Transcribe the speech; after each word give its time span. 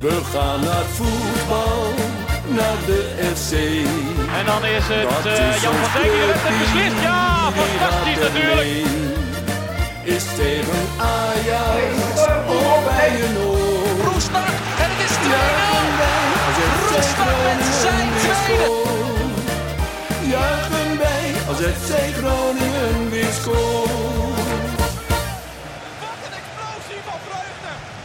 We 0.00 0.20
gaan 0.32 0.60
naar 0.60 0.84
voetbal, 0.84 1.94
naar 2.48 2.76
de 2.86 3.00
FC. 3.34 3.52
En 4.38 4.46
dan 4.46 4.64
is 4.64 4.84
het 4.88 5.26
uh, 5.26 5.62
Jan 5.62 5.74
van 5.74 6.00
Dijk 6.00 6.12
die 6.12 6.22
het 6.22 6.58
beslist. 6.58 7.02
Ja, 7.02 7.50
fantastisch 7.52 8.18
natuurlijk. 8.26 8.86
Is 10.02 10.24
tegen 10.24 10.82
Ajax 10.96 12.20
of 12.46 12.84
bij 12.84 13.12
een 13.24 13.38
oor. 13.38 14.12
Roestak 14.12 14.48
en 14.82 14.88
het 14.92 15.00
is 15.06 15.14
2-0. 15.24 15.30
Roestak 16.92 17.28
met 17.44 17.62
zijn 17.82 18.08
tweede. 18.22 18.68
Juichen 20.32 20.98
wij 20.98 21.26
als 21.48 21.58
FC 21.58 22.16
Groningen 22.16 23.10
weer 23.10 23.32
scoort. 23.40 24.29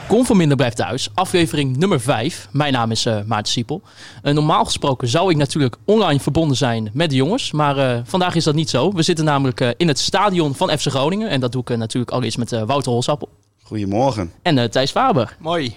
Kom 0.08 0.26
van 0.26 0.38
Minder 0.38 0.58
blijft 0.58 0.76
thuis, 0.76 1.10
aflevering 1.14 1.78
nummer 1.78 2.02
5. 2.02 2.48
Mijn 2.52 2.74
naam 2.74 2.92
is 2.92 3.06
uh, 3.06 3.20
Maarten 3.26 3.52
Siepel. 3.52 3.82
Uh, 4.24 4.34
normaal 4.34 4.66
gesproken 4.66 5.08
zou 5.08 5.32
ik 5.32 5.38
natuurlijk 5.38 5.76
online 5.86 6.20
verbonden 6.20 6.58
zijn 6.58 6.90
met 6.94 7.10
de 7.10 7.16
jongens. 7.16 7.52
Maar 7.52 7.78
uh, 7.78 8.00
vandaag 8.04 8.36
is 8.36 8.44
dat 8.44 8.56
niet 8.56 8.70
zo. 8.70 8.92
We 8.92 9.02
zitten 9.02 9.26
namelijk 9.26 9.74
in 9.78 9.88
het 9.88 10.00
stadion 10.00 10.56
van 10.56 10.70
FC 10.70 10.88
Groningen. 10.88 11.30
En 11.30 11.40
dat 11.40 11.52
doe 11.52 11.62
ik 11.62 11.78
natuurlijk 11.78 12.12
allereerst 12.12 12.38
met 12.38 12.50
Wouter 12.50 12.92
Holsappel. 12.92 13.30
Goedemorgen. 13.64 14.32
En 14.42 14.72
Thijs 14.72 14.92
Faber. 14.92 15.38
Mooi. 15.40 15.76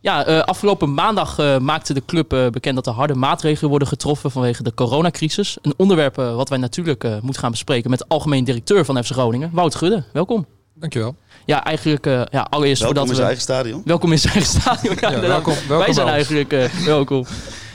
Ja, 0.00 0.22
afgelopen 0.22 0.94
maandag 0.94 1.58
maakte 1.60 1.94
de 1.94 2.04
club 2.06 2.28
bekend 2.28 2.74
dat 2.74 2.86
er 2.86 2.92
harde 2.92 3.14
maatregelen 3.14 3.70
worden 3.70 3.88
getroffen 3.88 4.30
vanwege 4.30 4.62
de 4.62 4.74
coronacrisis. 4.74 5.58
Een 5.62 5.74
onderwerp 5.76 6.16
wat 6.16 6.48
wij 6.48 6.58
natuurlijk 6.58 7.02
moeten 7.02 7.42
gaan 7.42 7.50
bespreken 7.50 7.90
met 7.90 7.98
de 7.98 8.04
algemeen 8.08 8.44
directeur 8.44 8.84
van 8.84 9.04
FC 9.04 9.10
Groningen, 9.10 9.50
Wouter 9.52 9.78
Gudde. 9.78 10.04
Welkom. 10.12 10.55
Dankjewel. 10.78 11.16
Ja, 11.44 11.64
eigenlijk 11.64 12.06
uh, 12.06 12.22
ja, 12.30 12.46
allereerst 12.50 12.82
welkom 12.82 13.06
voordat 13.06 13.08
in 13.08 13.14
zijn 13.14 13.26
eigen 13.26 13.42
stadion. 13.42 13.82
Welkom 13.84 14.12
in 14.12 14.18
zijn 14.18 14.34
eigen 14.34 14.60
stadion. 14.60 14.96
Ja, 15.00 15.10
ja, 15.10 15.20
welkom, 15.20 15.54
welkom, 15.54 15.78
Wij 15.78 15.92
zijn 15.92 16.08
eigenlijk 16.08 16.52
uh, 16.52 16.64
welkom. 16.84 17.26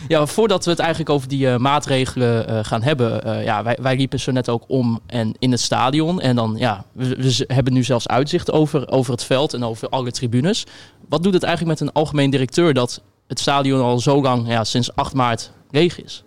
Ja, 0.08 0.26
voordat 0.26 0.66
we 0.66 0.72
het 0.72 0.80
eigenlijk 0.80 1.10
over 1.10 1.28
die 1.28 1.48
uh, 1.48 1.58
maatregelen 1.58 2.66
gaan 2.66 2.82
hebben. 2.82 3.44
ja, 3.44 3.64
wij, 3.64 3.78
wij 3.82 3.96
liepen 3.96 4.20
zo 4.20 4.32
net 4.32 4.50
ook 4.50 4.64
om 4.68 5.00
en 5.06 5.34
in 5.40 5.52
het 5.52 5.60
stadion. 5.60 6.22
En 6.22 6.36
dan, 6.36 6.56
ja, 6.58 6.86
we, 6.92 7.16
we, 7.16 7.54
hebben 7.54 7.74
nu 7.74 7.84
zelfs 7.84 8.08
uitzicht 8.08 8.52
over, 8.52 8.90
over 8.90 9.12
het 9.12 9.24
veld 9.24 9.54
en 9.54 9.64
over 9.64 9.90
alle 9.90 10.12
tribunes. 10.12 10.66
Wat 11.10 11.24
doet 11.24 11.34
het 11.34 11.44
eigenlijk 11.44 11.80
met 11.80 11.88
een 11.88 11.94
algemeen 11.94 12.30
directeur 12.30 12.74
dat 12.74 13.02
het 13.28 13.40
stadion 13.40 13.82
al 13.82 14.00
zo 14.00 14.22
lang, 14.22 14.48
ja, 14.48 14.64
sinds 14.64 14.96
8 14.96 15.14
maart, 15.14 15.52
leeg 15.72 16.04
is? 16.04 16.24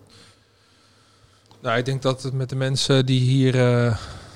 Nou, 1.61 1.77
ik 1.77 1.85
denk 1.85 2.01
dat 2.01 2.23
het 2.23 2.33
met 2.33 2.49
de 2.49 2.55
mensen 2.55 3.05
die 3.05 3.19
hier 3.19 3.55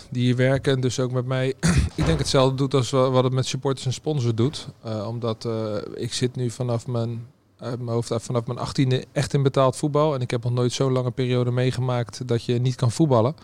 die 0.10 0.24
hier 0.24 0.36
werken. 0.36 0.74
En 0.74 0.82
dus 0.82 1.00
ook 1.00 1.12
met 1.12 1.26
mij. 1.26 1.54
ik 1.96 2.06
denk 2.06 2.20
hetzelfde 2.20 2.56
doet 2.56 2.74
als 2.74 2.90
wat 2.90 3.24
het 3.24 3.34
met 3.34 3.46
supporters 3.46 3.86
en 3.86 3.94
sponsors 3.94 4.36
doet. 4.36 4.68
Uh, 4.86 5.08
omdat 5.08 5.46
uh, 5.46 5.76
ik 5.96 6.14
zit 6.14 6.36
nu 6.36 6.50
vanaf 6.50 6.88
mijn, 6.88 7.28
uit 7.58 7.80
mijn 7.80 7.92
hoofd 7.92 8.12
vanaf 8.18 8.46
mijn 8.46 8.60
achttiende 8.60 9.06
echt 9.12 9.34
in 9.34 9.44
betaald 9.44 9.76
voetbal. 9.76 10.14
En 10.14 10.22
ik 10.22 10.32
heb 10.32 10.44
nog 10.44 10.54
nooit 10.54 10.72
zo'n 10.72 10.92
lange 10.92 11.12
periode 11.12 11.52
meegemaakt 11.52 12.28
dat 12.28 12.44
je 12.44 12.60
niet 12.60 12.76
kan 12.76 12.92
voetballen. 12.92 13.36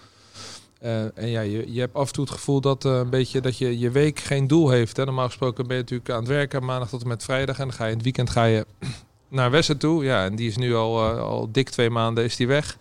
Uh, 0.83 1.17
en 1.17 1.27
ja, 1.27 1.41
je, 1.41 1.73
je 1.73 1.79
hebt 1.79 1.95
af 1.95 2.07
en 2.07 2.13
toe 2.13 2.23
het 2.23 2.33
gevoel 2.33 2.61
dat, 2.61 2.83
een 2.83 3.09
beetje, 3.09 3.41
dat 3.41 3.57
je 3.57 3.79
je 3.79 3.91
week 3.91 4.19
geen 4.19 4.47
doel 4.47 4.69
heeft. 4.69 4.97
Hè. 4.97 5.05
Normaal 5.05 5.25
gesproken 5.25 5.67
ben 5.67 5.75
je 5.75 5.81
natuurlijk 5.81 6.09
aan 6.09 6.19
het 6.19 6.27
werken 6.27 6.65
maandag 6.65 6.89
tot 6.89 7.01
en 7.01 7.07
met 7.07 7.23
vrijdag. 7.23 7.59
En 7.59 7.63
dan 7.63 7.73
ga 7.73 7.83
je 7.83 7.89
in 7.89 7.95
het 7.95 8.03
weekend 8.03 8.29
ga 8.29 8.43
je 8.43 8.65
naar 9.29 9.51
Westen 9.51 9.77
toe. 9.77 10.03
Ja, 10.03 10.25
en 10.25 10.35
die 10.35 10.47
is 10.47 10.57
nu 10.57 10.75
al, 10.75 11.01
al 11.03 11.51
dik 11.51 11.69
twee 11.69 11.89
maanden 11.89 12.23
is 12.23 12.35
die 12.35 12.47
weg. 12.47 12.77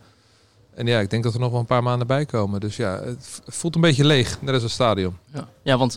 En 0.75 0.87
ja, 0.87 1.01
ik 1.01 1.11
denk 1.11 1.23
dat 1.23 1.35
er 1.35 1.41
nog 1.41 1.51
wel 1.51 1.61
een 1.61 1.67
paar 1.67 1.83
maanden 1.83 2.07
bij 2.07 2.27
komen. 2.27 2.61
Dus 2.61 2.77
ja, 2.77 3.01
het 3.05 3.41
voelt 3.47 3.75
een 3.75 3.81
beetje 3.81 4.05
leeg, 4.05 4.39
net 4.41 4.55
als 4.55 4.63
het 4.63 4.73
stadion. 4.73 5.17
Ja, 5.33 5.49
ja 5.63 5.79
want 5.79 5.95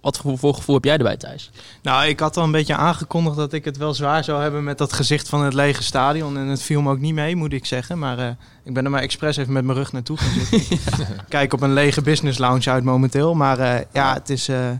wat 0.00 0.18
voor 0.18 0.54
gevoel 0.54 0.74
heb 0.74 0.84
jij 0.84 0.96
erbij, 0.96 1.16
Thijs? 1.16 1.50
Nou, 1.82 2.06
ik 2.06 2.20
had 2.20 2.36
al 2.36 2.44
een 2.44 2.50
beetje 2.50 2.76
aangekondigd 2.76 3.36
dat 3.36 3.52
ik 3.52 3.64
het 3.64 3.76
wel 3.76 3.94
zwaar 3.94 4.24
zou 4.24 4.42
hebben 4.42 4.64
met 4.64 4.78
dat 4.78 4.92
gezicht 4.92 5.28
van 5.28 5.42
het 5.42 5.54
lege 5.54 5.82
stadion. 5.82 6.36
En 6.36 6.46
het 6.46 6.62
viel 6.62 6.82
me 6.82 6.90
ook 6.90 6.98
niet 6.98 7.14
mee, 7.14 7.36
moet 7.36 7.52
ik 7.52 7.66
zeggen. 7.66 7.98
Maar 7.98 8.18
uh, 8.18 8.28
ik 8.64 8.74
ben 8.74 8.84
er 8.84 8.90
maar 8.90 9.02
expres 9.02 9.36
even 9.36 9.52
met 9.52 9.64
mijn 9.64 9.78
rug 9.78 9.92
naartoe 9.92 10.16
gaan 10.16 10.44
zitten. 10.44 10.78
ja. 11.06 11.24
Kijk 11.28 11.52
op 11.52 11.60
een 11.60 11.72
lege 11.72 12.02
business 12.02 12.38
lounge 12.38 12.70
uit 12.70 12.84
momenteel. 12.84 13.34
Maar 13.34 13.58
uh, 13.58 13.78
ja, 13.92 14.14
het 14.14 14.30
is, 14.30 14.48
uh, 14.48 14.70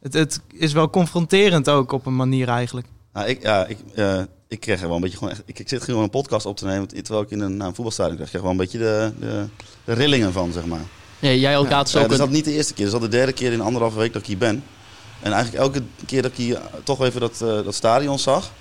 het, 0.00 0.12
het 0.12 0.40
is 0.48 0.72
wel 0.72 0.90
confronterend 0.90 1.68
ook 1.68 1.92
op 1.92 2.06
een 2.06 2.16
manier 2.16 2.48
eigenlijk. 2.48 2.86
Nou, 3.12 3.28
ik, 3.28 3.42
ja, 3.42 3.66
ik 3.66 3.78
ik 4.50 4.60
kreeg 4.60 4.80
er 4.80 4.86
wel 4.86 4.96
een 4.96 5.02
beetje 5.02 5.16
gewoon 5.16 5.32
echt, 5.32 5.42
ik, 5.44 5.58
ik 5.58 5.68
zit 5.68 5.82
gewoon 5.82 6.02
een 6.02 6.10
podcast 6.10 6.46
op 6.46 6.56
te 6.56 6.64
nemen 6.64 6.88
terwijl 6.88 7.22
ik 7.22 7.30
in 7.30 7.40
een, 7.40 7.56
naar 7.56 7.66
een 7.66 7.74
voetbalstadion 7.74 8.16
krijg. 8.16 8.32
Ik 8.32 8.38
kreeg 8.38 8.42
wel 8.42 8.60
een 8.60 8.66
beetje 8.66 8.78
de, 8.78 9.12
de, 9.18 9.44
de 9.84 9.92
rillingen 9.92 10.32
van, 10.32 10.52
zeg 10.52 10.64
maar. 10.64 10.80
Ja, 11.18 11.30
jij 11.30 11.56
ook 11.56 11.68
ja, 11.68 11.78
ook. 11.78 11.86
Uh, 11.86 11.92
dat 11.92 12.10
is 12.10 12.18
dat 12.18 12.30
niet 12.30 12.44
de 12.44 12.52
eerste 12.52 12.74
keer, 12.74 12.84
dat 12.84 12.94
is 12.94 13.00
al 13.00 13.08
de 13.10 13.16
derde 13.16 13.32
keer 13.32 13.52
in 13.52 13.60
anderhalve 13.60 13.98
week 13.98 14.12
dat 14.12 14.22
ik 14.22 14.28
hier 14.28 14.38
ben. 14.38 14.64
En 15.20 15.32
eigenlijk 15.32 15.64
elke 15.64 15.82
keer 16.06 16.22
dat 16.22 16.30
ik 16.30 16.36
hier 16.36 16.60
toch 16.84 17.04
even 17.04 17.20
dat, 17.20 17.40
uh, 17.42 17.48
dat 17.48 17.74
stadion 17.74 18.18
zag, 18.18 18.52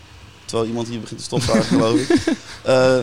terwijl 0.45 0.67
iemand 0.67 0.87
hier 0.87 0.99
begint 0.99 1.19
te 1.19 1.25
stofzuigen, 1.25 1.65
geloof 1.77 1.99
ik. 1.99 2.09
Uh, 2.67 2.97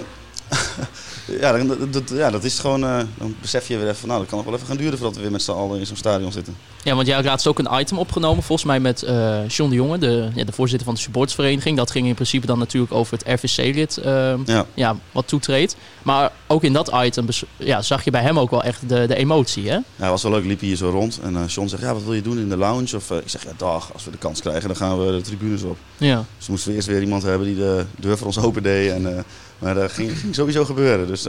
ja, 1.26 1.64
dat, 1.64 1.92
dat, 1.92 2.10
ja, 2.10 2.30
dat 2.30 2.44
is 2.44 2.58
gewoon. 2.58 2.84
Uh, 2.84 3.00
dan 3.18 3.34
besef 3.40 3.68
je 3.68 3.78
weer 3.78 3.88
even, 3.88 4.08
nou, 4.08 4.20
dat 4.20 4.28
kan 4.28 4.38
nog 4.38 4.46
wel 4.46 4.56
even 4.56 4.66
gaan 4.66 4.76
duren 4.76 4.98
voordat 4.98 5.16
we 5.16 5.22
weer 5.22 5.30
met 5.30 5.42
z'n 5.42 5.50
allen 5.50 5.78
in 5.78 5.86
zo'n 5.86 5.96
stadion 5.96 6.32
zitten. 6.32 6.56
Ja, 6.82 6.94
want 6.94 7.06
jij 7.06 7.16
had 7.16 7.24
laatst 7.24 7.46
ook 7.46 7.58
een 7.58 7.68
item 7.80 7.98
opgenomen, 7.98 8.42
volgens 8.42 8.68
mij 8.68 8.80
met 8.80 9.02
uh, 9.02 9.48
John 9.48 9.70
de 9.70 9.76
Jonge, 9.76 9.98
de, 9.98 10.28
ja, 10.34 10.44
de 10.44 10.52
voorzitter 10.52 10.86
van 10.86 10.94
de 10.94 11.00
supportsvereniging. 11.00 11.76
Dat 11.76 11.90
ging 11.90 12.06
in 12.06 12.14
principe 12.14 12.46
dan 12.46 12.58
natuurlijk 12.58 12.92
over 12.92 13.18
het 13.18 13.42
RVC-lid, 13.42 13.98
uh, 14.04 14.34
ja. 14.44 14.66
ja. 14.74 14.96
wat 15.12 15.28
toetreedt. 15.28 15.76
Maar 16.02 16.32
ook 16.46 16.64
in 16.64 16.72
dat 16.72 16.90
item 16.94 17.26
ja, 17.56 17.82
zag 17.82 18.04
je 18.04 18.10
bij 18.10 18.22
hem 18.22 18.38
ook 18.38 18.50
wel 18.50 18.62
echt 18.62 18.88
de, 18.88 19.06
de 19.06 19.16
emotie, 19.16 19.68
hè? 19.68 19.74
Ja, 19.74 19.82
het 19.96 20.08
was 20.08 20.22
wel 20.22 20.32
leuk. 20.32 20.44
Liep 20.44 20.60
hier 20.60 20.76
zo 20.76 20.90
rond 20.90 21.20
en 21.22 21.34
uh, 21.34 21.42
John 21.46 21.68
zegt, 21.68 21.82
ja, 21.82 21.92
wat 21.92 22.04
wil 22.04 22.14
je 22.14 22.22
doen 22.22 22.38
in 22.38 22.48
de 22.48 22.56
lounge? 22.56 22.96
Of 22.96 23.10
ik 23.10 23.28
zeg, 23.28 23.44
ja, 23.44 23.50
dag, 23.56 23.92
als 23.92 24.04
we 24.04 24.10
de 24.10 24.18
kans 24.18 24.40
krijgen, 24.40 24.68
dan 24.68 24.76
gaan 24.76 25.06
we 25.06 25.12
de 25.12 25.20
tribunes 25.20 25.62
op. 25.62 25.76
Ja. 25.96 26.24
Dus 26.38 26.48
moesten 26.48 26.70
we 26.70 26.76
eerst 26.76 26.88
weer 26.88 27.02
iemand 27.02 27.22
hebben 27.22 27.46
die 27.46 27.56
de 27.56 27.84
deur 27.98 28.18
voor 28.18 28.26
ons 28.26 28.38
open 28.38 28.62
deed. 28.62 28.90
En, 28.90 29.24
maar 29.58 29.74
dat 29.74 29.92
ging, 29.92 30.18
ging, 30.18 30.34
sowieso 30.34 30.64
gebeuren. 30.64 31.06
Dus 31.06 31.26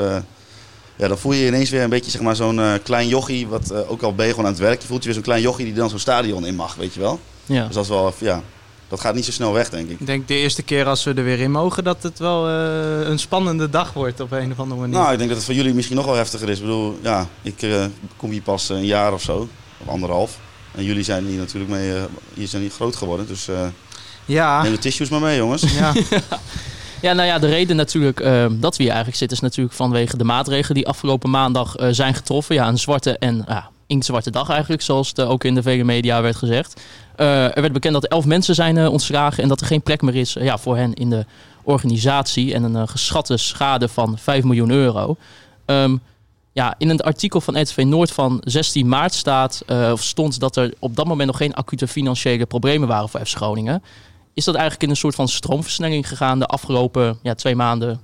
ja, 0.98 1.08
dan 1.08 1.18
voel 1.18 1.32
je 1.32 1.40
je 1.40 1.48
ineens 1.48 1.70
weer 1.70 1.82
een 1.84 1.90
beetje 1.90 2.12
zeg 2.12 2.22
maar, 2.22 2.36
zo'n 2.36 2.58
uh, 2.58 2.74
klein 2.84 3.08
jochie, 3.08 3.48
wat 3.48 3.72
uh, 3.72 3.92
ook 3.92 4.02
al 4.02 4.16
ben 4.16 4.26
je 4.26 4.32
gewoon 4.32 4.46
aan 4.46 4.52
het 4.52 4.62
werk, 4.62 4.82
je 4.82 4.88
voelt 4.88 5.00
je 5.00 5.06
weer 5.06 5.14
zo'n 5.14 5.24
klein 5.24 5.42
jochie 5.42 5.66
die 5.66 5.74
dan 5.74 5.90
zo'n 5.90 6.00
stadion 6.00 6.46
in 6.46 6.56
mag, 6.56 6.76
weet 6.76 6.94
je 6.94 7.00
wel. 7.00 7.20
Ja. 7.46 7.66
Dus 7.66 7.76
dat 7.76 7.84
is 7.84 7.90
wel, 7.90 8.14
ja, 8.20 8.44
dat 8.88 9.00
gaat 9.00 9.16
niet 9.16 9.26
zo 9.26 9.32
snel 9.32 9.54
weg, 9.54 9.70
denk 9.70 9.90
ik. 9.90 10.00
Ik 10.00 10.06
denk 10.06 10.28
de 10.28 10.34
eerste 10.34 10.64
keer 10.64 10.86
als 10.86 11.04
we 11.04 11.14
er 11.14 11.24
weer 11.24 11.40
in 11.40 11.52
mogen, 11.52 11.84
dat 11.84 12.04
het 12.04 12.20
wel 12.20 12.50
uh, 12.50 13.08
een 13.08 13.20
spannende 13.20 13.70
dag 13.70 13.94
wordt 13.94 14.20
op 14.20 14.32
een 14.32 14.52
of 14.52 14.60
andere 14.60 14.80
manier. 14.80 14.98
Nou, 14.98 15.12
ik 15.12 15.18
denk 15.18 15.30
dat 15.30 15.38
het 15.38 15.48
voor 15.48 15.56
jullie 15.56 15.74
misschien 15.74 15.96
nog 15.96 16.06
wel 16.06 16.16
heftiger 16.16 16.50
is. 16.50 16.58
Ik 16.58 16.64
bedoel, 16.64 17.00
ja, 17.02 17.28
ik 17.42 17.66
kom 18.18 18.32
hier 18.32 18.42
pas 18.42 18.70
een 18.70 18.86
jaar 18.86 19.14
of 19.14 19.22
zo, 19.22 19.48
of 19.78 19.88
anderhalf. 19.88 20.40
En 20.76 20.84
jullie 20.84 21.04
zijn 21.04 21.26
hier 21.26 21.40
natuurlijk 21.40 21.72
mee, 21.72 21.94
hier 22.34 22.48
zijn 22.48 22.62
hier 22.62 22.72
groot 22.72 22.96
geworden, 22.96 23.28
dus 23.28 23.48
ja. 24.26 24.62
neem 24.62 24.72
de 24.72 24.78
tissues 24.78 25.10
maar 25.10 25.22
mee, 25.22 25.38
jongens. 25.38 25.62
Ja. 25.62 25.94
Ja, 27.02 27.14
nou 27.14 27.28
ja, 27.28 27.40
de 27.40 27.48
reden 27.48 27.76
natuurlijk 27.76 28.20
uh, 28.20 28.46
dat 28.52 28.78
we 28.78 28.84
hier 28.84 28.92
eigenlijk 28.92 29.20
zitten 29.20 29.38
is 29.38 29.44
natuurlijk 29.44 29.76
vanwege 29.76 30.18
de 30.18 30.24
maatregelen 30.24 30.76
die 30.76 30.88
afgelopen 30.88 31.30
maandag 31.30 31.80
uh, 31.80 31.88
zijn 31.92 32.14
getroffen. 32.14 32.56
Ja, 32.56 32.68
een 32.68 32.78
zwarte 32.78 33.18
en 33.18 33.44
ja, 33.48 33.70
inktzwarte 33.88 34.32
dag 34.32 34.50
eigenlijk, 34.50 34.82
zoals 34.82 35.08
het 35.08 35.22
ook 35.22 35.44
in 35.44 35.56
de 35.56 35.62
vele 35.62 35.84
media 35.84 36.22
werd 36.22 36.36
gezegd. 36.36 36.82
Uh, 37.18 37.44
er 37.44 37.62
werd 37.62 37.74
bekend 37.74 37.94
dat 37.94 38.06
elf 38.06 38.26
mensen 38.26 38.56
zijn 38.56 38.88
ontslagen 38.88 39.44
en 39.44 39.50
dat 39.50 39.62
er 39.62 39.68
geen 39.68 39.82
plek 39.82 40.02
meer 40.02 40.16
is 40.16 40.34
ja, 40.34 40.58
voor 40.58 40.78
hen 40.78 40.94
in 40.94 41.10
de 41.10 41.26
organisatie. 41.64 42.54
En 42.54 42.64
een 42.64 42.88
geschatte 42.88 43.38
schade 43.38 43.88
van 43.88 44.18
5 44.18 44.44
miljoen 44.44 44.72
euro. 44.72 45.16
Um, 45.66 46.02
ja, 46.52 46.76
in 46.78 46.90
een 46.90 47.02
artikel 47.02 47.42
van 47.42 47.62
RTV 47.62 47.84
Noord 47.86 48.12
van 48.12 48.42
16 48.44 48.88
maart 48.88 49.14
staat, 49.14 49.64
of 49.92 50.04
stond 50.04 50.40
dat 50.40 50.56
er 50.56 50.74
op 50.80 50.96
dat 50.96 51.08
moment 51.08 51.28
nog 51.28 51.38
geen 51.38 51.54
acute 51.54 51.88
financiële 51.88 52.46
problemen 52.46 52.88
waren 52.88 53.10
voor 53.10 53.26
FC 53.26 53.36
Groningen. 53.36 53.84
Is 54.38 54.44
dat 54.44 54.56
eigenlijk 54.56 54.84
in 54.84 54.90
een 54.90 54.96
soort 54.96 55.16
van 55.16 55.28
stroomversnelling 55.28 56.08
gegaan 56.08 56.40
de 56.40 56.46
afgelopen 56.46 57.20
ja, 57.22 57.34
twee 57.34 57.56
maanden? 57.56 58.02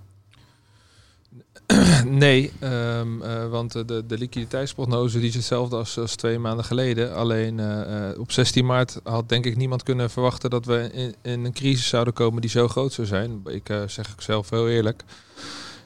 Nee, 2.06 2.52
um, 2.64 3.22
uh, 3.22 3.50
want 3.50 3.72
de, 3.72 4.04
de 4.08 4.18
liquiditeitsprognose 4.18 5.22
is 5.22 5.36
hetzelfde 5.36 5.76
als, 5.76 5.98
als 5.98 6.16
twee 6.16 6.40
maanden 6.40 6.66
geleden. 6.66 7.16
Alleen 7.16 7.58
uh, 7.58 8.20
op 8.20 8.32
16 8.32 8.66
maart 8.66 9.00
had 9.04 9.30
denk 9.30 9.46
ik 9.46 9.58
niemand 9.58 9.84
kunnen 9.84 10.10
verwachten 10.10 10.50
dat 10.50 10.66
we 10.66 10.90
in, 11.22 11.46
een 11.46 11.54
crisis 11.54 11.88
zouden 11.88 12.14
komen 12.14 12.42
die 12.42 12.50
zo 12.50 12.68
groot 12.68 12.94
zou 12.94 13.08
zijn. 13.08 13.42
Ik 13.46 13.68
zeg 13.88 14.08
ik 14.08 14.22
zelf 14.22 14.50
heel 14.50 14.70
eerlijk. 14.70 15.04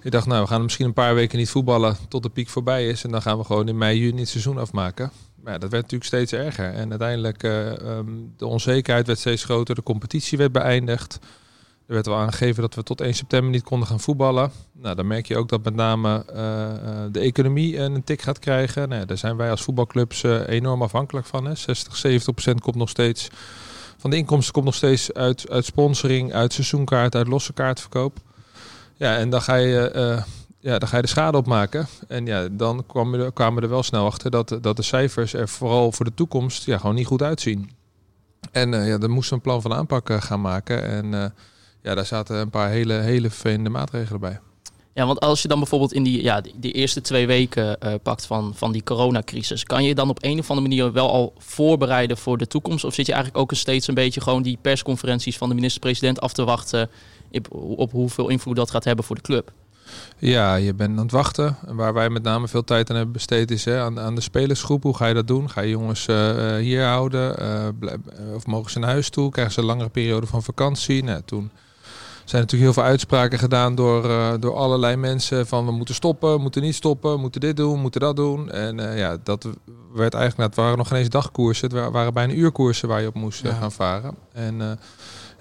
Ik 0.03 0.11
dacht, 0.11 0.27
nou, 0.27 0.41
we 0.41 0.47
gaan 0.47 0.63
misschien 0.63 0.85
een 0.85 0.93
paar 0.93 1.15
weken 1.15 1.37
niet 1.37 1.49
voetballen 1.49 1.97
tot 2.07 2.23
de 2.23 2.29
piek 2.29 2.49
voorbij 2.49 2.87
is. 2.87 3.03
En 3.03 3.11
dan 3.11 3.21
gaan 3.21 3.37
we 3.37 3.43
gewoon 3.43 3.67
in 3.67 3.77
mei, 3.77 3.99
juni 3.99 4.19
het 4.19 4.29
seizoen 4.29 4.57
afmaken. 4.57 5.11
Ja, 5.45 5.57
dat 5.57 5.71
werd 5.71 5.83
natuurlijk 5.83 6.03
steeds 6.03 6.31
erger. 6.31 6.73
En 6.73 6.89
uiteindelijk, 6.89 7.43
uh, 7.43 7.71
de 8.37 8.45
onzekerheid 8.45 9.07
werd 9.07 9.19
steeds 9.19 9.43
groter. 9.43 9.75
De 9.75 9.83
competitie 9.83 10.37
werd 10.37 10.51
beëindigd. 10.51 11.19
Er 11.87 11.93
werd 11.93 12.05
wel 12.05 12.17
aangegeven 12.17 12.61
dat 12.61 12.75
we 12.75 12.83
tot 12.83 13.01
1 13.01 13.13
september 13.13 13.51
niet 13.51 13.63
konden 13.63 13.87
gaan 13.87 13.99
voetballen. 13.99 14.51
Nou, 14.73 14.95
dan 14.95 15.07
merk 15.07 15.27
je 15.27 15.37
ook 15.37 15.49
dat 15.49 15.63
met 15.63 15.75
name 15.75 16.25
uh, 16.33 16.39
uh, 16.39 17.05
de 17.11 17.19
economie 17.19 17.77
een 17.77 18.03
tik 18.03 18.21
gaat 18.21 18.39
krijgen. 18.39 18.89
Nou, 18.89 19.05
daar 19.05 19.17
zijn 19.17 19.37
wij 19.37 19.49
als 19.49 19.61
voetbalclubs 19.61 20.23
enorm 20.23 20.81
afhankelijk 20.81 21.25
van. 21.25 21.45
Hè. 21.45 21.55
60, 21.55 21.95
70 21.95 22.33
procent 22.33 22.61
komt 22.61 22.75
nog 22.75 22.89
steeds 22.89 23.29
van 23.97 24.09
de 24.09 24.17
inkomsten 24.17 24.53
komt 24.53 24.65
nog 24.65 24.75
steeds 24.75 25.13
uit, 25.13 25.49
uit 25.49 25.65
sponsoring, 25.65 26.33
uit 26.33 26.53
seizoenkaart, 26.53 27.15
uit 27.15 27.27
losse 27.27 27.53
kaartverkoop. 27.53 28.17
Ja, 28.95 29.17
en 29.17 29.29
dan 29.29 29.41
ga 29.41 29.55
je, 29.55 30.23
ja, 30.59 30.79
dan 30.79 30.87
ga 30.87 30.95
je 30.95 31.01
de 31.01 31.07
schade 31.07 31.37
opmaken. 31.37 31.87
En 32.07 32.25
ja, 32.25 32.47
dan 32.51 32.83
kwamen 32.85 33.19
we, 33.55 33.61
er 33.61 33.69
wel 33.69 33.83
snel 33.83 34.05
achter 34.05 34.31
dat, 34.31 34.57
dat 34.61 34.75
de 34.75 34.83
cijfers 34.83 35.33
er 35.33 35.49
vooral 35.49 35.91
voor 35.91 36.05
de 36.05 36.13
toekomst 36.13 36.65
ja, 36.65 36.77
gewoon 36.77 36.95
niet 36.95 37.07
goed 37.07 37.21
uitzien. 37.21 37.69
En 38.51 38.73
uh, 38.73 38.87
ja, 38.87 38.97
dan 38.97 39.09
moesten 39.09 39.29
we 39.29 39.35
een 39.35 39.51
plan 39.51 39.61
van 39.61 39.73
aanpak 39.73 40.09
uh, 40.09 40.21
gaan 40.21 40.41
maken. 40.41 40.83
En 40.83 41.33
ja, 41.81 41.95
daar 41.95 42.05
zaten 42.05 42.35
een 42.35 42.49
paar 42.49 42.69
hele, 42.69 42.93
hele 42.93 43.29
vervelende 43.29 43.69
maatregelen 43.69 44.19
bij. 44.19 44.39
Ja, 44.97 45.05
want 45.05 45.19
als 45.19 45.41
je 45.41 45.47
dan 45.47 45.59
bijvoorbeeld 45.59 45.93
in 45.93 46.03
die, 46.03 46.23
ja, 46.23 46.41
die, 46.55 46.71
eerste 46.71 47.01
twee 47.01 47.27
weken 47.27 47.79
eh, 47.79 47.93
pakt 48.03 48.25
van, 48.25 48.51
van 48.55 48.71
die 48.71 48.83
coronacrisis, 48.83 49.63
kan 49.63 49.83
je 49.83 49.95
dan 49.95 50.09
op 50.09 50.23
een 50.23 50.39
of 50.39 50.49
andere 50.49 50.67
manier 50.67 50.91
wel 50.91 51.11
al 51.11 51.33
voorbereiden 51.37 52.17
voor 52.17 52.37
de 52.37 52.47
toekomst? 52.47 52.83
Of 52.83 52.93
zit 52.93 53.05
je 53.05 53.13
eigenlijk 53.13 53.41
ook 53.43 53.57
steeds 53.57 53.87
een 53.87 53.93
beetje 53.93 54.21
gewoon 54.21 54.41
die 54.41 54.57
persconferenties 54.61 55.37
van 55.37 55.49
de 55.49 55.55
minister-president 55.55 56.21
af 56.21 56.33
te 56.33 56.43
wachten 56.43 56.89
op, 57.31 57.47
op 57.77 57.91
hoeveel 57.91 58.29
invloed 58.29 58.55
dat 58.55 58.71
gaat 58.71 58.83
hebben 58.83 59.05
voor 59.05 59.15
de 59.15 59.21
club? 59.21 59.51
Ja, 60.17 60.55
je 60.55 60.73
bent 60.73 60.97
aan 60.97 61.03
het 61.03 61.11
wachten. 61.11 61.57
Waar 61.67 61.93
wij 61.93 62.09
met 62.09 62.23
name 62.23 62.47
veel 62.47 62.63
tijd 62.63 62.89
aan 62.89 62.95
hebben 62.95 63.13
besteed 63.13 63.51
is 63.51 63.65
hè, 63.65 63.79
aan, 63.81 63.99
aan 63.99 64.15
de 64.15 64.21
spelersgroep. 64.21 64.83
Hoe 64.83 64.95
ga 64.95 65.05
je 65.05 65.13
dat 65.13 65.27
doen? 65.27 65.49
Ga 65.49 65.61
je 65.61 65.69
jongens 65.69 66.07
uh, 66.07 66.55
hier 66.55 66.83
houden? 66.83 67.35
Uh, 67.41 67.67
blijf, 67.79 67.97
of 68.35 68.45
mogen 68.45 68.71
ze 68.71 68.79
naar 68.79 68.89
huis 68.89 69.09
toe? 69.09 69.31
Krijgen 69.31 69.53
ze 69.53 69.59
een 69.59 69.65
langere 69.65 69.89
periode 69.89 70.27
van 70.27 70.43
vakantie? 70.43 71.03
Nou, 71.03 71.21
toen 71.25 71.51
zijn 72.29 72.41
natuurlijk 72.41 72.71
heel 72.71 72.81
veel 72.83 72.91
uitspraken 72.91 73.39
gedaan 73.39 73.75
door, 73.75 74.05
uh, 74.05 74.33
door 74.39 74.55
allerlei 74.55 74.95
mensen 74.95 75.47
van 75.47 75.65
we 75.65 75.71
moeten 75.71 75.95
stoppen, 75.95 76.41
moeten 76.41 76.61
niet 76.61 76.75
stoppen, 76.75 77.19
moeten 77.19 77.41
dit 77.41 77.57
doen, 77.57 77.79
moeten 77.79 78.01
dat 78.01 78.15
doen. 78.15 78.51
En 78.51 78.79
uh, 78.79 78.97
ja, 78.97 79.17
dat 79.23 79.47
werd 79.93 80.13
eigenlijk, 80.13 80.37
nou, 80.37 80.49
het 80.49 80.55
waren 80.55 80.77
nog 80.77 80.87
geen 80.87 80.97
eens 80.97 81.09
dagkoersen, 81.09 81.75
het 81.75 81.91
waren 81.91 82.13
bijna 82.13 82.33
uurkoersen 82.33 82.87
waar 82.87 83.01
je 83.01 83.07
op 83.07 83.13
moest 83.13 83.43
ja. 83.43 83.53
gaan 83.53 83.71
varen. 83.71 84.15
En 84.33 84.55
uh, 84.55 84.71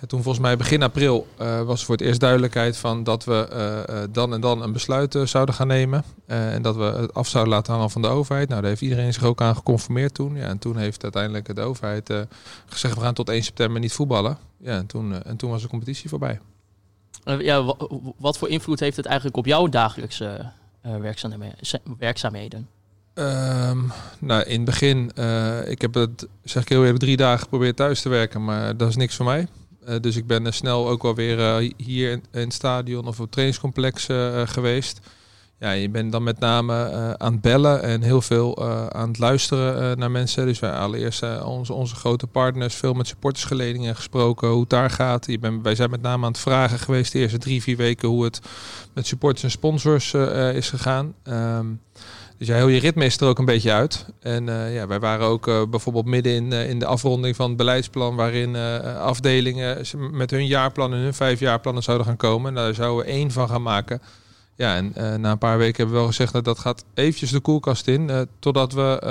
toen 0.07 0.23
volgens 0.23 0.45
mij 0.45 0.57
begin 0.57 0.83
april 0.83 1.27
was 1.65 1.85
voor 1.85 1.95
het 1.95 2.05
eerst 2.05 2.21
duidelijkheid 2.21 2.77
van 2.77 3.05
dat 3.05 3.25
we 3.25 4.09
dan 4.13 4.33
en 4.33 4.41
dan 4.41 4.63
een 4.63 4.73
besluit 4.73 5.19
zouden 5.25 5.55
gaan 5.55 5.67
nemen. 5.67 6.05
en 6.27 6.63
dat 6.63 6.77
we 6.77 6.83
het 6.83 7.15
af 7.15 7.29
zouden 7.29 7.53
laten 7.55 7.73
hangen 7.73 7.91
van 7.91 8.03
de 8.03 8.09
overheid. 8.09 8.49
Nou, 8.49 8.61
daar 8.61 8.71
heeft 8.71 8.83
iedereen 8.83 9.13
zich 9.13 9.25
ook 9.25 9.41
aan 9.41 9.57
geconformeerd 9.57 10.15
toen. 10.15 10.37
Ja, 10.37 10.47
en 10.47 10.59
toen 10.59 10.77
heeft 10.77 11.03
uiteindelijk 11.03 11.55
de 11.55 11.61
overheid 11.61 12.13
gezegd 12.67 12.95
we 12.95 13.01
gaan 13.01 13.15
tot 13.15 13.29
1 13.29 13.43
september 13.43 13.81
niet 13.81 13.93
voetballen. 13.93 14.39
Ja, 14.59 14.77
en 14.77 14.87
toen, 14.87 15.23
en 15.23 15.37
toen 15.37 15.51
was 15.51 15.63
de 15.63 15.69
competitie 15.69 16.09
voorbij. 16.09 16.41
Uh, 17.27 17.41
ja, 17.41 17.75
wat 18.17 18.39
voor 18.39 18.49
invloed 18.49 18.81
heeft 18.81 18.97
het 18.97 19.07
eigenlijk 19.07 19.37
op 19.37 19.47
jouw 19.47 19.67
dagelijkse 19.67 20.53
uh, 20.87 20.95
werkzaamheden? 21.99 22.69
Um, 23.15 23.93
nou, 24.19 24.43
in 24.43 24.57
het 24.57 24.65
begin, 24.65 25.11
uh, 25.15 25.69
ik 25.71 25.81
heb 25.81 25.95
het, 25.95 26.27
zeg 26.45 26.63
ik 26.63 26.69
heel 26.69 26.85
even, 26.85 26.99
drie 26.99 27.17
dagen 27.17 27.41
geprobeerd 27.41 27.77
thuis 27.77 28.03
te 28.03 28.09
werken, 28.09 28.45
maar 28.45 28.77
dat 28.77 28.89
is 28.89 28.97
niks 28.97 29.17
voor 29.17 29.25
mij. 29.25 29.49
Dus 30.00 30.17
ik 30.17 30.27
ben 30.27 30.53
snel 30.53 30.88
ook 30.88 31.03
wel 31.03 31.15
weer 31.15 31.73
hier 31.77 32.11
in, 32.11 32.23
het 32.31 32.53
stadion 32.53 33.06
of 33.06 33.21
op 33.21 33.31
trainingscomplex 33.31 34.06
geweest 34.44 35.00
ja, 35.59 35.71
je 35.71 35.88
bent 35.88 36.12
dan 36.12 36.23
met 36.23 36.38
name 36.38 37.19
aan 37.19 37.33
het 37.33 37.41
bellen 37.41 37.83
en 37.83 38.03
heel 38.03 38.23
veel 38.23 38.67
aan 38.93 39.09
het 39.09 39.19
luisteren 39.19 39.99
naar 39.99 40.11
mensen. 40.11 40.47
Dus 40.47 40.59
wij 40.59 40.73
allereerst 40.73 41.43
onze, 41.43 41.73
onze 41.73 41.94
grote 41.94 42.27
partners, 42.27 42.75
veel 42.75 42.93
met 42.93 43.06
supportersgeledingen 43.06 43.97
gesproken, 43.97 44.49
hoe 44.49 44.61
het 44.61 44.71
daar 44.71 44.91
gaat. 44.91 45.27
Je 45.27 45.38
bent, 45.38 45.62
wij 45.62 45.75
zijn 45.75 45.91
met 45.91 46.03
name 46.03 46.25
aan 46.25 46.33
het 46.33 46.41
vragen 46.41 46.79
geweest 46.79 47.12
de 47.12 47.19
eerste 47.19 47.38
drie, 47.38 47.62
vier 47.62 47.77
weken 47.77 48.09
hoe 48.09 48.25
het 48.25 48.41
met 48.93 49.06
supporters 49.06 49.43
en 49.43 49.50
sponsors 49.50 50.15
is 50.55 50.71
gegaan. 50.71 51.15
Um, 51.25 51.81
dus 52.38 52.47
ja, 52.47 52.55
heel 52.55 52.69
je 52.69 52.81
ritme 52.81 53.05
is 53.05 53.19
er 53.21 53.27
ook 53.27 53.38
een 53.38 53.44
beetje 53.44 53.73
uit. 53.73 54.06
En 54.21 54.47
uh, 54.47 54.75
ja, 54.75 54.87
wij 54.87 55.00
waren 55.00 55.27
ook 55.27 55.47
uh, 55.47 55.62
bijvoorbeeld 55.71 56.06
midden 56.06 56.33
in, 56.33 56.53
uh, 56.53 56.69
in 56.69 56.79
de 56.79 56.87
afronding 56.87 57.37
van 57.37 57.49
het 57.49 57.56
beleidsplan, 57.56 58.17
waarin 58.17 58.56
afdelingen 58.97 59.85
met 60.11 60.31
hun 60.31 60.47
jaarplan 60.47 60.93
en 60.93 60.99
hun 60.99 61.15
vijfjaarplannen 61.15 61.83
zouden 61.83 62.06
gaan 62.06 62.17
komen. 62.17 62.49
En 62.49 62.55
daar 62.55 62.75
zouden 62.75 63.05
we 63.05 63.11
één 63.11 63.31
van 63.31 63.49
gaan 63.49 63.62
maken. 63.62 64.03
Ja, 64.56 64.77
en 64.77 64.93
na 65.21 65.31
een 65.31 65.38
paar 65.38 65.59
weken 65.59 65.77
hebben 65.77 65.94
we 65.94 66.00
wel 66.00 66.09
gezegd 66.09 66.33
dat 66.33 66.44
dat 66.44 66.59
gaat 66.59 66.85
eventjes 66.94 67.31
de 67.31 67.41
koelkast 67.41 67.87
in. 67.87 68.29
Totdat, 68.38 68.73
we, 68.73 69.03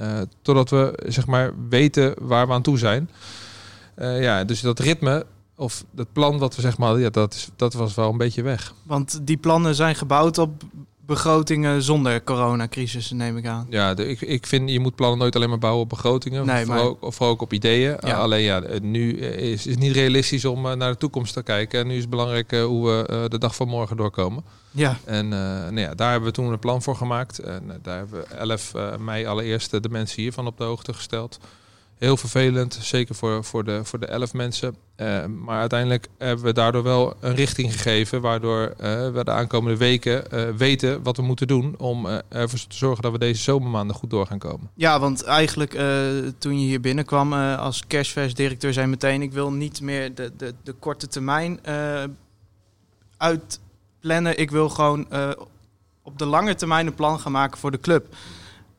uh, 0.00 0.20
totdat 0.42 0.70
we 0.70 1.02
zeg 1.06 1.26
maar 1.26 1.52
weten 1.68 2.14
waar 2.20 2.46
we 2.46 2.52
aan 2.52 2.62
toe 2.62 2.78
zijn. 2.78 3.10
ja, 3.96 4.44
dus 4.44 4.60
dat 4.60 4.78
ritme 4.78 5.26
of 5.56 5.84
het 5.96 6.12
plan 6.12 6.38
wat 6.38 6.56
we 6.56 6.62
zeg 6.62 6.78
maar, 6.78 6.98
ja, 6.98 7.10
dat, 7.10 7.34
is, 7.34 7.48
dat 7.56 7.74
was 7.74 7.94
wel 7.94 8.10
een 8.10 8.18
beetje 8.18 8.42
weg. 8.42 8.74
Want 8.82 9.20
die 9.22 9.36
plannen 9.36 9.74
zijn 9.74 9.94
gebouwd 9.94 10.38
op 10.38 10.62
begrotingen 11.06 11.82
zonder 11.82 12.24
coronacrisis, 12.24 13.10
neem 13.10 13.36
ik 13.36 13.46
aan. 13.46 13.66
Ja, 13.70 13.94
de, 13.94 14.08
ik, 14.08 14.20
ik 14.20 14.46
vind 14.46 14.70
je 14.70 14.80
moet 14.80 14.94
plannen 14.94 15.18
nooit 15.18 15.36
alleen 15.36 15.48
maar 15.48 15.58
bouwen 15.58 15.82
op 15.82 15.88
begrotingen. 15.88 16.46
Nee, 16.46 16.66
maar... 16.66 16.80
ook, 16.80 17.02
of 17.02 17.20
ook 17.20 17.42
op 17.42 17.52
ideeën. 17.52 17.96
Ja. 18.00 18.08
Uh, 18.08 18.18
alleen 18.18 18.42
ja, 18.42 18.62
nu 18.82 19.18
is 19.20 19.64
het 19.64 19.78
niet 19.78 19.92
realistisch 19.92 20.44
om 20.44 20.62
naar 20.62 20.92
de 20.92 20.98
toekomst 20.98 21.32
te 21.32 21.42
kijken. 21.42 21.80
En 21.80 21.86
nu 21.86 21.94
is 21.94 22.00
het 22.00 22.10
belangrijk 22.10 22.50
hoe 22.50 22.86
we 22.86 23.28
de 23.28 23.38
dag 23.38 23.56
van 23.56 23.68
morgen 23.68 23.96
doorkomen. 23.96 24.44
Ja. 24.70 24.98
En 25.04 25.28
nou 25.28 25.80
ja, 25.80 25.94
daar 25.94 26.10
hebben 26.10 26.28
we 26.28 26.34
toen 26.34 26.52
een 26.52 26.58
plan 26.58 26.82
voor 26.82 26.96
gemaakt. 26.96 27.38
En 27.38 27.78
daar 27.82 27.96
hebben 27.96 28.20
we 28.20 28.34
11 28.34 28.72
mei 28.98 29.26
allereerst 29.26 29.82
de 29.82 29.88
mensen 29.88 30.22
hiervan 30.22 30.46
op 30.46 30.58
de 30.58 30.64
hoogte 30.64 30.92
gesteld. 30.92 31.38
Heel 31.98 32.16
vervelend, 32.16 32.78
zeker 32.80 33.14
voor, 33.14 33.44
voor, 33.44 33.64
de, 33.64 33.84
voor 33.84 34.00
de 34.00 34.06
elf 34.06 34.32
mensen. 34.32 34.76
Uh, 34.96 35.24
maar 35.24 35.60
uiteindelijk 35.60 36.08
hebben 36.18 36.44
we 36.44 36.52
daardoor 36.52 36.82
wel 36.82 37.16
een 37.20 37.34
richting 37.34 37.72
gegeven, 37.72 38.20
waardoor 38.20 38.62
uh, 38.62 38.74
we 39.10 39.24
de 39.24 39.30
aankomende 39.30 39.76
weken 39.76 40.24
uh, 40.32 40.48
weten 40.56 41.02
wat 41.02 41.16
we 41.16 41.22
moeten 41.22 41.46
doen 41.46 41.78
om 41.78 42.06
ervoor 42.28 42.58
te 42.68 42.76
zorgen 42.76 43.02
dat 43.02 43.12
we 43.12 43.18
deze 43.18 43.42
zomermaanden 43.42 43.96
goed 43.96 44.10
door 44.10 44.26
gaan 44.26 44.38
komen. 44.38 44.70
Ja, 44.74 45.00
want 45.00 45.24
eigenlijk 45.24 45.70
toen 46.38 46.60
je 46.60 46.66
hier 46.66 46.80
binnenkwam 46.80 47.32
als 47.32 47.86
cashfest 47.86 48.36
directeur 48.36 48.72
zei 48.72 48.86
meteen, 48.86 49.22
ik 49.22 49.32
wil 49.32 49.52
niet 49.52 49.80
meer 49.80 50.14
de, 50.14 50.32
de, 50.36 50.54
de 50.62 50.72
korte 50.72 51.06
termijn 51.06 51.60
uitplannen. 53.16 54.38
Ik 54.38 54.50
wil 54.50 54.68
gewoon 54.68 55.06
op 56.02 56.18
de 56.18 56.26
lange 56.26 56.54
termijn 56.54 56.86
een 56.86 56.94
plan 56.94 57.20
gaan 57.20 57.32
maken 57.32 57.58
voor 57.58 57.70
de 57.70 57.80
club. 57.80 58.14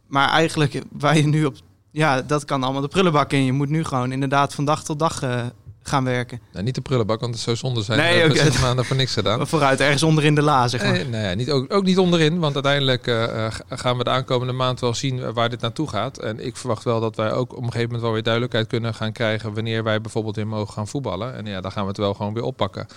Maar 0.07 0.29
eigenlijk 0.29 0.81
waar 0.91 1.17
je 1.17 1.27
nu 1.27 1.45
op 1.45 1.55
ja, 1.97 2.21
dat 2.21 2.45
kan 2.45 2.63
allemaal 2.63 2.81
de 2.81 2.87
prullenbak 2.87 3.31
in. 3.31 3.45
Je 3.45 3.51
moet 3.51 3.69
nu 3.69 3.83
gewoon 3.83 4.11
inderdaad 4.11 4.53
van 4.53 4.65
dag 4.65 4.83
tot 4.83 4.99
dag 4.99 5.23
uh, 5.23 5.45
gaan 5.83 6.03
werken. 6.03 6.41
Nou, 6.51 6.65
niet 6.65 6.75
de 6.75 6.81
prullenbak, 6.81 7.19
want 7.19 7.33
het 7.33 7.43
zou 7.43 7.55
zonde 7.55 7.81
zijn. 7.81 7.99
Nee, 7.99 8.27
we 8.27 8.33
okay. 8.33 8.61
maanden 8.61 8.85
voor 8.85 8.95
niks 8.95 9.13
gedaan. 9.13 9.37
Maar 9.37 9.47
vooruit, 9.57 9.79
ergens 9.79 10.03
onderin 10.03 10.35
de 10.35 10.41
la, 10.41 10.67
zeg 10.67 10.83
maar. 10.83 10.91
Nee, 10.91 11.05
nee 11.05 11.35
niet, 11.35 11.51
ook, 11.51 11.73
ook 11.73 11.83
niet 11.83 11.97
onderin, 11.97 12.39
want 12.39 12.53
uiteindelijk 12.53 13.07
uh, 13.07 13.47
gaan 13.69 13.97
we 13.97 14.03
de 14.03 14.09
aankomende 14.09 14.53
maand 14.53 14.79
wel 14.79 14.93
zien 14.93 15.33
waar 15.33 15.49
dit 15.49 15.61
naartoe 15.61 15.89
gaat. 15.89 16.17
En 16.17 16.45
ik 16.45 16.57
verwacht 16.57 16.83
wel 16.83 16.99
dat 16.99 17.15
wij 17.15 17.31
ook 17.31 17.51
op 17.51 17.57
een 17.57 17.63
gegeven 17.63 17.85
moment 17.85 18.01
wel 18.01 18.13
weer 18.13 18.23
duidelijkheid 18.23 18.67
kunnen 18.67 18.93
gaan 18.93 19.11
krijgen 19.11 19.53
wanneer 19.53 19.83
wij 19.83 20.01
bijvoorbeeld 20.01 20.35
weer 20.35 20.47
mogen 20.47 20.73
gaan 20.73 20.87
voetballen. 20.87 21.35
En 21.35 21.45
ja, 21.45 21.61
dan 21.61 21.71
gaan 21.71 21.83
we 21.83 21.89
het 21.89 21.97
wel 21.97 22.13
gewoon 22.13 22.33
weer 22.33 22.43
oppakken. 22.43 22.87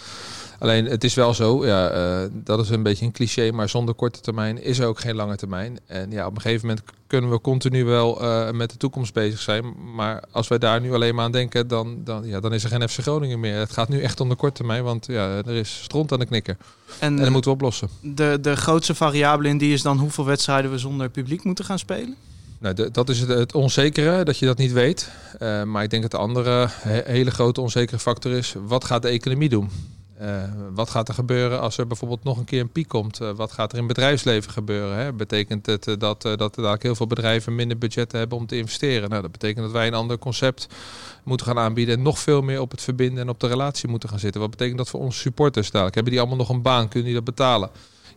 Alleen 0.60 0.84
het 0.84 1.04
is 1.04 1.14
wel 1.14 1.34
zo, 1.34 1.66
ja, 1.66 1.94
uh, 2.22 2.28
dat 2.32 2.60
is 2.60 2.70
een 2.70 2.82
beetje 2.82 3.04
een 3.04 3.12
cliché, 3.12 3.50
maar 3.50 3.68
zonder 3.68 3.94
korte 3.94 4.20
termijn 4.20 4.62
is 4.62 4.78
er 4.78 4.86
ook 4.86 5.00
geen 5.00 5.14
lange 5.14 5.36
termijn. 5.36 5.78
En 5.86 6.10
ja, 6.10 6.26
op 6.26 6.34
een 6.34 6.40
gegeven 6.40 6.66
moment 6.66 6.86
kunnen 7.06 7.30
we 7.30 7.40
continu 7.40 7.84
wel 7.84 8.22
uh, 8.22 8.50
met 8.50 8.70
de 8.70 8.76
toekomst 8.76 9.12
bezig 9.12 9.40
zijn. 9.40 9.74
Maar 9.94 10.22
als 10.30 10.48
wij 10.48 10.58
daar 10.58 10.80
nu 10.80 10.94
alleen 10.94 11.14
maar 11.14 11.24
aan 11.24 11.32
denken, 11.32 11.68
dan, 11.68 12.00
dan, 12.04 12.26
ja, 12.26 12.40
dan 12.40 12.52
is 12.52 12.64
er 12.64 12.70
geen 12.70 12.88
FC 12.88 13.00
Groningen 13.00 13.40
meer. 13.40 13.58
Het 13.58 13.72
gaat 13.72 13.88
nu 13.88 14.00
echt 14.00 14.20
om 14.20 14.28
de 14.28 14.34
korte 14.34 14.56
termijn, 14.56 14.84
want 14.84 15.06
ja, 15.06 15.28
er 15.28 15.54
is 15.54 15.82
stront 15.82 16.12
aan 16.12 16.18
de 16.18 16.26
knikker. 16.26 16.56
En, 16.98 17.08
en 17.08 17.16
dat 17.16 17.30
moeten 17.30 17.50
we 17.50 17.56
oplossen. 17.56 17.88
De, 18.00 18.38
de 18.40 18.56
grootste 18.56 18.94
variabele 18.94 19.48
in 19.48 19.58
die 19.58 19.72
is 19.72 19.82
dan 19.82 19.98
hoeveel 19.98 20.24
wedstrijden 20.24 20.70
we 20.70 20.78
zonder 20.78 21.08
publiek 21.08 21.44
moeten 21.44 21.64
gaan 21.64 21.78
spelen? 21.78 22.16
Nou, 22.58 22.74
de, 22.74 22.90
dat 22.90 23.08
is 23.08 23.20
het, 23.20 23.28
het, 23.28 23.54
onzekere, 23.54 24.24
dat 24.24 24.38
je 24.38 24.46
dat 24.46 24.58
niet 24.58 24.72
weet. 24.72 25.10
Uh, 25.42 25.62
maar 25.62 25.82
ik 25.82 25.90
denk 25.90 26.02
dat 26.02 26.10
de 26.10 26.16
andere 26.16 26.66
he, 26.70 27.00
hele 27.04 27.30
grote 27.30 27.60
onzekere 27.60 27.98
factor 27.98 28.32
is, 28.32 28.54
wat 28.66 28.84
gaat 28.84 29.02
de 29.02 29.08
economie 29.08 29.48
doen? 29.48 29.70
Uh, 30.20 30.42
wat 30.74 30.90
gaat 30.90 31.08
er 31.08 31.14
gebeuren 31.14 31.60
als 31.60 31.78
er 31.78 31.86
bijvoorbeeld 31.86 32.24
nog 32.24 32.38
een 32.38 32.44
keer 32.44 32.60
een 32.60 32.72
piek 32.72 32.88
komt? 32.88 33.20
Uh, 33.20 33.30
wat 33.30 33.52
gaat 33.52 33.72
er 33.72 33.78
in 33.78 33.86
bedrijfsleven 33.86 34.52
gebeuren? 34.52 34.96
Hè? 34.96 35.12
Betekent 35.12 35.66
het 35.66 35.86
uh, 35.86 35.94
dat, 35.98 36.22
dat 36.22 36.56
er 36.56 36.76
heel 36.78 36.94
veel 36.94 37.06
bedrijven 37.06 37.54
minder 37.54 37.78
budgetten 37.78 38.18
hebben 38.18 38.38
om 38.38 38.46
te 38.46 38.56
investeren? 38.56 39.08
Nou, 39.08 39.22
dat 39.22 39.32
betekent 39.32 39.64
dat 39.64 39.72
wij 39.72 39.86
een 39.86 39.94
ander 39.94 40.18
concept 40.18 40.66
moeten 41.24 41.46
gaan 41.46 41.58
aanbieden 41.58 41.96
en 41.96 42.02
nog 42.02 42.18
veel 42.18 42.42
meer 42.42 42.60
op 42.60 42.70
het 42.70 42.82
verbinden 42.82 43.22
en 43.22 43.28
op 43.28 43.40
de 43.40 43.46
relatie 43.46 43.88
moeten 43.88 44.08
gaan 44.08 44.18
zitten. 44.18 44.40
Wat 44.40 44.50
betekent 44.50 44.78
dat 44.78 44.88
voor 44.88 45.00
onze 45.00 45.18
supporters 45.18 45.70
dadelijk? 45.70 45.94
Hebben 45.94 46.12
die 46.12 46.22
allemaal 46.22 46.40
nog 46.40 46.48
een 46.48 46.62
baan? 46.62 46.88
Kunnen 46.88 47.08
die 47.08 47.14
dat 47.14 47.36
betalen? 47.36 47.70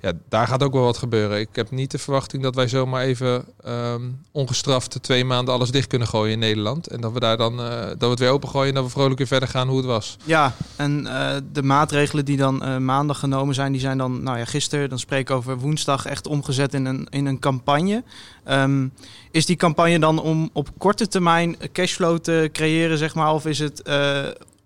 Ja, 0.03 0.11
daar 0.29 0.47
gaat 0.47 0.63
ook 0.63 0.73
wel 0.73 0.83
wat 0.83 0.97
gebeuren. 0.97 1.39
Ik 1.39 1.49
heb 1.51 1.71
niet 1.71 1.91
de 1.91 1.97
verwachting 1.97 2.43
dat 2.43 2.55
wij 2.55 2.67
zomaar 2.67 3.03
even 3.03 3.45
um, 3.67 4.25
ongestraft 4.31 4.97
twee 5.01 5.25
maanden 5.25 5.53
alles 5.53 5.71
dicht 5.71 5.87
kunnen 5.87 6.07
gooien 6.07 6.33
in 6.33 6.39
Nederland. 6.39 6.87
En 6.87 7.01
dat 7.01 7.11
we 7.11 7.19
daar 7.19 7.37
dan 7.37 7.59
uh, 7.59 7.85
dat 7.85 7.99
we 7.99 8.05
het 8.05 8.19
weer 8.19 8.29
opengooien 8.29 8.67
en 8.69 8.75
dat 8.75 8.83
we 8.83 8.89
vrolijk 8.89 9.17
weer 9.17 9.27
verder 9.27 9.49
gaan 9.49 9.67
hoe 9.67 9.77
het 9.77 9.85
was. 9.85 10.17
Ja, 10.23 10.55
en 10.75 11.05
uh, 11.05 11.35
de 11.51 11.63
maatregelen 11.63 12.25
die 12.25 12.37
dan 12.37 12.63
uh, 12.63 12.77
maandag 12.77 13.19
genomen 13.19 13.55
zijn, 13.55 13.71
die 13.71 13.81
zijn 13.81 13.97
dan, 13.97 14.23
nou 14.23 14.37
ja, 14.37 14.45
gisteren, 14.45 14.89
dan 14.89 14.99
spreek 14.99 15.29
ik 15.29 15.35
over 15.35 15.57
woensdag, 15.57 16.05
echt 16.05 16.27
omgezet 16.27 16.73
in 16.73 16.85
een, 16.85 17.07
in 17.09 17.25
een 17.25 17.39
campagne. 17.39 18.03
Um, 18.49 18.93
is 19.31 19.45
die 19.45 19.55
campagne 19.55 19.99
dan 19.99 20.21
om 20.21 20.49
op 20.53 20.69
korte 20.77 21.07
termijn 21.07 21.57
cashflow 21.71 22.17
te 22.17 22.49
creëren, 22.53 22.97
zeg 22.97 23.15
maar, 23.15 23.33
of 23.33 23.45
is 23.45 23.59
het 23.59 23.81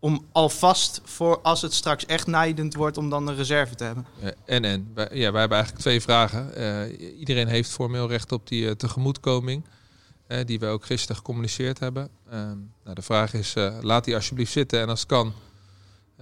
om 0.08 0.26
alvast 0.32 1.02
voor 1.04 1.40
als 1.42 1.62
het 1.62 1.74
straks 1.74 2.06
echt 2.06 2.28
nijdend 2.28 2.76
wordt, 2.76 2.98
om 2.98 3.10
dan 3.10 3.28
een 3.28 3.36
reserve 3.36 3.76
te 3.76 3.84
hebben. 3.84 4.06
en 4.46 4.66
en. 4.66 4.92
Wij, 4.94 5.08
ja, 5.12 5.32
wij 5.32 5.40
hebben 5.40 5.58
eigenlijk 5.58 5.80
twee 5.80 6.02
vragen. 6.02 6.52
Uh, 6.58 7.20
iedereen 7.20 7.48
heeft 7.48 7.70
formeel 7.70 8.08
recht 8.08 8.32
op 8.32 8.48
die 8.48 8.64
uh, 8.64 8.72
tegemoetkoming, 8.72 9.64
die 10.46 10.60
we 10.60 10.66
ook 10.66 10.86
gisteren 10.86 11.16
gecommuniceerd 11.16 11.80
hebben. 11.80 12.10
Ehm, 12.30 12.58
nou, 12.84 12.96
de 12.96 13.02
vraag 13.02 13.34
is, 13.34 13.54
laat 13.82 14.06
die 14.06 14.16
alsjeblieft 14.16 14.52
zitten 14.52 14.80
en 14.80 14.90
als 14.90 15.00
het 15.00 15.10
kan, 15.10 15.34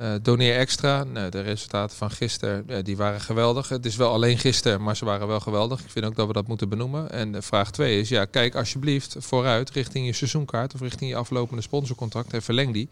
Uh, 0.02 0.14
doneer 0.22 0.56
extra. 0.56 1.04
Nou, 1.04 1.30
de 1.30 1.42
resultaten 1.42 1.98
van 1.98 2.12
gisteren 2.12 2.84
die 2.84 2.98
waren 2.98 3.22
geweldig. 3.22 3.70
Het 3.70 3.86
is 3.86 3.96
wel 3.96 4.12
alleen 4.12 4.38
gisteren, 4.38 4.84
maar 4.84 4.96
ze 4.96 5.06
waren 5.06 5.28
wel 5.28 5.40
geweldig. 5.40 5.80
Ik 5.80 5.90
vind 5.90 6.06
ook 6.06 6.16
dat 6.16 6.28
we 6.28 6.34
dat 6.34 6.48
moeten 6.48 6.70
benoemen. 6.70 7.12
En 7.12 7.44
vraag 7.44 7.72
2 7.72 8.00
is, 8.00 8.10
ja, 8.10 8.26
kijk 8.26 8.56
alsjeblieft 8.56 9.16
vooruit 9.20 9.70
richting 9.70 10.06
je 10.06 10.14
seizoenkaart 10.14 10.74
of 10.74 10.80
richting 10.80 11.10
je 11.10 11.16
aflopende 11.16 11.62
sponsorcontract 11.62 12.34
en 12.34 12.42
verleng 12.42 12.74
die. 12.74 12.90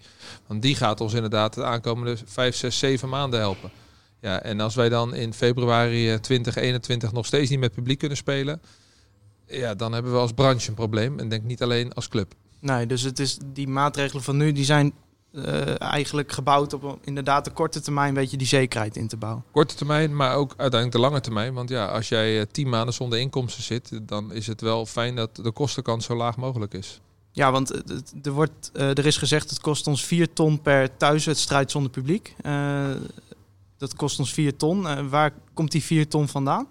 Want 0.47 0.61
die 0.61 0.75
gaat 0.75 1.01
ons 1.01 1.13
inderdaad 1.13 1.53
de 1.53 1.63
aankomende 1.63 2.17
5, 2.25 2.55
6, 2.55 2.79
7 2.79 3.09
maanden 3.09 3.39
helpen. 3.39 3.71
Ja, 4.19 4.41
en 4.41 4.59
als 4.59 4.75
wij 4.75 4.89
dan 4.89 5.15
in 5.15 5.33
februari 5.33 6.19
2021 6.19 7.11
nog 7.11 7.25
steeds 7.25 7.49
niet 7.49 7.59
met 7.59 7.73
publiek 7.73 7.99
kunnen 7.99 8.17
spelen, 8.17 8.61
ja, 9.47 9.75
dan 9.75 9.93
hebben 9.93 10.11
we 10.11 10.17
als 10.17 10.33
branche 10.33 10.69
een 10.69 10.75
probleem. 10.75 11.19
En 11.19 11.29
denk 11.29 11.43
niet 11.43 11.61
alleen 11.61 11.93
als 11.93 12.07
club. 12.07 12.33
Nee, 12.59 12.85
dus 12.85 13.01
het 13.01 13.19
is 13.19 13.37
die 13.45 13.67
maatregelen 13.67 14.23
van 14.23 14.37
nu, 14.37 14.51
die 14.51 14.65
zijn 14.65 14.93
uh, 15.33 15.81
eigenlijk 15.81 16.31
gebouwd 16.31 16.73
op 16.73 16.99
inderdaad 17.03 17.45
de 17.45 17.51
korte 17.51 17.81
termijn 17.81 18.07
een 18.07 18.13
beetje 18.13 18.37
die 18.37 18.47
zekerheid 18.47 18.95
in 18.97 19.07
te 19.07 19.17
bouwen. 19.17 19.43
Korte 19.51 19.75
termijn, 19.75 20.15
maar 20.15 20.35
ook 20.35 20.53
uiteindelijk 20.57 20.91
de 20.91 21.09
lange 21.09 21.21
termijn. 21.21 21.53
Want 21.53 21.69
ja, 21.69 21.85
als 21.85 22.09
jij 22.09 22.37
uh, 22.37 22.43
tien 22.51 22.69
maanden 22.69 22.93
zonder 22.93 23.19
inkomsten 23.19 23.63
zit, 23.63 23.99
dan 24.01 24.33
is 24.33 24.47
het 24.47 24.61
wel 24.61 24.85
fijn 24.85 25.15
dat 25.15 25.35
de 25.35 25.51
kostenkant 25.51 26.03
zo 26.03 26.15
laag 26.15 26.37
mogelijk 26.37 26.73
is. 26.73 26.99
Ja, 27.31 27.51
want 27.51 27.69
er, 28.25 28.31
wordt, 28.31 28.71
uh, 28.73 28.89
er 28.89 29.05
is 29.05 29.17
gezegd 29.17 29.49
het 29.49 29.59
kost 29.59 29.87
ons 29.87 30.05
4 30.05 30.33
ton 30.33 30.61
per 30.61 30.97
thuiswedstrijd 30.97 31.71
zonder 31.71 31.91
publiek. 31.91 32.35
dat 33.77 33.95
kost 33.95 34.19
ons 34.19 34.33
4 34.33 34.55
ton. 34.57 35.09
waar 35.09 35.33
komt 35.53 35.71
die 35.71 35.83
4 35.83 36.07
ton 36.07 36.27
vandaan? 36.27 36.67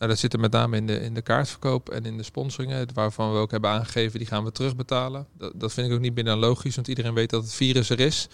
Nou, 0.00 0.12
dat 0.12 0.20
zit 0.20 0.32
er 0.32 0.40
met 0.40 0.52
name 0.52 0.76
in 0.76 0.86
de, 0.86 1.00
in 1.00 1.14
de 1.14 1.22
kaartverkoop 1.22 1.88
en 1.88 2.04
in 2.04 2.16
de 2.16 2.22
sponsoringen, 2.22 2.88
waarvan 2.94 3.32
we 3.32 3.38
ook 3.38 3.50
hebben 3.50 3.70
aangegeven, 3.70 4.18
die 4.18 4.28
gaan 4.28 4.44
we 4.44 4.52
terugbetalen. 4.52 5.26
Dat, 5.54 5.72
vind 5.72 5.86
ik 5.86 5.92
ook 5.92 6.00
niet 6.00 6.14
binnen 6.14 6.38
logisch, 6.38 6.74
want 6.74 6.88
iedereen 6.88 7.14
weet 7.14 7.30
dat 7.30 7.42
het 7.42 7.52
virus 7.52 7.90
er 7.90 8.00
is. 8.00 8.28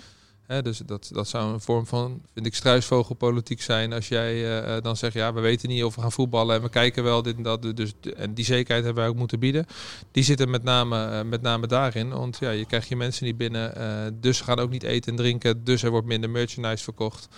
dus 0.63 0.79
dat, 0.79 1.11
dat 1.13 1.29
zou 1.29 1.53
een 1.53 1.61
vorm 1.61 1.87
van, 1.87 2.23
vind 2.33 2.47
ik, 2.47 2.55
struisvogelpolitiek 2.55 3.61
zijn. 3.63 3.93
Als 3.93 4.09
jij 4.09 4.67
uh, 4.67 4.83
dan 4.83 4.97
zegt, 4.97 5.15
ja, 5.15 5.33
we 5.33 5.41
weten 5.41 5.69
niet 5.69 5.85
of 5.85 5.95
we 5.95 6.01
gaan 6.01 6.13
voetballen 6.13 6.57
en 6.57 6.63
we 6.63 6.69
kijken 6.69 7.03
wel 7.03 7.23
dit 7.23 7.37
en 7.37 7.43
dat. 7.43 7.77
Dus, 7.77 7.93
en 8.17 8.35
die 8.35 8.45
zekerheid 8.45 8.85
hebben 8.85 9.03
wij 9.03 9.13
ook 9.13 9.19
moeten 9.19 9.39
bieden. 9.39 9.67
Die 10.11 10.25
zitten 10.25 10.51
met 10.51 10.63
name, 10.63 11.11
uh, 11.11 11.23
met 11.23 11.43
name 11.43 11.67
daarin. 11.67 12.09
Want 12.09 12.37
ja, 12.41 12.51
je 12.51 12.67
krijgt 12.67 12.89
je 12.89 12.97
mensen 12.97 13.25
niet 13.25 13.37
binnen. 13.37 14.21
Dus 14.21 14.37
ze 14.37 14.45
gaan 14.45 14.59
ook 14.59 14.71
niet 14.71 14.83
eten 14.83 15.11
en 15.11 15.17
drinken. 15.17 15.65
Dus 15.65 15.83
er 15.83 15.91
wordt 15.91 16.07
minder 16.07 16.31
merchandise 16.31 16.85
verkocht. 16.85 17.29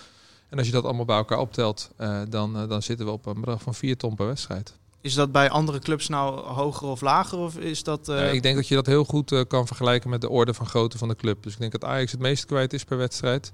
En 0.49 0.57
als 0.57 0.67
je 0.67 0.73
dat 0.73 0.83
allemaal 0.83 1.05
bij 1.05 1.17
elkaar 1.17 1.39
optelt, 1.39 1.91
uh, 1.97 2.21
dan, 2.29 2.61
uh, 2.61 2.69
dan 2.69 2.81
zitten 2.81 3.05
we 3.05 3.11
op 3.11 3.25
een 3.25 3.33
bedrag 3.33 3.61
van 3.61 3.73
4 3.73 3.97
ton 3.97 4.15
per 4.15 4.25
wedstrijd. 4.25 4.73
Is 5.01 5.13
dat 5.13 5.31
bij 5.31 5.49
andere 5.49 5.79
clubs 5.79 6.07
nou 6.07 6.39
hoger 6.39 6.87
of 6.87 7.01
lager? 7.01 7.37
Of 7.37 7.57
is 7.57 7.83
dat, 7.83 8.09
uh... 8.09 8.19
ja, 8.19 8.25
ik 8.25 8.43
denk 8.43 8.55
dat 8.55 8.67
je 8.67 8.75
dat 8.75 8.85
heel 8.85 9.03
goed 9.03 9.47
kan 9.47 9.67
vergelijken 9.67 10.09
met 10.09 10.21
de 10.21 10.29
orde 10.29 10.53
van 10.53 10.65
grootte 10.65 10.97
van 10.97 11.07
de 11.07 11.15
club. 11.15 11.43
Dus 11.43 11.53
ik 11.53 11.59
denk 11.59 11.71
dat 11.71 11.83
Ajax 11.83 12.11
het 12.11 12.21
meeste 12.21 12.45
kwijt 12.45 12.73
is 12.73 12.83
per 12.83 12.97
wedstrijd. 12.97 13.51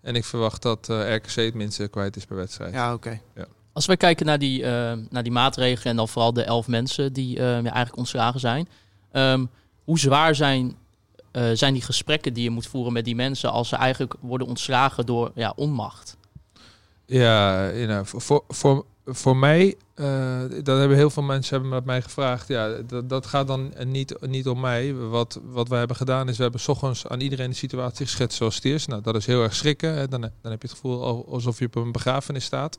En 0.00 0.14
ik 0.14 0.24
verwacht 0.24 0.62
dat 0.62 0.86
RKC 0.88 1.34
het 1.34 1.54
minste 1.54 1.88
kwijt 1.88 2.16
is 2.16 2.24
per 2.24 2.36
wedstrijd. 2.36 2.72
Ja, 2.72 2.92
oké. 2.92 3.20
Ja. 3.34 3.46
Als 3.72 3.86
wij 3.86 3.96
kijken 3.96 4.26
naar 4.26 4.38
die, 4.38 4.62
naar 5.10 5.22
die 5.22 5.32
maatregelen 5.32 5.90
en 5.90 5.96
dan 5.96 6.08
vooral 6.08 6.32
de 6.32 6.42
elf 6.42 6.66
mensen 6.66 7.12
die 7.12 7.36
ja, 7.36 7.54
eigenlijk 7.54 7.96
ontslagen 7.96 8.40
zijn. 8.40 8.68
Um, 9.12 9.48
hoe 9.84 9.98
zwaar 9.98 10.34
zijn 10.34 10.76
zijn 11.52 11.72
die 11.72 11.82
gesprekken 11.82 12.34
die 12.34 12.42
je 12.42 12.50
moet 12.50 12.66
voeren 12.66 12.92
met 12.92 13.04
die 13.04 13.14
mensen 13.14 13.50
als 13.50 13.68
ze 13.68 13.76
eigenlijk 13.76 14.14
worden 14.20 14.46
ontslagen 14.46 15.06
door 15.06 15.30
ja, 15.34 15.52
onmacht? 15.56 16.16
Ja, 17.06 17.70
you 17.70 17.86
know, 17.86 18.04
voor, 18.04 18.44
voor, 18.48 18.84
voor 19.06 19.36
mij, 19.36 19.76
uh, 19.96 20.40
dat 20.62 20.78
hebben 20.78 20.96
heel 20.96 21.10
veel 21.10 21.22
mensen 21.22 21.54
hebben 21.54 21.70
met 21.70 21.84
mij 21.84 22.02
gevraagd. 22.02 22.48
Ja, 22.48 22.68
dat, 22.68 23.08
dat 23.08 23.26
gaat 23.26 23.46
dan 23.46 23.72
niet, 23.84 24.16
niet 24.20 24.48
om 24.48 24.60
mij. 24.60 24.94
Wat, 24.94 25.40
wat 25.44 25.68
wij 25.68 25.78
hebben 25.78 25.96
gedaan 25.96 26.28
is, 26.28 26.36
we 26.36 26.42
hebben 26.42 26.60
s 26.60 26.68
ochtends 26.68 27.06
aan 27.06 27.20
iedereen 27.20 27.50
de 27.50 27.56
situatie 27.56 28.06
geschetst 28.06 28.36
zoals 28.36 28.54
het 28.54 28.64
is. 28.64 28.86
Nou, 28.86 29.02
dat 29.02 29.16
is 29.16 29.26
heel 29.26 29.42
erg 29.42 29.54
schrikken. 29.54 30.10
Dan, 30.10 30.20
dan 30.20 30.50
heb 30.50 30.62
je 30.62 30.68
het 30.68 30.76
gevoel 30.76 31.26
alsof 31.28 31.58
je 31.58 31.66
op 31.66 31.74
een 31.74 31.92
begrafenis 31.92 32.44
staat. 32.44 32.78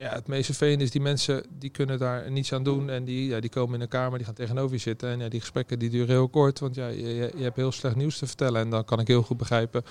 Ja, 0.00 0.12
het 0.12 0.26
meeste 0.26 0.54
vervelende 0.54 0.84
is 0.84 0.90
die 0.90 1.00
mensen 1.00 1.44
die 1.58 1.70
kunnen 1.70 1.98
daar 1.98 2.30
niets 2.30 2.52
aan 2.52 2.62
doen. 2.62 2.90
En 2.90 3.04
die, 3.04 3.28
ja, 3.28 3.40
die 3.40 3.50
komen 3.50 3.74
in 3.74 3.80
een 3.80 3.88
kamer, 3.88 4.16
die 4.16 4.26
gaan 4.26 4.34
tegenover 4.34 4.72
je 4.72 4.80
zitten. 4.80 5.08
En 5.10 5.18
ja, 5.18 5.28
die 5.28 5.40
gesprekken 5.40 5.78
die 5.78 5.90
duren 5.90 6.08
heel 6.08 6.28
kort. 6.28 6.58
Want 6.58 6.74
ja, 6.74 6.86
je, 6.86 7.30
je 7.36 7.42
hebt 7.42 7.56
heel 7.56 7.72
slecht 7.72 7.96
nieuws 7.96 8.18
te 8.18 8.26
vertellen. 8.26 8.60
En 8.60 8.70
dan 8.70 8.84
kan 8.84 9.00
ik 9.00 9.06
heel 9.06 9.22
goed 9.22 9.36
begrijpen 9.36 9.84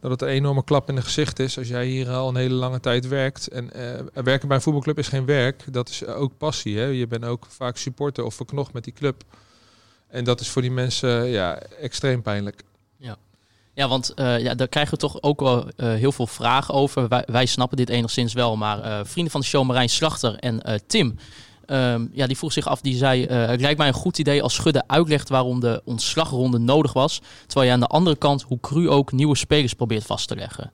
dat 0.00 0.10
het 0.10 0.22
een 0.22 0.28
enorme 0.28 0.64
klap 0.64 0.88
in 0.88 0.96
het 0.96 1.04
gezicht 1.04 1.38
is. 1.38 1.58
Als 1.58 1.68
jij 1.68 1.86
hier 1.86 2.08
al 2.08 2.28
een 2.28 2.36
hele 2.36 2.54
lange 2.54 2.80
tijd 2.80 3.08
werkt. 3.08 3.48
En 3.48 3.70
uh, 3.76 4.22
werken 4.24 4.48
bij 4.48 4.56
een 4.56 4.62
voetbalclub 4.62 4.98
is 4.98 5.08
geen 5.08 5.24
werk. 5.24 5.72
Dat 5.72 5.88
is 5.88 6.06
ook 6.06 6.36
passie. 6.38 6.78
Hè? 6.78 6.84
Je 6.84 7.06
bent 7.06 7.24
ook 7.24 7.46
vaak 7.48 7.76
supporter 7.76 8.24
of 8.24 8.34
verknocht 8.34 8.72
met 8.72 8.84
die 8.84 8.92
club. 8.92 9.22
En 10.06 10.24
dat 10.24 10.40
is 10.40 10.48
voor 10.48 10.62
die 10.62 10.70
mensen 10.70 11.26
ja, 11.26 11.58
extreem 11.58 12.22
pijnlijk. 12.22 12.62
Ja. 13.80 13.88
Want 13.88 14.12
uh, 14.16 14.40
ja, 14.40 14.54
daar 14.54 14.68
krijgen 14.68 14.94
we 14.94 15.00
toch 15.00 15.22
ook 15.22 15.40
wel 15.40 15.64
uh, 15.64 15.94
heel 15.94 16.12
veel 16.12 16.26
vragen 16.26 16.74
over. 16.74 17.08
Wij, 17.26 17.46
snappen 17.46 17.76
dit 17.76 17.88
enigszins 17.88 18.32
wel, 18.32 18.56
maar 18.56 18.78
uh, 18.78 19.00
vrienden 19.04 19.32
van 19.32 19.40
de 19.40 19.46
show 19.46 19.66
Marijn 19.66 19.88
Slachter 19.88 20.34
en 20.34 20.82
Tim... 20.86 21.18
Um, 21.66 22.10
ja, 22.12 22.26
die 22.26 22.36
vroeg 22.36 22.52
zich 22.52 22.66
af, 22.66 22.80
die 22.80 22.96
zei... 22.96 23.26
het 23.26 23.60
lijkt 23.60 23.78
mij 23.78 23.88
een 23.88 23.94
goed 23.94 24.18
idee 24.18 24.42
als 24.42 24.54
Schudde 24.54 24.82
uitlegt 24.86 25.28
waarom 25.28 25.60
de 25.60 25.82
ontslagronde 25.84 26.58
nodig 26.58 26.92
was... 26.92 27.20
terwijl 27.46 27.66
je 27.66 27.72
aan 27.72 27.80
de 27.80 27.86
andere 27.86 28.16
kant, 28.16 28.42
hoe 28.42 28.60
cru 28.60 28.88
ook, 28.88 29.12
nieuwe 29.12 29.36
spelers 29.36 29.74
probeert 29.74 30.04
vast 30.04 30.28
te 30.28 30.36
leggen. 30.36 30.72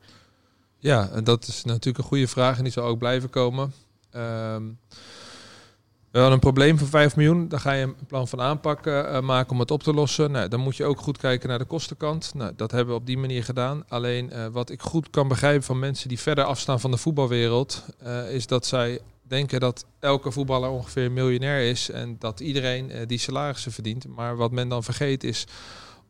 Ja, 0.78 1.08
en 1.08 1.24
dat 1.24 1.46
is 1.46 1.64
natuurlijk 1.64 1.98
een 1.98 2.04
goede 2.04 2.28
vraag 2.28 2.56
en 2.56 2.62
die 2.62 2.72
zal 2.72 2.84
ook 2.84 2.98
blijven 2.98 3.30
komen. 3.30 3.72
Um, 4.16 4.78
we 6.24 6.30
een 6.30 6.38
probleem 6.38 6.78
van 6.78 6.86
5 6.86 7.16
miljoen. 7.16 7.48
Dan 7.48 7.60
ga 7.60 7.72
je 7.72 7.82
een 7.82 8.06
plan 8.06 8.28
van 8.28 8.40
aanpak 8.40 8.86
uh, 8.86 9.20
maken 9.20 9.50
om 9.50 9.60
het 9.60 9.70
op 9.70 9.82
te 9.82 9.94
lossen. 9.94 10.30
Nou, 10.30 10.48
dan 10.48 10.60
moet 10.60 10.76
je 10.76 10.84
ook 10.84 11.00
goed 11.00 11.18
kijken 11.18 11.48
naar 11.48 11.58
de 11.58 11.64
kostenkant. 11.64 12.32
Nou, 12.34 12.52
dat 12.56 12.70
hebben 12.70 12.94
we 12.94 13.00
op 13.00 13.06
die 13.06 13.18
manier 13.18 13.44
gedaan. 13.44 13.84
Alleen 13.88 14.30
uh, 14.32 14.46
wat 14.46 14.70
ik 14.70 14.82
goed 14.82 15.10
kan 15.10 15.28
begrijpen 15.28 15.62
van 15.62 15.78
mensen 15.78 16.08
die 16.08 16.20
verder 16.20 16.44
afstaan 16.44 16.80
van 16.80 16.90
de 16.90 16.96
voetbalwereld, 16.96 17.84
is 18.30 18.46
dat 18.46 18.66
zij 18.66 18.98
denken 19.22 19.60
dat 19.60 19.84
elke 20.00 20.30
voetballer 20.30 20.70
ongeveer 20.70 21.12
miljonair 21.12 21.70
is 21.70 21.90
en 21.90 22.16
dat 22.18 22.40
iedereen 22.40 22.92
die 23.06 23.18
salarissen 23.18 23.72
verdient. 23.72 24.06
Maar 24.06 24.36
wat 24.36 24.50
men 24.50 24.68
dan 24.68 24.84
vergeet 24.84 25.24
is 25.24 25.46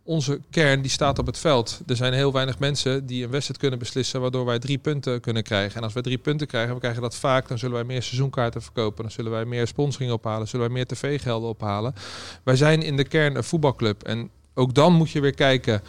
onze 0.06 0.40
kern 0.50 0.82
die 0.82 0.90
staat 0.90 1.18
op 1.18 1.26
het 1.26 1.38
veld. 1.38 1.80
Er 1.86 1.96
zijn 1.96 2.12
heel 2.12 2.32
weinig 2.32 2.58
mensen 2.58 3.06
die 3.06 3.24
een 3.24 3.30
wedstrijd 3.30 3.60
kunnen 3.60 3.78
beslissen, 3.78 4.20
waardoor 4.20 4.44
wij 4.44 4.58
drie 4.58 4.78
punten 4.78 5.20
kunnen 5.20 5.42
krijgen. 5.42 5.76
En 5.76 5.82
als 5.82 5.92
wij 5.92 6.02
drie 6.02 6.18
punten 6.18 6.46
krijgen, 6.46 6.74
we 6.74 6.80
krijgen 6.80 7.02
dat 7.02 7.14
vaak, 7.14 7.48
dan 7.48 7.58
zullen 7.58 7.74
wij 7.74 7.84
meer 7.84 8.02
seizoenkaarten 8.02 8.62
verkopen, 8.62 9.02
dan 9.02 9.12
zullen 9.12 9.30
wij 9.30 9.44
meer 9.44 9.66
sponsoring 9.66 10.12
ophalen, 10.12 10.48
zullen 10.48 10.66
wij 10.66 10.74
meer 10.74 10.86
tv-gelden 10.86 11.48
ophalen. 11.48 11.94
Wij 12.42 12.56
zijn 12.56 12.82
in 12.82 12.96
de 12.96 13.04
kern 13.04 13.36
een 13.36 13.44
voetbalclub. 13.44 14.02
En 14.02 14.30
ook 14.54 14.74
dan 14.74 14.92
moet 14.92 15.10
je 15.10 15.20
weer 15.20 15.34
kijken 15.34 15.82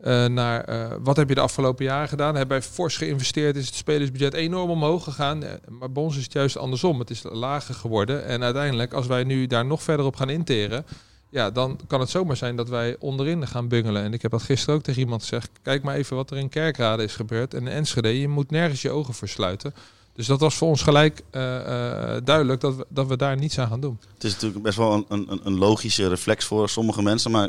uh, 0.00 0.26
naar 0.26 0.68
uh, 0.68 0.92
wat 1.00 1.16
heb 1.16 1.28
je 1.28 1.34
de 1.34 1.40
afgelopen 1.40 1.84
jaren 1.84 2.08
gedaan. 2.08 2.34
Hebben 2.34 2.58
wij 2.58 2.68
fors 2.68 2.96
geïnvesteerd, 2.96 3.56
is 3.56 3.66
het 3.66 3.74
spelersbudget 3.74 4.34
enorm 4.34 4.70
omhoog 4.70 5.04
gegaan. 5.04 5.44
Uh, 5.44 5.50
maar 5.68 5.92
bij 5.92 6.02
ons 6.02 6.16
is 6.16 6.22
het 6.22 6.32
juist 6.32 6.56
andersom. 6.56 6.98
Het 6.98 7.10
is 7.10 7.22
lager 7.22 7.74
geworden. 7.74 8.24
En 8.24 8.42
uiteindelijk, 8.42 8.92
als 8.92 9.06
wij 9.06 9.24
nu 9.24 9.46
daar 9.46 9.66
nog 9.66 9.82
verder 9.82 10.06
op 10.06 10.16
gaan 10.16 10.30
interen, 10.30 10.84
ja, 11.30 11.50
dan 11.50 11.80
kan 11.86 12.00
het 12.00 12.10
zomaar 12.10 12.36
zijn 12.36 12.56
dat 12.56 12.68
wij 12.68 12.96
onderin 12.98 13.46
gaan 13.46 13.68
bungelen. 13.68 14.02
En 14.02 14.12
ik 14.12 14.22
heb 14.22 14.30
dat 14.30 14.42
gisteren 14.42 14.74
ook 14.74 14.82
tegen 14.82 15.00
iemand 15.00 15.22
gezegd. 15.22 15.50
Kijk 15.62 15.82
maar 15.82 15.94
even 15.94 16.16
wat 16.16 16.30
er 16.30 16.36
in 16.36 16.48
Kerkrade 16.48 17.02
is 17.02 17.16
gebeurd. 17.16 17.54
En 17.54 17.60
in 17.60 17.68
Enschede, 17.72 18.20
je 18.20 18.28
moet 18.28 18.50
nergens 18.50 18.82
je 18.82 18.90
ogen 18.90 19.14
versluiten. 19.14 19.74
Dus 20.12 20.26
dat 20.26 20.40
was 20.40 20.54
voor 20.54 20.68
ons 20.68 20.82
gelijk 20.82 21.22
uh, 21.30 21.42
uh, 21.42 22.16
duidelijk 22.24 22.60
dat 22.60 22.76
we, 22.76 22.86
dat 22.88 23.06
we 23.06 23.16
daar 23.16 23.36
niets 23.36 23.58
aan 23.58 23.68
gaan 23.68 23.80
doen. 23.80 23.98
Het 24.14 24.24
is 24.24 24.32
natuurlijk 24.32 24.62
best 24.62 24.76
wel 24.76 24.92
een, 24.92 25.04
een, 25.08 25.40
een 25.44 25.58
logische 25.58 26.08
reflex 26.08 26.44
voor 26.44 26.68
sommige 26.68 27.02
mensen. 27.02 27.30
Maar 27.30 27.48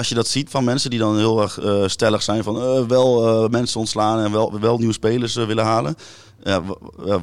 als 0.00 0.08
je 0.08 0.14
dat 0.14 0.28
ziet 0.28 0.50
van 0.50 0.64
mensen 0.64 0.90
die 0.90 0.98
dan 0.98 1.16
heel 1.16 1.42
erg 1.42 1.60
uh, 1.60 1.86
stellig 1.86 2.22
zijn 2.22 2.42
van 2.42 2.88
wel 2.88 3.48
mensen 3.48 3.80
ontslaan 3.80 4.24
en 4.24 4.32
wel, 4.32 4.60
wel 4.60 4.78
nieuwe 4.78 4.92
spelers 4.92 5.34
willen 5.34 5.64
halen. 5.64 5.94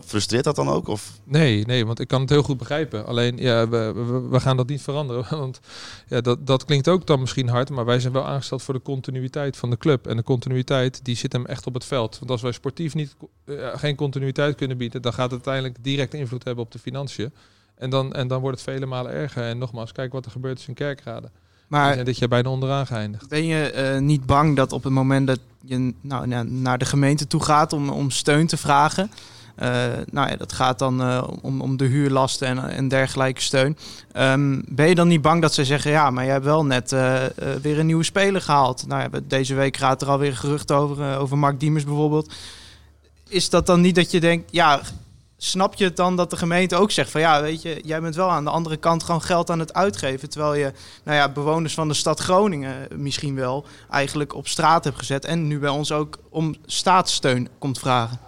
Frustreert 0.06 0.44
dat 0.44 0.56
dan 0.56 0.70
ook? 0.70 0.88
Of? 0.88 1.20
Nee, 1.24 1.66
nee, 1.66 1.86
want 1.86 2.00
ik 2.00 2.08
kan 2.08 2.22
het 2.22 2.30
heel 2.30 2.44
goed 2.44 2.58
begrijpen. 2.58 3.06
Alleen, 3.06 3.38
ja, 3.38 3.70
we, 3.70 4.40
gaan 4.40 4.58
dat 4.58 4.68
niet 4.68 4.82
veranderen. 4.82 5.26
Want 5.40 5.60
ja, 6.08 6.22
dat, 6.22 6.48
dat 6.48 6.66
klinkt 6.66 6.88
ook 6.88 7.08
dan 7.08 7.20
misschien 7.20 7.50
hard, 7.50 7.70
maar 7.70 7.86
wij 7.86 8.00
zijn 8.00 8.14
wel 8.14 8.26
aangesteld 8.26 8.64
voor 8.64 8.74
de 8.74 8.82
continuïteit 8.82 9.58
van 9.58 9.70
de 9.70 9.78
club. 9.78 10.08
En 10.08 10.18
de 10.18 10.24
continuïteit, 10.24 11.06
die 11.06 11.16
zit 11.16 11.34
hem 11.34 11.46
echt 11.46 11.68
op 11.68 11.74
het 11.74 11.86
veld. 11.86 12.20
Want 12.20 12.32
als 12.32 12.42
wij 12.42 12.52
sportief 12.52 12.96
niet, 12.96 13.16
geen 13.74 13.96
continuïteit 13.96 14.56
kunnen 14.56 14.78
bieden, 14.78 15.02
dan 15.02 15.14
gaat 15.14 15.32
het 15.32 15.34
uiteindelijk 15.34 15.84
direct 15.84 16.14
invloed 16.14 16.44
hebben 16.44 16.64
op 16.64 16.72
de 16.72 16.80
financiën. 16.80 17.34
En 17.76 17.90
dan, 17.90 18.14
en 18.14 18.28
dan 18.28 18.42
wordt 18.42 18.62
het 18.62 18.70
vele 18.70 18.86
malen 18.86 19.12
erger. 19.12 19.44
En 19.44 19.58
nogmaals, 19.58 19.92
kijk 19.92 20.12
wat 20.12 20.26
er 20.26 20.32
gebeurt 20.32 20.60
is 20.60 20.68
in 20.68 20.74
Kerkrade. 20.74 21.30
Maar 21.68 22.04
dit 22.04 22.18
jaar 22.18 22.30
bijna 22.30 22.50
onderaan 22.50 22.88
geëindigd. 22.88 23.28
Ben 23.30 23.46
je 23.46 23.92
uh, 23.94 24.00
niet 24.00 24.26
bang 24.26 24.56
dat 24.56 24.72
op 24.72 24.84
het 24.84 24.94
moment 24.94 25.28
dat 25.28 25.40
je 25.62 25.94
nou, 26.02 26.44
naar 26.44 26.78
de 26.78 26.86
gemeente 26.86 27.28
toe 27.28 27.44
gaat 27.44 27.74
om, 27.74 27.90
om 27.90 28.12
steun 28.12 28.48
te 28.48 28.58
vragen. 28.58 29.12
Uh, 29.64 29.68
nou 30.12 30.30
ja, 30.30 30.36
dat 30.36 30.54
gaat 30.54 30.80
dan 30.80 31.02
uh, 31.02 31.28
om, 31.42 31.62
om 31.62 31.78
de 31.78 31.86
huurlasten 31.86 32.48
en, 32.48 32.70
en 32.70 32.88
dergelijke 32.88 33.42
steun. 33.42 33.78
Um, 34.18 34.64
ben 34.68 34.88
je 34.88 34.96
dan 34.96 35.08
niet 35.08 35.22
bang 35.22 35.42
dat 35.42 35.54
ze 35.54 35.66
zeggen: 35.66 35.92
ja, 35.92 36.10
maar 36.10 36.24
je 36.24 36.32
hebt 36.32 36.46
wel 36.46 36.66
net 36.66 36.92
uh, 36.92 37.24
weer 37.62 37.80
een 37.80 37.86
nieuwe 37.86 38.04
speler 38.04 38.42
gehaald? 38.42 38.88
Nou 38.88 39.02
ja, 39.02 39.20
deze 39.28 39.56
week 39.56 39.78
gaat 39.78 40.02
er 40.02 40.08
alweer 40.10 40.36
gerucht 40.36 40.72
over, 40.72 41.18
over 41.18 41.38
Mark 41.38 41.60
Diemers 41.60 41.84
bijvoorbeeld. 41.84 42.34
Is 43.28 43.50
dat 43.50 43.66
dan 43.66 43.82
niet 43.82 43.96
dat 43.96 44.12
je 44.12 44.20
denkt: 44.20 44.52
ja, 44.52 44.82
snap 45.38 45.76
je 45.76 45.84
het 45.84 45.96
dan 45.96 46.16
dat 46.16 46.30
de 46.30 46.38
gemeente 46.38 46.76
ook 46.76 46.92
zegt 46.92 47.12
van 47.12 47.22
ja, 47.22 47.42
weet 47.42 47.62
je, 47.62 47.82
jij 47.84 48.02
bent 48.02 48.16
wel 48.16 48.32
aan 48.32 48.44
de 48.44 48.50
andere 48.50 48.78
kant 48.78 49.04
gewoon 49.04 49.22
geld 49.22 49.50
aan 49.50 49.60
het 49.60 49.74
uitgeven. 49.74 50.30
Terwijl 50.30 50.54
je, 50.54 50.74
nou 51.04 51.18
ja, 51.18 51.30
bewoners 51.30 51.74
van 51.74 51.88
de 51.88 51.94
stad 51.94 52.20
Groningen 52.20 52.88
misschien 52.96 53.36
wel 53.36 53.66
eigenlijk 53.90 54.36
op 54.36 54.48
straat 54.48 54.84
hebt 54.84 54.98
gezet. 54.98 55.26
En 55.26 55.48
nu 55.48 55.60
bij 55.60 55.70
ons 55.70 55.92
ook 55.92 56.18
om 56.30 56.56
staatssteun 56.66 57.50
komt 57.60 57.80
vragen. 57.80 58.27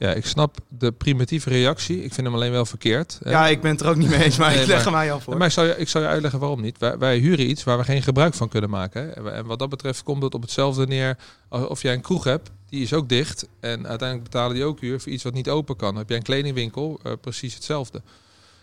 Ja, 0.00 0.12
ik 0.12 0.26
snap 0.26 0.56
de 0.68 0.92
primitieve 0.92 1.48
reactie. 1.48 1.96
Ik 2.04 2.14
vind 2.14 2.26
hem 2.26 2.34
alleen 2.36 2.50
wel 2.50 2.64
verkeerd. 2.66 3.18
Ja, 3.24 3.48
ik 3.48 3.60
ben 3.60 3.70
het 3.70 3.80
er 3.80 3.88
ook 3.88 3.96
niet 3.96 4.08
mee 4.08 4.22
eens, 4.24 4.36
maar 4.36 4.50
Nee, 4.52 4.60
ik 4.60 4.66
leg 4.66 4.76
maar- 4.76 4.84
hem 4.84 4.94
aan 4.94 5.04
jou 5.06 5.20
voor. 5.22 5.36
Maar 5.36 5.46
ik 5.46 5.52
zal, 5.52 5.64
je, 5.64 5.76
ik 5.76 5.88
zal 5.88 6.00
je 6.02 6.06
uitleggen 6.08 6.40
waarom 6.40 6.60
niet. 6.60 6.78
Wij, 6.78 6.98
wij 6.98 7.18
huren 7.18 7.50
iets 7.50 7.64
waar 7.64 7.78
we 7.78 7.84
geen 7.84 8.02
gebruik 8.02 8.34
van 8.34 8.48
kunnen 8.48 8.70
maken. 8.70 9.16
En 9.16 9.22
wa- 9.22 9.30
En 9.30 9.46
wat 9.46 9.58
dat 9.58 9.68
betreft 9.68 10.02
komt 10.02 10.22
het 10.22 10.34
op 10.34 10.42
hetzelfde 10.42 10.86
neer 10.86 11.16
of 11.48 11.82
jij 11.82 11.94
een 11.94 12.00
kroeg 12.00 12.24
hebt. 12.24 12.50
Die 12.68 12.82
is 12.82 12.92
ook 12.92 13.08
dicht. 13.08 13.48
En 13.60 13.86
uiteindelijk 13.86 14.30
betalen 14.30 14.54
die 14.54 14.64
ook 14.64 14.80
huur 14.80 15.00
voor 15.00 15.12
iets 15.12 15.24
wat 15.24 15.32
niet 15.34 15.48
open 15.48 15.76
kan. 15.76 15.96
Heb 15.96 16.08
jij 16.08 16.16
een 16.18 16.22
kledingwinkel, 16.22 17.00
eh, 17.02 17.12
precies 17.20 17.54
hetzelfde. 17.54 18.02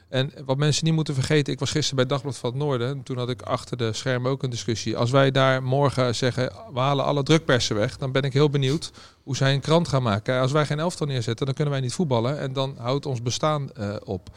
En 0.09 0.31
wat 0.45 0.57
mensen 0.57 0.85
niet 0.85 0.93
moeten 0.93 1.13
vergeten, 1.13 1.53
ik 1.53 1.59
was 1.59 1.71
gisteren 1.71 1.95
bij 1.95 2.05
Dagblad 2.05 2.37
van 2.37 2.49
het 2.49 2.59
Noorden. 2.59 2.87
En 2.89 3.03
toen 3.03 3.17
had 3.17 3.29
ik 3.29 3.41
achter 3.41 3.77
de 3.77 3.93
schermen 3.93 4.31
ook 4.31 4.43
een 4.43 4.49
discussie. 4.49 4.97
Als 4.97 5.11
wij 5.11 5.31
daar 5.31 5.63
morgen 5.63 6.15
zeggen, 6.15 6.51
we 6.73 6.79
halen 6.79 7.05
alle 7.05 7.23
drukpersen 7.23 7.75
weg, 7.75 7.97
dan 7.97 8.11
ben 8.11 8.21
ik 8.21 8.33
heel 8.33 8.49
benieuwd 8.49 8.91
hoe 9.27 9.35
zij 9.35 9.53
een 9.53 9.61
krant 9.61 9.87
gaan 9.87 10.03
maken. 10.03 10.39
Als 10.39 10.51
wij 10.51 10.65
geen 10.65 10.79
elftal 10.79 11.07
neerzetten, 11.07 11.45
dan 11.45 11.55
kunnen 11.55 11.73
wij 11.73 11.81
niet 11.81 11.93
voetballen. 11.93 12.39
En 12.39 12.53
dan 12.53 12.75
houdt 12.77 13.05
ons 13.05 13.21
bestaan 13.21 13.71
eh, 13.71 13.95
op. 14.03 14.29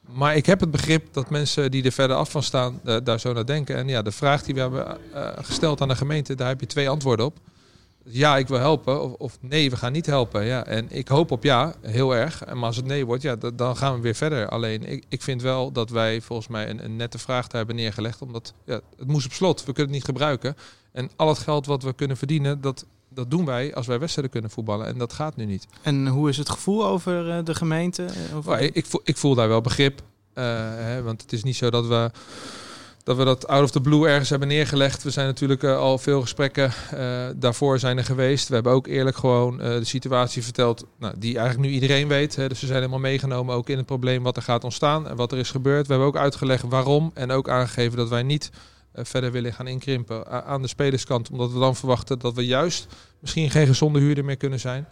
Maar 0.00 0.36
ik 0.36 0.46
heb 0.46 0.60
het 0.60 0.70
begrip 0.70 1.12
dat 1.12 1.30
mensen 1.30 1.70
die 1.70 1.84
er 1.84 1.92
verder 1.92 2.16
af 2.16 2.30
van 2.30 2.42
staan, 2.42 2.80
eh, 2.84 2.96
daar 3.04 3.20
zo 3.20 3.32
naar 3.32 3.46
denken. 3.46 3.76
En 3.76 3.88
ja, 3.88 4.02
de 4.02 4.12
vraag 4.12 4.42
die 4.42 4.54
we 4.54 4.60
hebben 4.60 4.98
eh, 5.14 5.28
gesteld 5.36 5.80
aan 5.80 5.88
de 5.88 5.96
gemeente, 5.96 6.34
daar 6.34 6.48
heb 6.48 6.60
je 6.60 6.66
twee 6.66 6.88
antwoorden 6.88 7.26
op. 7.26 7.38
Ja, 8.04 8.36
ik 8.36 8.48
wil 8.48 8.58
helpen. 8.58 9.02
Of, 9.02 9.12
of 9.12 9.38
nee, 9.40 9.70
we 9.70 9.76
gaan 9.76 9.92
niet 9.92 10.06
helpen. 10.06 10.44
Ja, 10.44 10.66
en 10.66 10.86
ik 10.90 11.08
hoop 11.08 11.30
op 11.30 11.44
ja, 11.44 11.74
heel 11.80 12.14
erg. 12.14 12.44
Maar 12.46 12.64
als 12.64 12.76
het 12.76 12.86
nee 12.86 13.06
wordt, 13.06 13.22
ja, 13.22 13.36
dan 13.54 13.76
gaan 13.76 13.94
we 13.94 14.00
weer 14.00 14.14
verder. 14.14 14.48
Alleen, 14.48 14.84
ik, 14.84 15.04
ik 15.08 15.22
vind 15.22 15.42
wel 15.42 15.72
dat 15.72 15.90
wij 15.90 16.20
volgens 16.20 16.48
mij 16.48 16.70
een, 16.70 16.84
een 16.84 16.96
nette 16.96 17.18
vraag 17.18 17.46
daar 17.46 17.56
hebben 17.56 17.76
neergelegd. 17.76 18.22
Omdat 18.22 18.54
ja, 18.64 18.80
het 18.96 19.08
moest 19.08 19.26
op 19.26 19.32
slot. 19.32 19.58
We 19.58 19.72
kunnen 19.72 19.82
het 19.82 19.94
niet 19.94 20.04
gebruiken. 20.04 20.56
En 20.92 21.10
al 21.16 21.28
het 21.28 21.38
geld 21.38 21.66
wat 21.66 21.82
we 21.82 21.92
kunnen 21.92 22.16
verdienen, 22.16 22.60
dat, 22.60 22.86
dat 23.14 23.30
doen 23.30 23.44
wij 23.44 23.74
als 23.74 23.86
wij 23.86 23.98
wedstrijden 23.98 24.32
kunnen 24.32 24.50
voetballen. 24.50 24.86
En 24.86 24.98
dat 24.98 25.12
gaat 25.12 25.36
nu 25.36 25.44
niet. 25.44 25.66
En 25.82 26.06
hoe 26.06 26.28
is 26.28 26.36
het 26.36 26.50
gevoel 26.50 26.86
over 26.86 27.30
eh, 27.30 27.44
de 27.44 27.54
gemeente? 27.54 28.04
Eh, 28.04 28.36
Over... 28.36 28.50
Maar 28.50 28.60
ik, 28.62 28.74
ik, 28.74 28.86
voel, 28.86 29.00
ik 29.04 29.16
voel 29.16 29.34
daar 29.34 29.48
wel 29.48 29.60
begrip. 29.60 30.00
eh, 30.34 30.44
hè, 30.74 31.02
want 31.02 31.22
het 31.22 31.32
is 31.32 31.42
niet 31.42 31.56
zo 31.56 31.70
dat 31.70 31.86
we, 31.86 32.10
dat 33.04 33.16
we 33.16 33.24
dat 33.24 33.48
out 33.48 33.62
of 33.62 33.70
the 33.70 33.80
blue 33.80 34.06
ergens 34.08 34.30
hebben 34.30 34.48
neergelegd. 34.48 35.02
We 35.02 35.10
zijn 35.10 35.26
natuurlijk 35.26 35.64
al 35.64 35.98
veel 35.98 36.20
gesprekken 36.20 36.72
daarvoor 37.36 37.78
zijn 37.78 37.98
er 37.98 38.04
geweest. 38.04 38.48
We 38.48 38.54
hebben 38.54 38.72
ook 38.72 38.86
eerlijk 38.86 39.16
gewoon 39.16 39.56
de 39.56 39.84
situatie 39.84 40.42
verteld 40.42 40.84
nou, 40.98 41.14
die 41.18 41.38
eigenlijk 41.38 41.68
nu 41.68 41.74
iedereen 41.74 42.08
weet. 42.08 42.36
Hè. 42.36 42.48
Dus 42.48 42.60
we 42.60 42.66
zijn 42.66 42.78
helemaal 42.78 42.98
meegenomen 43.00 43.54
ook 43.54 43.68
in 43.68 43.76
het 43.76 43.86
probleem 43.86 44.22
wat 44.22 44.36
er 44.36 44.42
gaat 44.42 44.64
ontstaan 44.64 45.08
en 45.08 45.16
wat 45.16 45.32
er 45.32 45.38
is 45.38 45.50
gebeurd. 45.50 45.86
We 45.86 45.92
hebben 45.92 46.08
ook 46.10 46.16
uitgelegd 46.16 46.64
waarom 46.68 47.10
en 47.14 47.30
ook 47.30 47.48
aangegeven 47.48 47.96
dat 47.96 48.08
wij 48.08 48.22
niet 48.22 48.50
verder 48.94 49.32
willen 49.32 49.52
gaan 49.52 49.66
inkrimpen 49.66 50.44
aan 50.44 50.62
de 50.62 50.68
spelerskant. 50.68 51.30
Omdat 51.30 51.52
we 51.52 51.58
dan 51.58 51.76
verwachten 51.76 52.18
dat 52.18 52.34
we 52.34 52.46
juist 52.46 52.86
misschien 53.20 53.50
geen 53.50 53.66
gezonde 53.66 53.98
huurder 53.98 54.24
meer 54.24 54.36
kunnen 54.36 54.60
zijn. 54.60 54.86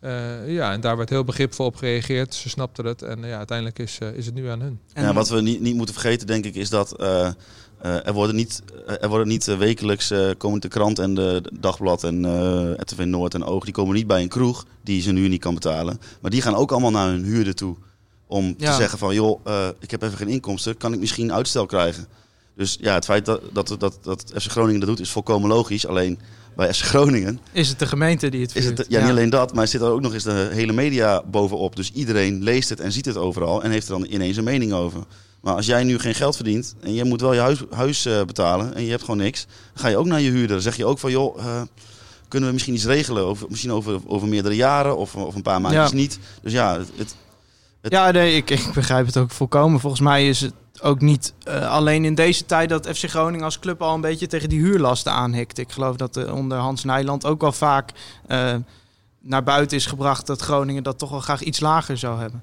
Eh, 0.00 0.52
ja, 0.54 0.72
en 0.72 0.80
daar 0.80 0.96
werd 0.96 1.08
heel 1.08 1.24
begripvol 1.24 1.66
op 1.66 1.76
gereageerd. 1.76 2.34
Ze 2.34 2.48
snapten 2.48 2.84
het 2.84 3.02
en 3.02 3.24
eh, 3.24 3.30
ja, 3.30 3.36
uiteindelijk 3.36 3.78
is, 3.78 3.98
eh, 3.98 4.12
is 4.12 4.26
het 4.26 4.34
nu 4.34 4.48
aan 4.48 4.60
hun. 4.60 4.80
Ja, 4.94 5.12
wat 5.12 5.28
we 5.28 5.40
niet, 5.40 5.60
niet 5.60 5.74
moeten 5.74 5.94
vergeten, 5.94 6.26
denk 6.26 6.44
ik, 6.44 6.54
is 6.54 6.68
dat 6.68 6.96
eh, 6.96 7.26
eh, 7.82 8.06
er 8.06 8.12
worden 8.12 8.36
niet, 8.36 8.62
er 9.00 9.08
worden 9.08 9.28
niet 9.28 9.48
eh, 9.48 9.58
wekelijks 9.58 10.10
eh, 10.10 10.30
komen 10.38 10.60
de 10.60 10.68
krant 10.68 10.98
en 10.98 11.14
de, 11.14 11.42
dagblad 11.60 12.04
en 12.04 12.24
eh 12.24 12.72
RTV 12.76 13.04
Noord 13.04 13.34
en 13.34 13.44
Oog, 13.44 13.64
die 13.64 13.72
komen 13.72 13.94
niet 13.94 14.06
bij 14.06 14.22
een 14.22 14.28
kroeg 14.28 14.66
die 14.82 15.02
zijn 15.02 15.16
huur 15.16 15.28
niet 15.28 15.40
kan 15.40 15.54
betalen. 15.54 16.00
Maar 16.20 16.30
die 16.30 16.42
gaan 16.42 16.54
ook 16.54 16.72
allemaal 16.72 16.90
naar 16.90 17.08
hun 17.08 17.24
huurder 17.24 17.54
toe 17.54 17.76
om 18.26 18.56
te 18.56 18.72
zeggen 18.72 18.98
van, 18.98 19.14
joh, 19.14 19.40
eh, 19.44 19.68
ik 19.80 19.90
heb 19.90 20.02
even 20.02 20.18
geen 20.18 20.28
inkomsten, 20.28 20.76
kan 20.76 20.92
ik 20.92 21.00
misschien 21.00 21.32
uitstel 21.32 21.66
krijgen? 21.66 22.06
Dus 22.56 22.76
ja, 22.80 22.94
het 22.94 23.04
feit 23.04 23.24
dat, 23.24 23.40
dat, 23.52 23.76
dat, 23.78 23.98
dat 24.02 24.32
FC 24.40 24.50
Groningen 24.50 24.80
dat 24.80 24.88
doet 24.88 25.00
is 25.00 25.10
volkomen 25.10 25.48
logisch. 25.48 25.86
Alleen 25.86 26.18
bij 26.56 26.74
FC 26.74 26.82
Groningen 26.84 27.40
Is 27.52 27.68
het 27.68 27.78
de 27.78 27.86
gemeente 27.86 28.28
die 28.28 28.40
het 28.42 28.56
is 28.56 28.64
vuurt? 28.64 28.78
het, 28.78 28.86
ja, 28.90 29.00
niet 29.00 29.10
alleen 29.10 29.30
dat, 29.30 29.54
maar 29.54 29.68
zit 29.68 29.80
er 29.80 29.90
ook 29.90 30.00
nog 30.00 30.12
eens 30.14 30.22
de 30.22 30.48
hele 30.52 30.72
media 30.72 31.22
bovenop. 31.30 31.76
Dus 31.76 31.92
iedereen 31.92 32.42
leest 32.42 32.68
het 32.68 32.80
en 32.80 32.92
ziet 32.92 33.04
het 33.04 33.16
overal 33.16 33.62
en 33.62 33.70
heeft 33.70 33.88
er 33.88 33.92
dan 33.98 34.06
ineens 34.10 34.36
een 34.36 34.44
mening 34.44 34.72
over. 34.72 35.00
Maar 35.40 35.54
als 35.54 35.66
jij 35.66 35.84
nu 35.84 35.98
geen 35.98 36.14
geld 36.14 36.36
verdient 36.36 36.74
en 36.80 36.94
je 36.94 37.04
moet 37.04 37.20
wel 37.20 37.32
je 37.34 37.40
huis, 37.40 37.62
huis 37.70 38.04
eh, 38.06 38.22
betalen 38.24 38.74
en 38.74 38.84
je 38.84 38.90
hebt 38.90 39.02
gewoon 39.02 39.16
niks, 39.16 39.46
dan 39.74 39.82
ga 39.82 39.88
je 39.88 39.96
ook 39.96 40.06
naar 40.06 40.20
je 40.20 40.30
huurder. 40.30 40.48
Dan 40.48 40.60
zeg 40.60 40.76
je 40.76 40.84
ook 40.86 40.98
van, 40.98 41.10
joh, 41.10 41.38
eh, 41.38 41.62
kunnen 42.28 42.48
we 42.48 42.54
misschien 42.54 42.74
iets 42.74 42.84
regelen? 42.84 43.24
Over, 43.24 43.46
misschien 43.50 43.72
over, 43.72 44.00
over 44.06 44.28
meerdere 44.28 44.54
jaren 44.56 44.96
of, 44.96 45.14
of 45.14 45.34
een 45.34 45.42
paar 45.42 45.60
maandjes 45.60 45.90
Ja. 45.90 45.96
niet. 45.96 46.18
Dus 46.42 46.52
ja, 46.52 46.78
het, 46.78 46.88
het- 46.96 47.14
Ja, 47.92 48.10
nee, 48.10 48.36
ik, 48.36 48.50
ik 48.50 48.70
begrijp 48.74 49.06
het 49.06 49.16
ook 49.16 49.30
volkomen. 49.30 49.80
Volgens 49.80 50.02
mij 50.02 50.28
is 50.28 50.40
het 50.40 50.52
ook 50.82 51.00
niet 51.00 51.34
eh, 51.44 51.70
alleen 51.70 52.04
in 52.04 52.14
deze 52.14 52.46
tijd 52.46 52.68
dat 52.68 52.88
FC 52.88 53.08
Groningen 53.08 53.44
als 53.44 53.58
club 53.58 53.82
al 53.82 53.94
een 53.94 54.00
beetje 54.00 54.26
tegen 54.26 54.48
die 54.48 54.60
huurlasten 54.60 55.12
aanhikt. 55.12 55.58
Ik 55.58 55.72
geloof 55.72 55.96
dat 55.96 56.16
er 56.16 56.32
onder 56.32 56.58
Hans 56.58 56.84
Nijland 56.84 57.26
ook 57.26 57.40
wel 57.40 57.52
vaak 57.52 57.90
eh, 58.26 58.54
naar 59.20 59.42
buiten 59.42 59.76
is 59.76 59.86
gebracht 59.86 60.26
dat 60.26 60.40
Groningen 60.40 60.82
dat 60.82 60.98
toch 60.98 61.10
wel 61.10 61.20
graag 61.20 61.42
iets 61.42 61.60
lager 61.60 61.98
zou 61.98 62.20
hebben. 62.20 62.42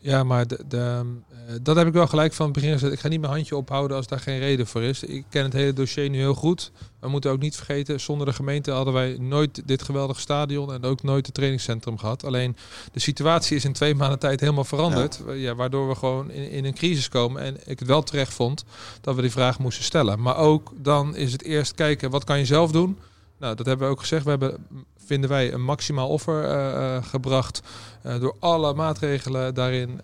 Ja, 0.00 0.24
maar 0.24 0.46
de, 0.46 0.64
de, 0.68 1.04
eh, 1.50 1.54
dat 1.62 1.76
heb 1.76 1.86
ik 1.86 1.92
wel 1.92 2.06
gelijk 2.06 2.32
van 2.32 2.44
het 2.44 2.54
begin 2.54 2.72
gezegd. 2.72 2.92
Ik 2.92 3.00
ga 3.00 3.08
niet 3.08 3.20
mijn 3.20 3.32
handje 3.32 3.56
ophouden 3.56 3.96
als 3.96 4.06
daar 4.06 4.20
geen 4.20 4.38
reden 4.38 4.66
voor 4.66 4.82
is. 4.82 5.02
Ik 5.02 5.24
ken 5.28 5.44
het 5.44 5.52
hele 5.52 5.72
dossier 5.72 6.10
nu 6.10 6.18
heel 6.18 6.34
goed. 6.34 6.72
We 7.00 7.08
moeten 7.08 7.30
ook 7.30 7.40
niet 7.40 7.56
vergeten, 7.56 8.00
zonder 8.00 8.26
de 8.26 8.32
gemeente 8.32 8.70
hadden 8.70 8.94
wij 8.94 9.16
nooit 9.18 9.62
dit 9.68 9.82
geweldige 9.82 10.20
stadion 10.20 10.72
en 10.72 10.84
ook 10.84 11.02
nooit 11.02 11.26
het 11.26 11.34
trainingscentrum 11.34 11.98
gehad. 11.98 12.24
Alleen 12.24 12.56
de 12.92 13.00
situatie 13.00 13.56
is 13.56 13.64
in 13.64 13.72
twee 13.72 13.94
maanden 13.94 14.18
tijd 14.18 14.40
helemaal 14.40 14.64
veranderd. 14.64 15.22
Ja. 15.34 15.54
waardoor 15.54 15.88
we 15.88 15.94
gewoon 15.94 16.30
in, 16.30 16.50
in 16.50 16.64
een 16.64 16.74
crisis 16.74 17.08
komen. 17.08 17.42
En 17.42 17.56
ik 17.66 17.78
het 17.78 17.88
wel 17.88 18.02
terecht 18.02 18.34
vond 18.34 18.64
dat 19.00 19.14
we 19.14 19.22
die 19.22 19.30
vraag 19.30 19.58
moesten 19.58 19.84
stellen. 19.84 20.20
Maar 20.20 20.36
ook 20.36 20.72
dan 20.76 21.16
is 21.16 21.32
het 21.32 21.42
eerst 21.42 21.74
kijken, 21.74 22.10
wat 22.10 22.24
kan 22.24 22.38
je 22.38 22.44
zelf 22.44 22.72
doen? 22.72 22.98
Nou, 23.38 23.54
dat 23.54 23.66
hebben 23.66 23.86
we 23.86 23.92
ook 23.92 24.00
gezegd. 24.00 24.24
We 24.24 24.30
hebben, 24.30 24.66
vinden 25.10 25.30
wij, 25.30 25.52
een 25.52 25.64
maximaal 25.64 26.08
offer 26.08 26.44
eh, 26.44 26.96
eh, 26.96 27.04
gebracht. 27.04 27.62
eh, 28.02 28.20
door 28.20 28.36
alle 28.40 28.74
maatregelen 28.74 29.54
daarin 29.54 30.00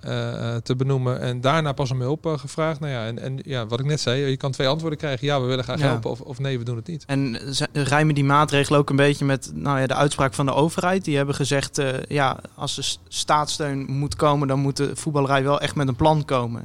te 0.63 0.75
benoemen. 0.77 1.21
En 1.21 1.41
daarna 1.41 1.73
pas 1.73 1.91
om 1.91 2.01
hulp 2.01 2.35
gevraagd. 2.39 2.81
Nou 2.81 2.93
ja, 2.93 3.07
en, 3.07 3.19
en 3.19 3.39
ja, 3.45 3.67
wat 3.67 3.81
ik 3.81 3.87
net 3.87 4.01
zei, 4.01 4.21
je 4.25 4.37
kan 4.37 4.53
twee 4.53 4.69
antwoorden 4.69 4.99
krijgen. 4.99 5.27
Ja, 5.27 5.41
we 5.41 5.47
willen 5.47 5.65
graag 5.65 5.79
Ja. 5.79 5.87
helpen. 5.87 6.11
Of, 6.11 6.21
of 6.21 6.39
nee, 6.39 6.59
we 6.59 6.65
doen 6.65 6.77
het 6.77 6.87
niet. 6.87 7.05
En 7.07 7.39
rijmen 7.73 8.15
die 8.15 8.25
maatregelen 8.25 8.81
ook 8.81 8.91
een 8.91 8.97
beetje 8.97 9.25
met 9.25 9.51
nou 9.55 9.81
ja, 9.81 9.87
de 9.87 9.95
uitspraak 9.95 10.35
van 10.35 10.47
de 10.47 10.55
overheid. 10.55 11.05
Die 11.05 11.17
hebben 11.17 11.35
gezegd, 11.35 11.83
ja, 12.09 12.37
als 12.55 12.77
er 12.79 12.97
staatssteun 13.09 13.79
moet 13.89 14.17
komen, 14.17 14.49
dan 14.49 14.59
moet 14.59 14.77
de 14.77 14.91
voetballerij 14.97 15.43
wel 15.43 15.61
echt 15.61 15.75
met 15.75 15.89
een 15.89 15.97
plan 15.97 16.25
komen. 16.25 16.63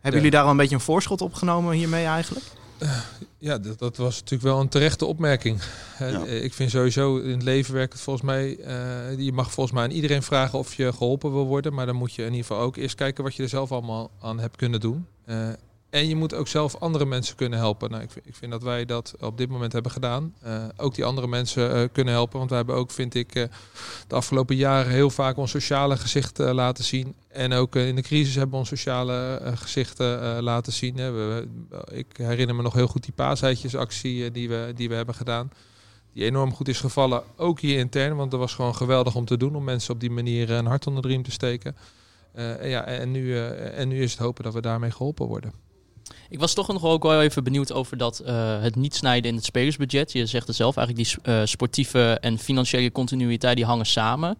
Hebben 0.00 0.20
jullie 0.20 0.30
daar 0.30 0.44
al 0.44 0.50
een 0.50 0.56
beetje 0.56 0.74
een 0.74 0.80
voorschot 0.80 1.20
op 1.20 1.34
genomen 1.34 1.74
hiermee 1.74 2.04
eigenlijk? 2.04 2.44
Ja, 3.38 3.58
dat, 3.58 3.78
dat 3.78 3.96
was 3.96 4.14
natuurlijk 4.14 4.42
wel 4.42 4.60
een 4.60 4.68
terechte 4.68 5.04
opmerking. 5.04 5.60
Ja. 5.98 6.24
Ik 6.24 6.54
vind 6.54 6.70
sowieso 6.70 7.16
in 7.16 7.30
het 7.30 7.42
leven 7.42 7.74
werkt 7.74 7.92
het 7.92 8.02
volgens 8.02 8.24
mij. 8.24 8.56
eh, 8.58 9.18
je 9.18 9.32
mag 9.32 9.52
volgens 9.52 9.74
mij 9.74 9.84
aan 9.84 9.90
iedereen 9.90 10.22
vragen 10.22 10.58
of 10.58 10.74
je 10.74 10.92
geholpen 10.92 11.32
wil 11.32 11.46
worden. 11.46 11.74
Maar 11.74 11.86
dan 11.86 11.96
moet 11.96 12.14
je 12.14 12.22
in 12.22 12.30
ieder 12.32 12.46
geval 12.46 12.62
ook 12.62 12.76
eerst 12.76 12.94
kijken 12.94 13.24
wat 13.24 13.34
je 13.34 13.42
er 13.42 13.48
zelf 13.48 13.72
allemaal 13.72 14.10
aan 14.20 14.38
hebt 14.40 14.56
kunnen 14.56 14.80
doen. 14.80 15.06
Eh, 15.24 15.48
en 15.90 16.08
je 16.08 16.16
moet 16.16 16.34
ook 16.34 16.48
zelf 16.48 16.76
andere 16.76 17.04
mensen 17.04 17.36
kunnen 17.36 17.58
helpen. 17.58 17.90
Nou, 17.90 18.02
ik, 18.02 18.10
vind, 18.10 18.26
ik 18.26 18.34
vind 18.34 18.52
dat 18.52 18.62
wij 18.62 18.84
dat 18.84 19.14
op 19.20 19.38
dit 19.38 19.48
moment 19.48 19.72
hebben 19.72 19.92
gedaan. 19.92 20.34
Eh, 20.42 20.64
ook 20.76 20.94
die 20.94 21.04
andere 21.04 21.26
mensen 21.26 21.74
eh, 21.74 21.88
kunnen 21.92 22.14
helpen. 22.14 22.38
Want 22.38 22.50
wij 22.50 22.58
hebben 22.58 22.76
ook, 22.76 22.90
vind 22.90 23.14
ik, 23.14 23.34
eh, 23.34 23.44
de 24.06 24.14
afgelopen 24.14 24.56
jaren 24.56 24.92
heel 24.92 25.10
vaak 25.10 25.36
ons 25.36 25.50
sociale 25.50 25.96
gezicht 25.96 26.38
laten 26.38 26.84
zien. 26.84 27.14
En 27.28 27.52
ook 27.52 27.76
in 27.76 27.94
de 27.94 28.02
crisis 28.02 28.34
hebben 28.34 28.52
we 28.52 28.58
ons 28.58 28.68
sociale 28.68 29.40
gezichten 29.54 30.42
laten 30.42 30.72
zien. 30.72 30.94
We, 30.94 31.48
ik 31.90 32.16
herinner 32.16 32.54
me 32.54 32.62
nog 32.62 32.74
heel 32.74 32.86
goed 32.86 33.04
die 33.04 33.12
paaseitjesactie 33.12 34.24
eh, 34.24 34.32
die, 34.32 34.48
we, 34.48 34.72
die 34.74 34.88
we 34.88 34.94
hebben 34.94 35.14
gedaan. 35.14 35.50
Die 36.12 36.24
enorm 36.24 36.54
goed 36.54 36.68
is 36.68 36.80
gevallen, 36.80 37.22
ook 37.36 37.60
hier 37.60 37.78
intern. 37.78 38.16
Want 38.16 38.30
dat 38.30 38.40
was 38.40 38.54
gewoon 38.54 38.74
geweldig 38.74 39.14
om 39.14 39.24
te 39.24 39.36
doen. 39.36 39.56
Om 39.56 39.64
mensen 39.64 39.94
op 39.94 40.00
die 40.00 40.10
manier 40.10 40.50
een 40.50 40.66
hart 40.66 40.86
onder 40.86 41.02
de 41.02 41.08
riem 41.08 41.22
te 41.22 41.30
steken. 41.30 41.76
En 42.32 42.68
ja, 42.68 42.84
en, 42.84 43.10
nu, 43.10 43.38
en 43.38 43.88
nu 43.88 44.02
is 44.02 44.10
het 44.10 44.20
hopen 44.20 44.44
dat 44.44 44.54
we 44.54 44.60
daarmee 44.60 44.90
geholpen 44.90 45.26
worden. 45.26 45.69
Ik 46.30 46.38
was 46.38 46.54
toch 46.54 46.68
nog 46.68 46.84
ook 46.84 47.02
wel 47.02 47.22
even 47.22 47.44
benieuwd 47.44 47.72
over 47.72 47.96
dat 47.96 48.18
eh, 48.18 48.60
het 48.60 48.76
niet 48.76 48.94
snijden 48.94 49.30
in 49.30 49.36
het 49.36 49.44
spelersbudget. 49.44 50.12
Je 50.12 50.26
zegt 50.26 50.46
het 50.46 50.56
zelf, 50.56 50.76
eigenlijk 50.76 51.08
die 51.08 51.22
eh, 51.34 51.40
sportieve 51.44 52.18
en 52.20 52.38
financiële 52.38 52.92
continuïteit 52.92 53.56
die 53.56 53.64
hangen 53.64 53.86
samen. 53.86 54.38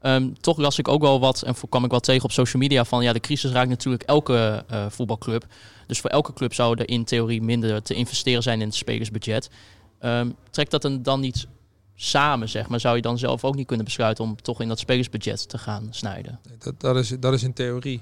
Ehm, 0.00 0.28
toch 0.40 0.58
las 0.58 0.78
ik 0.78 0.88
ook 0.88 1.00
wel 1.00 1.20
wat 1.20 1.42
en 1.42 1.54
kwam 1.68 1.84
ik 1.84 1.90
wel 1.90 2.00
tegen 2.00 2.24
op 2.24 2.32
social 2.32 2.62
media 2.62 2.84
van 2.84 3.02
ja, 3.02 3.12
de 3.12 3.20
crisis 3.20 3.50
raakt 3.50 3.68
natuurlijk 3.68 4.02
elke 4.02 4.64
eh, 4.68 4.86
voetbalclub. 4.88 5.46
Dus 5.86 6.00
voor 6.00 6.10
elke 6.10 6.32
club 6.32 6.54
zou 6.54 6.78
er 6.78 6.88
in 6.88 7.04
theorie 7.04 7.42
minder 7.42 7.82
te 7.82 7.94
investeren 7.94 8.42
zijn 8.42 8.60
in 8.60 8.66
het 8.66 8.76
spelersbudget. 8.76 9.50
Ehm, 9.98 10.30
trekt 10.50 10.70
dat 10.70 10.82
dan- 10.82 11.02
dan 11.02 11.20
niet 11.20 11.46
samen, 11.94 12.48
zeg 12.48 12.68
maar? 12.68 12.80
Zou 12.80 12.96
je 12.96 13.02
dan 13.02 13.18
zelf 13.18 13.44
ook 13.44 13.54
niet 13.54 13.66
kunnen 13.66 13.84
besluiten 13.84 14.24
om 14.24 14.42
toch 14.42 14.60
in 14.60 14.68
dat 14.68 14.78
spelersbudget 14.78 15.48
te 15.48 15.58
gaan 15.58 15.88
snijden? 15.90 16.38
Dat, 16.58 16.80
dat, 16.80 16.96
is, 16.96 17.08
dat 17.20 17.32
is 17.32 17.42
in 17.42 17.52
theorie. 17.52 18.00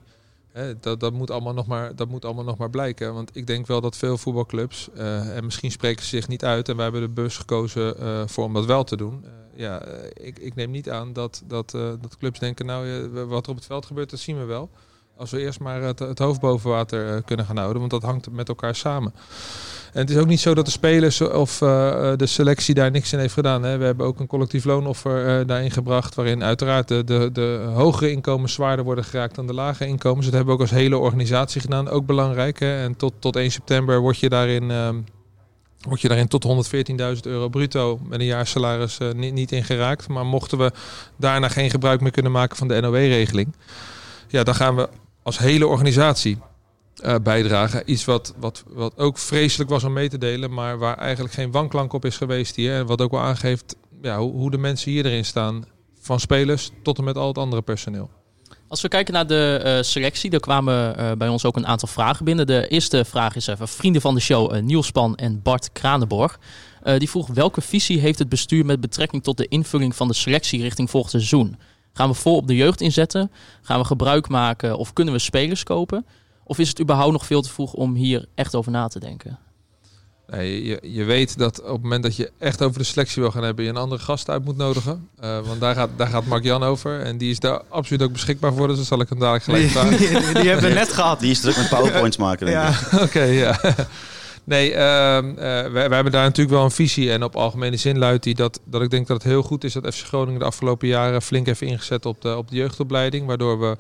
Dat, 0.81 1.01
dat, 1.01 1.13
moet 1.13 1.31
allemaal 1.31 1.55
nog 1.55 1.67
maar, 1.67 1.97
dat 1.97 2.09
moet 2.09 2.25
allemaal 2.25 2.45
nog 2.45 2.57
maar 2.57 2.71
blijken. 2.71 3.15
Want 3.15 3.37
ik 3.37 3.47
denk 3.47 3.67
wel 3.67 3.81
dat 3.81 3.97
veel 3.97 4.19
voetbalclubs, 4.19 4.89
eh, 4.95 5.37
en 5.37 5.45
misschien 5.45 5.71
spreken 5.71 6.05
ze 6.05 6.09
zich 6.09 6.29
niet 6.29 6.45
uit, 6.45 6.69
en 6.69 6.75
wij 6.75 6.85
hebben 6.85 7.03
de 7.03 7.09
bus 7.09 7.37
gekozen 7.37 7.99
eh, 7.99 8.23
voor 8.27 8.45
om 8.45 8.55
dat 8.55 8.65
wel 8.65 8.85
te 8.85 8.97
doen. 8.97 9.25
Eh, 9.25 9.31
ja, 9.61 9.85
ik, 10.13 10.39
ik 10.39 10.55
neem 10.55 10.71
niet 10.71 10.91
aan 10.91 11.13
dat, 11.13 11.43
dat, 11.47 11.71
dat 11.71 12.17
clubs 12.19 12.39
denken, 12.39 12.67
nou, 12.67 13.09
wat 13.27 13.45
er 13.45 13.51
op 13.51 13.57
het 13.57 13.67
veld 13.67 13.87
gebeurt, 13.87 14.11
dat 14.11 14.19
zien 14.19 14.39
we 14.39 14.45
wel. 14.45 14.71
Als 15.19 15.31
we 15.31 15.41
eerst 15.41 15.61
maar 15.61 15.83
het, 15.83 15.99
het 15.99 16.19
hoofd 16.19 16.41
boven 16.41 16.71
water 16.71 17.15
eh, 17.15 17.23
kunnen 17.25 17.47
gaan 17.47 17.57
houden, 17.57 17.79
want 17.79 17.91
dat 17.91 18.03
hangt 18.03 18.31
met 18.31 18.49
elkaar 18.49 18.75
samen. 18.75 19.13
En 19.93 20.01
het 20.01 20.11
is 20.11 20.17
ook 20.17 20.27
niet 20.27 20.41
zo 20.41 20.55
dat 20.55 20.65
de 20.65 20.71
spelers 20.71 21.21
of 21.21 21.63
eh, 21.63 22.13
de 22.17 22.27
selectie 22.27 22.75
daar 22.75 22.91
niks 22.91 23.13
in 23.13 23.19
heeft 23.19 23.35
gedaan. 23.35 23.63
Hè. 23.63 23.79
We 23.79 23.85
hebben 23.85 24.07
ook 24.07 24.21
een 24.21 24.27
collectief 24.27 24.65
loonoffer 24.65 25.27
eh, 25.27 25.47
daarin 25.47 25.71
gebracht, 25.71 26.15
waarin 26.15 26.45
uiteraard 26.45 26.89
de, 26.89 27.05
de, 27.05 27.31
de 27.33 27.71
hogere 27.75 28.11
inkomens 28.11 28.53
zwaarder 28.53 28.85
worden 28.85 29.05
geraakt 29.05 29.35
dan 29.35 29.47
de 29.47 29.55
lage 29.55 29.87
inkomens. 29.87 30.25
Dat 30.25 30.35
hebben 30.35 30.55
we 30.55 30.63
ook 30.63 30.69
als 30.69 30.79
hele 30.79 30.99
organisatie 30.99 31.61
gedaan, 31.61 31.89
ook 31.89 32.07
belangrijk. 32.07 32.59
Hè. 32.59 32.83
En 32.83 32.97
tot, 32.97 33.13
tot 33.19 33.37
1 33.37 33.51
september 33.51 34.01
word 34.01 34.19
je 34.19 34.29
daarin, 34.29 34.71
ehm, 34.71 34.97
word 35.81 36.01
je 36.01 36.09
daarin 36.09 36.29
tot 36.29 36.45
114.000 36.45 37.27
euro 37.27 37.49
bruto 37.49 37.99
met 38.03 38.21
een 38.21 38.27
jaarsalaris 38.27 38.99
eh, 38.99 39.13
niet, 39.13 39.33
niet 39.35 39.53
in 39.53 39.65
geraakt. 39.65 40.09
Maar 40.09 40.27
mochten 40.27 40.59
we 40.59 40.73
daarna 41.17 41.49
geen 41.49 41.71
gebruik 41.71 42.01
meer 42.01 42.13
kunnen 42.13 42.33
maken 42.33 42.57
van 42.57 42.69
de 42.69 42.81
NOW-regeling, 42.81 43.55
ja, 44.29 44.43
dan 44.43 44.55
gaan 44.55 44.77
we 44.77 44.89
als 45.29 45.39
hele 45.39 45.67
organisatie 45.67 46.39
eh, 46.97 47.15
bijdragen. 47.23 47.83
Iets 47.87 48.05
wat, 48.05 48.35
wat, 48.39 48.65
wat 48.69 48.99
ook 48.99 49.19
vreselijk 49.19 49.71
was 49.71 49.85
om 49.85 49.93
mee 49.93 50.09
te 50.09 50.19
delen, 50.19 50.53
maar 50.55 50.79
waar 50.79 50.97
eigenlijk 50.97 51.35
geen 51.35 51.51
wanklank 51.51 51.93
op 51.93 52.05
is 52.05 52.17
geweest 52.17 52.57
hier. 52.57 52.75
En 52.75 52.87
wat 52.87 53.01
ook 53.01 53.11
wel 53.11 53.21
aangeeft 53.21 53.77
ja, 54.03 54.19
hoe, 54.19 54.33
hoe 54.33 54.51
de 54.51 54.59
mensen 54.59 54.91
hier 54.91 55.07
erin 55.07 55.25
staan. 55.25 55.65
Van 56.01 56.21
spelers 56.21 56.71
tot 56.83 56.99
en 56.99 57.05
met 57.05 57.17
al 57.17 57.29
het 57.29 57.39
andere 57.39 57.63
personeel. 57.63 58.11
Als 58.69 58.81
we 58.81 58.89
kijken 58.89 59.15
naar 59.15 59.27
de 59.27 59.61
eh, 59.65 59.83
selectie, 59.83 60.31
er 60.31 60.41
kwamen 60.41 60.97
eh, 60.97 61.13
bij 61.13 61.29
ons 61.29 61.45
ook 61.45 61.57
een 61.57 61.67
aantal 61.67 61.89
vragen 61.89 62.25
binnen. 62.25 62.47
De 62.47 62.69
eerste 62.69 63.05
vraag 63.05 63.37
is 63.37 63.47
even 63.47 63.69
vrienden 63.69 64.03
van 64.03 64.15
de 64.15 64.21
show 64.21 64.61
Niels 64.61 64.87
Span 64.87 65.17
en 65.17 65.43
Bart 65.43 65.73
Kranenborg. 65.73 66.39
Die 66.99 67.11
vroeg 67.11 67.27
welke 67.27 67.61
visie 67.61 68.01
heeft 68.01 68.19
het 68.19 68.29
bestuur 68.29 68.65
met 68.65 68.81
betrekking 68.81 69.23
tot 69.23 69.37
de 69.37 69.49
invulling 69.49 69.97
van 69.97 70.09
de 70.09 70.15
selectie 70.15 70.63
richting 70.63 70.91
volgend 70.91 71.13
seizoen? 71.13 71.57
Gaan 71.99 72.09
we 72.09 72.15
vol 72.15 72.37
op 72.37 72.47
de 72.47 72.57
jeugd 72.57 72.81
inzetten? 72.81 73.31
Gaan 73.63 73.81
we 73.81 73.85
gebruik 73.85 74.29
maken 74.29 74.79
of 74.79 74.93
kunnen 74.93 75.15
we 75.15 75.21
spelers 75.21 75.63
kopen? 75.63 76.07
Of 76.45 76.59
is 76.59 76.69
het 76.69 76.81
überhaupt 76.81 77.13
nog 77.13 77.27
veel 77.27 77.43
te 77.43 77.49
vroeg 77.49 77.73
om 77.73 77.95
hier 77.95 78.27
echt 78.35 78.55
over 78.55 78.73
na 78.73 78.89
te 78.89 79.01
denken? 79.01 79.39
Nee, 80.27 80.65
je, 80.65 80.79
je 80.83 81.05
weet 81.05 81.39
dat 81.39 81.61
op 81.63 81.73
het 81.73 81.83
moment 81.83 82.03
dat 82.03 82.17
je 82.17 82.31
echt 82.39 82.63
over 82.63 82.79
de 82.79 82.85
selectie 82.85 83.23
wil 83.23 83.31
gaan 83.31 83.43
hebben, 83.43 83.65
je 83.65 83.71
een 83.71 83.77
andere 83.77 84.01
gast 84.03 84.31
uit 84.31 84.45
moet 84.45 84.57
nodigen. 84.57 85.09
Uh, 85.25 85.41
want 85.41 85.61
daar 85.61 85.75
gaat, 85.75 85.91
daar 85.97 86.07
gaat 86.07 86.25
Mark 86.25 86.45
Jan 86.45 86.63
over. 86.63 87.01
En 87.01 87.19
die 87.19 87.31
is 87.31 87.41
daar 87.41 87.63
absoluut 87.69 88.03
ook 88.03 88.13
beschikbaar 88.13 88.53
voor. 88.53 88.67
Dus 88.67 88.77
dan 88.77 88.85
zal 88.85 89.01
ik 89.01 89.09
hem 89.09 89.19
dadelijk 89.19 89.45
gelijk 89.45 89.69
vragen. 89.69 89.97
Die, 89.97 90.09
die, 90.09 90.35
die 90.35 90.49
hebben 90.49 90.69
we 90.69 90.75
net 90.75 90.93
gehad. 90.99 91.21
Die 91.21 91.31
is 91.31 91.41
druk 91.41 91.57
met 91.57 91.69
powerpoints 91.69 92.17
maken, 92.17 92.47
denk 92.47 92.59
Ja. 92.59 92.81
Oké, 93.05 93.23
ja. 93.23 93.61
Nee, 94.49 94.75
ehm, 94.75 95.29
eh, 95.29 95.37
wij, 95.37 95.73
wij 95.73 95.95
hebben 95.95 96.13
daar 96.13 96.25
natuurlijk 96.25 96.57
wel 96.57 96.65
een 96.65 96.71
visie. 96.71 97.13
En 97.13 97.23
op 97.23 97.37
algemene 97.37 97.77
zin 97.77 97.99
luidt 97.99 98.23
die 98.23 98.35
dat, 98.35 98.61
dat 98.65 98.83
ik 98.83 98.91
denk 98.91 99.07
dat 99.07 99.23
het 99.23 99.33
heel 99.33 99.43
goed 99.43 99.65
is 99.65 99.73
dat 99.73 99.95
FC 99.95 100.05
Groningen 100.05 100.41
de 100.41 100.47
afgelopen 100.47 100.89
jaren 100.89 101.23
flink 101.23 101.47
heeft 101.47 101.61
ingezet 101.61 102.07
op 102.07 102.23
de, 102.23 102.37
op 102.37 102.49
de 102.49 102.57
jeugdopleiding. 102.57 103.27
Waardoor 103.27 103.61
we 103.61 103.77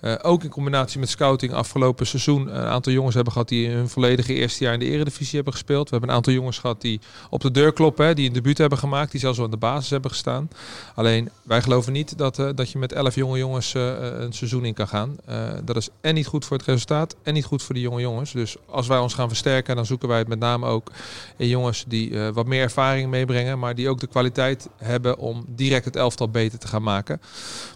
eh, 0.00 0.14
ook 0.22 0.42
in 0.42 0.50
combinatie 0.50 1.00
met 1.00 1.08
scouting 1.08 1.52
afgelopen 1.52 2.06
seizoen 2.06 2.56
een 2.56 2.66
aantal 2.66 2.92
jongens 2.92 3.14
hebben 3.14 3.32
gehad 3.32 3.48
die 3.48 3.68
hun 3.68 3.88
volledige 3.88 4.34
eerste 4.34 4.64
jaar 4.64 4.72
in 4.72 4.78
de 4.78 4.86
eredivisie 4.86 5.34
hebben 5.34 5.52
gespeeld. 5.52 5.84
We 5.84 5.90
hebben 5.90 6.08
een 6.08 6.16
aantal 6.16 6.32
jongens 6.32 6.58
gehad 6.58 6.80
die 6.80 7.00
op 7.30 7.40
de 7.40 7.50
deur 7.50 7.72
kloppen, 7.72 8.16
die 8.16 8.26
een 8.26 8.32
debuut 8.32 8.58
hebben 8.58 8.78
gemaakt, 8.78 9.10
die 9.10 9.20
zelfs 9.20 9.38
al 9.38 9.44
aan 9.44 9.50
de 9.50 9.56
basis 9.56 9.90
hebben 9.90 10.10
gestaan. 10.10 10.48
Alleen 10.94 11.30
wij 11.42 11.62
geloven 11.62 11.92
niet 11.92 12.18
dat, 12.18 12.38
eh, 12.38 12.48
dat 12.54 12.70
je 12.70 12.78
met 12.78 12.92
elf 12.92 13.14
jonge 13.14 13.38
jongens 13.38 13.74
eh, 13.74 13.82
een 14.00 14.32
seizoen 14.32 14.64
in 14.64 14.74
kan 14.74 14.88
gaan. 14.88 15.16
Eh, 15.24 15.48
dat 15.64 15.76
is 15.76 15.88
en 16.00 16.14
niet 16.14 16.26
goed 16.26 16.44
voor 16.44 16.56
het 16.56 16.66
resultaat 16.66 17.16
en 17.22 17.34
niet 17.34 17.44
goed 17.44 17.62
voor 17.62 17.74
die 17.74 17.84
jonge 17.84 18.00
jongens. 18.00 18.32
Dus 18.32 18.56
als 18.66 18.86
wij 18.86 18.98
ons 18.98 19.14
gaan 19.14 19.28
versterken, 19.28 19.76
dan 19.76 19.86
zoeken 19.86 20.08
wij 20.08 20.18
het 20.18 20.28
met 20.28 20.38
name 20.38 20.66
ook 20.66 20.90
in 21.36 21.48
jongens 21.48 21.84
die 21.88 22.18
eh, 22.18 22.28
wat 22.32 22.46
meer 22.46 22.62
ervaring 22.62 23.10
meebrengen, 23.10 23.58
maar 23.58 23.74
die 23.74 23.88
ook 23.88 24.00
de 24.00 24.06
kwaliteit 24.06 24.68
hebben 24.76 25.18
om 25.18 25.44
direct 25.48 25.84
het 25.84 25.96
elftal 25.96 26.28
beter 26.28 26.58
te 26.58 26.66
gaan 26.66 26.82
maken. 26.82 27.20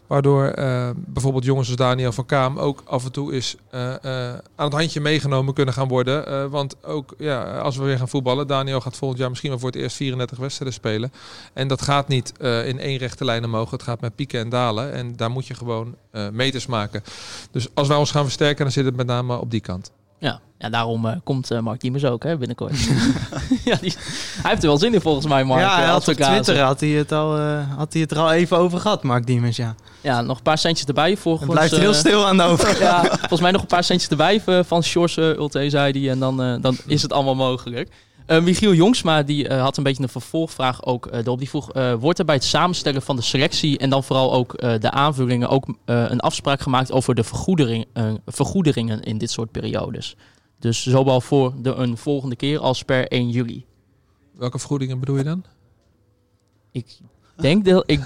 Waardoor 0.07 0.47
eh, 0.47 0.91
bijvoorbeeld 0.97 1.45
jongens 1.45 1.69
als 1.69 1.77
Daniel 1.77 2.13
van 2.13 2.27
Kaam 2.27 2.59
ook 2.59 2.83
af 2.85 3.05
en 3.05 3.13
toe 3.13 3.33
is 3.33 3.57
eh, 3.71 3.95
eh, 3.95 4.39
aan 4.55 4.65
het 4.65 4.73
handje 4.73 5.01
meegenomen 5.01 5.55
kunnen 5.55 5.75
gaan 5.75 5.89
worden. 5.89 6.51
Want 6.51 6.85
ook 6.85 7.15
ja, 7.19 7.59
als 7.59 7.77
we 7.77 7.85
weer 7.85 7.99
gaan 7.99 8.09
voetballen, 8.09 8.47
Daniel 8.47 8.81
gaat 8.81 8.97
volgend 8.97 9.21
jaar 9.21 9.29
misschien 9.29 9.51
wel 9.51 9.59
voor 9.59 9.71
het 9.71 9.79
eerst 9.79 9.97
34 9.97 10.39
wedstrijden 10.39 10.75
spelen. 10.77 11.13
En 11.53 11.69
dat 11.69 11.83
gaat 11.83 12.09
niet 12.09 12.33
in 12.39 12.79
één 12.79 12.99
rechte 12.99 13.25
lijn 13.25 13.45
omhoog. 13.45 13.71
Het 13.71 13.83
gaat 13.83 14.01
met 14.01 14.15
pieken 14.15 14.41
en 14.41 14.49
dalen. 14.49 14.93
En 14.93 15.17
daar 15.17 15.31
moet 15.31 15.47
je 15.47 15.55
gewoon 15.55 15.97
meters 16.33 16.67
maken. 16.67 17.03
Dus 17.51 17.69
als 17.75 17.89
wij 17.89 17.97
ons 17.97 18.11
gaan 18.11 18.25
versterken, 18.25 18.65
dan 18.65 18.73
zit 18.73 18.85
het 18.85 18.97
met 18.97 19.07
name 19.07 19.39
op 19.39 19.51
die 19.51 19.61
kant. 19.61 19.93
Ja, 20.25 20.41
ja 20.59 20.69
daarom 20.69 21.07
eh, 21.07 21.17
komt 21.25 21.51
eh, 21.51 21.59
Mark 21.59 21.81
Diemers 21.81 22.05
ook 22.05 22.23
hè, 22.23 22.37
binnenkort. 22.37 22.79
ja, 23.71 23.77
die, 23.81 23.95
hij 24.43 24.51
heeft 24.51 24.63
er 24.63 24.69
wel 24.69 24.79
zin 24.79 24.95
in 24.95 25.01
volgens 25.01 25.27
mij, 25.27 25.45
Mark. 25.45 25.61
ja, 25.61 25.75
hij 25.75 25.85
eh, 25.85 25.91
had 25.91 26.09
op. 26.09 26.15
Twitter 26.15 26.61
had 26.61 26.81
hij, 26.81 26.89
het 26.89 27.13
al, 27.13 27.39
had 27.77 27.93
hij 27.93 28.03
het 28.03 28.11
er 28.11 28.19
al 28.19 28.33
even 28.33 28.57
over 28.57 28.81
gehad, 28.81 29.03
Mark 29.03 29.27
Diemers. 29.27 29.57
Ja. 29.57 29.75
Ja, 30.01 30.21
nog 30.21 30.37
een 30.37 30.43
paar 30.43 30.59
centjes 30.59 30.87
erbij. 30.87 31.17
Volgens, 31.17 31.45
Het 31.45 31.55
blijft 31.55 31.77
heel 31.77 31.95
stil 31.95 32.27
aan 32.27 32.37
de 32.37 32.43
over. 32.43 32.81
ja, 32.81 33.05
volgens 33.05 33.41
mij 33.41 33.51
nog 33.51 33.61
een 33.61 33.67
paar 33.67 33.85
centjes 33.85 34.11
erbij 34.11 34.43
van 34.65 34.83
Shores 34.83 35.17
uh, 35.17 35.25
Ulte, 35.25 35.71
zei 35.71 36.01
hij. 36.01 36.11
En 36.11 36.19
dan, 36.19 36.61
dan 36.61 36.77
is 36.87 37.03
het 37.03 37.13
allemaal 37.13 37.35
mogelijk. 37.35 37.89
Eh, 38.27 38.43
Michiel 38.43 38.75
Jongsma 38.75 39.23
die, 39.23 39.49
eh, 39.49 39.61
had 39.63 39.77
een 39.77 39.83
beetje 39.83 40.03
een 40.03 40.09
vervolgvraag 40.09 40.85
ook 40.85 41.07
eh, 41.07 41.19
erop. 41.19 41.39
Die 41.39 41.49
vroeg, 41.49 41.73
eh, 41.73 41.95
wordt 41.95 42.19
er 42.19 42.25
bij 42.25 42.35
het 42.35 42.45
samenstellen 42.45 43.03
van 43.03 43.17
de 43.17 43.23
selectie... 43.23 43.79
en 43.79 43.91
dan 43.91 44.05
vooral 44.05 44.33
ook 44.33 44.55
eh, 44.55 44.79
de 44.81 44.91
aanvullingen... 44.91 45.49
ook 45.49 45.67
eh, 45.85 46.05
een 46.09 46.21
afspraak 46.21 46.61
gemaakt 46.61 46.93
over 46.93 47.15
de 47.15 47.25
vergoedering, 47.25 47.87
eh, 47.93 48.13
vergoederingen 48.27 49.03
in 49.03 49.19
dit 49.19 49.31
soort 49.31 49.51
periodes? 49.51 50.17
Dus 50.59 50.83
zowel 50.83 51.21
voor 51.21 51.53
de, 51.63 51.75
een 51.75 51.97
volgende 51.97 52.37
keer 52.37 52.59
als 52.59 52.83
per 52.83 53.07
1 53.09 53.31
juli. 53.31 53.65
Welke 54.39 54.59
vergoedingen 54.59 55.01
bedoel 55.01 55.17
je 55.17 55.25
dan? 55.25 55.45
Ik 56.73 56.99
denk 57.37 57.65
dat... 57.65 57.83
Ik, 57.87 58.01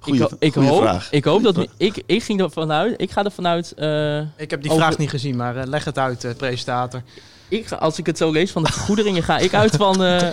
Goeie, 0.00 0.22
ik, 0.22 0.30
ik, 0.38 0.54
hoop, 0.54 0.80
vraag. 0.80 1.12
ik 1.12 1.24
hoop 1.24 1.42
dat... 1.42 1.66
Ik, 1.76 2.02
ik 2.06 2.22
ging 2.22 2.40
er 2.40 2.50
vanuit... 2.50 3.00
Ik 3.00 3.10
ga 3.10 3.24
er 3.24 3.30
vanuit... 3.30 3.72
eh, 3.72 4.18
Ik 4.36 4.50
heb 4.50 4.62
die 4.62 4.70
Over- 4.70 4.82
vraag 4.84 4.98
niet 4.98 5.10
gezien, 5.10 5.36
maar 5.36 5.56
eh, 5.56 5.66
leg 5.66 5.84
het 5.84 5.98
uit, 5.98 6.24
eh, 6.24 6.34
presentator. 6.36 7.02
Ik, 7.48 7.72
als 7.72 7.98
ik 7.98 8.06
het 8.06 8.18
zo 8.18 8.30
lees 8.30 8.50
van 8.50 8.62
de 8.62 8.72
vergoederingen... 8.72 9.22
ga 9.22 9.38
ik 9.38 9.54
uit 9.54 9.76
van, 9.76 10.04
eh, 10.04 10.28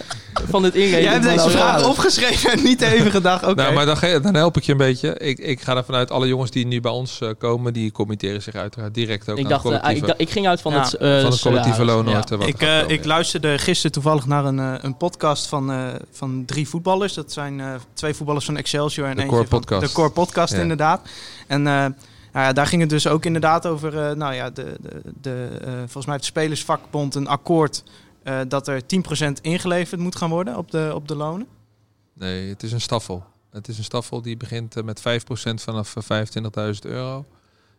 van 0.49 0.63
het 0.63 0.75
inreden. 0.75 1.01
Jij 1.01 1.11
hebt 1.11 1.23
deze 1.23 1.43
de 1.43 1.49
vraag 1.49 1.87
opgeschreven 1.87 2.51
en 2.51 2.63
niet 2.63 2.81
even 2.81 3.11
gedacht. 3.11 3.43
Oké. 3.43 3.53
Nou, 3.53 3.73
maar 3.73 3.85
dan, 3.85 3.97
ge- 3.97 4.19
dan 4.21 4.35
help 4.35 4.57
ik 4.57 4.63
je 4.63 4.71
een 4.71 4.77
beetje. 4.77 5.17
Ik, 5.17 5.39
ik 5.39 5.61
ga 5.61 5.75
ervan 5.75 5.95
uit, 5.95 6.11
alle 6.11 6.27
jongens 6.27 6.51
die 6.51 6.65
nu 6.67 6.81
bij 6.81 6.91
ons 6.91 7.21
eh, 7.21 7.29
komen, 7.37 7.73
die 7.73 7.91
committeren 7.91 8.41
zich 8.41 8.55
uiteraard 8.55 8.93
direct 8.93 9.29
ook 9.29 9.37
Ik, 9.37 9.43
aan 9.43 9.49
dacht, 9.49 9.63
het 9.63 9.81
eh, 9.81 9.95
ik, 9.95 10.05
dacht- 10.07 10.21
ik 10.21 10.29
ging 10.29 10.47
uit 10.47 10.61
van 10.61 10.73
Ja, 10.73 10.81
het, 10.81 10.93
eh, 10.93 11.21
van 11.21 11.31
het 11.31 11.41
collectieve 11.41 11.85
loon. 11.85 12.07
Ja. 12.09 12.23
Ik, 12.45 12.61
eh, 12.61 12.87
ik 12.89 13.05
luisterde 13.05 13.57
gisteren 13.57 13.91
toevallig 13.91 14.25
naar 14.25 14.45
een, 14.45 14.57
een 14.85 14.97
podcast 14.97 15.47
van, 15.47 15.71
eh, 15.71 15.77
van 16.11 16.43
drie 16.45 16.67
voetballers. 16.69 17.13
Dat 17.13 17.31
zijn 17.31 17.59
eh, 17.59 17.65
twee 17.93 18.13
voetballers 18.13 18.45
van 18.45 18.57
Excelsior 18.57 19.07
en 19.07 19.15
De 19.15 19.21
eentje 19.21 19.35
Core 19.35 19.47
van 19.49 19.59
Podcast. 19.59 19.81
de 19.87 19.91
Core 19.93 20.09
Podcast, 20.09 20.53
Ja. 20.53 20.59
inderdaad. 20.59 21.01
En 21.47 21.67
eh, 21.67 21.85
nou 22.31 22.45
ja, 22.45 22.53
daar 22.53 22.67
ging 22.67 22.81
het 22.81 22.89
dus 22.89 23.07
ook 23.07 23.25
inderdaad 23.25 23.67
over, 23.67 23.97
eh, 23.97 24.15
nou 24.15 24.33
ja, 24.33 24.49
de, 24.49 24.75
de, 24.81 25.01
de, 25.21 25.47
eh, 25.61 25.73
volgens 25.73 26.05
mij 26.05 26.15
het 26.15 26.25
Spelersvakbond 26.25 27.15
een 27.15 27.27
akkoord 27.27 27.83
eh, 28.23 28.39
dat 28.47 28.67
er 28.67 28.81
10% 28.85 29.41
ingeleverd 29.41 30.01
moet 30.01 30.15
gaan 30.15 30.29
worden 30.29 30.57
op 30.57 30.71
de, 30.71 30.91
op 30.93 31.07
de 31.07 31.15
lonen. 31.15 31.47
Nee, 32.13 32.49
het 32.49 32.63
is 32.63 32.71
een 32.71 32.81
staffel. 32.81 33.23
Het 33.51 33.67
is 33.67 33.77
een 33.77 33.83
staffel 33.83 34.21
die 34.21 34.37
begint 34.37 34.83
met 34.83 34.99
5% 34.99 35.03
vanaf 35.53 35.95
eh, 35.95 36.25
25.000 36.73 36.79
euro. 36.81 37.25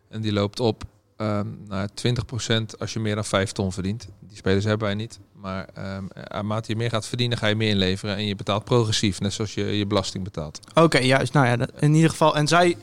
En 0.09 0.21
die 0.21 0.33
loopt 0.33 0.59
op 0.59 0.83
ehm, 1.17 1.47
naar 1.67 1.89
20% 1.89 2.77
als 2.79 2.93
je 2.93 2.99
meer 2.99 3.15
dan 3.15 3.25
5 3.25 3.51
ton 3.51 3.71
verdient. 3.71 4.07
Die 4.19 4.37
spelers 4.37 4.63
hebben 4.63 4.87
wij 4.87 4.95
niet. 4.95 5.19
Maar 5.33 5.67
ehm 5.73 6.03
naarmate 6.29 6.71
je 6.71 6.77
meer 6.77 6.89
gaat 6.89 7.07
verdienen, 7.07 7.37
ga 7.37 7.47
je 7.47 7.55
meer 7.55 7.69
inleveren. 7.69 8.15
En 8.15 8.25
je 8.25 8.35
betaalt 8.35 8.63
progressief, 8.63 9.19
net 9.19 9.33
zoals 9.33 9.53
je 9.53 9.65
je 9.65 9.87
belasting 9.87 10.23
betaalt. 10.23 10.59
Oké, 10.73 10.97
juist. 10.97 11.33
Nou 11.33 11.45
ja, 11.45 11.67
in 11.79 11.93
ieder 11.93 12.09
geval. 12.09 12.35
En 12.35 12.47
zij 12.47 12.77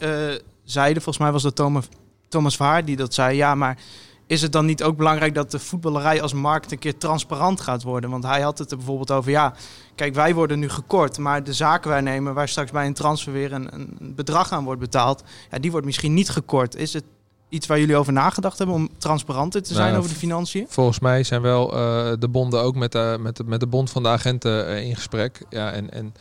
zeiden, 0.70 1.02
volgens 1.02 1.24
mij 1.24 1.32
was 1.32 1.42
dat 1.42 1.56
Thomas, 1.56 1.88
Thomas 2.28 2.56
Vaar 2.56 2.84
die 2.84 2.96
dat 2.96 3.14
zei. 3.14 3.36
Ja, 3.36 3.54
maar 3.54 3.78
is 4.26 4.42
het 4.42 4.52
dan 4.52 4.66
niet 4.66 4.82
ook 4.82 4.96
belangrijk 4.96 5.34
dat 5.34 5.50
de 5.50 5.58
voetballerij 5.58 6.22
als 6.22 6.32
markt 6.32 6.72
een 6.72 6.78
keer 6.78 6.98
transparant 6.98 7.60
gaat 7.60 7.82
worden? 7.82 8.10
Want 8.10 8.24
hij 8.24 8.40
had 8.40 8.58
het 8.58 8.70
er 8.70 8.76
bijvoorbeeld 8.76 9.10
over, 9.10 9.30
ja, 9.30 9.54
kijk, 9.94 10.14
wij 10.14 10.34
worden 10.34 10.58
nu 10.58 10.68
gekort. 10.68 11.18
Maar 11.18 11.44
de 11.44 11.52
zakenwaarnemer 11.52 12.34
waar 12.34 12.48
straks 12.48 12.70
bij 12.70 12.86
een 12.86 12.94
transfer 12.94 13.32
weer 13.32 13.52
een, 13.52 13.68
een 13.72 14.14
bedrag 14.14 14.52
aan 14.52 14.64
wordt 14.64 14.80
betaald, 14.80 15.22
ja, 15.50 15.58
die 15.58 15.70
wordt 15.70 15.86
misschien 15.86 16.14
niet 16.14 16.28
gekort. 16.28 16.76
Is 16.76 16.92
het 16.92 17.04
iets 17.48 17.66
waar 17.66 17.78
jullie 17.78 17.96
over 17.96 18.12
nagedacht 18.12 18.58
hebben 18.58 18.76
om 18.76 18.88
transparanter 18.98 19.62
te 19.62 19.74
zijn 19.74 19.86
Nou, 19.86 19.98
over 19.98 20.10
de 20.10 20.16
financiën? 20.16 20.66
Volgens 20.68 21.00
mij 21.00 21.22
zijn 21.22 21.42
wel 21.42 21.72
eh, 21.72 22.12
de 22.18 22.28
bonden 22.28 22.62
ook 22.62 22.74
met 22.74 22.92
de, 22.92 23.16
met, 23.20 23.36
de, 23.36 23.44
met 23.44 23.60
de 23.60 23.66
bond 23.66 23.90
van 23.90 24.02
de 24.02 24.08
agenten 24.08 24.66
eh, 24.66 24.86
in 24.86 24.94
gesprek. 24.94 25.42
Ja, 25.48 25.72
en, 25.72 25.90
en 25.90 26.14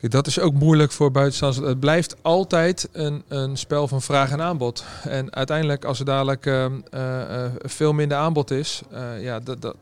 dat 0.00 0.26
is 0.26 0.40
ook 0.40 0.54
moeilijk 0.54 0.92
voor 0.92 1.10
buitenstaanders. 1.10 1.66
Het 1.66 1.80
blijft 1.80 2.16
altijd 2.22 2.88
een, 2.92 3.22
een 3.28 3.56
spel 3.56 3.88
van 3.88 4.02
vraag 4.02 4.30
en 4.30 4.42
aanbod. 4.42 4.84
En 5.04 5.34
uiteindelijk, 5.34 5.84
als 5.84 5.98
er 5.98 6.04
dadelijk 6.04 6.46
ehm, 6.46 6.72
eh, 6.90 7.44
eh, 7.44 7.52
veel 7.58 7.92
minder 7.92 8.18
aanbod 8.18 8.50
is, 8.50 8.82
eh, 8.90 9.22
ja, 9.22 9.40
dat, 9.40 9.62
dat, 9.62 9.76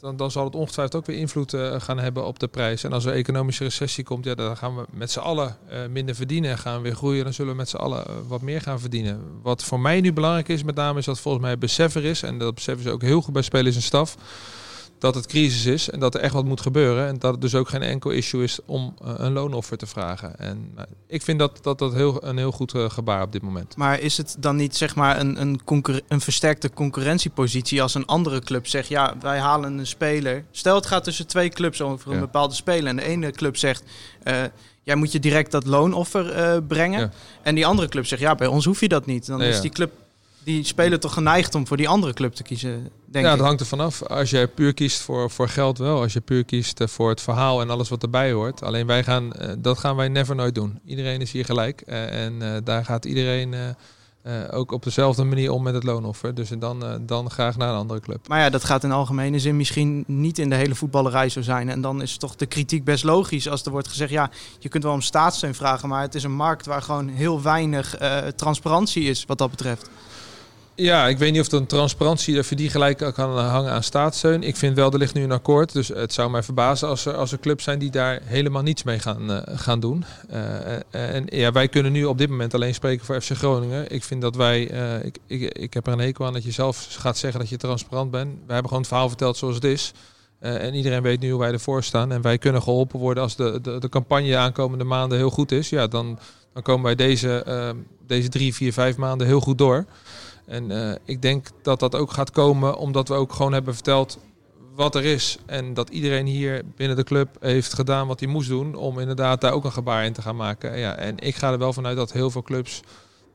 dan, 0.00 0.16
dan 0.16 0.30
zal 0.30 0.44
het 0.44 0.54
ongetwijfeld 0.54 0.96
ook 0.96 1.06
weer 1.06 1.18
invloed 1.18 1.56
gaan 1.78 1.98
hebben 1.98 2.26
op 2.26 2.38
de 2.38 2.48
prijs. 2.48 2.84
En 2.84 2.92
als 2.92 3.04
er 3.04 3.12
economische 3.12 3.64
recessie 3.64 4.04
komt, 4.04 4.24
ja, 4.24 4.34
dan 4.34 4.56
gaan 4.56 4.76
we 4.76 4.84
met 4.90 5.10
z'n 5.10 5.18
allen 5.18 5.56
minder 5.90 6.14
verdienen 6.14 6.50
en 6.50 6.58
gaan 6.58 6.76
we 6.76 6.82
weer 6.82 6.94
groeien. 6.94 7.24
Dan 7.24 7.32
zullen 7.32 7.52
we 7.52 7.58
met 7.58 7.68
z'n 7.68 7.76
allen 7.76 8.28
wat 8.28 8.42
meer 8.42 8.60
gaan 8.60 8.80
verdienen. 8.80 9.20
Wat 9.42 9.64
voor 9.64 9.80
mij 9.80 10.00
nu 10.00 10.12
belangrijk 10.12 10.48
is, 10.48 10.62
met 10.62 10.74
name 10.74 10.98
is 10.98 11.04
dat 11.04 11.20
volgens 11.20 11.44
mij 11.44 11.58
besef 11.58 11.94
er 11.94 12.04
is. 12.04 12.22
En 12.22 12.38
dat 12.38 12.54
beseffen 12.54 12.84
ze 12.84 12.90
ook 12.90 13.02
heel 13.02 13.20
goed 13.20 13.32
bij 13.32 13.42
spelers 13.42 13.76
en 13.76 13.82
staf 13.82 14.16
dat 14.98 15.14
het 15.14 15.26
crisis 15.26 15.66
is 15.66 15.90
en 15.90 16.00
dat 16.00 16.14
er 16.14 16.20
echt 16.20 16.32
wat 16.32 16.44
moet 16.44 16.60
gebeuren. 16.60 17.06
En 17.06 17.18
dat 17.18 17.32
het 17.32 17.40
dus 17.40 17.54
ook 17.54 17.68
geen 17.68 17.82
enkel 17.82 18.10
issue 18.10 18.42
is 18.42 18.58
om 18.66 18.94
uh, 19.02 19.12
een 19.16 19.32
loonoffer 19.32 19.76
te 19.76 19.86
vragen. 19.86 20.38
En 20.38 20.72
uh, 20.76 20.82
ik 21.06 21.22
vind 21.22 21.38
dat 21.38 21.58
dat, 21.62 21.78
dat 21.78 21.94
heel, 21.94 22.24
een 22.24 22.36
heel 22.36 22.52
goed 22.52 22.74
uh, 22.74 22.90
gebaar 22.90 23.22
op 23.22 23.32
dit 23.32 23.42
moment. 23.42 23.76
Maar 23.76 24.00
is 24.00 24.16
het 24.16 24.36
dan 24.38 24.56
niet 24.56 24.76
zeg 24.76 24.94
maar 24.94 25.20
een, 25.20 25.40
een, 25.40 25.60
een 26.08 26.20
versterkte 26.20 26.70
concurrentiepositie 26.70 27.82
als 27.82 27.94
een 27.94 28.06
andere 28.06 28.40
club 28.40 28.66
zegt... 28.66 28.88
ja, 28.88 29.14
wij 29.20 29.38
halen 29.38 29.78
een 29.78 29.86
speler... 29.86 30.44
Stel 30.50 30.74
het 30.74 30.86
gaat 30.86 31.04
tussen 31.04 31.26
twee 31.26 31.48
clubs 31.48 31.82
over 31.82 32.08
een 32.08 32.14
ja. 32.14 32.20
bepaalde 32.20 32.54
speler... 32.54 32.86
en 32.86 32.96
de 32.96 33.02
ene 33.02 33.30
club 33.30 33.56
zegt... 33.56 33.82
jij 34.82 34.94
moet 34.94 35.12
je 35.12 35.18
direct 35.18 35.50
dat 35.50 35.66
loonoffer 35.66 36.62
brengen. 36.62 37.00
Ja. 37.00 37.10
En 37.42 37.54
die 37.54 37.66
andere 37.66 37.88
club 37.88 38.06
zegt, 38.06 38.22
ja, 38.22 38.34
bij 38.34 38.46
ons 38.46 38.64
hoef 38.64 38.80
je 38.80 38.88
dat 38.88 39.06
niet. 39.06 39.26
Dan 39.26 39.42
is 39.42 39.60
die 39.60 39.70
club 39.70 39.90
die 40.48 40.64
spelen 40.64 41.00
toch 41.00 41.12
geneigd 41.12 41.54
om 41.54 41.66
voor 41.66 41.76
die 41.76 41.88
andere 41.88 42.12
club 42.12 42.34
te 42.34 42.42
kiezen, 42.42 42.90
denk 43.06 43.24
ja, 43.24 43.30
ik. 43.30 43.36
dat 43.38 43.46
hangt 43.46 43.60
er 43.60 43.66
vanaf. 43.66 44.02
Als 44.02 44.30
jij 44.30 44.48
puur 44.48 44.74
kiest 44.74 45.00
voor, 45.00 45.30
voor 45.30 45.48
geld 45.48 45.78
wel. 45.78 46.00
Als 46.00 46.12
je 46.12 46.20
puur 46.20 46.44
kiest 46.44 46.82
voor 46.84 47.08
het 47.08 47.20
verhaal 47.20 47.60
en 47.60 47.70
alles 47.70 47.88
wat 47.88 48.02
erbij 48.02 48.32
hoort. 48.32 48.62
Alleen 48.62 48.86
wij 48.86 49.04
gaan, 49.04 49.24
uh, 49.24 49.52
dat 49.58 49.78
gaan 49.78 49.96
wij 49.96 50.08
never 50.08 50.34
nooit 50.34 50.54
doen. 50.54 50.80
Iedereen 50.84 51.20
is 51.20 51.32
hier 51.32 51.44
gelijk. 51.44 51.82
Uh, 51.86 52.24
en 52.24 52.32
uh, 52.40 52.56
daar 52.64 52.84
gaat 52.84 53.04
iedereen 53.04 53.54
ook 54.50 54.72
op 54.72 54.82
dezelfde 54.82 55.24
manier 55.24 55.50
om 55.50 55.62
met 55.62 55.74
het 55.74 55.84
loonoffer. 55.84 56.34
Dus 56.34 56.50
dan, 56.58 57.02
dan 57.06 57.30
graag 57.30 57.56
naar 57.56 57.68
een 57.68 57.76
andere 57.76 58.00
club. 58.00 58.28
Maar 58.28 58.40
ja, 58.40 58.50
dat 58.50 58.64
gaat 58.64 58.84
in 58.84 58.92
algemene 58.92 59.38
zin 59.38 59.56
misschien 59.56 60.04
niet 60.06 60.38
in 60.38 60.48
de 60.48 60.56
hele 60.56 60.74
voetballerij 60.74 61.28
zo 61.28 61.42
zijn. 61.42 61.68
En 61.68 61.80
dan 61.80 62.02
is 62.02 62.16
toch 62.16 62.36
de 62.36 62.46
kritiek 62.46 62.84
best 62.84 63.04
logisch 63.04 63.48
als 63.48 63.62
er 63.62 63.70
wordt 63.70 63.88
gezegd... 63.88 64.10
ja, 64.10 64.30
je 64.58 64.68
kunt 64.68 64.82
wel 64.82 64.92
om 64.92 65.00
staatssteun 65.00 65.54
vragen... 65.54 65.88
maar 65.88 66.02
het 66.02 66.14
is 66.14 66.22
een 66.22 66.34
markt 66.34 66.66
waar 66.66 66.82
gewoon 66.82 67.08
heel 67.08 67.42
weinig 67.42 67.96
transparantie 68.36 69.04
is 69.04 69.24
wat 69.24 69.38
dat 69.38 69.50
betreft. 69.50 69.90
Ja, 70.80 71.06
ik 71.06 71.18
weet 71.18 71.32
niet 71.32 71.40
of 71.40 71.52
een 71.52 71.66
transparantie 71.66 72.38
of 72.38 72.48
je 72.48 72.56
die 72.56 72.70
gelijk 72.70 72.98
kan 73.14 73.38
hangen 73.38 73.72
aan 73.72 73.82
staatssteun. 73.82 74.42
Ik 74.42 74.56
vind 74.56 74.76
wel, 74.76 74.92
er 74.92 74.98
ligt 74.98 75.14
nu 75.14 75.22
een 75.22 75.32
akkoord. 75.32 75.72
Dus 75.72 75.88
het 75.88 76.12
zou 76.12 76.30
mij 76.30 76.42
verbazen 76.42 76.88
als 76.88 77.06
er, 77.06 77.14
als 77.14 77.32
er 77.32 77.38
clubs 77.38 77.64
zijn 77.64 77.78
die 77.78 77.90
daar 77.90 78.20
helemaal 78.24 78.62
niets 78.62 78.82
mee 78.82 78.98
gaan, 78.98 79.30
uh, 79.30 79.38
gaan 79.44 79.80
doen. 79.80 80.04
Uh, 80.30 80.70
en 80.90 81.24
ja, 81.26 81.52
wij 81.52 81.68
kunnen 81.68 81.92
nu 81.92 82.04
op 82.04 82.18
dit 82.18 82.28
moment 82.28 82.54
alleen 82.54 82.74
spreken 82.74 83.06
voor 83.06 83.20
FC 83.20 83.30
Groningen. 83.30 83.90
Ik 83.90 84.04
vind 84.04 84.22
dat 84.22 84.36
wij, 84.36 84.62
ik, 85.02 85.18
ik, 85.26 85.42
ik 85.42 85.74
heb 85.74 85.86
er 85.86 85.92
een 85.92 85.98
hekel 85.98 86.26
aan 86.26 86.32
dat 86.32 86.44
je 86.44 86.50
zelf 86.50 86.86
gaat 86.90 87.18
zeggen 87.18 87.40
dat 87.40 87.48
je 87.48 87.56
transparant 87.56 88.10
bent. 88.10 88.28
Wij 88.28 88.54
hebben 88.54 88.66
gewoon 88.66 88.78
het 88.78 88.88
verhaal 88.88 89.08
verteld 89.08 89.36
zoals 89.36 89.54
het 89.54 89.64
is. 89.64 89.92
en 90.40 90.74
iedereen 90.74 91.02
weet 91.02 91.20
nu 91.20 91.30
hoe 91.30 91.40
wij 91.40 91.52
ervoor 91.52 91.84
staan. 91.84 92.12
En 92.12 92.22
wij 92.22 92.38
kunnen 92.38 92.62
geholpen 92.62 92.98
worden 92.98 93.22
als 93.22 93.36
de, 93.36 93.58
de, 93.62 93.78
de 93.78 93.88
campagne 93.88 94.36
aankomende 94.36 94.84
maanden 94.84 95.18
heel 95.18 95.30
goed 95.30 95.52
is. 95.52 95.68
Ja, 95.68 95.86
dan, 95.86 96.18
dan 96.52 96.62
komen 96.62 96.84
wij 96.84 96.94
deze, 96.94 97.44
deze 98.06 98.28
drie, 98.28 98.54
vier, 98.54 98.72
vijf 98.72 98.96
maanden 98.96 99.26
heel 99.26 99.40
goed 99.40 99.58
door. 99.58 99.86
En 100.48 100.70
uh, 100.70 100.94
ik 101.04 101.22
denk 101.22 101.46
dat 101.62 101.80
dat 101.80 101.94
ook 101.94 102.10
gaat 102.10 102.30
komen 102.30 102.76
omdat 102.76 103.08
we 103.08 103.14
ook 103.14 103.32
gewoon 103.32 103.52
hebben 103.52 103.74
verteld 103.74 104.18
wat 104.74 104.94
er 104.94 105.04
is. 105.04 105.38
En 105.46 105.74
dat 105.74 105.88
iedereen 105.88 106.26
hier 106.26 106.62
binnen 106.76 106.96
de 106.96 107.04
club 107.04 107.36
heeft 107.40 107.74
gedaan 107.74 108.06
wat 108.06 108.20
hij 108.20 108.28
moest 108.28 108.48
doen 108.48 108.74
om 108.74 108.98
inderdaad 108.98 109.40
daar 109.40 109.52
ook 109.52 109.64
een 109.64 109.72
gebaar 109.72 110.04
in 110.04 110.12
te 110.12 110.22
gaan 110.22 110.36
maken. 110.36 110.78
Ja, 110.78 110.96
en 110.96 111.18
ik 111.18 111.34
ga 111.34 111.52
er 111.52 111.58
wel 111.58 111.72
vanuit 111.72 111.96
dat 111.96 112.12
heel 112.12 112.30
veel 112.30 112.42
clubs 112.42 112.80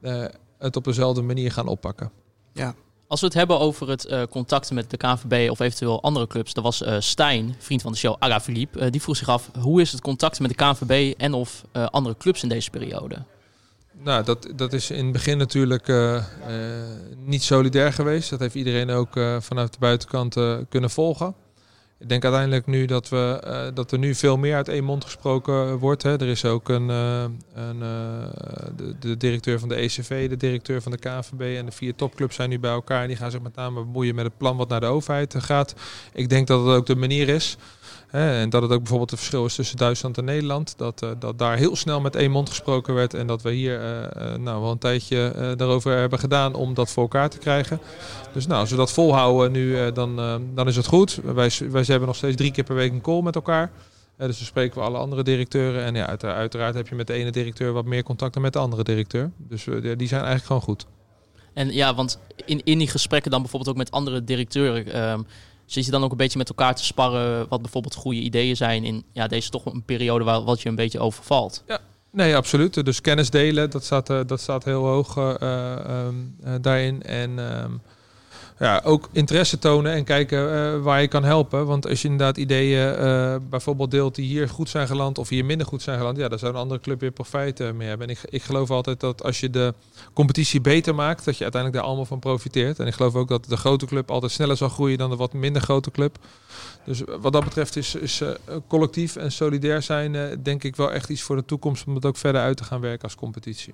uh, 0.02 0.26
het 0.58 0.76
op 0.76 0.84
dezelfde 0.84 1.22
manier 1.22 1.52
gaan 1.52 1.68
oppakken. 1.68 2.12
Ja. 2.54 2.76
Als 3.08 3.20
we 3.20 3.26
het 3.26 3.36
hebben 3.36 3.60
over 3.60 3.90
het 3.90 4.06
uh, 4.06 4.24
contact 4.30 4.72
met 4.72 4.90
de 4.90 4.98
KNVB 4.98 5.50
of 5.50 5.60
eventueel 5.60 6.02
andere 6.02 6.28
clubs, 6.28 6.54
dan 6.54 6.64
was 6.64 6.82
uh, 6.82 6.96
Stijn, 7.00 7.56
vriend 7.60 7.82
van 7.82 7.92
de 7.92 7.98
show, 7.98 8.16
Aga 8.20 8.42
Philippe, 8.42 8.80
uh, 8.80 8.92
die 8.92 9.02
vroeg 9.02 9.18
zich 9.18 9.30
af 9.30 9.50
hoe 9.60 9.82
is 9.82 9.92
het 9.92 10.02
contact 10.02 10.40
met 10.40 10.50
de 10.50 10.56
KNVB 10.56 11.14
en 11.18 11.34
of 11.34 11.64
andere 11.74 12.18
clubs 12.18 12.44
in 12.44 12.50
deze 12.50 12.70
periode? 12.70 13.24
Nou, 14.00 14.24
dat, 14.24 14.48
dat 14.56 14.74
is 14.74 14.92
in 14.92 15.04
het 15.04 15.14
begin 15.14 15.38
natuurlijk 15.38 15.88
uh, 15.88 16.14
uh, 16.14 16.24
niet 17.26 17.44
solidair 17.44 17.94
geweest. 17.94 18.30
Dat 18.30 18.40
heeft 18.40 18.56
iedereen 18.56 18.90
ook 18.90 19.16
uh, 19.16 19.40
vanuit 19.40 19.74
de 19.74 19.80
buitenkant 19.80 20.38
kunnen 20.70 20.90
volgen. 20.90 21.36
Ik 22.00 22.10
denk 22.10 22.24
uiteindelijk 22.24 22.66
nu 22.66 22.86
dat, 22.86 23.10
we, 23.10 23.72
dat 23.74 23.92
er 23.92 23.98
nu 23.98 24.16
veel 24.16 24.38
meer 24.38 24.56
uit 24.56 24.68
één 24.68 24.84
mond 24.84 25.04
gesproken 25.04 25.78
wordt. 25.78 26.04
Hè. 26.04 26.12
Er 26.12 26.28
is 26.28 26.46
ook 26.46 26.70
een, 26.70 26.90
een 26.90 27.80
de, 28.76 28.96
de, 29.00 29.18
directeur 29.18 29.60
van 29.60 29.70
de 29.70 29.76
ECV, 29.76 30.30
de 30.30 30.38
directeur 30.38 30.82
van 30.82 30.92
de 30.92 30.98
KNVB 30.98 31.58
en 31.58 31.66
de 31.66 31.72
vier 31.72 31.96
topclubs 31.96 32.36
zijn 32.36 32.50
nu 32.50 32.60
bij 32.60 32.72
elkaar. 32.72 33.08
Die 33.08 33.16
gaan 33.16 33.32
zich 33.32 33.42
met 33.42 33.56
name 33.56 33.84
bemoeien 33.84 34.16
met 34.16 34.26
het 34.26 34.38
plan 34.38 34.58
wat 34.58 34.70
naar 34.70 34.80
de 34.80 34.86
overheid 34.86 35.36
gaat. 35.38 35.76
Ik 36.14 36.30
denk 36.30 36.48
dat 36.48 36.66
het 36.66 36.76
ook 36.76 36.86
de 36.86 36.96
manier 36.96 37.30
is. 37.30 37.58
En 38.14 38.50
dat 38.50 38.62
het 38.62 38.72
ook 38.72 38.80
bijvoorbeeld 38.80 39.10
het 39.10 39.20
verschil 39.20 39.46
is 39.46 39.56
tussen 39.56 39.78
Duitsland 39.78 40.18
en 40.18 40.26
Nederland. 40.26 40.74
Dat, 40.78 41.04
uh, 41.04 41.10
dat 41.20 41.40
daar 41.40 41.58
heel 41.58 41.76
snel 41.76 42.02
met 42.02 42.16
één 42.16 42.32
mond 42.32 42.50
gesproken 42.50 42.94
werd. 42.94 43.14
En 43.14 43.28
dat 43.28 43.42
we 43.42 43.52
hier 43.52 43.82
uh, 43.82 44.36
nou, 44.36 44.62
wel 44.62 44.72
een 44.72 44.78
tijdje 44.78 45.54
daarover 45.58 45.98
hebben 45.98 46.20
gedaan 46.20 46.54
om 46.54 46.74
dat 46.74 46.92
voor 46.92 47.04
elkaar 47.04 47.30
te 47.30 47.38
krijgen. 47.38 47.80
Dus 48.34 48.48
nou, 48.48 48.60
als 48.60 48.70
we 48.70 48.76
dat 48.76 48.92
volhouden 48.92 49.52
nu, 49.52 49.92
dan, 49.92 50.16
dan 50.54 50.68
is 50.68 50.76
het 50.76 50.86
goed. 50.86 51.20
Wij, 51.24 51.52
wij 51.70 51.84
hebben 51.86 52.08
nog 52.08 52.16
steeds 52.16 52.36
drie 52.36 52.52
keer 52.52 52.64
per 52.64 52.76
week 52.76 52.92
een 52.92 53.02
call 53.02 53.22
met 53.22 53.36
elkaar. 53.36 53.72
dus 54.18 54.38
dan 54.38 54.46
spreken 54.46 54.80
we 54.80 54.86
alle 54.86 54.98
andere 54.98 55.24
directeuren. 55.24 55.84
En 55.84 55.96
ja, 55.96 56.18
uiteraard, 56.22 56.76
heb 56.76 56.88
je 56.88 56.96
met 56.96 57.08
de 57.08 57.14
ene 57.14 57.32
directeur 57.32 57.74
wat 57.74 57.86
meer 57.86 58.04
contact 58.04 58.34
dan 58.34 58.42
met 58.42 58.54
de 58.54 58.60
andere 58.60 58.84
directeur. 58.84 59.32
Dus 59.38 59.64
die 59.64 60.08
zijn 60.08 60.24
eigenlijk 60.24 60.46
gewoon 60.46 60.62
goed. 60.62 60.86
En 61.54 61.72
ja, 61.72 61.96
want 61.96 62.20
in, 62.46 62.62
in 62.64 62.78
die 62.78 62.88
gesprekken 62.88 63.32
dan 63.32 63.42
bijvoorbeeld 63.42 63.72
ook 63.72 63.78
met 63.78 63.92
andere 63.92 64.24
directeuren... 64.24 65.10
Um, 65.12 65.26
Zit 65.66 65.86
je 65.86 65.92
dan 65.92 66.04
ook 66.04 66.12
een 66.12 66.18
beetje 66.18 66.38
met 66.38 66.50
elkaar 66.50 66.76
te 66.76 66.86
sparren 66.86 67.46
wat 67.50 67.62
bijvoorbeeld 67.62 67.96
goede 67.96 68.20
ideeën 68.20 68.56
zijn 68.56 68.84
in 68.84 69.04
ja, 69.12 69.28
deze 69.28 69.50
toch 69.50 69.66
een 69.66 69.84
periode 69.84 70.24
waar 70.24 70.44
wat 70.44 70.62
je 70.62 70.70
een 70.70 70.76
beetje 70.76 71.00
overvalt? 71.00 71.64
Ja. 71.68 71.80
Nee, 72.14 72.36
absoluut. 72.36 72.86
Dus 72.86 73.02
kennis 73.02 73.30
delen, 73.30 73.70
dat 73.70 73.84
staat, 73.84 74.10
uh, 74.10 74.20
dat 74.26 74.42
staat 74.42 74.64
heel 74.64 74.86
hoog 74.86 75.18
uh, 75.18 76.06
um, 76.06 76.36
uh, 76.44 76.54
daarin. 76.62 77.04
En 77.04 77.40
um, 77.64 77.82
ja, 78.60 78.82
ook 78.84 79.10
interesse 79.12 79.60
tonen 79.60 79.92
en 79.92 80.04
kijken 80.04 80.54
uh, 80.54 80.84
waar 80.84 81.02
je 81.02 81.08
kan 81.08 81.24
helpen. 81.24 81.66
Want 81.66 81.88
als 81.88 82.02
je 82.02 82.08
inderdaad 82.08 82.38
ideeën 82.38 83.00
uh, 83.00 83.36
bijvoorbeeld 83.50 83.92
deelt 83.92 84.16
die 84.16 84.26
hier 84.26 84.50
goed 84.50 84.70
zijn 84.70 84.88
geland 84.88 85.18
of 85.18 85.30
hier 85.30 85.46
minder 85.46 85.68
goed 85.68 85.82
zijn 85.82 85.98
geland, 85.98 86.18
ja, 86.18 86.28
daar 86.28 86.40
zou 86.40 86.54
een 86.54 86.60
andere 86.60 86.80
club 86.80 87.00
weer 87.00 87.12
profijt 87.12 87.60
uh, 87.60 87.72
mee 87.72 87.88
hebben. 87.88 88.08
En 88.08 88.14
ik, 88.14 88.20
ik 88.30 88.44
geloof 88.44 88.72
altijd 88.72 89.00
dat 89.00 89.24
als 89.24 89.40
je 89.40 89.50
de 89.50 89.74
competitie 90.14 90.62
beter 90.62 90.96
maakt, 90.96 91.26
dat 91.26 91.38
je 91.38 91.44
uiteindelijk 91.44 91.82
daar 91.82 91.90
allemaal 91.90 92.10
van 92.10 92.20
profiteert. 92.20 92.80
En 92.80 92.88
ik 92.88 92.94
geloof 92.94 93.16
ook 93.16 93.28
dat 93.28 93.46
de 93.46 93.58
grote 93.58 93.86
club 93.86 94.12
altijd 94.12 94.32
sneller 94.32 94.58
zal 94.58 94.70
groeien 94.70 94.98
dan 94.98 95.10
de 95.10 95.16
wat 95.16 95.34
minder 95.34 95.62
grote 95.62 95.92
club. 95.92 96.18
Dus 96.86 97.02
wat 97.22 97.34
dat 97.34 97.44
betreft 97.44 97.76
is, 97.76 97.96
is 97.96 98.22
collectief 98.68 99.16
en 99.16 99.32
solidair 99.32 99.82
zijn, 99.82 100.40
denk 100.44 100.64
ik 100.64 100.76
wel 100.76 100.92
echt 100.92 101.10
iets 101.10 101.22
voor 101.22 101.36
de 101.36 101.46
toekomst 101.46 101.88
om 101.88 101.96
het 101.96 102.06
ook 102.06 102.18
verder 102.18 102.42
uit 102.42 102.58
te 102.58 102.64
gaan 102.64 102.82
werken 102.82 103.04
als 103.04 103.16
competitie. 103.16 103.74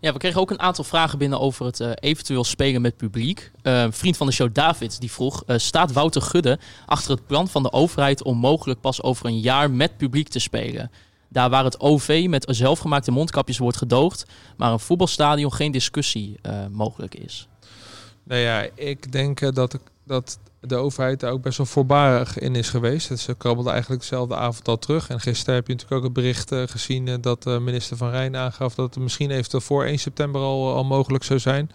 Ja, 0.00 0.12
we 0.12 0.18
kregen 0.18 0.40
ook 0.40 0.50
een 0.50 0.60
aantal 0.60 0.84
vragen 0.84 1.18
binnen 1.18 1.40
over 1.40 1.66
het 1.66 1.80
uh, 1.80 1.90
eventueel 1.94 2.44
spelen 2.44 2.82
met 2.82 2.96
publiek. 2.96 3.50
Uh, 3.62 3.86
vriend 3.90 4.16
van 4.16 4.26
de 4.26 4.32
show 4.32 4.54
David 4.54 5.00
die 5.00 5.10
vroeg: 5.10 5.42
uh, 5.46 5.58
staat 5.58 5.92
Wouter 5.92 6.22
Gudde 6.22 6.58
achter 6.86 7.10
het 7.10 7.26
plan 7.26 7.48
van 7.48 7.62
de 7.62 7.72
overheid 7.72 8.22
om 8.22 8.36
mogelijk 8.38 8.80
pas 8.80 9.02
over 9.02 9.26
een 9.26 9.40
jaar 9.40 9.70
met 9.70 9.96
publiek 9.96 10.28
te 10.28 10.38
spelen? 10.38 10.90
Daar 11.28 11.50
waar 11.50 11.64
het 11.64 11.80
OV 11.80 12.26
met 12.28 12.46
zelfgemaakte 12.48 13.10
mondkapjes 13.10 13.58
wordt 13.58 13.76
gedoogd, 13.76 14.26
maar 14.56 14.72
een 14.72 14.80
voetbalstadion 14.80 15.52
geen 15.52 15.72
discussie 15.72 16.40
mogelijk 16.70 17.14
is. 17.14 17.48
Nou 18.24 18.40
ja, 18.40 18.66
ik 18.74 19.12
denk 19.12 19.54
dat, 19.54 19.78
dat 20.04 20.38
de 20.66 20.76
overheid 20.76 21.20
daar 21.20 21.32
ook 21.32 21.42
best 21.42 21.56
wel 21.56 21.66
voorbarig 21.66 22.38
in 22.38 22.54
is 22.54 22.68
geweest. 22.68 23.08
Dus 23.08 23.22
ze 23.22 23.34
krabbelde 23.34 23.70
eigenlijk 23.70 24.00
dezelfde 24.00 24.36
avond 24.36 24.68
al 24.68 24.78
terug. 24.78 25.08
En 25.08 25.20
gisteren 25.20 25.54
heb 25.54 25.66
je 25.66 25.72
natuurlijk 25.72 26.00
ook 26.00 26.06
het 26.06 26.16
bericht 26.16 26.52
uh, 26.52 26.62
gezien 26.66 27.06
uh, 27.06 27.14
dat 27.20 27.46
uh, 27.46 27.58
minister 27.58 27.96
Van 27.96 28.10
Rijn 28.10 28.36
aangaf 28.36 28.74
dat 28.74 28.94
het 28.94 29.02
misschien 29.02 29.30
eventueel 29.30 29.62
voor 29.62 29.84
1 29.84 29.98
september 29.98 30.40
al, 30.40 30.74
al 30.74 30.84
mogelijk 30.84 31.24
zou 31.24 31.38
zijn. 31.38 31.70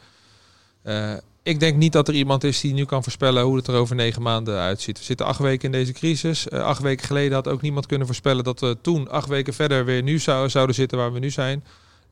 ik 1.43 1.59
denk 1.59 1.77
niet 1.77 1.91
dat 1.91 2.07
er 2.07 2.13
iemand 2.13 2.43
is 2.43 2.61
die 2.61 2.73
nu 2.73 2.85
kan 2.85 3.03
voorspellen 3.03 3.43
hoe 3.43 3.55
het 3.55 3.67
er 3.67 3.75
over 3.75 3.95
negen 3.95 4.21
maanden 4.21 4.59
uitziet. 4.59 4.97
We 4.97 5.03
zitten 5.03 5.25
acht 5.25 5.39
weken 5.39 5.65
in 5.65 5.71
deze 5.71 5.91
crisis. 5.91 6.49
acht 6.49 6.81
weken 6.81 7.05
geleden 7.05 7.33
had 7.33 7.47
ook 7.47 7.61
niemand 7.61 7.85
kunnen 7.85 8.07
voorspellen 8.07 8.43
dat 8.43 8.59
we 8.59 8.77
toen 8.81 9.09
acht 9.09 9.27
weken 9.27 9.53
verder 9.53 9.85
weer 9.85 10.03
nu 10.03 10.19
zou, 10.19 10.49
zouden 10.49 10.75
zitten 10.75 10.97
waar 10.97 11.13
we 11.13 11.19
nu 11.19 11.29
zijn. 11.29 11.63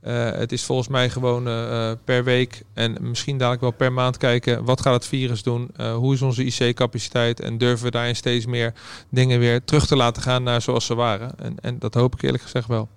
Uh, 0.07 0.31
het 0.31 0.51
is 0.51 0.63
volgens 0.63 0.87
mij 0.87 1.09
gewoon 1.09 1.47
uh, 1.47 1.91
per 2.03 2.23
week 2.23 2.63
en 2.73 2.97
misschien 2.99 3.37
dadelijk 3.37 3.61
wel 3.61 3.71
per 3.71 3.93
maand 3.93 4.17
kijken 4.17 4.63
wat 4.63 4.81
gaat 4.81 4.93
het 4.93 5.05
virus 5.05 5.43
doen, 5.43 5.69
hoe 5.95 6.13
is 6.13 6.21
onze 6.21 6.45
IC-capaciteit 6.45 7.39
en 7.39 7.57
durven 7.57 7.85
we 7.85 7.91
daarin 7.91 8.15
steeds 8.15 8.45
meer 8.45 8.73
dingen 9.09 9.39
weer 9.39 9.63
terug 9.63 9.85
te 9.85 9.95
laten 9.95 10.21
gaan 10.21 10.43
naar 10.43 10.61
zoals 10.61 10.85
ze 10.85 10.95
waren. 10.95 11.31
En, 11.39 11.55
en 11.61 11.79
dat 11.79 11.93
hoop 11.93 12.13
ik 12.13 12.21
eerlijk 12.21 12.43
gezegd 12.43 12.67
wel. 12.67 12.89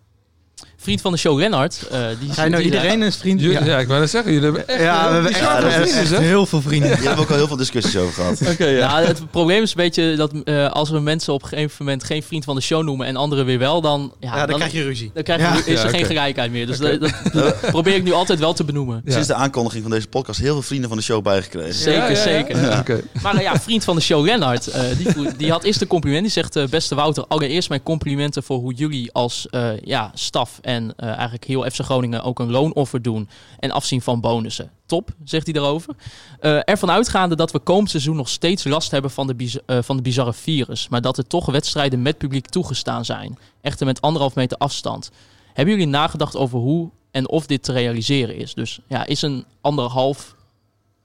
Vriend 0.80 1.00
van 1.00 1.12
de 1.12 1.18
show 1.18 1.38
Lennart. 1.38 1.82
eh 1.90 2.00
die 2.20 2.32
Zijn 2.34 2.50
nou 2.50 2.62
iedereen 2.62 3.00
een 3.00 3.12
vriend? 3.12 3.40
Ja. 3.40 3.78
ik 3.78 3.86
wou 3.88 4.00
net 4.00 4.10
zeggen, 4.10 4.32
jullie 4.32 4.46
hebben 4.46 4.68
echt 4.68 4.80
Ja, 4.82 4.96
we 4.96 5.02
heel 5.04 5.12
hebben 5.12 5.32
echt, 5.32 5.60
dat 5.62 5.86
is 5.86 5.92
vrienden, 5.92 6.22
heel 6.22 6.46
veel 6.46 6.62
vrienden. 6.62 6.88
Hier 6.88 6.96
hebben 6.98 7.16
we 7.16 7.22
ook 7.22 7.30
al 7.30 7.36
heel 7.36 7.46
veel 7.46 7.56
discussies 7.56 7.96
over 7.96 8.14
gehad. 8.14 8.40
Oké, 8.52 8.66
ja. 8.66 8.86
Nou, 8.92 9.06
het 9.06 9.30
probleem 9.30 9.62
is 9.62 9.70
een 9.70 9.76
beetje 9.76 10.16
dat 10.16 10.32
eh, 10.44 10.70
als 10.70 10.90
we 10.90 10.98
mensen 11.00 11.32
op 11.32 11.42
een 11.42 11.48
gegeven 11.48 11.84
moment 11.84 12.04
geen 12.04 12.22
vriend 12.22 12.44
van 12.44 12.54
de 12.54 12.60
show 12.62 12.84
noemen 12.84 13.06
en 13.06 13.16
anderen 13.16 13.44
weer 13.44 13.58
wel, 13.58 13.80
dan, 13.80 14.12
ja, 14.20 14.36
Ja, 14.36 14.46
dan 14.46 14.56
krijg 14.56 14.72
je 14.72 14.82
ruzie. 14.82 15.10
dan 15.14 15.22
krijg 15.22 15.40
je, 15.40 15.46
Ja. 15.46 15.54
is 15.54 15.78
er 15.80 15.84
Ja, 15.84 15.88
geen 15.96 16.04
gelijkheid 16.04 16.50
meer. 16.50 16.66
Dus 16.66 16.78
dat, 16.78 17.00
dat 17.32 17.60
probeer 17.70 17.94
ik 17.94 18.02
nu 18.02 18.12
altijd 18.12 18.38
wel 18.38 18.52
te 18.52 18.64
benoemen. 18.64 19.02
Ja. 19.04 19.12
Sinds 19.12 19.26
de 19.28 19.34
aankondiging 19.34 19.82
van 19.82 19.92
deze 19.92 20.06
podcast 20.06 20.40
heel 20.40 20.52
veel 20.52 20.62
vrienden 20.62 20.88
van 20.88 20.98
de 20.98 21.04
show 21.04 21.22
bijgekregen. 21.22 21.74
Zeker, 21.74 22.00
Ja, 22.00 22.04
ja, 22.04 22.08
ja. 22.16 22.22
zeker. 22.22 22.60
Ja, 22.60 22.78
Oké. 22.78 23.00
Maar 23.22 23.34
eh, 23.34 23.42
ja, 23.42 23.60
vriend 23.60 23.84
van 23.84 23.96
de 23.96 24.02
show 24.02 24.24
Lennart, 24.24 24.66
eh, 24.66 24.82
die, 24.98 25.36
die 25.36 25.50
had 25.50 25.64
eerst 25.64 25.80
een 25.80 25.86
compliment. 25.86 26.22
Die 26.22 26.32
zegt, 26.32 26.56
eh, 26.56 26.64
beste 26.66 26.94
Wouter, 26.94 27.24
allereerst 27.28 27.68
mijn 27.68 27.82
complimenten 27.82 28.42
voor 28.42 28.58
hoe 28.58 28.74
jullie 28.74 29.12
als 29.12 29.46
eh, 29.50 29.68
ja, 29.84 30.10
staf 30.14 30.58
en 30.68 30.92
eh, 30.96 31.08
eigenlijk 31.08 31.44
heel 31.44 31.70
FC 31.70 31.80
Groningen 31.80 32.22
ook 32.22 32.38
een 32.38 32.50
loonoffer 32.50 33.02
doen 33.02 33.28
en 33.58 33.70
afzien 33.70 34.02
van 34.02 34.20
bonussen. 34.20 34.70
Top, 34.86 35.10
zegt 35.24 35.44
hij 35.44 35.54
daarover. 35.54 35.94
Eh 36.40 36.60
ervan 36.64 36.90
uitgaande 36.90 37.36
dat 37.36 37.52
we 37.52 37.58
komend 37.58 37.90
seizoen 37.90 38.16
nog 38.16 38.28
steeds 38.28 38.64
last 38.64 38.90
hebben 38.90 39.10
van 39.10 39.26
de, 39.26 39.34
biz- 39.34 39.56
eh, 39.66 39.78
van 39.82 39.96
de 39.96 40.02
bizarre 40.02 40.32
virus, 40.32 40.88
maar 40.88 41.00
dat 41.00 41.18
er 41.18 41.26
toch 41.26 41.46
wedstrijden 41.46 42.02
met 42.02 42.18
publiek 42.18 42.46
toegestaan 42.46 43.04
zijn. 43.04 43.38
Echter 43.60 43.86
met 43.86 44.00
anderhalf 44.00 44.34
meter 44.34 44.56
afstand. 44.58 45.10
Hebben 45.52 45.74
jullie 45.74 45.90
nagedacht 45.90 46.36
over 46.36 46.58
hoe 46.58 46.90
en 47.10 47.28
of 47.28 47.46
dit 47.46 47.62
te 47.62 47.72
realiseren 47.72 48.36
is? 48.36 48.54
Dus 48.54 48.80
ja, 48.86 49.06
is 49.06 49.22
een 49.22 49.44
anderhalf 49.60 50.34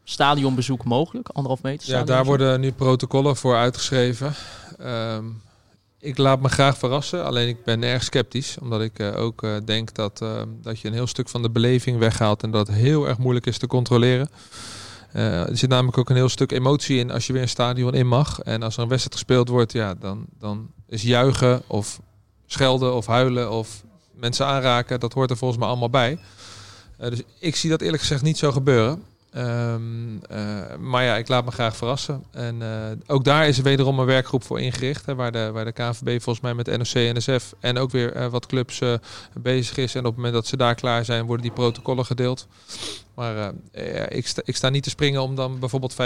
stadionbezoek 0.04 0.84
mogelijk? 0.84 1.30
Anderhalf 1.30 1.62
meter 1.62 1.90
Ja, 1.90 2.04
daar 2.04 2.26
worden 2.26 2.60
nu 2.60 2.72
protocollen 2.72 3.36
voor 3.36 3.56
uitgeschreven. 3.56 4.34
Ehm, 4.80 5.26
ik 6.04 6.18
laat 6.18 6.42
me 6.42 6.50
graag 6.50 6.78
verrassen, 6.78 7.26
alleen 7.26 7.48
ik 7.48 7.64
ben 7.64 7.84
erg 7.84 8.04
sceptisch. 8.04 8.58
Omdat 8.62 8.82
ik 8.82 9.00
eh, 9.00 9.20
ook 9.20 9.44
eh, 9.44 9.56
denk 9.66 9.94
dat, 9.94 10.22
eh, 10.22 10.42
dat 10.62 10.80
je 10.80 10.88
een 10.88 10.94
heel 10.94 11.08
stuk 11.08 11.30
van 11.30 11.42
de 11.42 11.50
beleving 11.50 11.98
weghaalt 11.98 12.44
en 12.44 12.52
dat 12.52 12.68
heel 12.68 13.08
erg 13.08 13.18
moeilijk 13.18 13.46
is 13.46 13.58
te 13.58 13.68
controleren. 13.68 14.30
Er 15.12 15.58
zit 15.58 15.70
namelijk 15.70 15.98
ook 15.98 16.10
een 16.10 16.16
heel 16.16 16.30
stuk 16.30 16.52
emotie 16.52 16.98
in 16.98 17.12
als 17.12 17.28
je 17.28 17.34
weer 17.34 17.42
een 17.42 17.50
stadion 17.50 17.94
in 17.94 18.08
mag. 18.08 18.40
En 18.40 18.64
als 18.64 18.76
er 18.76 18.82
een 18.82 18.88
wedstrijd 18.88 19.16
gespeeld 19.16 19.50
wordt, 19.50 19.72
ja, 19.72 19.94
dan, 19.94 20.26
dan 20.40 20.72
is 20.88 21.02
juichen 21.02 21.62
of 21.68 22.00
schelden 22.46 22.94
of 22.94 23.06
huilen 23.06 23.52
of 23.52 23.84
mensen 24.12 24.46
aanraken, 24.46 25.00
dat 25.00 25.14
hoort 25.14 25.30
er 25.30 25.38
volgens 25.38 25.60
mij 25.60 25.70
allemaal 25.70 25.90
bij. 25.90 26.20
Dus 26.98 27.22
ik 27.40 27.56
zie 27.56 27.70
dat 27.70 27.82
eerlijk 27.82 28.02
gezegd 28.02 28.22
niet 28.22 28.38
zo 28.38 28.52
gebeuren. 28.52 29.04
Ehm, 29.34 29.82
eh, 30.30 30.76
maar 30.80 31.04
ja, 31.04 31.16
ik 31.16 31.28
laat 31.28 31.46
me 31.46 31.52
graag 31.52 31.76
verrassen. 31.76 32.24
En 32.32 32.62
eh, 32.62 32.92
ook 33.08 33.24
daar 33.24 33.48
is 33.48 33.58
er 33.58 33.64
wederom 33.64 34.00
een 34.00 34.06
werkgroep 34.06 34.44
voor 34.44 34.60
ingericht. 34.60 35.06
Hè, 35.06 35.16
waar, 35.16 35.32
de, 35.32 35.52
waar 35.52 35.66
de 35.66 35.72
KNVB 35.72 36.22
volgens 36.22 36.40
mij 36.40 36.54
met 36.54 36.66
NOC 36.78 36.94
en 36.94 37.18
NSF 37.18 37.54
en 37.60 37.78
ook 37.78 37.92
weer 37.92 38.14
eh, 38.14 38.28
wat 38.28 38.46
clubs 38.46 38.82
bezig 39.42 39.78
is. 39.78 39.94
En 39.96 40.00
op 40.00 40.06
het 40.06 40.16
moment 40.16 40.34
dat 40.34 40.48
ze 40.48 40.58
daar 40.58 40.76
klaar 40.76 41.06
zijn, 41.06 41.26
worden 41.26 41.46
die 41.46 41.56
protocollen 41.56 42.06
gedeeld. 42.06 42.48
Maar 43.16 43.36
ja, 43.72 44.10
ik, 44.10 44.28
sta, 44.28 44.42
ik 44.46 44.56
sta 44.56 44.70
niet 44.70 44.84
te 44.84 44.90
springen 44.90 45.22
om 45.22 45.36
dan 45.36 45.60
bijvoorbeeld 45.60 45.94
25% 45.94 45.98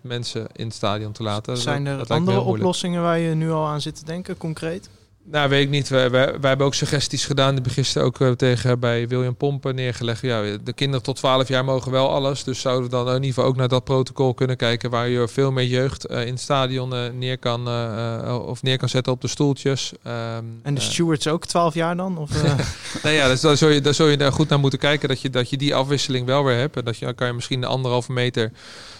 mensen 0.00 0.46
in 0.52 0.66
het 0.66 0.74
stadion 0.74 1.12
te 1.12 1.22
laten. 1.22 1.56
Zijn 1.56 1.86
er 1.86 1.98
dat 1.98 2.10
andere 2.10 2.40
oplossingen 2.40 3.02
waar 3.02 3.18
je 3.18 3.34
nu 3.34 3.50
al 3.50 3.66
aan 3.66 3.80
zit 3.80 3.96
te 3.96 4.04
denken, 4.04 4.36
concreet? 4.36 4.88
Nou, 5.24 5.48
weet 5.48 5.62
ik 5.62 5.70
niet. 5.70 5.88
Wij, 5.88 6.10
wij, 6.10 6.26
wij 6.40 6.48
hebben 6.48 6.66
ook 6.66 6.74
suggesties 6.74 7.24
gedaan. 7.24 7.54
Die 7.54 7.72
gisteren 7.72 8.06
ook 8.06 8.20
eh, 8.20 8.30
tegen 8.30 8.80
bij 8.80 9.08
William 9.08 9.36
Pompen 9.36 9.74
neergelegd. 9.74 10.20
Ja, 10.20 10.42
de 10.64 10.72
kinderen 10.72 11.02
tot 11.02 11.16
12 11.16 11.48
jaar 11.48 11.64
mogen 11.64 11.92
wel 11.92 12.10
alles. 12.10 12.44
Dus 12.44 12.60
zouden 12.60 12.84
we 12.84 12.90
dan 12.90 13.06
in 13.08 13.14
ieder 13.14 13.28
geval 13.28 13.44
ook 13.44 13.56
naar 13.56 13.68
dat 13.68 13.84
protocol 13.84 14.34
kunnen 14.34 14.56
kijken. 14.56 14.90
Waar 14.90 15.08
je 15.08 15.28
veel 15.28 15.52
meer 15.52 15.66
jeugd 15.66 16.04
eh, 16.06 16.20
in 16.26 16.32
het 16.32 16.40
stadion 16.40 16.94
eh, 16.94 17.00
neer, 17.12 17.38
kan, 17.38 17.66
eh, 17.68 18.14
eh, 18.28 18.46
of 18.46 18.62
neer 18.62 18.78
kan 18.78 18.88
zetten 18.88 19.12
op 19.12 19.20
de 19.20 19.28
stoeltjes. 19.28 19.92
Ehm, 20.02 20.44
En 20.62 20.74
de 20.74 20.80
eh, 20.80 20.86
stewards 20.86 21.26
ook 21.26 21.46
12 21.46 21.74
jaar 21.74 21.96
dan? 21.96 22.18
Of, 22.18 22.42
eh, 22.42 22.54
nou 23.02 23.14
ja, 23.14 23.28
dus 23.28 23.40
daar 23.40 23.56
zul 23.56 23.68
je, 23.68 23.80
daar 23.80 23.94
zul 23.94 24.06
je 24.06 24.16
daar 24.16 24.32
goed 24.32 24.48
naar 24.48 24.60
moeten 24.60 24.78
kijken. 24.78 25.08
Dat 25.08 25.20
je, 25.20 25.30
dat 25.30 25.50
je 25.50 25.56
die 25.56 25.74
afwisseling 25.74 26.26
wel 26.26 26.44
weer 26.44 26.56
hebt. 26.58 26.76
En 26.76 26.84
dat 26.84 26.98
je, 26.98 27.04
dan 27.04 27.14
kan 27.14 27.26
je 27.26 27.32
misschien 27.32 27.60
de 27.60 27.66
anderhalve 27.66 28.12
meter 28.12 28.52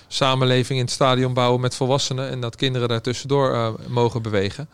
samenleving 0.08 0.78
in 0.78 0.84
het 0.84 0.94
stadion 0.94 1.34
bouwen 1.34 1.60
met 1.60 1.74
volwassenen. 1.74 2.30
En 2.30 2.40
dat 2.40 2.56
kinderen 2.56 2.88
daar 2.88 3.00
tussendoor 3.00 3.52
eh, 3.54 3.68
mogen 3.88 4.22
bewegen. 4.22 4.68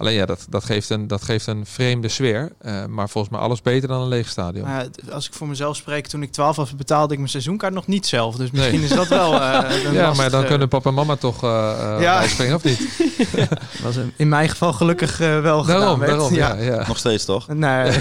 Alleen 0.00 0.14
ja, 0.14 0.26
dat, 0.26 0.46
dat, 0.48 0.64
geeft 0.64 0.90
een, 0.90 1.06
dat 1.06 1.22
geeft 1.22 1.46
een 1.46 1.66
vreemde 1.66 2.08
sfeer. 2.08 2.52
Eh, 2.60 2.84
maar 2.84 3.08
volgens 3.08 3.32
mij 3.32 3.42
alles 3.42 3.62
beter 3.62 3.88
dan 3.88 4.00
een 4.00 4.08
leeg 4.08 4.28
stadion. 4.28 4.64
maar 4.66 4.86
als 5.12 5.26
ik 5.26 5.34
voor 5.34 5.48
mezelf 5.48 5.76
spreek, 5.76 6.06
toen 6.06 6.22
ik 6.22 6.32
12 6.32 6.56
was, 6.56 6.74
betaalde 6.76 7.12
ik 7.12 7.18
mijn 7.18 7.30
seizoenkaart 7.30 7.74
nog 7.74 7.86
niet 7.86 8.06
zelf. 8.06 8.36
Dus 8.36 8.50
misschien 8.50 8.74
Nee. 8.80 8.88
is 8.88 8.94
dat 8.94 9.08
wel. 9.08 9.34
eh, 9.40 9.64
een 9.84 9.92
ja, 9.92 10.12
maar 10.14 10.30
dan 10.30 10.44
kunnen 10.44 10.68
papa 10.68 10.88
en 10.88 10.94
mama 10.94 11.16
toch 11.16 11.42
eh 11.44 11.72
eh, 11.80 12.00
Ja. 12.00 12.18
bijspringen, 12.18 12.54
of 12.54 12.64
niet? 12.64 12.80
was 13.82 13.94
in 14.16 14.28
mijn 14.28 14.48
geval 14.48 14.72
gelukkig 14.72 15.18
wel 15.18 15.60
gedaan. 15.62 15.80
Daarom, 15.80 15.98
werd. 15.98 16.10
daarom. 16.10 16.34
Ja, 16.34 16.54
ja. 16.54 16.86
Nog 16.86 16.98
steeds 16.98 17.24
toch? 17.24 17.48
Nee, 17.48 17.92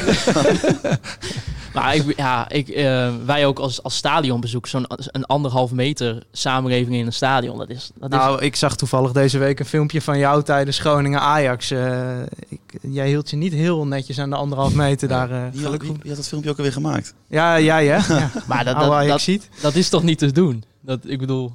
Maar 1.73 1.95
ik, 1.95 2.17
ja, 2.17 2.49
ik, 2.49 2.67
eh, 2.69 3.09
wij 3.25 3.45
ook 3.45 3.59
als, 3.59 3.83
als 3.83 3.95
stadionbezoek, 3.95 4.67
zo'n 4.67 4.85
een 4.87 5.25
anderhalf 5.25 5.71
meter 5.71 6.23
samenleving 6.31 6.95
in 6.95 7.05
een 7.05 7.13
stadion. 7.13 7.57
Dat 7.57 7.69
is, 7.69 7.91
dat 7.95 8.11
is 8.11 8.17
nou, 8.17 8.41
ik 8.41 8.55
zag 8.55 8.75
toevallig 8.75 9.11
deze 9.11 9.37
week 9.37 9.59
een 9.59 9.65
filmpje 9.65 10.01
van 10.01 10.17
jou 10.17 10.43
tijdens 10.43 10.79
Groningen-Ajax. 10.79 11.71
Eh, 11.71 12.21
ik, 12.49 12.59
jij 12.81 13.07
hield 13.07 13.29
je 13.29 13.35
niet 13.35 13.53
heel 13.53 13.87
netjes 13.87 14.19
aan 14.19 14.29
de 14.29 14.35
anderhalf 14.35 14.73
meter 14.73 15.07
daar. 15.07 15.31
eh, 15.31 15.37
Wie 15.37 15.45
had, 15.45 15.53
gelukkig. 15.63 15.87
wie, 15.89 15.97
wie 16.01 16.07
had 16.07 16.17
dat 16.17 16.27
filmpje 16.27 16.49
ook 16.49 16.57
alweer 16.57 16.73
gemaakt? 16.73 17.13
Ja, 17.27 17.59
jij 17.59 17.85
hè? 17.87 17.97
Ja. 18.19 18.31
maar 18.47 18.65
dat, 18.65 18.79
dat, 18.79 18.91
Ajax 18.91 19.25
dat, 19.25 19.47
dat 19.61 19.75
is 19.75 19.89
toch 19.89 20.03
niet 20.03 20.17
te 20.17 20.31
doen? 20.31 20.63
Dat, 20.81 20.99
ik 21.03 21.19
bedoel, 21.19 21.53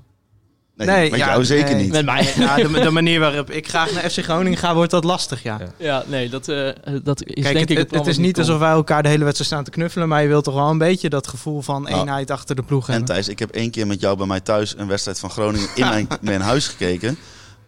Nee, 0.77 0.87
Nee, 0.87 1.11
met 1.11 1.19
ja, 1.19 1.27
jou 1.27 1.45
zeker 1.45 1.75
nee. 1.75 1.83
niet. 1.83 1.93
met 1.93 2.05
mij. 2.05 2.33
Ja, 2.37 2.57
de, 2.57 2.81
de 2.81 2.91
manier 2.91 3.21
waarop 3.21 3.51
ik 3.51 3.69
graag 3.69 3.93
naar 3.93 4.11
FC 4.11 4.19
Groningen 4.23 4.59
ga, 4.59 4.75
wordt 4.75 4.91
dat 4.91 5.05
lastig, 5.05 5.43
ja. 5.43 5.59
Ja. 5.61 5.67
Ja, 5.79 6.05
nee, 6.07 6.29
dat, 6.29 6.49
eh, 6.49 6.69
dat 7.03 7.25
is 7.25 7.43
Kijk, 7.43 7.55
denk 7.55 7.69
het, 7.69 7.79
ik 7.93 7.99
het, 7.99 8.07
is 8.07 8.19
niet 8.19 8.39
alsof 8.39 8.59
wij 8.59 8.71
elkaar 8.71 9.03
de 9.03 9.09
hele 9.09 9.25
wedstrijd 9.25 9.51
staan 9.51 9.65
te 9.65 9.71
knuffelen, 9.71 10.09
maar 10.09 10.23
je 10.23 10.29
wilt 10.29 10.45
toch 10.45 10.55
wel 10.55 10.71
een 10.71 10.79
beetje 10.79 11.09
dat 11.09 11.27
gevoel 11.27 11.61
van 11.63 11.83
Nou, 11.83 12.01
eenheid 12.01 12.31
achter 12.31 12.57
de 12.57 12.63
ploeg 12.63 12.87
En 12.87 12.93
hebben. 12.93 13.15
Thijs, 13.15 13.29
ik 13.29 13.39
heb 13.39 13.51
één 13.51 13.71
keer 13.71 13.87
met 13.87 14.01
jou 14.01 14.17
bij 14.17 14.27
mij 14.27 14.41
thuis 14.41 14.75
een 14.79 14.87
wedstrijd 14.89 15.19
van 15.19 15.31
Groningen 15.31 15.69
in 15.75 15.87
mijn, 15.89 16.07
mijn 16.21 16.41
huis 16.41 16.69
gekeken. 16.69 17.17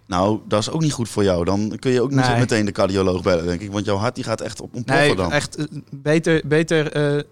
Nou, 0.06 0.40
dat 0.48 0.60
is 0.60 0.70
ook 0.70 0.80
niet 0.80 0.92
goed 0.92 1.08
voor 1.08 1.24
jou. 1.24 1.44
Dan 1.44 1.76
kun 1.78 1.90
je 1.90 2.02
ook 2.02 2.10
niet 2.10 2.26
Nee. 2.28 2.38
meteen 2.38 2.64
de 2.64 2.72
cardioloog 2.72 3.22
bellen, 3.22 3.46
denk 3.46 3.60
ik. 3.60 3.72
Want 3.72 3.84
jouw 3.84 3.96
hart 3.96 4.14
die 4.14 4.24
gaat 4.24 4.40
echt 4.40 4.60
op 4.60 4.74
ontploffen 4.74 5.06
Nee, 5.06 5.16
dan. 5.16 5.32
echt 5.32 5.56
eh, 5.56 5.64
beter, 5.90 6.42
beter 6.44 6.92
eh, 6.92 7.22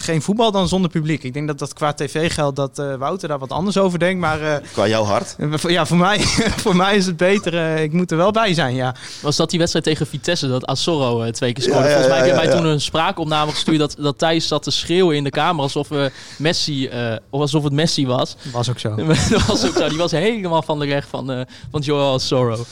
geen 0.00 0.22
voetbal 0.22 0.50
dan 0.52 0.68
zonder 0.68 0.90
publiek. 0.90 1.22
Ik 1.22 1.32
denk 1.32 1.46
dat 1.46 1.58
dat 1.58 1.72
qua 1.72 1.92
tv 1.92 2.32
geldt 2.34 2.56
dat 2.56 2.78
eh, 2.78 2.94
Wouter 2.94 3.28
daar 3.28 3.38
wat 3.38 3.50
anders 3.50 3.78
over 3.78 3.98
denkt, 3.98 4.20
maar 4.20 4.40
eh, 4.42 4.54
Qua 4.72 4.86
jouw 4.88 5.04
hart. 5.04 5.36
voor- 5.50 5.70
ja, 5.70 5.86
voor 5.86 5.96
mij, 5.96 6.18
voor 6.64 6.76
mij 6.76 6.96
is 6.96 7.06
het 7.06 7.16
beter. 7.16 7.54
eh, 7.54 7.82
ik 7.82 7.92
moet 7.92 8.10
er 8.10 8.16
wel 8.16 8.30
bij 8.30 8.54
zijn, 8.54 8.74
ja. 8.74 8.94
Was 9.22 9.36
dat 9.36 9.50
die 9.50 9.58
wedstrijd 9.58 9.84
tegen 9.86 10.06
Vitesse, 10.06 10.48
dat 10.48 10.66
Azorro 10.66 11.22
eh, 11.22 11.32
twee 11.32 11.52
keer 11.52 11.62
scoorde? 11.62 11.82
Ja, 11.82 11.88
ja, 11.88 11.94
Volgens 11.94 12.18
mij 12.18 12.26
ja, 12.28 12.34
heb 12.34 12.42
jij 12.44 12.52
ja, 12.52 12.58
toen 12.60 12.70
een 12.70 12.80
spraakopname 12.80 13.50
gestuurd 13.52 13.78
dat, 13.78 13.96
dat 13.98 14.18
Thijs 14.18 14.48
zat 14.48 14.62
te 14.62 14.70
schreeuwen 14.70 15.16
in 15.16 15.24
de 15.24 15.30
kamer 15.30 15.62
alsof, 15.62 15.90
eh, 15.90 16.04
Messi, 16.38 16.86
eh, 16.86 17.16
of 17.30 17.40
alsof 17.40 17.64
het 17.64 17.72
Messi 17.72 18.06
was. 18.06 18.36
Was 18.52 18.70
ook 18.70 18.78
zo. 18.78 18.94
dat 19.30 19.46
was 19.46 19.66
ook 19.66 19.76
zo. 19.76 19.88
Die 19.88 19.98
was 19.98 20.10
helemaal 20.10 20.62
van 20.62 20.78
de 20.78 20.86
recht 20.86 21.08
van, 21.08 21.30
eh 21.30 21.40
van 21.70 21.80
Joel 21.80 22.14
Azorro. 22.14 22.64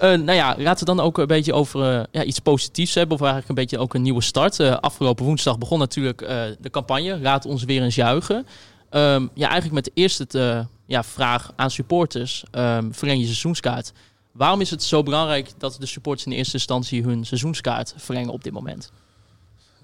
Eh, 0.00 0.08
nou 0.08 0.32
ja, 0.32 0.54
laten 0.58 0.86
we 0.86 0.94
dan 0.94 1.04
ook 1.04 1.18
een 1.18 1.26
beetje 1.26 1.52
over 1.52 1.98
eh, 1.98 2.04
ja, 2.10 2.24
iets 2.24 2.38
positiefs 2.38 2.94
hebben. 2.94 3.14
Of 3.14 3.20
eigenlijk 3.20 3.48
een 3.48 3.64
beetje 3.64 3.78
ook 3.78 3.94
een 3.94 4.02
nieuwe 4.02 4.22
start. 4.22 4.60
Eh, 4.60 4.76
afgelopen 4.76 5.24
woensdag 5.24 5.58
begon 5.58 5.78
natuurlijk 5.78 6.18
de 6.60 6.70
campagne. 6.70 7.18
Laat 7.18 7.46
ons 7.46 7.64
weer 7.64 7.82
eens 7.82 7.94
juichen. 7.94 8.46
Ehm, 8.90 9.26
ja, 9.34 9.48
eigenlijk 9.48 9.72
met 9.72 9.84
de 9.84 9.90
eerste 9.94 10.66
ja, 10.86 11.02
vraag 11.02 11.52
aan 11.56 11.70
supporters. 11.70 12.44
ehm 12.50 12.92
verleng 12.92 13.18
je 13.18 13.24
seizoenskaart. 13.24 13.92
Waarom 14.32 14.60
is 14.60 14.70
het 14.70 14.82
zo 14.82 15.02
belangrijk 15.02 15.50
dat 15.58 15.76
de 15.80 15.86
supporters 15.86 16.26
in 16.26 16.32
eerste 16.32 16.54
instantie 16.54 17.02
hun 17.02 17.24
seizoenskaart 17.24 17.94
verlengen 17.96 18.32
op 18.32 18.44
dit 18.44 18.52
moment? 18.52 18.92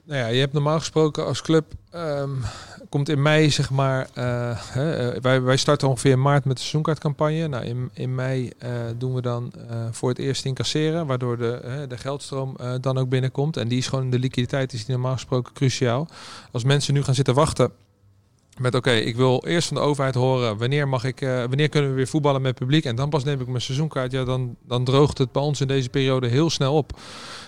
Nou 0.07 0.21
ja, 0.21 0.27
je 0.27 0.41
hebt 0.41 0.53
normaal 0.53 0.79
gesproken 0.79 1.27
als 1.27 1.43
club, 1.43 1.73
ehm, 1.91 2.31
komt 2.89 3.09
in 3.09 3.23
mei 3.23 3.51
zeg 3.51 3.71
maar, 3.71 4.09
eh, 4.15 4.51
hè, 4.55 4.93
eh, 4.93 5.21
wij, 5.21 5.43
wij 5.43 5.57
starten 5.57 5.89
ongeveer 5.89 6.11
in 6.11 6.23
maart 6.23 6.45
met 6.45 6.55
de 6.57 6.61
seizoenkaartcampagne. 6.63 7.49
Nou, 7.49 7.65
in, 7.65 7.91
in 7.93 8.15
mei 8.15 8.51
eh, 8.59 8.71
doen 8.97 9.15
we 9.15 9.23
dan 9.23 9.53
voor 9.91 10.09
het 10.09 10.19
eerst 10.19 10.45
incasseren, 10.45 11.07
waardoor 11.07 11.37
de, 11.39 11.85
de 11.89 11.97
geldstroom 11.97 12.57
dan 12.81 12.99
ook 12.99 13.09
binnenkomt. 13.09 13.57
En 13.57 13.69
die 13.69 13.79
is 13.79 13.87
gewoon, 13.87 14.11
de 14.11 14.19
liquiditeit 14.19 14.73
is 14.73 14.85
die 14.85 14.95
normaal 14.95 15.13
gesproken 15.13 15.53
cruciaal. 15.53 16.09
Als 16.53 16.65
mensen 16.65 16.95
nu 16.95 17.03
gaan 17.03 17.15
zitten 17.15 17.35
wachten 17.35 17.73
met 18.59 18.75
oké, 18.75 18.91
ik 18.91 19.17
wil 19.17 19.45
eerst 19.47 19.69
van 19.69 19.77
de 19.77 19.83
overheid 19.83 20.15
horen 20.15 20.59
wanneer 20.59 20.89
mag 20.89 21.05
ik, 21.05 21.21
eh, 21.21 21.39
wanneer 21.39 21.69
kunnen 21.69 21.91
we 21.91 21.97
weer 21.97 22.07
voetballen 22.07 22.43
met 22.43 22.55
publiek 22.55 22.85
en 22.85 22.97
dan 22.97 23.09
pas 23.11 23.25
neem 23.25 23.41
ik 23.41 23.47
mijn 23.47 23.61
seizoenkaart. 23.61 24.13
Ja, 24.13 24.25
dan, 24.25 24.57
dan 24.63 24.85
droogt 24.85 25.19
het 25.19 25.33
bij 25.33 25.43
ons 25.43 25.61
in 25.61 25.67
deze 25.67 25.89
periode 25.89 26.27
heel 26.27 26.51
snel 26.51 26.75
op. 26.75 26.99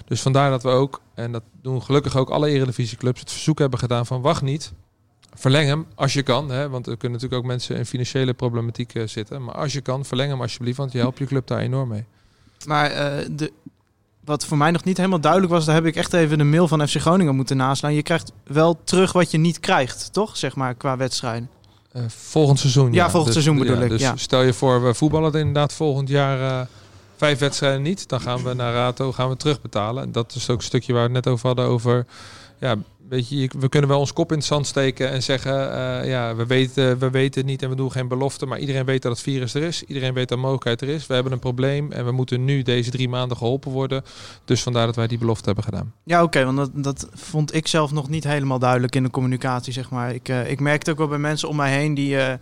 Dus 0.04 0.22
vandaar 0.22 0.50
dat 0.50 0.62
we 0.62 0.68
ook, 0.68 1.00
en 1.14 1.32
dat 1.32 1.42
doen 1.62 1.82
gelukkig 1.82 2.16
ook 2.16 2.30
alle 2.30 2.48
eredivisieclubs, 2.48 3.20
het 3.20 3.32
verzoek 3.32 3.58
hebben 3.58 3.78
gedaan 3.78 4.06
van 4.06 4.20
wacht 4.20 4.42
niet. 4.42 4.72
Verleng 5.34 5.68
hem 5.68 5.86
als 5.94 6.12
je 6.12 6.22
kan. 6.22 6.50
Hè, 6.50 6.68
want 6.68 6.86
er 6.86 6.96
kunnen 6.96 7.18
natuurlijk 7.18 7.42
ook 7.42 7.50
mensen 7.50 7.76
in 7.76 7.86
financiële 7.86 8.34
problematiek 8.34 8.94
eh, 8.94 9.06
zitten. 9.06 9.44
Maar 9.44 9.54
als 9.54 9.72
je 9.72 9.80
kan, 9.80 10.04
verleng 10.04 10.30
hem 10.30 10.40
alsjeblieft. 10.40 10.76
Want 10.76 10.92
je 10.92 10.98
helpt 10.98 11.18
je 11.18 11.26
club 11.26 11.46
daar 11.46 11.60
enorm 11.60 11.88
mee. 11.88 12.04
Maar 12.66 12.90
eh, 12.90 13.26
de, 13.30 13.52
wat 14.28 14.44
voor 14.44 14.56
mij 14.56 14.70
nog 14.70 14.84
niet 14.84 14.96
helemaal 14.96 15.20
duidelijk 15.20 15.52
was, 15.52 15.64
daar 15.64 15.74
heb 15.74 15.86
ik 15.86 15.96
echt 15.96 16.12
even 16.12 16.38
de 16.38 16.44
mail 16.44 16.68
van 16.68 16.88
FC 16.88 16.96
Groningen 16.96 17.36
moeten 17.36 17.56
naslaan. 17.56 17.94
Je 17.94 18.02
krijgt 18.02 18.32
wel 18.44 18.78
terug 18.84 19.12
wat 19.12 19.30
je 19.30 19.38
niet 19.38 19.60
krijgt, 19.60 20.12
toch? 20.12 20.36
Zeg 20.36 20.56
maar, 20.56 20.74
qua 20.74 20.96
wedstrijden. 20.96 21.48
Eh, 21.92 22.02
volgend 22.08 22.58
seizoen. 22.58 22.92
Ja, 22.92 23.10
volgend 23.10 23.34
Dus- 23.34 23.44
seizoen 23.44 23.66
bedoel 23.66 23.82
ik, 23.82 23.88
Dus 23.88 24.00
ja. 24.00 24.16
stel 24.16 24.42
je 24.42 24.52
voor, 24.52 24.84
we 24.84 24.94
voetballen 24.94 25.34
inderdaad 25.34 25.72
volgend 25.72 26.08
jaar 26.08 26.60
eh, 26.60 26.66
vijf 27.16 27.38
wedstrijden 27.38 27.82
niet. 27.82 28.08
Dan 28.08 28.20
gaan 28.20 28.42
we 28.42 28.54
naar 28.54 28.72
Rato 28.72 29.12
gaan 29.12 29.28
we 29.28 29.36
terugbetalen. 29.36 30.02
En 30.02 30.12
dat 30.12 30.34
is 30.34 30.50
ook 30.50 30.58
een 30.58 30.64
stukje 30.64 30.92
waar 30.92 31.08
we 31.08 31.14
het 31.14 31.24
net 31.24 31.32
over 31.34 31.46
hadden. 31.46 31.64
Over 31.64 32.06
ja, 32.58 32.76
weet 33.08 33.28
je, 33.28 33.50
we 33.58 33.68
kunnen 33.68 33.90
wel 33.90 33.98
ons 33.98 34.12
kop 34.12 34.30
in 34.30 34.38
het 34.38 34.46
zand 34.46 34.66
steken 34.66 35.10
en 35.10 35.22
zeggen, 35.22 35.72
eh, 35.72 36.08
ja, 36.08 36.34
we 36.34 36.46
weten, 36.46 36.98
we 36.98 37.10
weten 37.10 37.40
het 37.40 37.50
niet 37.50 37.62
en 37.62 37.68
we 37.68 37.76
doen 37.76 37.92
geen 37.92 38.08
belofte, 38.08 38.46
maar 38.46 38.58
iedereen 38.58 38.84
weet 38.84 39.02
dat 39.02 39.12
het 39.12 39.20
virus 39.20 39.54
er 39.54 39.62
is. 39.62 39.84
Iedereen 39.84 40.14
weet 40.14 40.28
dat 40.28 40.38
mogelijkheid 40.38 40.80
er 40.80 40.88
is. 40.88 41.06
We 41.06 41.14
hebben 41.14 41.32
een 41.32 41.38
probleem 41.38 41.92
en 41.92 42.04
we 42.04 42.12
moeten 42.12 42.44
nu 42.44 42.62
deze 42.62 42.90
drie 42.90 43.08
maanden 43.08 43.36
geholpen 43.36 43.70
worden. 43.70 44.04
Dus 44.44 44.62
vandaar 44.62 44.86
dat 44.86 44.96
wij 44.96 45.06
die 45.06 45.18
belofte 45.18 45.46
hebben 45.46 45.64
gedaan. 45.64 45.92
Ja, 46.04 46.22
oké, 46.22 46.44
want 46.44 46.56
dat, 46.56 46.70
dat 46.74 47.08
vond 47.12 47.54
ik 47.54 47.66
zelf 47.66 47.92
nog 47.92 48.08
niet 48.08 48.24
helemaal 48.24 48.58
duidelijk 48.58 48.94
in 48.94 49.02
de 49.02 49.10
communicatie, 49.10 49.72
zeg 49.72 49.90
maar. 49.90 50.14
Ik, 50.14 50.28
eh, 50.28 50.50
ik 50.50 50.60
merkte 50.60 50.90
ook 50.90 50.98
wel 50.98 51.08
bij 51.08 51.18
mensen 51.18 51.48
om 51.48 51.56
mij 51.56 51.72
heen 51.72 51.94
die, 51.94 52.18
eh, 52.18 52.34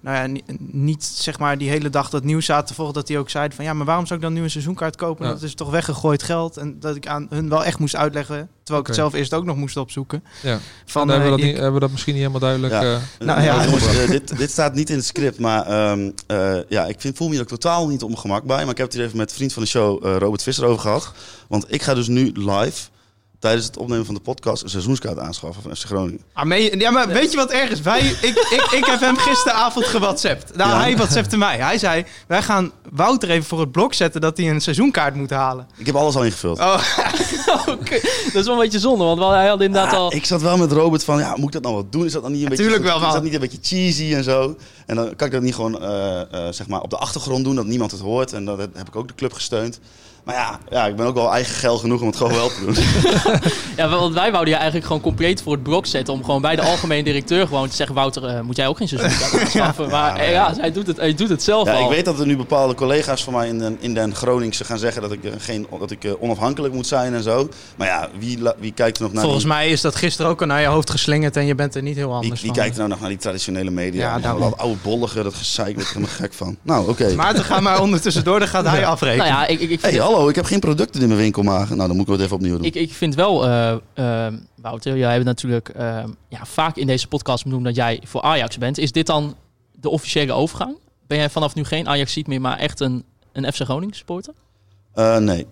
nou 0.00 0.16
ja, 0.16 0.26
ni- 0.26 0.42
niet 0.58 1.04
zeg 1.04 1.38
maar 1.38 1.58
die 1.58 1.68
hele 1.70 1.90
dag 1.90 2.10
dat 2.10 2.24
nieuws 2.24 2.44
zaten 2.46 2.66
te 2.66 2.74
volgen, 2.74 2.94
dat 2.94 3.06
die 3.06 3.18
ook 3.18 3.30
zeiden 3.30 3.56
van, 3.56 3.64
ja, 3.64 3.72
maar 3.72 3.86
waarom 3.86 4.06
zou 4.06 4.18
ik 4.18 4.24
dan 4.24 4.34
nu 4.34 4.42
een 4.42 4.50
seizoenkaart 4.50 4.96
kopen? 4.96 5.26
Ja. 5.26 5.32
Dat 5.32 5.42
is 5.42 5.54
toch 5.54 5.70
weggegooid 5.70 6.22
geld? 6.22 6.56
En 6.56 6.80
dat 6.80 6.96
ik 6.96 7.06
aan 7.06 7.26
hun 7.30 7.48
wel 7.48 7.64
echt 7.64 7.78
moest 7.78 7.96
uitleggen, 7.96 8.48
terwijl 8.62 8.80
ik 8.80 8.86
het 8.86 8.96
zelf 8.96 9.12
eerst 9.14 9.34
ook 9.34 9.44
nog 9.44 9.56
moest 9.56 9.76
opzoeken. 9.76 10.24
Ja. 10.42 10.58
Van, 10.84 11.06
Dan 11.06 11.20
hebben, 11.20 11.24
we 11.24 11.24
eh, 11.24 11.30
dat 11.30 11.38
niet, 11.46 11.48
ik- 11.48 11.54
hebben 11.54 11.74
we 11.74 11.80
dat 11.80 11.90
misschien 11.90 12.12
niet 12.14 12.22
helemaal 12.22 12.42
duidelijk. 12.48 12.72
Ja. 12.72 12.82
eh, 13.18 13.26
Nou 13.26 13.42
ja. 13.42 13.64
jongens, 13.64 13.86
eh, 13.86 14.08
dit, 14.10 14.36
dit 14.38 14.50
staat 14.50 14.74
niet 14.74 14.90
in 14.90 14.96
het 14.96 15.04
script, 15.06 15.38
maar 15.38 15.66
ehm, 15.66 16.10
eh, 16.26 16.56
ja, 16.68 16.86
ik 16.86 17.00
vind, 17.00 17.16
voel 17.16 17.26
me 17.26 17.32
hier 17.32 17.42
ook 17.42 17.48
totaal 17.48 17.88
niet 17.88 18.02
op 18.02 18.08
mijn 18.08 18.20
gemak 18.20 18.44
bij. 18.44 18.60
Maar 18.62 18.70
ik 18.70 18.76
heb 18.76 18.86
het 18.86 18.94
hier 18.96 19.04
even 19.04 19.16
met 19.16 19.30
een 19.30 19.36
vriend 19.36 19.52
van 19.52 19.62
de 19.62 19.68
show, 19.68 20.06
eh, 20.06 20.16
Robert 20.16 20.42
Visser, 20.42 20.64
over 20.64 20.80
gehad. 20.80 21.12
Want 21.48 21.64
ik 21.72 21.82
ga 21.82 21.94
dus 21.94 22.08
nu 22.08 22.32
live, 22.34 22.88
tijdens 23.38 23.66
het 23.66 23.76
opnemen 23.76 24.04
van 24.06 24.14
de 24.14 24.20
podcast, 24.20 24.62
een 24.62 24.68
seizoenskaart 24.68 25.18
aanschaffen 25.18 25.62
van 25.62 25.76
FC 25.76 25.84
Groningen. 25.84 26.20
Ah, 26.32 26.44
meen 26.44 26.78
ja, 26.78 26.90
maar 26.90 27.08
weet 27.08 27.30
je 27.30 27.36
wat 27.36 27.50
erg 27.50 27.70
is? 27.70 27.80
Wij, 27.80 28.00
ik, 28.00 28.18
ik, 28.50 28.68
ik 28.70 28.84
heb 28.84 29.00
hem 29.00 29.16
gisteravond 29.16 29.86
gewhatsappt. 29.86 30.56
Nou, 30.56 30.70
Ja. 30.70 30.80
hij 30.80 30.96
whatsappte 30.96 31.36
mij. 31.36 31.56
Hij 31.56 31.78
zei, 31.78 32.04
wij 32.26 32.42
gaan 32.42 32.70
Wouter 32.92 33.30
even 33.30 33.44
voor 33.48 33.60
het 33.60 33.72
blok 33.72 33.94
zetten 33.94 34.20
dat 34.20 34.36
hij 34.36 34.50
een 34.50 34.60
seizoenkaart 34.60 35.14
moet 35.14 35.30
halen. 35.30 35.66
Ik 35.76 35.86
heb 35.86 35.94
alles 35.94 36.14
al 36.14 36.24
ingevuld. 36.24 36.58
Oh, 36.58 36.74
Oké, 37.66 38.00
Dat 38.24 38.34
is 38.34 38.44
wel 38.44 38.52
een 38.54 38.58
beetje 38.60 38.78
zonde, 38.78 39.04
want 39.04 39.18
wel- 39.18 39.30
hij 39.30 39.48
had 39.48 39.60
inderdaad 39.60 39.90
Ja, 39.90 39.96
al... 39.96 40.14
ik 40.14 40.24
zat 40.24 40.42
wel 40.42 40.56
met 40.56 40.72
Robert 40.72 41.04
van, 41.04 41.18
ja, 41.18 41.34
moet 41.36 41.46
ik 41.46 41.52
dat 41.52 41.62
nou 41.62 41.74
wat 41.74 41.92
doen? 41.92 42.04
Is 42.04 42.12
dat 42.12 42.22
dan 42.22 42.32
niet 42.32 42.42
een 42.42 42.48
beetje, 42.48 42.62
tuurlijk 42.64 42.84
wel, 42.84 43.06
is 43.06 43.12
dat 43.12 43.22
niet 43.22 43.34
een 43.34 43.40
beetje 43.40 43.58
cheesy 43.62 44.14
en 44.14 44.24
zo? 44.24 44.56
En 44.86 44.96
dan 44.96 45.16
kan 45.16 45.26
ik 45.26 45.32
dat 45.32 45.42
niet 45.42 45.54
gewoon 45.54 45.82
eh, 45.82 46.20
eh, 46.20 46.52
zeg 46.52 46.68
maar 46.68 46.80
op 46.80 46.90
de 46.90 46.96
achtergrond 46.96 47.44
doen, 47.44 47.54
dat 47.54 47.66
niemand 47.66 47.90
het 47.90 48.00
hoort. 48.00 48.32
En 48.32 48.44
dat 48.44 48.58
heb 48.58 48.88
ik 48.88 48.96
ook 48.96 49.08
de 49.08 49.14
club 49.14 49.32
gesteund. 49.32 49.80
Maar 50.24 50.34
ja, 50.34 50.58
ja, 50.70 50.86
ik 50.86 50.96
ben 50.96 51.06
ook 51.06 51.14
wel 51.14 51.32
eigen 51.32 51.54
geld 51.54 51.80
genoeg 51.80 52.00
om 52.00 52.06
het 52.06 52.16
gewoon 52.16 52.32
wel 52.32 52.48
te 52.48 52.64
doen. 52.64 52.76
Ja, 53.76 53.88
want 53.88 54.14
wij 54.14 54.30
wouden 54.30 54.48
je 54.48 54.54
eigenlijk 54.54 54.86
gewoon 54.86 55.02
compleet 55.02 55.42
voor 55.42 55.52
het 55.52 55.62
blok 55.62 55.86
zetten. 55.86 56.14
Om 56.14 56.24
gewoon 56.24 56.40
bij 56.40 56.56
de 56.56 56.62
algemeen 56.62 57.04
directeur 57.04 57.46
gewoon 57.46 57.68
te 57.68 57.76
zeggen... 57.76 57.94
Wouter, 57.94 58.24
eh, 58.24 58.40
moet 58.40 58.56
jij 58.56 58.66
ook 58.66 58.76
geen 58.76 58.88
seizoenkaart 58.88 59.42
aanschaffen? 59.42 59.88
Maar 59.98 60.16
eh, 60.16 60.30
ja, 60.30 60.54
hij, 60.56 60.72
doet 60.72 60.86
het, 60.86 60.96
hij 60.96 61.14
doet 61.14 61.28
het 61.28 61.42
zelf 61.42 61.66
Ja, 61.68 61.74
al. 61.74 61.82
ik 61.84 61.90
weet 61.96 62.04
dat 62.04 62.20
er 62.20 62.26
nu 62.26 62.36
bepaalde 62.36 62.74
collega's 62.74 63.24
van 63.24 63.32
mij 63.32 63.48
in 63.48 63.58
den, 63.58 63.76
in 63.80 63.94
den 63.94 64.14
Groningse 64.14 64.64
gaan 64.64 64.78
zeggen 64.78 65.02
dat 65.02 65.12
ik, 65.12 65.24
eh, 65.24 65.32
geen, 65.38 65.66
dat 65.78 65.90
ik 65.90 66.16
onafhankelijk 66.20 66.74
moet 66.74 66.86
zijn 66.86 67.14
en 67.14 67.22
zo. 67.22 67.48
Maar 67.76 67.86
ja, 67.88 68.08
wie, 68.18 68.38
wie 68.58 68.72
kijkt 68.72 68.96
er 68.96 69.02
nog 69.02 69.12
naar 69.12 69.22
volgens 69.22 69.44
die, 69.44 69.52
mij 69.52 69.68
is 69.68 69.80
dat 69.80 69.94
gisteren 69.94 70.30
ook 70.30 70.40
al 70.40 70.46
naar 70.46 70.60
je 70.60 70.66
hoofd 70.66 70.90
geslingerd 70.90 71.36
en 71.36 71.46
je 71.46 71.54
bent 71.54 71.74
er 71.74 71.82
niet 71.82 71.96
heel 71.96 72.06
wie, 72.06 72.14
anders 72.14 72.40
wie 72.40 72.50
van. 72.50 72.58
kijkt 72.58 72.72
er 72.72 72.78
nou 72.78 72.90
nog 72.90 73.00
naar 73.00 73.08
die 73.08 73.18
traditionele 73.18 73.70
media? 73.70 74.00
Ja, 74.00 74.14
Ja, 74.16 74.20
daarom. 74.22 74.40
dat 74.40 74.58
oude 74.58 74.76
bollige, 74.82 75.22
dat 75.22 75.34
gezeik, 75.34 75.74
word 75.74 75.86
ik 75.86 75.92
helemaal 75.92 76.14
gek 76.14 76.32
van. 76.32 76.56
Nou, 76.62 76.88
oké. 76.88 77.14
Maarten, 77.14 77.44
ga 77.44 77.60
maar 77.60 77.80
ondertussen 77.80 78.24
door, 78.24 78.38
dan 78.38 78.48
gaat 78.48 78.66
hij 78.66 78.86
afrekenen. 78.86 79.26
Nou 79.26 79.40
ja, 79.40 79.46
ik, 79.46 79.60
ik, 79.60 79.70
ik, 79.70 79.80
vind, 79.80 79.92
hey, 79.92 80.02
hallo, 80.12 80.28
ik 80.28 80.34
heb 80.34 80.44
geen 80.44 80.60
producten 80.60 81.00
in 81.00 81.08
mijn 81.08 81.20
winkel, 81.20 81.42
maar 81.42 81.66
nou, 81.66 81.88
dan 81.88 81.96
moet 81.96 82.06
ik 82.06 82.12
het 82.12 82.20
even 82.20 82.36
opnieuw 82.36 82.56
doen. 82.56 82.64
ik, 82.64 82.74
ik 82.74 82.92
vind 82.92 83.14
wel... 83.14 83.44
eh, 83.44 83.72
eh, 83.94 84.32
Wouter, 84.54 84.96
jij 84.96 85.12
hebt 85.12 85.24
natuurlijk 85.24 85.68
eh, 85.68 86.04
ja, 86.28 86.44
vaak 86.44 86.76
in 86.76 86.86
deze 86.86 87.08
podcast 87.08 87.44
benoemd 87.44 87.64
dat 87.64 87.76
jij 87.76 88.00
voor 88.04 88.22
Ajax 88.22 88.58
bent. 88.58 88.78
Is 88.78 88.92
dit 88.92 89.06
dan 89.06 89.36
de 89.72 89.88
officiële 89.88 90.32
overgang? 90.32 90.76
Ben 91.06 91.18
jij 91.18 91.30
vanaf 91.30 91.54
nu 91.54 91.64
geen 91.64 91.88
Ajax-ziet 91.88 92.26
meer, 92.26 92.40
maar 92.40 92.58
echt 92.58 92.80
een, 92.80 93.04
een 93.32 93.52
FC 93.52 93.60
Groningen 93.60 93.96
supporter? 93.96 94.34
Nee. 95.20 95.46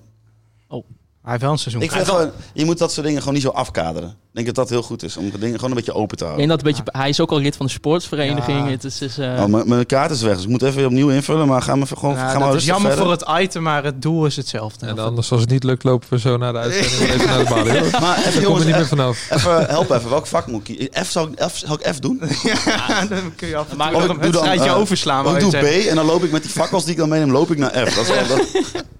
Hij 1.26 1.34
heeft 1.34 1.44
wel 1.44 1.54
een 1.54 1.60
seizoen. 1.62 1.82
Ik 1.84 1.92
vind 1.92 2.08
gewoon, 2.08 2.30
je 2.52 2.64
moet 2.64 2.78
dat 2.78 2.92
soort 2.92 3.06
dingen 3.06 3.18
gewoon 3.20 3.34
niet 3.34 3.42
zo 3.42 3.48
afkaderen. 3.50 4.08
Ik 4.08 4.16
denk 4.44 4.46
dat 4.46 4.54
dat 4.54 4.68
heel 4.68 4.82
goed 4.82 5.02
is, 5.02 5.16
om 5.16 5.30
de 5.30 5.38
dingen 5.38 5.54
gewoon 5.54 5.70
een 5.70 5.76
beetje 5.76 5.94
open 5.94 6.16
te 6.16 6.24
houden. 6.24 6.46
denk 6.46 6.58
dat 6.58 6.66
een 6.68 6.74
beetje, 6.76 6.98
hij 7.00 7.08
is 7.08 7.20
ook 7.20 7.30
al 7.30 7.38
lid 7.38 7.56
van 7.56 7.66
de 7.66 7.72
sportsvereniging. 7.72 8.64
Ja. 8.64 8.70
Het 8.70 8.84
is, 8.84 9.00
is, 9.00 9.18
eh, 9.18 9.40
Oh, 9.42 9.44
mijn, 9.44 9.68
mijn 9.68 9.86
kaart 9.86 10.10
is 10.10 10.22
weg, 10.22 10.34
dus 10.34 10.44
ik 10.44 10.48
moet 10.50 10.62
even 10.62 10.76
weer 10.76 10.86
opnieuw 10.86 11.08
invullen. 11.10 11.46
Maar 11.46 11.62
ga, 11.62 11.74
me 11.76 11.82
even 11.82 11.98
gewoon, 11.98 12.14
Ja, 12.14 12.26
ga 12.28 12.32
dat 12.38 12.48
maar 12.48 12.56
is 12.56 12.64
jammer 12.64 12.92
verder. 12.92 13.16
voor 13.18 13.26
het 13.34 13.42
item, 13.44 13.62
maar 13.62 13.84
het 13.84 14.02
doel 14.02 14.26
is 14.26 14.36
hetzelfde. 14.36 14.86
en 14.86 14.98
anders, 14.98 15.32
als 15.32 15.40
het 15.40 15.50
niet 15.50 15.64
lukt, 15.64 15.84
lopen 15.84 16.08
we 16.10 16.18
zo 16.18 16.36
naar 16.36 16.52
de 16.52 16.58
uitzending. 16.58 17.10
en 17.10 17.14
even 17.14 17.26
naar 17.26 17.38
de 17.38 17.50
balie. 17.50 17.90
Maar 18.06 18.18
even 18.26 18.40
jongens, 18.40 18.60
we 18.64 18.68
niet 18.68 18.76
meer 18.78 18.86
vanaf. 18.86 19.30
even 19.30 19.66
help 19.66 19.90
even. 19.90 20.10
Welk 20.10 20.26
vak 20.26 20.46
moet 20.46 20.68
ik? 20.68 20.98
F 21.04 21.10
zou 21.10 21.30
ik 21.30 21.50
F, 21.50 21.56
zou 21.58 21.78
ik 21.82 21.94
F 21.94 21.98
doen? 21.98 22.20
Ja, 22.66 23.04
dan 23.04 23.34
kun 23.36 23.48
je 23.48 23.56
af 23.56 23.70
en 23.70 23.76
Maar 23.76 23.92
toe 23.92 24.48
een 24.48 24.60
eh, 24.60 24.76
overslaan. 24.76 25.34
Ik 25.34 25.40
doe. 25.40 25.50
B 25.50 25.64
en 25.88 25.94
dan 25.94 26.04
loop 26.06 26.24
ik 26.24 26.30
met 26.30 26.42
die 26.42 26.50
fakkels 26.50 26.82
die 26.82 26.92
ik 26.92 26.98
dan 26.98 27.08
meeneem, 27.08 27.32
loop 27.32 27.50
ik 27.50 27.58
naar 27.58 27.70
F. 27.70 27.94
Dat 27.94 28.08
is 28.08 28.14
wel, 28.14 28.36
dat, 28.36 28.84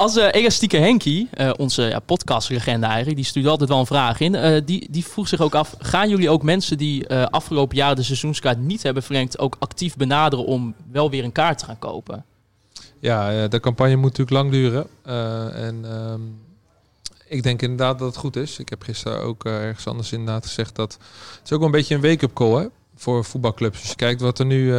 Als 0.00 0.16
eh, 0.16 0.28
elastieke 0.30 0.76
Henkie, 0.76 1.28
eh, 1.30 1.50
onze 1.56 1.82
ja, 1.82 1.98
podcastlegende 1.98 2.86
eigenlijk, 2.86 3.16
die 3.16 3.24
stuurde 3.24 3.48
altijd 3.48 3.68
wel 3.68 3.78
een 3.78 3.86
vraag 3.86 4.20
in. 4.20 4.34
Eh, 4.34 4.60
die, 4.64 4.88
die 4.90 5.04
vroeg 5.04 5.28
zich 5.28 5.40
ook 5.40 5.54
af, 5.54 5.74
gaan 5.78 6.08
jullie 6.08 6.30
ook 6.30 6.42
mensen 6.42 6.78
die 6.78 7.08
afgelopen 7.14 7.76
jaar 7.76 7.94
de 7.94 8.02
seizoenskaart 8.02 8.58
niet 8.58 8.82
hebben 8.82 9.02
verlengd, 9.02 9.38
ook 9.38 9.56
actief 9.58 9.96
benaderen 9.96 10.44
om 10.44 10.74
wel 10.92 11.10
weer 11.10 11.24
een 11.24 11.32
kaart 11.32 11.58
te 11.58 11.64
gaan 11.64 11.78
kopen? 11.78 12.24
Ja, 12.98 13.48
de 13.48 13.60
campagne 13.60 13.96
moet 13.96 14.18
natuurlijk 14.18 14.30
lang 14.30 14.50
duren. 14.50 14.86
En 15.54 15.80
ehm, 15.84 16.20
ik 17.28 17.42
denk 17.42 17.62
inderdaad 17.62 17.98
dat 17.98 18.08
het 18.08 18.16
goed 18.16 18.36
is. 18.36 18.58
Ik 18.58 18.68
heb 18.68 18.82
gisteren 18.82 19.22
ook 19.22 19.44
ergens 19.44 19.86
anders 19.86 20.12
inderdaad 20.12 20.46
gezegd 20.46 20.76
dat... 20.76 20.92
Het 20.92 21.40
is 21.44 21.52
ook 21.52 21.58
wel 21.58 21.68
een 21.68 21.74
beetje 21.74 21.94
een 21.94 22.00
wake-up 22.00 22.34
call 22.34 22.54
hè, 22.60 22.66
voor 22.96 23.24
voetbalclubs. 23.24 23.80
Als 23.80 23.88
je 23.88 23.96
kijkt 23.96 24.20
wat 24.20 24.38
er 24.38 24.46
nu... 24.46 24.74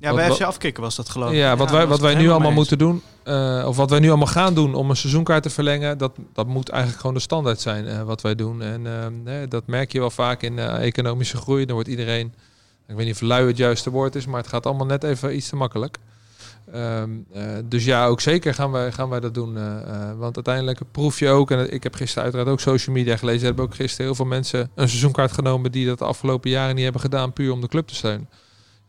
Ja, 0.00 0.14
bij 0.14 0.28
wat- 0.28 0.36
FC 0.36 0.42
Afkikken 0.42 0.82
was 0.82 0.96
dat 0.96 1.08
geloof 1.08 1.30
ik. 1.30 1.36
ja, 1.36 1.56
wat 1.56 1.70
wij, 1.70 1.86
wat 1.86 2.00
wij 2.00 2.14
nu 2.14 2.30
allemaal 2.30 2.52
moeten 2.52 2.78
doen, 2.78 3.02
eh, 3.22 3.64
of 3.66 3.76
wat 3.76 3.90
wij 3.90 3.98
nu 3.98 4.08
allemaal 4.08 4.26
gaan 4.26 4.54
doen 4.54 4.74
om 4.74 4.90
een 4.90 4.96
seizoenkaart 4.96 5.42
te 5.42 5.50
verlengen, 5.50 5.98
dat, 5.98 6.12
dat 6.32 6.46
moet 6.46 6.68
eigenlijk 6.68 7.00
gewoon 7.00 7.16
de 7.16 7.22
standaard 7.22 7.60
zijn 7.60 7.86
eh, 7.86 8.02
wat 8.02 8.20
wij 8.20 8.34
doen. 8.34 8.62
En 8.62 8.86
ehm, 8.86 9.12
hè, 9.24 9.48
dat 9.48 9.66
merk 9.66 9.92
je 9.92 9.98
wel 9.98 10.10
vaak 10.10 10.42
in 10.42 10.58
eh, 10.58 10.86
economische 10.86 11.36
groei. 11.36 11.64
Dan 11.64 11.74
wordt 11.74 11.88
iedereen, 11.90 12.34
ik 12.88 12.96
weet 12.96 13.06
niet 13.06 13.14
of 13.14 13.20
lui 13.20 13.46
het 13.46 13.56
juiste 13.56 13.90
woord 13.90 14.14
is, 14.14 14.26
maar 14.26 14.40
het 14.40 14.48
gaat 14.48 14.66
allemaal 14.66 14.86
net 14.86 15.04
even 15.04 15.36
iets 15.36 15.48
te 15.48 15.56
makkelijk. 15.56 15.96
Ehm, 16.72 17.10
eh, 17.32 17.42
dus 17.64 17.84
ja, 17.84 18.06
ook 18.06 18.20
zeker 18.20 18.54
gaan 18.54 18.70
wij, 18.70 18.92
gaan 18.92 19.08
wij 19.08 19.20
dat 19.20 19.34
doen. 19.34 19.56
eh, 19.56 19.76
eh, 19.80 20.18
want 20.18 20.34
uiteindelijk 20.34 20.80
proef 20.90 21.18
je 21.18 21.28
ook, 21.28 21.50
en 21.50 21.72
ik 21.72 21.82
heb 21.82 21.94
gisteren 21.94 22.22
uiteraard 22.22 22.48
ook 22.50 22.60
social 22.60 22.94
media 22.96 23.16
gelezen, 23.16 23.40
er 23.40 23.46
hebben 23.46 23.64
ook 23.64 23.74
gisteren 23.74 24.06
heel 24.06 24.14
veel 24.14 24.24
mensen 24.24 24.70
een 24.74 24.88
seizoenkaart 24.88 25.32
genomen 25.32 25.72
die 25.72 25.86
dat 25.86 25.98
de 25.98 26.04
afgelopen 26.04 26.50
jaren 26.50 26.74
niet 26.74 26.84
hebben 26.84 27.00
gedaan, 27.02 27.32
puur 27.32 27.52
om 27.52 27.60
de 27.60 27.68
club 27.68 27.86
te 27.88 27.94
steunen. 27.94 28.28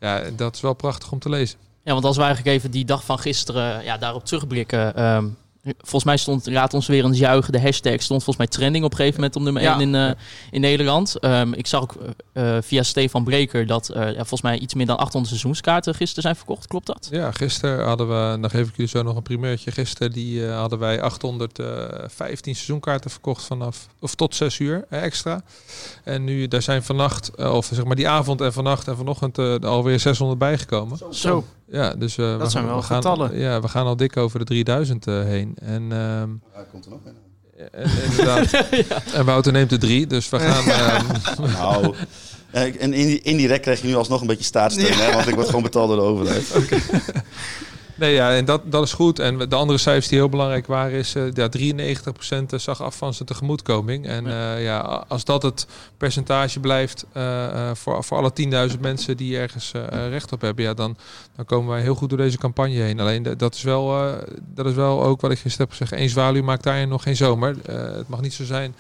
Ja, 0.02 0.22
dat 0.36 0.56
is 0.56 0.62
wel 0.62 0.74
prachtig 0.74 1.12
om 1.12 1.20
te 1.20 1.30
lezen. 1.30 1.60
Ja, 1.84 1.94
want 1.94 2.06
als 2.06 2.18
we 2.18 2.24
eigenlijk 2.24 2.56
even 2.58 2.72
die 2.72 2.86
dag 2.86 3.06
van 3.06 3.20
gisteren 3.20 3.84
ja, 3.84 3.98
daarop 3.98 4.26
terugblikken. 4.26 4.96
ehm, 4.96 5.26
volgens 5.64 6.04
mij 6.04 6.18
stond 6.18 6.48
Raad 6.48 6.74
ons 6.74 6.88
weer 6.88 7.04
eens 7.06 7.18
juichen. 7.18 7.52
De 7.52 7.62
hashtag 7.62 8.02
stond 8.02 8.24
volgens 8.24 8.38
mij 8.38 8.48
trending 8.48 8.86
op 8.86 8.92
een 8.92 8.98
gegeven 8.98 9.20
moment 9.20 9.36
op 9.36 9.42
nummer 9.44 9.62
Ja. 9.62 9.74
1 9.74 9.82
in, 9.82 9.96
eh, 9.96 10.12
in 10.52 10.62
Nederland. 10.62 11.20
Ehm, 11.20 11.54
ik 11.54 11.68
zag 11.68 11.82
ook 11.82 11.96
eh, 12.34 12.58
eh, 12.58 12.64
via 12.64 12.84
Stefan 12.84 13.24
Breker 13.24 13.66
dat 13.68 13.90
eh, 13.90 14.02
ja, 14.08 14.16
volgens 14.16 14.42
mij 14.42 14.58
iets 14.60 14.74
meer 14.74 14.86
dan 14.86 14.98
800 14.98 15.28
seizoenskaarten 15.28 15.96
gisteren 15.96 16.24
zijn 16.24 16.36
verkocht. 16.36 16.68
Klopt 16.68 16.86
dat? 16.86 17.08
Ja, 17.12 17.32
gisteren 17.32 17.86
hadden 17.86 18.08
we, 18.08 18.38
dan 18.42 18.50
geef 18.50 18.68
ik 18.68 18.76
jullie 18.76 18.92
zo 18.92 19.04
nog 19.04 19.16
een 19.16 19.22
primeurtje. 19.22 19.72
Gisteren 19.72 20.12
die, 20.12 20.48
eh, 20.48 20.58
hadden 20.58 20.80
wij 20.80 21.02
815 21.02 22.56
seizoenkaarten 22.56 23.12
verkocht 23.12 23.44
vanaf, 23.44 23.88
of 24.00 24.16
tot 24.16 24.36
6 24.36 24.60
uur 24.60 24.86
extra. 24.90 25.42
En 26.04 26.24
nu, 26.24 26.48
daar 26.48 26.62
zijn 26.62 26.84
vannacht, 26.84 27.36
of 27.36 27.70
zeg 27.74 27.86
maar 27.86 27.96
die 27.96 28.08
avond 28.10 28.42
en 28.42 28.54
vannacht 28.54 28.88
en 28.88 28.98
vanochtend 28.98 29.38
alweer 29.66 30.00
600 30.00 30.40
bijgekomen. 30.40 30.98
Zo, 31.12 31.46
Ja, 31.72 31.94
dus 31.96 32.18
eh, 32.18 32.38
we, 32.38 32.50
zijn 32.50 32.66
wel 32.66 32.76
we 32.76 32.82
gaan, 32.84 32.96
getallen. 32.96 33.38
Ja, 33.40 33.62
we 33.62 33.68
gaan 33.68 33.86
al 33.86 33.96
dik 33.96 34.18
over 34.18 34.40
de 34.40 34.46
3000 34.46 35.08
eh, 35.08 35.24
heen. 35.24 35.56
En, 35.62 35.82
ehm, 35.92 36.30
Ja, 36.56 36.64
komt 36.72 36.86
er 36.86 36.92
nog 36.92 37.00
en 37.06 37.16
inderdaad. 38.10 38.52
En 39.14 39.26
Wouter 39.26 39.52
neemt 39.52 39.70
de 39.70 39.78
drie, 39.78 40.08
dus 40.08 40.30
we 40.30 40.40
gaan... 40.40 40.66
ehm, 40.68 41.06
Nou, 42.52 42.66
ik- 42.68 42.76
en 42.76 42.94
indi- 42.94 43.20
indirect 43.24 43.62
krijg 43.62 43.82
je 43.82 43.88
nu 43.88 43.96
alsnog 43.96 44.22
een 44.22 44.28
beetje 44.28 44.44
staatssteun, 44.44 44.94
hè, 44.94 45.14
want 45.14 45.28
ik 45.28 45.34
word 45.36 45.46
gewoon 45.48 45.64
betaald 45.64 45.88
door 45.88 45.98
de 45.98 46.04
overheid. 46.04 46.52
Nee, 48.02 48.14
ja, 48.14 48.36
en 48.36 48.46
dat, 48.46 48.62
dat 48.66 48.84
is 48.84 48.94
goed. 48.94 49.20
En 49.20 49.38
de 49.38 49.56
andere 49.56 49.80
cijfers 49.80 50.08
die 50.08 50.18
heel 50.18 50.30
belangrijk 50.30 50.68
waren, 50.68 50.98
is 50.98 51.16
uh, 51.16 51.24
ja, 51.34 51.50
93% 51.58 52.56
zag 52.56 52.82
af 52.82 52.96
van 52.96 53.14
zijn 53.14 53.28
tegemoetkoming. 53.28 54.06
En 54.06 54.26
ja. 54.26 54.56
Uh, 54.56 54.64
ja, 54.64 55.06
als 55.08 55.24
dat 55.24 55.44
het 55.44 55.68
percentage 55.98 56.60
blijft 56.60 57.06
uh, 57.18 57.72
voor, 57.74 58.04
voor 58.04 58.18
alle 58.18 58.70
10.000 58.72 58.80
mensen 58.80 59.18
die 59.18 59.38
ergens 59.38 59.72
recht 60.10 60.32
op 60.32 60.42
hebben, 60.42 60.66
ja, 60.66 60.74
dan, 60.74 60.98
dan 61.36 61.46
komen 61.46 61.70
wij 61.70 61.82
heel 61.82 61.96
goed 61.96 62.10
door 62.10 62.18
deze 62.18 62.38
campagne 62.38 62.76
heen. 62.76 63.00
Alleen 63.00 63.24
dat 63.38 63.56
is 63.56 63.64
wel, 63.64 64.16
dat 64.40 64.66
is 64.66 64.74
wel 64.74 65.04
ook 65.04 65.22
wat 65.22 65.32
ik 65.32 65.40
gisteren 65.40 65.68
heb 65.68 65.78
gezegd. 65.78 66.02
Eén 66.02 66.10
zwaluw 66.10 66.44
maakt 66.44 66.64
daarin 66.64 66.90
nog 66.90 67.04
geen 67.04 67.16
zomer. 67.16 67.56
het 67.72 68.08
mag 68.08 68.22
niet 68.22 68.34
zo 68.34 68.44
zijn 68.44 68.76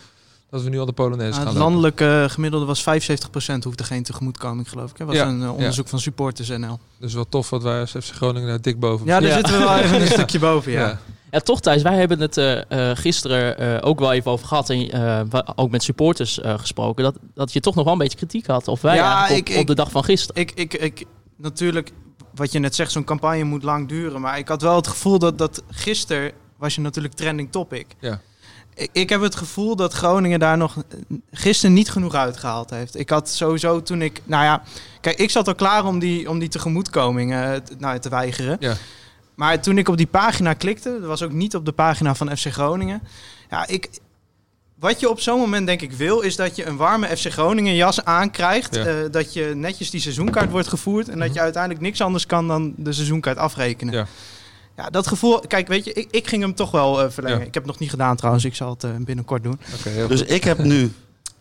dat 0.51 0.61
we 0.63 0.69
nu 0.69 0.79
al 0.79 0.85
de 0.85 0.91
Polonaise 0.91 1.31
Ah, 1.39 1.45
gaan 1.45 1.47
Het 1.47 1.57
landelijke 1.63 2.25
gemiddelde 2.29 2.65
was 2.65 2.81
75% 2.81 3.63
hoefde 3.63 3.83
geen 3.83 4.03
tegemoetkoming, 4.03 4.69
geloof 4.69 4.89
ik. 4.91 4.97
Dat 4.97 5.07
was 5.07 5.15
Ja, 5.15 5.27
een 5.27 5.41
uh, 5.41 5.53
onderzoek 5.53 5.83
ja. 5.83 5.89
van 5.89 5.99
Supporters 5.99 6.49
NL. 6.49 6.79
Dus 6.99 7.13
wel 7.13 7.29
tof 7.29 7.49
wat 7.49 7.63
wij 7.63 7.79
als 7.79 7.91
FC 7.91 8.03
Groningen 8.13 8.47
daar 8.47 8.61
dik 8.61 8.79
boven 8.79 9.05
Ja, 9.05 9.19
daar 9.19 9.29
Ja. 9.29 9.35
zitten 9.35 9.53
we 9.53 9.59
wel 9.59 9.77
even 9.83 10.01
een 10.01 10.07
stukje 10.07 10.39
boven, 10.39 10.71
ja. 10.71 10.79
ja. 10.87 10.99
Ja, 11.31 11.39
toch 11.39 11.59
Thijs, 11.61 11.81
wij 11.81 11.95
hebben 11.97 12.19
het 12.19 12.37
eh, 12.37 12.89
eh, 12.91 12.97
gisteren 12.97 13.57
eh, 13.57 13.87
ook 13.89 13.99
wel 13.99 14.11
even 14.13 14.31
over 14.31 14.47
gehad. 14.47 14.69
En 14.69 14.89
eh, 14.91 15.39
ook 15.55 15.71
met 15.71 15.83
supporters 15.83 16.39
eh, 16.39 16.59
gesproken. 16.59 17.03
Dat, 17.03 17.15
dat 17.33 17.53
je 17.53 17.59
toch 17.59 17.75
nog 17.75 17.83
wel 17.83 17.93
een 17.93 17.99
beetje 17.99 18.17
kritiek 18.17 18.47
had. 18.47 18.67
Of 18.67 18.81
wij 18.81 18.95
Ja, 18.95 19.23
op, 19.23 19.35
ik- 19.37 19.55
op 19.57 19.67
de 19.67 19.75
dag 19.75 19.91
van 19.91 20.03
gisteren. 20.03 20.41
Ik, 20.41 20.51
ik, 20.51 20.73
ik, 20.73 21.05
natuurlijk, 21.37 21.91
wat 22.35 22.51
je 22.51 22.59
net 22.59 22.75
zegt, 22.75 22.91
zo'n 22.91 23.03
campagne 23.03 23.43
moet 23.43 23.63
lang 23.63 23.87
duren. 23.87 24.21
Maar 24.21 24.37
ik 24.37 24.47
had 24.47 24.61
wel 24.61 24.75
het 24.75 24.87
gevoel 24.87 25.19
dat, 25.19 25.37
dat 25.37 25.63
gisteren 25.69 26.31
was 26.57 26.75
je 26.75 26.81
natuurlijk 26.81 27.13
trending 27.13 27.51
topic. 27.51 27.85
Ja. 27.99 28.19
Ik, 28.75 28.89
ik 28.91 29.09
heb 29.09 29.21
het 29.21 29.35
gevoel 29.35 29.75
dat 29.75 29.93
Groningen 29.93 30.39
daar 30.39 30.57
nog 30.57 30.75
gisteren 31.31 31.73
niet 31.75 31.89
genoeg 31.91 32.13
uitgehaald 32.13 32.69
heeft. 32.69 32.99
Ik 32.99 33.09
had 33.09 33.29
sowieso 33.29 33.81
toen 33.83 34.01
ik, 34.01 34.21
nou 34.25 34.43
ja, 34.43 34.63
kijk, 35.01 35.17
ik 35.17 35.29
zat 35.29 35.47
al 35.47 35.55
klaar 35.55 35.85
om 35.85 35.99
die, 35.99 36.29
om 36.29 36.39
die 36.39 36.49
tegemoetkoming 36.49 37.33
eh, 37.33 37.53
te- 37.53 37.75
nou, 37.79 37.99
te 37.99 38.09
weigeren. 38.09 38.57
Ja. 38.59 38.73
Maar 39.35 39.61
toen 39.61 39.77
ik 39.77 39.87
op 39.89 39.97
die 39.97 40.07
pagina 40.07 40.53
klikte, 40.53 40.89
dat 40.99 41.07
was 41.07 41.21
ook 41.23 41.31
niet 41.31 41.55
op 41.55 41.65
de 41.65 41.71
pagina 41.71 42.15
van 42.15 42.37
FC 42.37 42.45
Groningen. 42.47 43.01
Ja, 43.49 43.67
ik, 43.67 43.89
wat 44.79 44.99
je 44.99 45.09
op 45.09 45.19
zo'n 45.19 45.39
moment 45.39 45.67
denk 45.67 45.81
ik 45.81 45.91
wil, 45.91 46.19
is 46.19 46.35
dat 46.35 46.55
je 46.55 46.65
een 46.65 46.77
warme 46.77 47.17
FC 47.17 47.31
Groningen 47.31 47.75
jas 47.75 48.05
aankrijgt. 48.05 48.75
Ja. 48.75 48.85
eh, 48.85 48.95
dat 49.11 49.33
je 49.33 49.51
netjes 49.55 49.89
die 49.89 50.01
seizoenkaart 50.01 50.51
wordt 50.51 50.67
gevoerd. 50.67 51.09
En 51.09 51.19
dat 51.19 51.33
je 51.33 51.39
uiteindelijk 51.39 51.81
niks 51.83 52.01
anders 52.01 52.25
kan 52.25 52.47
dan 52.47 52.73
de 52.77 52.93
seizoenkaart 52.93 53.37
afrekenen. 53.37 53.93
Ja. 53.93 54.05
Ja, 54.81 54.89
dat 54.89 55.07
gevoel. 55.07 55.39
Kijk, 55.39 55.67
weet 55.67 55.85
je, 55.85 55.93
ik, 55.93 56.07
ik 56.11 56.27
ging 56.27 56.41
hem 56.41 56.55
toch 56.55 56.71
wel 56.71 57.01
eh, 57.03 57.09
verlengen. 57.09 57.39
Ja. 57.39 57.45
Ik 57.45 57.53
heb 57.53 57.63
het 57.63 57.71
nog 57.71 57.79
niet 57.81 57.89
gedaan 57.89 58.15
trouwens. 58.15 58.45
Ik 58.45 58.55
zal 58.55 58.69
het 58.69 58.83
eh, 58.83 58.89
binnenkort 58.97 59.43
doen. 59.43 59.59
Dus 60.07 60.19
goed. 60.19 60.31
ik 60.31 60.43
heb 60.43 60.57
nu, 60.57 60.91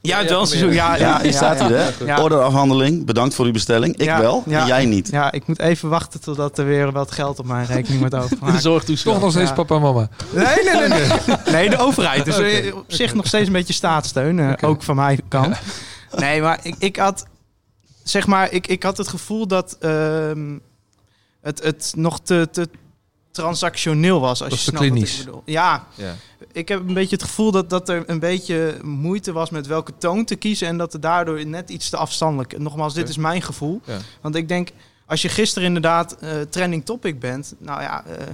Ja, 0.01 0.17
het 0.19 0.25
ja, 0.27 0.31
wel 0.33 0.41
een 0.41 0.47
seizoen. 0.47 0.73
Ja, 0.73 0.95
ja, 0.97 1.01
ja, 1.07 1.21
hier 1.23 1.33
staat 1.33 1.59
ja, 1.59 1.65
hij 1.69 1.77
ja. 1.79 1.91
hè, 1.99 2.05
Ja. 2.05 2.23
orderafhandeling, 2.23 3.07
bedankt 3.07 3.35
voor 3.35 3.45
uw 3.47 3.53
bestelling. 3.53 3.95
Ik 3.97 4.05
Ja, 4.05 4.21
wel, 4.21 4.43
ja. 4.47 4.61
en 4.61 4.67
jij 4.67 4.85
niet. 4.87 5.09
Ja, 5.11 5.33
ik 5.33 5.47
moet 5.47 5.59
even 5.59 5.89
wachten 5.89 6.21
totdat 6.21 6.59
er 6.59 6.65
weer 6.65 6.93
wat 6.93 7.11
geld 7.13 7.39
op 7.39 7.47
mijn 7.47 7.67
rekening 7.67 8.01
wordt 8.01 8.15
overgemaakt. 8.15 8.63
zorgtoeslag. 8.73 9.15
Toch 9.15 9.23
nog 9.23 9.33
steeds 9.33 9.49
Ja. 9.49 9.55
papa 9.55 9.75
en 9.75 9.81
mama. 9.81 10.09
Nee, 10.31 10.45
nee, 10.65 10.89
nee. 10.89 10.89
Nee, 10.89 11.09
nee 11.55 11.71
de 11.71 11.79
overheid. 11.79 12.25
Dus 12.25 12.39
eh, 12.39 12.77
op 12.77 12.85
zich 12.87 13.15
nog 13.15 13.27
steeds 13.27 13.47
een 13.47 13.53
beetje 13.53 13.73
staatssteun. 13.73 14.39
eh. 14.39 14.69
Ook 14.69 14.83
van 14.83 14.97
mijn 14.97 15.21
kant. 15.29 15.57
Nee, 16.17 16.41
maar 16.43 16.59
ik, 16.63 16.75
ik 16.79 16.97
had... 16.97 17.27
Zeg 18.05 18.27
maar, 18.27 18.53
ik, 18.53 18.67
ik 18.67 18.83
had 18.83 18.97
het 18.97 19.09
gevoel 19.09 19.47
dat 19.47 19.77
ehm, 19.81 20.59
het, 21.41 21.63
het 21.63 21.93
nog 21.97 22.21
te, 22.21 22.49
te 22.53 22.69
transactioneel 23.31 24.21
was. 24.21 24.43
Als 24.43 24.53
je 24.53 24.59
snapt 24.59 24.77
wat 24.79 24.87
ik 24.87 24.93
klinisch. 24.93 25.25
bedoel. 25.25 25.43
Ja, 25.45 25.87
Ja. 25.95 26.15
ik 26.53 26.69
heb 26.69 26.89
een 26.89 26.95
beetje 26.95 27.17
het 27.17 27.25
gevoel 27.25 27.51
dat, 27.51 27.71
dat 27.71 27.89
er 27.89 28.03
een 28.07 28.19
beetje 28.19 28.77
moeite 28.83 29.33
was 29.33 29.51
met 29.51 29.67
welke 29.67 29.93
toon 29.99 30.25
te 30.25 30.37
kiezen. 30.37 30.69
En 30.69 30.79
dat 30.79 30.95
er 30.95 31.01
daardoor 31.01 31.47
net 31.47 31.71
iets 31.71 31.89
te 31.91 31.97
afstandelijk. 31.97 32.59
Nogmaals, 32.59 32.95
dit 32.95 33.09
is 33.09 33.17
mijn 33.17 33.43
gevoel. 33.43 33.81
Ja. 33.85 33.97
Want 34.21 34.35
ik 34.35 34.49
denk, 34.49 34.69
als 35.07 35.23
je 35.23 35.29
gisteren 35.29 35.67
inderdaad 35.69 36.13
eh, 36.13 36.31
trending 36.51 36.85
topic 36.85 37.21
bent. 37.21 37.55
Nou 37.59 37.83
ja, 37.83 38.05
eh, 38.05 38.27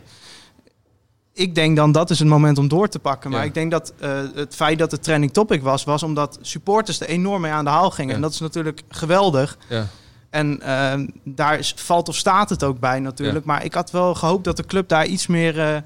ik 1.33 1.55
denk 1.55 1.77
dan 1.77 1.93
dat 1.93 2.11
is 2.11 2.19
het 2.19 2.29
moment 2.29 2.59
om 2.59 2.69
door 2.69 2.89
te 2.89 2.99
pakken. 2.99 3.31
Maar 3.31 3.41
Ja. 3.41 3.47
ik 3.47 3.55
denk 3.55 3.71
dat 3.71 3.93
eh, 3.99 4.21
het 4.35 4.55
feit 4.55 4.79
dat 4.79 4.91
het 4.91 5.03
trending 5.03 5.33
topic 5.33 5.63
was, 5.63 5.85
was 5.85 6.03
omdat 6.03 6.39
supporters 6.41 7.01
er 7.01 7.09
enorm 7.09 7.41
mee 7.41 7.53
aan 7.53 7.65
de 7.65 7.71
haal 7.71 7.91
gingen. 7.91 8.15
En 8.15 8.21
dat 8.21 8.33
is 8.33 8.41
natuurlijk 8.41 8.83
geweldig. 8.89 9.57
Ja. 9.69 9.87
En 10.37 10.61
eh, 10.61 11.01
daar 11.25 11.59
is, 11.59 11.75
valt 11.77 12.09
of 12.09 12.17
staat 12.17 12.51
het 12.51 12.65
ook 12.65 12.79
bij 12.79 13.01
natuurlijk. 13.01 13.45
Maar 13.45 13.65
ik 13.65 13.75
had 13.75 13.91
wel 13.91 14.15
gehoopt 14.15 14.45
dat 14.45 14.57
de 14.57 14.65
club 14.65 14.89
daar 14.89 15.07
iets 15.07 15.27
meer... 15.27 15.61
eh, 15.61 15.81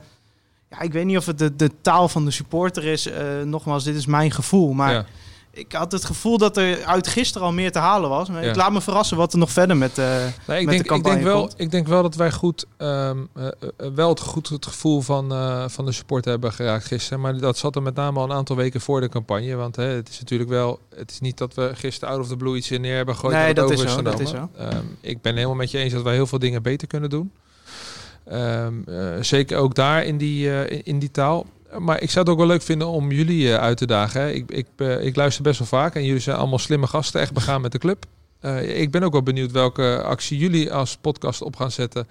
ja, 0.71 0.81
ik 0.81 0.93
weet 0.93 1.05
niet 1.05 1.17
of 1.17 1.27
het 1.27 1.39
de, 1.39 1.57
de 1.57 1.71
taal 1.81 2.09
van 2.09 2.25
de 2.25 2.31
supporter 2.31 2.85
is. 2.85 3.07
Eh, 3.07 3.25
nogmaals, 3.45 3.85
dit 3.85 3.95
is 3.95 4.07
mijn 4.07 4.31
gevoel. 4.31 4.73
Maar. 4.73 5.07
Ik 5.53 5.73
had 5.73 5.93
het 5.93 6.05
gevoel 6.05 6.39
dat 6.39 6.57
er 6.57 6.85
uit 6.85 7.09
gisteren 7.09 7.47
al 7.47 7.53
meer 7.53 7.73
te 7.73 7.79
halen 7.79 8.11
was. 8.11 8.29
Maar 8.29 8.43
Ja. 8.43 8.49
ik 8.49 8.57
laat 8.57 8.73
me 8.73 8.81
verrassen 8.81 9.17
wat 9.17 9.33
er 9.33 9.39
nog 9.39 9.51
verder 9.51 9.77
met... 9.77 9.99
eh 9.99 10.07
Nee, 10.07 10.25
ik, 10.25 10.47
met 10.47 10.57
denk, 10.57 10.69
de 10.69 10.75
ik, 10.75 10.87
campagne 10.87 11.19
denk 11.19 11.27
wel, 11.29 11.41
komt. 11.41 11.55
ik 11.57 11.71
denk 11.71 11.87
wel 11.87 12.03
dat 12.03 12.15
wij 12.15 12.33
goed, 12.33 12.67
ehm, 12.77 13.19
eh, 13.35 13.47
eh, 13.47 13.53
wel 13.95 14.09
het, 14.09 14.21
goed 14.21 14.49
het 14.49 14.67
gevoel 14.67 15.01
van, 15.01 15.29
van 15.71 15.85
de 15.85 15.93
support 15.93 16.25
hebben 16.25 16.53
geraakt 16.53 16.85
gisteren. 16.85 17.21
Maar 17.21 17.39
dat 17.39 17.59
zat 17.59 17.77
er 17.77 17.83
met 17.83 17.95
name 17.95 18.19
al 18.19 18.25
een 18.25 18.33
aantal 18.33 18.57
weken 18.57 18.81
voor 18.81 19.01
de 19.01 19.09
campagne. 19.09 19.55
Want 19.55 19.77
hè, 19.77 19.85
het 19.85 20.09
is 20.09 20.19
natuurlijk 20.21 20.51
wel, 20.51 20.79
het 20.95 21.11
is 21.11 21.21
niet 21.21 21.39
dat 21.39 21.55
we 21.55 21.71
gisteren 21.75 22.15
out 22.15 22.23
of 22.23 22.29
the 22.29 22.37
blue 22.37 22.57
iets 22.57 22.71
in 22.71 22.81
neer 22.81 22.97
hebben 22.97 23.15
gegooid. 23.15 23.35
Nee, 23.35 23.55
dat 23.55 23.65
over 23.73 23.85
is 23.85 23.93
zo, 23.93 24.03
dat 24.03 24.15
genomen. 24.15 24.51
Ehm, 24.57 24.85
ik 25.01 25.21
ben 25.23 25.35
helemaal 25.35 25.55
met 25.57 25.71
je 25.71 25.79
eens 25.79 25.93
dat 25.93 26.03
wij 26.03 26.15
heel 26.15 26.27
veel 26.27 26.39
dingen 26.39 26.63
beter 26.63 26.89
kunnen 26.89 27.11
doen. 27.11 27.33
Ehm, 28.25 28.75
eh, 28.87 29.05
zeker 29.21 29.59
ook 29.59 29.75
daar 29.75 30.05
in 30.05 30.17
die, 30.19 30.69
in 30.83 30.99
die 30.99 31.11
taal. 31.11 31.47
Maar 31.79 32.03
ik 32.03 32.11
zou 32.11 32.25
het 32.25 32.29
ook 32.33 32.39
wel 32.39 32.47
leuk 32.47 32.63
vinden 32.63 32.89
om 32.89 33.11
jullie 33.13 33.53
eh, 33.53 33.59
uit 33.61 33.77
te 33.77 33.87
dagen. 33.87 34.21
Hè. 34.21 34.31
Ik, 34.31 34.45
ik, 34.51 34.67
eh, 34.77 35.05
ik 35.05 35.17
luister 35.17 35.43
best 35.43 35.59
wel 35.59 35.69
vaak 35.69 35.95
en 35.95 36.05
jullie 36.05 36.21
zijn 36.21 36.37
allemaal 36.37 36.59
slimme 36.59 36.87
gasten, 36.87 37.21
echt 37.21 37.33
begaan 37.33 37.61
met 37.61 37.73
de 37.73 37.79
club. 37.79 38.05
Eh, 38.41 38.81
ik 38.81 38.91
ben 38.91 39.03
ook 39.03 39.13
wel 39.13 39.23
benieuwd 39.23 39.51
welke 39.53 40.03
actie 40.05 40.39
jullie 40.39 40.73
als 40.73 40.97
podcast 41.01 41.43
op 41.43 41.57
gaan 41.57 41.71
zetten 41.71 42.07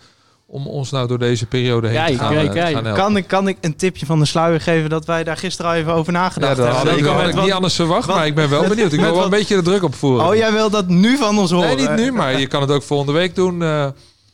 om 0.46 0.68
ons 0.68 0.92
nou 0.92 1.08
door 1.08 1.20
deze 1.20 1.46
periode 1.46 1.88
heen 1.88 1.98
Kijk, 1.98 2.12
te 2.12 2.18
gaan, 2.24 2.34
kijk, 2.34 2.48
te 2.52 2.58
kijk. 2.58 2.76
gaan 2.76 2.86
helpen. 2.86 3.04
kan, 3.04 3.18
ik, 3.18 3.28
kan 3.28 3.48
ik 3.48 3.58
een 3.62 3.76
tipje 3.76 4.06
van 4.06 4.20
de 4.20 4.26
sluier 4.26 4.62
geven 4.62 4.90
dat 4.90 5.06
wij 5.06 5.24
daar 5.24 5.38
gisteren 5.38 5.72
al 5.72 5.78
even 5.78 5.94
over 5.94 6.14
Ja, 6.14 6.20
nagedacht 6.20 6.56
dat 6.58 6.66
had 6.68 6.76
hebben? 6.76 6.98
ik, 6.98 7.04
Dat 7.04 7.14
had 7.14 7.28
ik 7.28 7.34
wat- 7.36 7.44
niet 7.44 7.54
anders 7.54 7.76
verwacht, 7.76 8.06
wat- 8.08 8.16
maar 8.16 8.26
ik 8.28 8.36
ben 8.36 8.50
wel 8.50 8.68
benieuwd. 8.68 8.94
Ik 8.94 9.00
wil 9.00 9.14
wel 9.16 9.24
een 9.24 9.30
beetje 9.30 9.56
de 9.56 9.62
druk 9.62 9.84
opvoeren. 9.84 10.28
Oh, 10.28 10.36
jij 10.36 10.52
wil 10.52 10.70
dat 10.70 10.88
nu 10.88 11.18
van 11.18 11.40
ons 11.40 11.52
horen? 11.52 11.76
nee, 11.78 11.88
niet 11.88 11.96
nu, 11.96 12.12
maar 12.12 12.40
je 12.40 12.48
kan 12.48 12.62
het 12.62 12.72
ook 12.72 12.84
volgende 12.84 13.12
week 13.14 13.36
doen. 13.36 13.62
eh. 13.64 13.88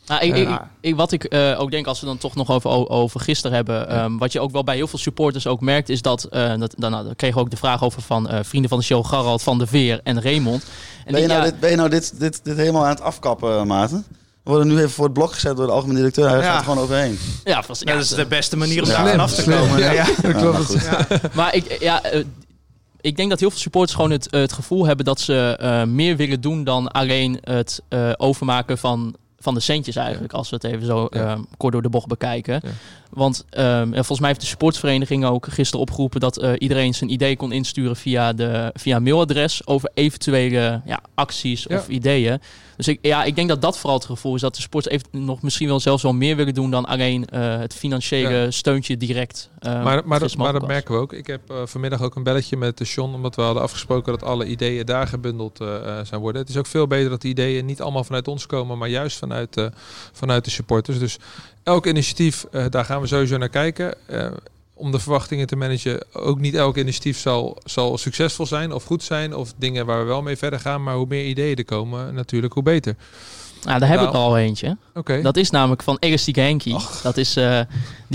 Nou, 0.08 0.22
ik, 0.26 0.60
ik, 0.82 0.95
wat 0.95 1.12
ik 1.12 1.24
eh, 1.24 1.60
ook 1.60 1.72
denk, 1.72 1.88
als 1.88 1.99
we 1.99 2.06
dan 2.06 2.18
toch 2.18 2.36
nog 2.36 2.51
over, 2.51 2.89
over 2.89 3.20
gisteren 3.20 3.56
hebben. 3.56 3.89
ehm, 3.89 4.18
wat 4.18 4.32
je 4.32 4.39
ook 4.39 4.51
wel 4.51 4.64
bij 4.64 4.76
heel 4.76 4.88
veel 4.88 4.99
supporters 4.99 5.47
ook 5.47 5.62
merkt, 5.62 5.89
is 5.89 6.01
dat. 6.01 6.24
eh 6.24 6.53
dat 6.60 6.74
dan, 6.78 6.91
nou, 6.91 7.14
kregen 7.14 7.36
we 7.38 7.41
ook 7.43 7.49
de 7.49 7.58
vraag 7.58 7.84
over 7.84 8.01
van 8.01 8.30
eh, 8.30 8.39
vrienden 8.43 8.70
van 8.70 8.80
de 8.80 8.86
show, 8.86 9.06
Garald 9.06 9.41
van 9.43 9.58
der 9.58 9.68
Veer 9.68 9.99
en 10.03 10.22
Raymond. 10.22 10.64
En 11.06 11.12
Ben 11.12 11.22
je 11.22 11.28
nou, 11.28 11.39
ja, 11.39 11.45
dit, 11.45 11.60
ben 11.60 11.70
je 11.70 11.76
nou 11.76 11.89
dit, 11.89 12.20
dit, 12.20 12.39
dit 12.43 12.58
helemaal 12.58 12.84
aan 12.84 12.89
het 12.89 13.01
afkappen, 13.01 13.68
Maarten? 13.68 14.06
We 14.43 14.51
worden 14.51 14.68
nu 14.68 14.78
even 14.78 14.89
voor 14.89 15.03
het 15.06 15.14
blok 15.14 15.34
gezet 15.34 15.58
door 15.58 15.66
de 15.66 15.72
algemene 15.72 15.97
directeur. 15.99 16.30
Hij 16.30 16.38
Ja. 16.39 16.43
gaat 16.43 16.58
er 16.58 16.64
gewoon 16.64 16.84
overheen. 16.84 17.20
ja, 17.43 17.64
vast- 17.64 17.84
Ja, 17.84 17.91
ja, 17.91 17.97
dat 17.97 18.06
is 18.06 18.14
de 18.16 18.26
beste 18.26 18.58
manier 18.58 18.82
om 18.84 18.88
daar 18.89 19.08
vanaf 19.10 19.34
te 19.34 19.43
komen. 19.43 19.80
ja. 19.80 19.91
Ja. 19.91 20.06
Dat 20.22 20.36
klopt. 20.36 21.34
maar 21.36 21.56
ik, 21.56 21.78
ja, 21.80 22.01
ik 23.01 23.16
denk 23.18 23.30
dat 23.30 23.39
heel 23.39 23.49
veel 23.49 23.60
supporters 23.60 23.93
gewoon 23.95 24.12
het, 24.12 24.28
het 24.30 24.53
gevoel 24.53 24.86
hebben 24.86 25.06
dat 25.06 25.20
ze 25.20 25.58
eh, 25.60 25.84
meer 25.84 26.16
willen 26.16 26.41
doen 26.41 26.64
dan 26.64 26.88
alleen 26.91 27.38
het 27.41 27.82
eh, 27.89 28.12
overmaken 28.18 28.78
van, 28.78 29.16
van 29.46 29.54
de 29.54 29.60
centjes 29.60 29.96
eigenlijk. 29.96 30.34
Als 30.34 30.50
we 30.50 30.56
het 30.56 30.66
even 30.66 30.86
zo 30.86 31.08
Ja. 31.10 31.20
eh, 31.34 31.39
kort 31.58 31.74
door 31.74 31.82
de 31.82 31.89
bocht 31.89 32.08
bekijken. 32.08 32.62
Want 33.16 33.45
ehm, 33.49 33.66
en 33.68 33.93
volgens 33.93 34.20
mij 34.20 34.30
heeft 34.30 34.41
de 34.41 34.47
supportsvereniging 34.47 35.26
ook 35.26 35.47
gisteren 35.49 35.82
opgeroepen 35.82 36.20
dat 36.20 36.38
eh, 36.38 36.51
iedereen 36.57 36.93
zijn 36.93 37.11
idee 37.11 37.36
kon 37.38 37.51
insturen 37.51 37.95
via, 37.95 38.34
de, 38.34 38.72
via 38.74 38.99
mailadres 38.99 39.68
over 39.68 39.89
eventuele 39.93 40.82
ja, 40.86 40.99
acties 41.13 41.66
Ja. 41.70 41.78
of 41.78 41.88
ideeën. 41.88 42.39
Dus 42.78 42.88
ik, 42.88 42.99
ja, 43.01 43.24
ik 43.24 43.36
denk 43.36 43.49
dat 43.49 43.61
dat 43.61 43.78
vooral 43.78 43.97
het 43.97 44.05
gevoel 44.07 44.36
is 44.36 44.41
dat 44.41 44.55
de 44.55 44.61
sporters 44.61 44.93
even 44.95 45.26
nog 45.26 45.41
misschien 45.41 45.68
wel 45.68 45.80
zelfs 45.80 46.03
wel 46.03 46.13
meer 46.13 46.36
willen 46.36 46.53
doen 46.53 46.72
dan 46.72 46.86
alleen 46.86 47.26
eh, 47.26 47.57
het 47.57 47.74
financiële 47.76 48.30
Ja. 48.36 48.51
steuntje 48.51 48.97
direct. 48.97 49.49
eh, 49.59 49.84
Maar, 49.84 50.01
maar, 50.05 50.20
dat, 50.20 50.36
maar 50.36 50.66
merken 50.66 50.93
we 50.95 50.99
ook. 51.01 51.13
Ik 51.13 51.28
heb 51.28 51.41
vanmiddag 51.66 52.01
ook 52.01 52.16
een 52.16 52.24
belletje 52.24 52.57
met 52.57 52.78
de 52.78 52.84
John, 52.84 53.13
omdat 53.13 53.36
we 53.36 53.41
hadden 53.41 53.63
afgesproken 53.63 54.11
dat 54.11 54.24
alle 54.24 54.45
ideeën 54.45 54.86
daar 54.86 55.07
gebundeld 55.07 55.57
zijn 56.03 56.22
worden. 56.22 56.41
Het 56.41 56.49
is 56.49 56.57
ook 56.57 56.66
veel 56.68 56.88
beter 56.88 57.09
dat 57.09 57.22
die 57.22 57.32
ideeën 57.32 57.66
niet 57.66 57.82
allemaal 57.82 58.03
vanuit 58.03 58.28
ons 58.28 58.45
komen, 58.45 58.78
maar 58.78 58.89
juist 58.89 59.18
vanuit, 59.18 59.70
vanuit 60.13 60.45
de 60.45 60.51
supporters. 60.51 60.99
Dus 60.99 61.18
elk 61.66 61.86
initiatief, 61.86 62.45
eh, 62.51 62.66
daar 62.70 62.86
gaan 62.86 63.01
we 63.01 63.07
sowieso 63.07 63.38
naar 63.38 63.49
kijken. 63.49 64.07
Eh, 64.07 64.28
om 64.74 64.91
de 64.91 64.99
verwachtingen 64.99 65.47
te 65.47 65.55
managen, 65.55 66.05
ook 66.13 66.39
niet 66.39 66.55
elk 66.55 66.78
initiatief 66.78 67.18
zal, 67.18 67.57
zal 67.63 67.97
succesvol 67.97 68.45
zijn 68.45 68.72
of 68.72 68.84
goed 68.84 69.03
zijn. 69.03 69.36
Of 69.36 69.53
dingen 69.57 69.86
waar 69.86 69.99
we 69.99 70.05
wel 70.05 70.22
mee 70.22 70.38
verder 70.38 70.59
gaan. 70.59 70.84
Maar 70.84 70.95
hoe 70.95 71.05
meer 71.09 71.26
ideeën 71.26 71.55
er 71.55 71.66
komen, 71.66 72.13
natuurlijk 72.13 72.53
hoe 72.53 72.63
beter. 72.63 72.95
Nou, 73.63 73.80
daar 73.80 73.89
heb 73.89 73.97
Nou. 73.97 74.09
ik 74.09 74.16
al 74.16 74.38
eentje. 74.38 74.78
Dat 75.22 75.38
is 75.38 75.49
namelijk 75.49 75.84
van 75.84 75.97
Elastieke 75.99 76.39
Henkie. 76.39 76.78
Dat 77.03 77.18
is, 77.18 77.36
eh, 77.36 77.59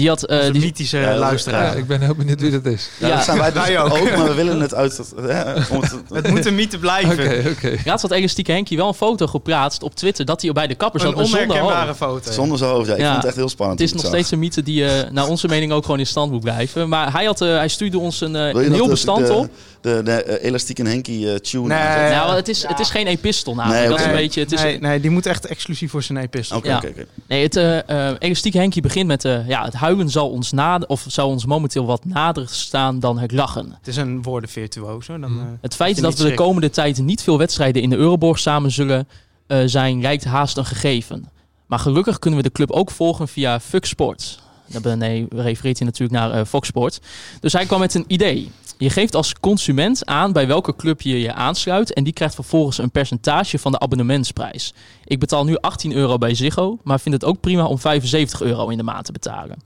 die 0.01 0.09
had... 0.09 0.22
eh, 0.24 0.28
Dat 0.36 0.40
is 0.40 0.46
een 0.46 0.53
die, 0.53 0.62
mythische 0.62 0.98
Ja, 0.98 1.16
luisteraar. 1.16 1.64
Ja, 1.64 1.72
ik 1.72 1.86
ben 1.86 2.01
heel 2.01 2.14
benieuwd 2.14 2.40
wie 2.40 2.51
dat 2.51 2.64
is. 2.66 2.88
Ja, 2.98 3.07
Ja. 3.09 3.14
dat 3.14 3.24
zijn 3.24 3.38
wij 3.38 3.53
dus 3.53 3.76
ook. 3.76 3.90
ook. 3.96 4.16
maar 4.16 4.26
we 4.28 4.34
willen 4.34 4.61
het 4.61 4.74
uit... 4.74 5.01
Hè, 5.20 5.53
om 5.74 5.80
het, 5.80 5.94
Het 6.12 6.28
moet 6.30 6.46
een 6.46 6.55
mythe 6.55 6.78
blijven. 6.78 7.12
Oké, 7.12 7.48
oké. 7.51 7.76
Laatst 7.84 8.03
had 8.03 8.11
Elastieke 8.11 8.53
Henkie 8.53 8.76
wel 8.76 8.88
een 8.88 8.94
foto 8.94 9.26
geplaatst 9.26 9.82
op 9.82 9.94
Twitter... 9.94 10.24
dat 10.24 10.42
hij 10.42 10.53
bij 10.53 10.66
de 10.66 10.74
kapper 10.74 11.01
zat 11.01 11.12
Een 11.12 11.18
onherkenbare 11.24 11.86
hoofd. 11.86 11.98
foto. 11.98 12.30
zonder 12.32 12.59
zijn 12.59 12.70
hoofd. 12.70 12.86
Ja, 12.88 12.94
ik 12.94 13.01
Ja. 13.01 13.07
vond 13.07 13.16
het 13.16 13.26
echt 13.26 13.36
heel 13.36 13.48
spannend. 13.48 13.80
Het 13.80 13.88
is 13.88 13.94
nog 13.94 14.07
steeds 14.07 14.30
een 14.30 14.38
mythe 14.38 14.62
die 14.62 14.86
eh, 14.86 15.11
naar 15.11 15.26
onze 15.28 15.48
mening 15.48 15.72
ook 15.72 15.84
gewoon 15.84 15.98
in 16.01 16.07
stand 16.07 16.30
moet 16.32 16.40
blijven. 16.40 16.88
Maar 16.88 17.12
hij, 17.12 17.24
had, 17.24 17.40
eh, 17.40 17.48
hij 17.57 17.68
stuurde 17.68 17.98
ons 17.98 18.20
een, 18.20 18.36
eh, 18.36 18.48
een 18.64 18.72
heel 18.72 18.88
bestand 18.88 19.26
de, 19.26 19.32
op. 19.32 19.48
De, 19.80 20.01
de, 20.05 20.40
Elastiek 20.42 20.78
en 20.78 20.86
Henkie 20.86 21.40
tune 21.40 21.66
Nee. 21.66 22.11
Nou, 22.11 22.34
het 22.36 22.48
is, 22.48 22.66
het 22.66 22.78
is 22.78 22.90
geen 22.90 23.07
epistel 23.07 23.55
namelijk. 23.55 23.80
Nee, 23.80 23.90
dat 23.90 23.98
is 24.01 24.05
een 24.05 24.12
beetje... 24.12 24.40
Het 24.40 24.53
is, 24.53 24.62
nee, 24.62 24.78
nee, 24.80 25.01
die 25.01 25.11
moet 25.11 25.26
echt 25.26 25.46
exclusief 25.46 25.90
voor 25.90 26.03
zijn 26.03 26.18
epistel. 26.18 26.57
Oké, 26.57 26.74
oké, 26.74 26.86
oké. 26.86 27.05
Nee, 27.28 27.42
het 27.48 27.84
elastieke 28.18 28.59
Henkie 28.59 28.82
begint 28.82 29.07
met... 29.07 29.24
eh, 29.24 29.48
ja, 29.48 29.64
het 29.64 29.74
huilen 29.91 30.11
zal 30.11 30.30
ons, 30.30 30.53
nader, 30.53 30.88
of 30.88 31.05
zal 31.09 31.28
ons 31.28 31.45
momenteel 31.47 31.86
wat 31.86 32.05
nader 32.05 32.49
staan 32.49 32.99
dan 33.01 33.18
het 33.18 33.32
lachen. 33.32 33.72
Het 33.78 33.88
is 33.88 33.97
een 33.97 34.22
woordenvirtuoso. 34.22 35.18
Dan, 35.18 35.30
Hmm. 35.30 35.41
eh, 35.41 35.47
Het 35.61 35.74
feit 35.74 36.01
dat 36.01 36.18
we 36.18 36.24
de 36.28 36.34
komende 36.34 36.70
tijd 36.70 36.99
niet 36.99 37.22
veel 37.22 37.38
wedstrijden 37.38 37.82
in 37.82 37.91
de 37.91 37.97
Euroborg 37.97 38.38
samen 38.38 38.70
zullen 38.70 39.09
eh, 39.47 39.59
zijn, 39.66 40.01
lijkt 40.01 40.24
haast 40.24 40.57
een 40.57 40.64
gegeven. 40.64 41.28
Maar 41.66 41.78
gelukkig 41.78 42.18
kunnen 42.18 42.41
we 42.43 42.47
de 42.49 42.53
club 42.55 42.70
ook 42.70 42.91
volgen 42.91 43.28
via 43.28 43.61
Fuck 43.61 43.84
Sport. 43.84 44.38
Daar 44.66 44.97
nee, 44.97 45.26
refereert 45.30 45.78
hij 45.78 45.86
natuurlijk 45.86 46.20
naar 46.20 46.30
eh, 46.32 46.45
Fox 46.47 46.68
Sport. 46.68 47.01
Dus 47.41 47.53
hij 47.53 47.66
kwam 47.66 47.80
met 47.80 47.95
een 47.95 48.05
idee. 48.07 48.51
Je 48.78 48.91
geeft 48.91 49.14
als 49.14 49.34
consument 49.41 50.07
aan 50.07 50.32
bij 50.32 50.47
welke 50.47 50.76
club 50.76 51.01
je 51.01 51.20
je 51.20 51.32
aansluit 51.34 51.93
en 51.93 52.05
die 52.05 52.12
krijgt 52.12 52.34
vervolgens 52.34 52.78
een 52.78 52.91
percentage 52.91 53.59
van 53.59 53.72
de 53.72 53.78
abonnementsprijs. 53.78 54.74
Ik 55.05 55.18
betaal 55.18 55.45
nu 55.45 55.57
18 55.57 55.93
euro 55.93 56.18
bij 56.18 56.34
Ziggo, 56.34 56.78
maar 56.82 57.01
vind 57.01 57.14
het 57.14 57.24
ook 57.24 57.41
prima 57.41 57.64
om 57.64 57.78
75 57.78 58.43
euro 58.43 58.68
in 58.68 58.76
de 58.76 58.82
maand 58.82 59.05
te 59.05 59.12
betalen. 59.12 59.57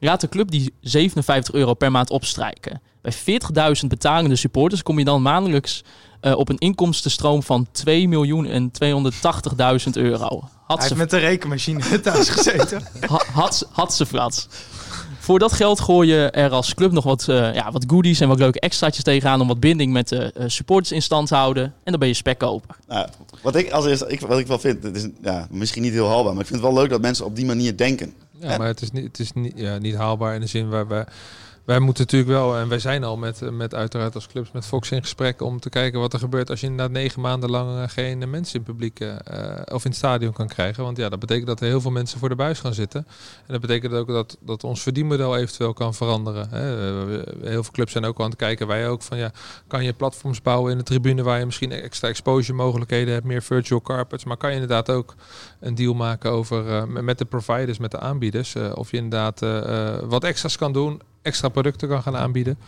Laat 0.00 0.20
de 0.20 0.28
club 0.28 0.50
die 0.50 0.74
57 0.80 1.54
euro 1.54 1.74
per 1.74 1.90
maand 1.90 2.10
opstrijken. 2.10 2.80
Bij 3.02 3.12
40.000 3.82 3.86
betalende 3.88 4.36
supporters 4.36 4.82
kom 4.82 4.98
je 4.98 5.04
dan 5.04 5.22
maandelijks 5.22 5.84
eh, 6.20 6.36
op 6.38 6.48
een 6.48 6.58
inkomstenstroom 6.58 7.42
van 7.42 7.66
2 7.72 8.08
miljoen 8.08 8.46
en 8.46 8.70
280.000 8.84 9.90
euro. 9.92 10.48
Had 10.66 10.78
Hij 10.78 10.88
ze, 10.88 10.94
heeft 10.94 11.10
met 11.10 11.10
de 11.10 11.26
rekenmachine 11.26 11.80
thuis 12.00 12.28
gezeten. 12.28 12.82
ha- 13.00 13.24
had, 13.32 13.56
ze- 13.56 13.66
had 13.70 13.94
ze 13.94 14.06
frat. 14.06 14.48
Voor 15.18 15.38
dat 15.38 15.52
geld 15.52 15.80
gooi 15.80 16.08
je 16.08 16.30
er 16.30 16.50
als 16.50 16.74
club 16.74 16.92
nog 16.92 17.04
wat, 17.04 17.28
eh, 17.28 17.54
ja, 17.54 17.72
wat 17.72 17.84
goodies 17.86 18.20
en 18.20 18.28
wat 18.28 18.38
leuke 18.38 18.60
extraatjes 18.60 19.04
tegenaan 19.04 19.40
om 19.40 19.48
wat 19.48 19.60
binding 19.60 19.92
met 19.92 20.08
de 20.08 20.32
eh, 20.32 20.44
supporters 20.46 20.92
in 20.92 21.02
stand 21.02 21.28
te 21.28 21.34
houden. 21.34 21.64
En 21.64 21.72
dan 21.90 21.98
ben 21.98 22.08
je 22.08 22.14
spekkoper. 22.14 22.76
Nou, 22.88 23.08
wat 23.42 23.56
ik 23.56 23.70
als 23.70 23.86
eerste, 23.86 24.06
ik, 24.08 24.20
wat 24.20 24.38
ik 24.38 24.46
wel 24.46 24.58
vind, 24.58 24.82
het 24.82 24.96
is 24.96 25.08
ja, 25.22 25.46
misschien 25.50 25.82
niet 25.82 25.92
heel 25.92 26.08
haalbaar, 26.08 26.32
maar 26.32 26.42
ik 26.42 26.48
vind 26.48 26.62
het 26.62 26.70
wel 26.72 26.80
leuk 26.80 26.90
dat 26.90 27.00
mensen 27.00 27.24
op 27.24 27.36
die 27.36 27.46
manier 27.46 27.76
denken. 27.76 28.14
Ja, 28.40 28.58
maar 28.58 28.66
het 28.66 28.82
is 28.82 28.90
niet, 28.90 29.04
het 29.04 29.18
is 29.18 29.32
niet, 29.32 29.52
ja, 29.56 29.78
niet 29.78 29.94
haalbaar 29.94 30.34
in 30.34 30.40
de 30.40 30.46
zin 30.46 30.68
waar 30.68 30.88
wij... 30.88 31.06
Wij 31.70 31.78
moeten 31.78 32.04
natuurlijk 32.04 32.30
wel, 32.30 32.56
en 32.56 32.68
wij 32.68 32.78
zijn 32.78 33.04
al 33.04 33.16
met, 33.16 33.50
met 33.50 33.74
uiteraard 33.74 34.14
als 34.14 34.26
clubs 34.26 34.50
met 34.52 34.66
Fox 34.66 34.90
in 34.90 35.02
gesprek 35.02 35.42
om 35.42 35.60
te 35.60 35.68
kijken 35.68 36.00
wat 36.00 36.12
er 36.12 36.18
gebeurt 36.18 36.50
als 36.50 36.60
je 36.60 36.66
inderdaad 36.66 36.90
negen 36.90 37.20
maanden 37.20 37.50
lang 37.50 37.78
eh, 37.78 37.88
geen 37.88 38.22
eh, 38.22 38.28
mensen 38.28 38.58
in 38.58 38.64
publiek 38.64 39.00
eh, 39.00 39.16
of 39.72 39.84
in 39.84 39.90
het 39.90 39.98
stadion 39.98 40.32
kan 40.32 40.48
krijgen. 40.48 40.84
Want 40.84 40.96
ja, 40.96 41.08
dat 41.08 41.18
betekent 41.18 41.46
dat 41.46 41.60
er 41.60 41.66
heel 41.66 41.80
veel 41.80 41.90
mensen 41.90 42.18
voor 42.18 42.28
de 42.28 42.34
buis 42.34 42.60
gaan 42.60 42.74
zitten. 42.74 43.06
En 43.46 43.52
dat 43.52 43.60
betekent 43.60 43.92
ook 43.92 44.08
dat, 44.08 44.36
dat 44.40 44.64
ons 44.64 44.82
verdienmodel 44.82 45.36
eventueel 45.36 45.72
kan 45.72 45.94
veranderen. 45.94 46.48
Hè. 46.48 46.76
Heel 47.48 47.62
veel 47.62 47.72
clubs 47.72 47.92
zijn 47.92 48.04
ook 48.04 48.20
aan 48.20 48.30
het 48.30 48.36
kijken, 48.36 48.66
wij 48.66 48.88
ook, 48.88 49.02
van 49.02 49.18
ja, 49.18 49.32
kan 49.66 49.84
je 49.84 49.92
platforms 49.92 50.42
bouwen 50.42 50.72
in 50.72 50.78
de 50.78 50.84
tribune 50.84 51.22
waar 51.22 51.38
je 51.38 51.44
misschien 51.44 51.72
extra 51.72 52.08
exposure 52.08 52.56
mogelijkheden 52.56 53.14
hebt, 53.14 53.26
meer 53.26 53.42
virtual 53.42 53.80
carpets. 53.80 54.24
Maar 54.24 54.36
kan 54.36 54.48
je 54.48 54.54
inderdaad 54.54 54.90
ook 54.90 55.14
een 55.60 55.74
deal 55.74 55.94
maken 55.94 56.30
over 56.30 56.88
met 56.88 57.18
de 57.18 57.24
providers, 57.24 57.78
met 57.78 57.90
de 57.90 58.00
aanbieders. 58.00 58.56
of 58.74 58.90
je 58.90 58.96
inderdaad 58.96 59.40
wat 60.08 60.24
extra's 60.24 60.56
kan 60.56 60.72
doen 60.72 61.00
extra 61.22 61.48
producten 61.48 61.88
kan 61.88 62.02
gaan 62.02 62.16
aanbieden. 62.16 62.58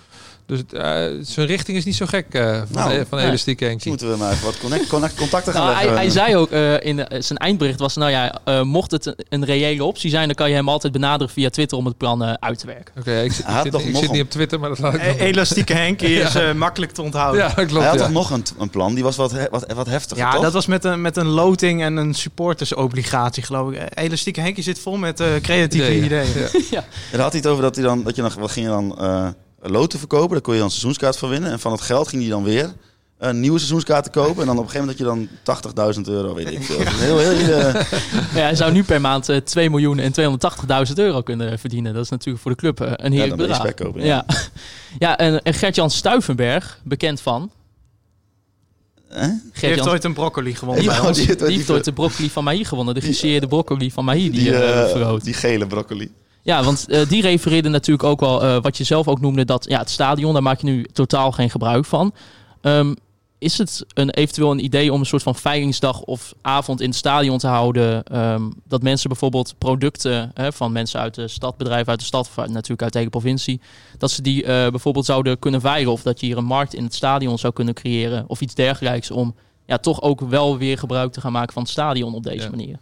Dus 0.46 0.60
uh, 0.70 0.80
zijn 1.22 1.46
richting 1.46 1.76
is 1.76 1.84
niet 1.84 1.94
zo 1.94 2.06
gek 2.06 2.26
uh, 2.30 2.56
van, 2.56 2.66
nou, 2.70 2.98
de, 2.98 3.06
van 3.08 3.18
de 3.18 3.24
elastiek 3.24 3.60
Henkie. 3.60 3.88
Moeten 3.88 4.10
we 4.10 4.16
maar 4.16 4.32
even 4.32 4.44
wat 4.44 4.58
connect, 4.58 4.86
connect 4.86 5.14
contacten 5.14 5.52
gaan 5.52 5.62
nou, 5.62 5.74
leggen. 5.74 5.92
Hij, 5.92 6.02
hij 6.02 6.10
zei 6.10 6.36
ook 6.36 6.50
uh, 6.50 6.84
in 6.84 7.06
zijn 7.18 7.38
eindbericht 7.38 7.78
was, 7.78 7.96
nou 7.96 8.10
ja, 8.10 8.62
mocht 8.62 8.90
het 8.90 9.14
een 9.28 9.44
reële 9.44 9.84
optie 9.84 10.10
zijn, 10.10 10.26
dan 10.26 10.34
kan 10.34 10.48
je 10.48 10.54
hem 10.54 10.68
altijd 10.68 10.92
benaderen 10.92 11.32
via 11.32 11.50
Twitter 11.50 11.78
om 11.78 11.86
het 11.86 11.96
plan 11.96 12.40
uit 12.40 12.58
te 12.58 12.66
werken. 12.66 12.94
Oké, 12.98 13.10
okay, 13.10 13.24
ik, 13.24 13.32
zit, 13.32 13.46
ik, 13.46 13.72
zit, 13.72 13.86
ik 13.86 13.96
zit 13.96 14.12
niet 14.12 14.22
op 14.22 14.30
Twitter, 14.30 14.60
maar 14.60 14.68
dat 14.68 14.78
laat 14.78 14.94
ik 14.94 15.00
e 15.00 15.14
Elastieke 15.18 15.74
Henkie 15.74 16.20
is 16.22 16.34
makkelijk 16.54 16.92
te 16.92 17.02
onthouden. 17.02 17.42
Ja, 17.42 17.54
klopt. 17.54 17.72
Hij 17.72 17.84
had 17.84 17.94
ja. 17.94 18.00
toch 18.00 18.10
nog 18.12 18.30
een, 18.30 18.44
een, 18.58 18.70
plan, 18.70 18.94
die 18.94 19.02
was 19.04 19.16
wat, 19.16 19.48
wat, 19.50 19.72
wat 19.72 19.86
heftiger, 19.86 20.24
Ja, 20.24 20.32
toch? 20.32 20.42
dat 20.42 20.52
was 20.52 20.66
met 20.66 20.84
een, 20.84 21.00
met 21.00 21.16
een 21.16 21.28
loting 21.28 21.82
en 21.82 21.96
een 21.96 22.14
supportersobligatie, 22.14 23.42
geloof 23.42 23.72
ik. 23.72 23.80
Elastieke 23.94 24.40
Henkie 24.40 24.62
zit 24.62 24.78
vol 24.78 24.96
met 24.96 25.22
creatieve 25.42 25.96
Ideeën. 25.96 26.04
ideeën. 26.04 26.64
Ja. 26.70 26.84
En 27.12 27.18
daar 27.18 27.20
had 27.20 27.32
hij 27.32 27.40
het 27.40 27.50
over 27.50 27.62
dat 27.62 27.74
hij 27.74 27.84
dan, 27.84 28.02
dat 28.02 28.16
je 28.16 28.22
dan, 28.22 28.30
wat 28.38 28.50
ging 28.50 28.66
je 28.66 28.72
dan 28.72 29.34
loten 29.62 29.98
verkopen. 29.98 30.30
Daar 30.30 30.40
kon 30.40 30.52
je 30.52 30.58
dan 30.58 30.68
een 30.68 30.74
seizoenskaart 30.74 31.16
voor 31.16 31.28
winnen. 31.28 31.50
En 31.50 31.60
van 31.60 31.72
het 31.72 31.80
geld 31.80 32.08
ging 32.08 32.22
hij 32.22 32.30
dan 32.30 32.44
weer 32.44 32.72
een 33.18 33.40
nieuwe 33.40 33.58
seizoenskaart 33.58 34.10
kopen. 34.10 34.40
En 34.40 34.46
dan 34.46 34.58
op 34.58 34.64
een 34.64 34.70
gegeven 34.70 34.96
moment 34.96 35.24
had 35.44 35.74
je 35.74 35.74
dan 35.74 36.04
80.000 36.06 36.12
euro, 36.12 36.34
weet 36.34 36.50
ik 36.50 36.62
veel. 36.62 36.80
Ja. 36.80 36.90
Heel, 36.90 37.18
heel, 37.18 37.30
heel, 37.36 37.58
uh... 37.58 37.74
ja, 38.34 38.40
hij 38.40 38.54
zou 38.54 38.72
nu 38.72 38.84
per 38.84 39.00
maand 39.00 39.28
uh, 39.28 39.36
2 39.36 39.70
miljoen 39.70 39.98
en 39.98 40.12
280.000 40.88 40.94
euro 40.94 41.22
kunnen 41.22 41.58
verdienen. 41.58 41.94
Dat 41.94 42.04
is 42.04 42.10
natuurlijk 42.10 42.42
voor 42.42 42.50
de 42.50 42.56
club 42.56 42.80
uh, 42.80 42.92
een 42.96 43.12
heerlijk 43.12 43.40
ja, 43.40 43.46
bedrag. 43.46 43.74
Kopen, 43.74 44.04
ja. 44.04 44.24
ja. 44.26 44.36
ja, 45.08 45.18
en, 45.18 45.42
en 45.42 45.54
Gert-Jan 45.54 45.90
Stuivenberg, 45.90 46.80
bekend 46.84 47.20
van... 47.20 47.50
Eh? 49.08 49.22
Die 49.22 49.40
heeft 49.52 49.88
ooit 49.88 50.04
een 50.04 50.14
broccoli 50.14 50.54
gewonnen 50.54 50.82
die, 50.82 50.92
bij 50.92 51.00
ons. 51.00 51.16
Die, 51.16 51.26
die, 51.26 51.36
die 51.36 51.56
heeft 51.56 51.70
ooit 51.70 51.84
de 51.84 51.92
broccoli 51.92 52.30
van 52.30 52.44
Mahi 52.44 52.64
gewonnen. 52.64 52.94
De 52.94 53.00
gegeerde 53.00 53.46
broccoli 53.46 53.90
van 53.90 54.04
Mahi 54.04 54.30
die, 54.30 54.40
die, 54.40 54.50
uh. 54.50 55.14
Die 55.22 55.34
gele 55.34 55.66
broccoli. 55.66 56.12
Ja, 56.42 56.62
want 56.62 56.84
uh, 56.88 57.08
die 57.08 57.22
refereerde 57.22 57.68
natuurlijk 57.68 58.08
ook 58.08 58.20
wel, 58.20 58.44
uh, 58.44 58.56
wat 58.62 58.76
je 58.76 58.84
zelf 58.84 59.08
ook 59.08 59.20
noemde, 59.20 59.44
dat 59.44 59.64
ja, 59.68 59.78
het 59.78 59.90
stadion, 59.90 60.32
daar 60.32 60.42
maak 60.42 60.60
je 60.60 60.66
nu 60.66 60.86
totaal 60.92 61.32
geen 61.32 61.50
gebruik 61.50 61.84
van. 61.84 62.12
Um, 62.60 62.96
is 63.38 63.58
het 63.58 63.84
een, 63.94 64.10
eventueel 64.10 64.50
een 64.50 64.64
idee 64.64 64.92
om 64.92 65.00
een 65.00 65.06
soort 65.06 65.22
van 65.22 65.34
veilingsdag 65.34 66.00
of 66.00 66.34
avond 66.40 66.80
in 66.80 66.88
het 66.88 66.96
stadion 66.96 67.38
te 67.38 67.46
houden? 67.46 68.18
Um, 68.18 68.52
dat 68.64 68.82
mensen 68.82 69.08
bijvoorbeeld 69.08 69.54
producten 69.58 70.30
hè, 70.34 70.52
van 70.52 70.72
mensen 70.72 71.00
uit 71.00 71.14
de 71.14 71.28
stad, 71.28 71.56
bedrijven 71.56 71.88
uit 71.88 71.98
de 71.98 72.04
stad, 72.04 72.28
of 72.28 72.36
natuurlijk 72.36 72.82
uit 72.82 72.92
de 72.92 72.98
hele 72.98 73.10
provincie, 73.10 73.60
dat 73.98 74.10
ze 74.10 74.22
die 74.22 74.42
uh, 74.42 74.46
bijvoorbeeld 74.46 75.04
zouden 75.04 75.38
kunnen 75.38 75.60
veilen. 75.60 75.92
Of 75.92 76.02
dat 76.02 76.20
je 76.20 76.26
hier 76.26 76.36
een 76.36 76.44
markt 76.44 76.74
in 76.74 76.84
het 76.84 76.94
stadion 76.94 77.38
zou 77.38 77.52
kunnen 77.52 77.74
creëren 77.74 78.24
of 78.26 78.40
iets 78.40 78.54
dergelijks 78.54 79.10
om 79.10 79.34
ja, 79.66 79.78
toch 79.78 80.02
ook 80.02 80.20
wel 80.20 80.58
weer 80.58 80.78
gebruik 80.78 81.12
te 81.12 81.20
gaan 81.20 81.32
maken 81.32 81.52
van 81.52 81.62
het 81.62 81.70
stadion 81.70 82.14
op 82.14 82.22
deze 82.22 82.44
Ja. 82.44 82.50
manier. 82.50 82.78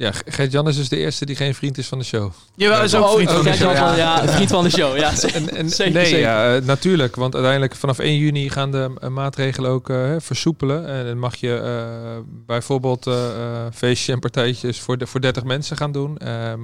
Ja, 0.00 0.12
Gert-Jan 0.26 0.68
is 0.68 0.76
dus 0.76 0.88
de 0.88 0.96
eerste 0.96 1.26
die 1.26 1.36
geen 1.36 1.54
vriend 1.54 1.78
is 1.78 1.86
van 1.86 1.98
de 1.98 2.04
show. 2.04 2.32
Jawel, 2.54 2.82
is 2.82 2.94
ook 2.94 3.04
Oh, 3.04 3.14
vriend 3.14 3.30
van 3.30 3.42
de 3.42 3.52
Gert 3.52 3.58
show. 3.58 3.76
Ja. 3.76 3.96
ja, 3.96 4.28
vriend 4.28 4.50
van 4.50 4.64
de 4.64 4.70
show. 4.70 4.96
Ja, 4.96 5.12
En, 5.34 5.56
en, 5.56 5.70
Zeker, 5.70 5.92
nee, 5.92 6.04
zeker. 6.04 6.20
Ja, 6.20 6.56
eh, 6.56 6.62
natuurlijk. 6.62 7.16
Want 7.16 7.34
uiteindelijk 7.34 7.74
vanaf 7.76 7.98
1 7.98 8.16
juni 8.16 8.50
gaan 8.50 8.70
de 8.70 8.90
eh, 9.00 9.08
maatregelen 9.08 9.70
ook 9.70 9.90
eh, 9.90 10.14
versoepelen. 10.18 10.86
En 10.86 11.06
dan 11.06 11.18
mag 11.18 11.36
je 11.36 11.56
eh, 11.56 12.18
bijvoorbeeld 12.46 13.06
eh, 13.06 13.14
eh, 13.14 13.66
feestjes 13.72 14.14
en 14.14 14.20
partijtjes 14.20 14.80
voor, 14.80 14.98
de, 14.98 15.06
voor 15.06 15.20
30 15.20 15.44
mensen 15.44 15.76
gaan 15.76 15.92
doen. 15.92 16.18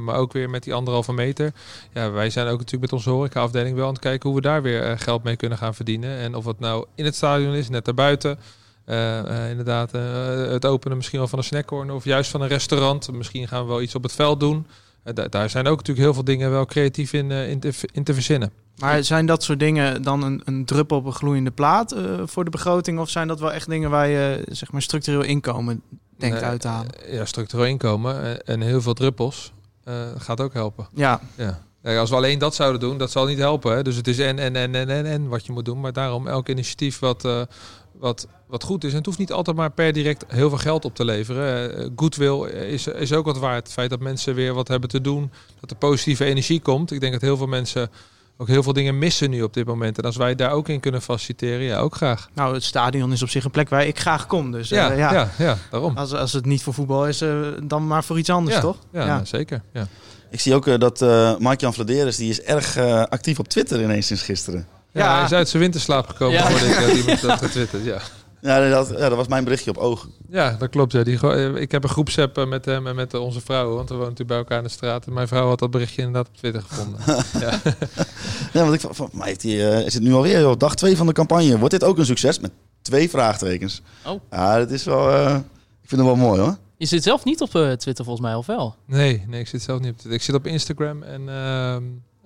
Maar 0.05 0.17
ook 0.17 0.33
weer 0.33 0.51
met 0.51 0.63
die 0.63 0.75
anderhalve 0.75 1.13
meter. 1.13 1.53
Ja, 1.95 2.11
wij 2.11 2.31
zijn 2.31 2.47
ook 2.47 2.59
natuurlijk 2.59 2.83
met 2.83 2.93
onze 2.93 3.11
horecaafdeling 3.11 3.77
wel 3.77 3.87
aan 3.87 3.93
het 3.93 4.03
kijken 4.03 4.29
hoe 4.31 4.39
we 4.39 4.45
daar 4.47 4.63
weer 4.63 4.99
geld 4.99 5.23
mee 5.23 5.37
kunnen 5.37 5.59
gaan 5.59 5.75
verdienen. 5.75 6.19
En 6.19 6.35
of 6.35 6.45
het 6.45 6.61
nou 6.61 6.87
in 6.95 7.05
het 7.05 7.15
stadion 7.15 7.55
is, 7.55 7.69
net 7.69 7.85
daarbuiten. 7.85 8.39
Eh, 8.87 9.19
eh, 9.19 9.51
inderdaad, 9.51 9.95
eh, 9.95 10.03
het 10.51 10.67
openen 10.67 10.97
misschien 10.97 11.19
wel 11.19 11.29
van 11.29 11.39
een 11.39 11.45
snackcorner 11.45 11.95
of 11.95 12.05
juist 12.05 12.31
van 12.31 12.41
een 12.41 12.49
restaurant. 12.49 13.13
Misschien 13.13 13.49
gaan 13.49 13.63
we 13.63 13.69
wel 13.69 13.83
iets 13.83 13.95
op 13.95 14.03
het 14.03 14.13
veld 14.13 14.41
doen. 14.41 14.67
Da- 15.03 15.29
daar 15.29 15.51
zijn 15.51 15.67
ook 15.67 15.77
natuurlijk 15.77 16.05
heel 16.07 16.15
veel 16.15 16.25
dingen 16.25 16.51
wel 16.51 16.67
creatief 16.67 17.13
in, 17.13 17.31
in, 17.31 17.61
te, 17.61 17.73
in 17.93 18.05
te 18.05 18.15
verzinnen. 18.15 18.53
Maar 18.79 19.05
zijn 19.05 19.27
dat 19.27 19.43
soort 19.43 19.59
dingen 19.59 20.03
dan 20.03 20.23
een, 20.23 20.43
een 20.45 20.65
druppel 20.65 20.97
op 20.97 21.05
een 21.05 21.13
gloeiende 21.13 21.51
plaat 21.51 21.95
voor 22.25 22.45
de 22.45 22.51
begroting? 22.51 22.99
Of 22.99 23.11
zijn 23.11 23.29
dat 23.29 23.41
wel 23.41 23.53
echt 23.53 23.69
dingen 23.69 23.91
waar 23.91 24.09
je 24.09 24.45
zeg 24.51 24.73
maar, 24.73 24.83
structureel 24.83 25.23
inkomen 25.23 25.83
denkt 26.19 26.43
uit 26.43 26.61
te 26.61 26.69
halen? 26.69 26.91
Ja, 27.11 27.25
structureel 27.25 27.67
inkomen 27.67 28.45
en, 28.45 28.61
heel 28.61 28.81
veel 28.83 28.95
druppels 28.95 29.53
gaat 30.19 30.41
ook 30.41 30.53
helpen. 30.53 30.89
Ja, 30.95 31.21
Ja. 31.35 31.61
Als 31.99 32.11
we 32.11 32.17
alleen 32.17 32.39
dat 32.39 32.55
zouden 32.55 32.81
doen, 32.81 32.99
dat 32.99 33.11
zal 33.11 33.27
niet 33.27 33.39
helpen. 33.39 33.77
Hè? 33.77 33.83
Dus 33.83 33.97
het 33.97 34.09
is 34.09 34.19
en, 34.19 34.39
en, 34.39 34.57
en, 34.57 34.75
en, 34.75 34.89
en, 34.89 35.07
en 35.07 35.29
wat 35.29 35.47
je 35.47 35.53
moet 35.53 35.65
doen. 35.65 35.81
Maar 35.81 35.93
daarom 35.93 36.27
elk 36.27 36.49
initiatief 36.49 36.99
wat, 36.99 37.29
wat, 37.99 38.27
wat 38.47 38.63
goed 38.63 38.85
is. 38.85 38.91
En 38.91 38.97
het 38.97 39.07
hoeft 39.07 39.19
niet 39.19 39.33
altijd 39.33 39.57
maar 39.57 39.71
per 39.71 39.93
direct 39.93 40.25
heel 40.29 40.49
veel 40.49 40.59
geld 40.59 40.85
op 40.85 40.95
te 40.95 41.05
leveren. 41.05 41.79
Eh, 41.79 41.89
goodwill 41.97 42.45
is, 42.49 42.87
is 42.87 43.13
ook 43.13 43.25
wat 43.25 43.39
waard. 43.39 43.65
Het 43.65 43.73
feit 43.73 43.91
dat 43.91 44.01
mensen 44.01 44.35
weer 44.35 44.55
wat 44.55 44.69
hebben 44.69 44.89
te 44.89 45.01
doen. 45.01 45.31
Dat 45.61 45.71
er 45.71 45.77
positieve 45.77 46.25
energie 46.25 46.61
komt. 46.61 46.91
Ik 46.91 47.01
denk 47.01 47.13
dat 47.13 47.23
heel 47.23 47.37
veel 47.37 47.47
mensen 47.47 47.91
ook 48.39 48.49
heel 48.49 48.63
veel 48.63 48.73
dingen 48.73 48.99
missen 48.99 49.31
nu 49.31 49.43
op 49.43 49.55
dit 49.55 49.67
moment. 49.67 49.99
En 49.99 50.05
als 50.05 50.17
wij 50.17 50.35
daar 50.35 50.51
ook 50.51 50.69
in 50.69 50.81
kunnen 50.81 51.03
faciliteren, 51.03 51.63
ja, 51.63 51.79
ook 51.79 51.95
graag. 51.95 52.29
nou 52.35 52.55
het 52.55 52.65
stadion 52.65 53.13
is 53.13 53.23
op 53.23 53.29
zich 53.29 53.45
een 53.45 53.51
plek 53.51 53.69
waar 53.69 53.87
ik 53.87 53.99
graag 53.99 54.27
kom. 54.27 54.51
Dus 54.51 54.71
eh, 54.71 54.79
Ja, 54.79 54.93
ja, 54.93 55.13
ja. 55.13 55.31
ja, 55.39 55.57
daarom. 55.71 55.97
Als, 55.97 56.13
als 56.13 56.33
het 56.33 56.45
niet 56.45 56.63
voor 56.63 56.75
voetbal 56.75 57.07
is, 57.07 57.21
eh, 57.21 57.39
dan 57.63 57.87
maar 57.87 58.05
voor 58.05 58.19
iets 58.19 58.31
anders, 58.31 58.55
ja, 58.57 58.61
toch? 58.63 58.77
Ja, 58.93 59.01
Ja. 59.01 59.07
nou, 59.07 59.27
zeker. 59.27 59.63
Ja. 59.73 59.87
Ik 60.31 60.41
zie 60.41 60.55
ook 60.55 60.67
uh, 60.67 60.79
dat 60.79 61.03
uh, 61.03 61.37
Mark-Jan 61.39 61.75
Vladeres, 61.75 62.17
die 62.17 62.31
is 62.31 62.43
erg 62.43 62.79
uh, 62.79 63.03
actief 63.03 63.39
op 63.39 63.49
Twitter 63.49 63.83
ineens 63.83 64.07
sinds 64.07 64.23
gisteren. 64.23 64.67
Ja, 64.97 65.15
hij 65.15 65.25
is 65.25 65.33
uit 65.33 65.49
zijn 65.49 65.63
winterslaap 65.63 66.09
gekomen, 66.09 66.35
Ja. 66.35 66.49
hoorde 66.51 66.67
ik. 66.67 66.81
Dat 66.81 66.97
iemand 66.97 67.21
dat 67.21 67.39
getwitterd, 67.45 67.85
ja. 67.85 67.99
Ja 68.41 68.69
dat, 68.69 68.89
ja, 68.89 69.09
dat 69.09 69.17
was 69.17 69.29
mijn 69.29 69.45
berichtje 69.45 69.71
op 69.71 69.77
oog. 69.77 70.09
Ja, 70.29 70.57
dat 70.59 70.71
klopt. 70.71 70.93
Ja. 70.93 71.03
Die, 71.03 71.21
eh, 71.21 71.55
ik 71.55 71.73
heb 71.73 71.83
een 71.83 71.89
groepsapp 71.89 72.39
eh, 72.39 72.47
met 72.47 72.65
hem 72.65 72.87
en 72.87 72.95
met 72.95 73.15
eh, 73.15 73.21
onze 73.21 73.41
vrouw, 73.41 73.75
want 73.75 73.89
we 73.89 73.95
wonen 73.95 74.11
natuurlijk 74.11 74.29
bij 74.29 74.39
elkaar 74.39 74.59
in 74.59 74.65
de 74.65 74.71
straat. 74.71 75.07
En 75.07 75.13
mijn 75.13 75.29
vrouw 75.29 75.49
had 75.49 75.59
dat 75.59 75.71
berichtje 75.71 76.03
inderdaad 76.03 76.29
op 76.29 76.37
Twitter 76.37 76.63
gevonden. 76.63 77.01
ja. 77.45 77.61
Ja, 78.53 78.63
want 78.63 78.75
ik 78.75 78.81
van, 78.81 78.95
van 78.95 79.09
mij 79.13 79.27
heeft 79.27 79.43
hij, 79.43 79.53
uh, 79.53 79.87
is 79.87 79.95
het 79.95 80.03
nu 80.03 80.13
alweer 80.15 80.41
joh, 80.41 80.59
dag 80.59 80.75
2 80.75 80.97
van 80.97 81.07
de 81.07 81.13
campagne. 81.13 81.59
Wordt 81.59 81.75
dit 81.75 81.85
ook 81.85 81.99
een 81.99 82.07
succes? 82.07 82.39
Met 82.41 82.51
twee 82.83 83.11
vraagtekens. 83.11 83.83
Oh. 84.07 84.21
Ja, 84.31 84.59
dat 84.59 84.71
is 84.71 84.85
wel. 84.85 85.13
Uh, 85.13 85.35
ik 85.83 85.89
vind 85.89 86.01
het 86.01 86.11
wel 86.11 86.17
mooi 86.17 86.41
hoor. 86.41 86.57
Je 86.77 86.87
zit 86.87 87.03
zelf 87.03 87.25
niet 87.25 87.41
op 87.41 87.55
uh, 87.55 87.73
Twitter 87.73 88.05
volgens 88.05 88.27
mij, 88.27 88.35
of 88.35 88.47
wel? 88.47 88.75
Nee, 88.87 89.25
nee, 89.27 89.41
ik 89.41 89.49
zit 89.49 89.63
zelf 89.63 89.81
niet 89.81 89.91
op 89.91 89.97
Twitter. 89.97 90.19
Ik 90.19 90.23
zit 90.23 90.35
op 90.35 90.47
Instagram 90.47 91.03
en 91.03 91.29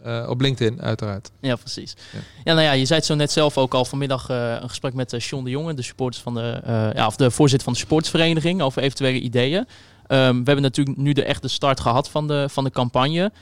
uh, 0.07 0.13
uh, 0.21 0.29
op 0.29 0.41
LinkedIn, 0.41 0.83
uiteraard. 0.83 1.31
Ja, 1.41 1.57
precies. 1.57 1.97
Ja. 2.13 2.19
Ja, 2.45 2.53
nou 2.53 2.67
ja, 2.67 2.73
je 2.73 2.85
zei 2.85 2.99
het 2.99 3.09
zo 3.09 3.15
net 3.15 3.33
zelf 3.33 3.59
ook 3.59 3.75
al 3.75 3.85
vanmiddag 3.85 4.31
uh, 4.31 4.53
een 4.61 4.69
gesprek 4.69 4.95
met 4.95 5.13
uh, 5.13 5.21
Sean 5.21 5.45
de 5.45 5.51
Jonge, 5.51 5.75
de 5.75 5.83
supporters 5.83 6.23
van 6.23 6.35
de, 6.35 6.61
ja, 6.95 7.07
of 7.07 7.17
de 7.17 7.31
voorzitter 7.31 7.65
van 7.65 7.73
de 7.73 7.87
sportsvereniging, 7.87 8.63
over 8.63 8.83
eventuele 8.83 9.21
ideeën. 9.21 9.59
Um, 9.59 9.67
we 10.07 10.17
hebben 10.45 10.63
natuurlijk 10.63 10.97
nu 10.97 11.13
de 11.13 11.25
echte 11.25 11.49
start 11.49 11.81
gehad 11.81 12.09
van 12.09 12.27
de, 12.27 12.49
van 12.49 12.65
de 12.65 12.71
campagne. 12.71 13.33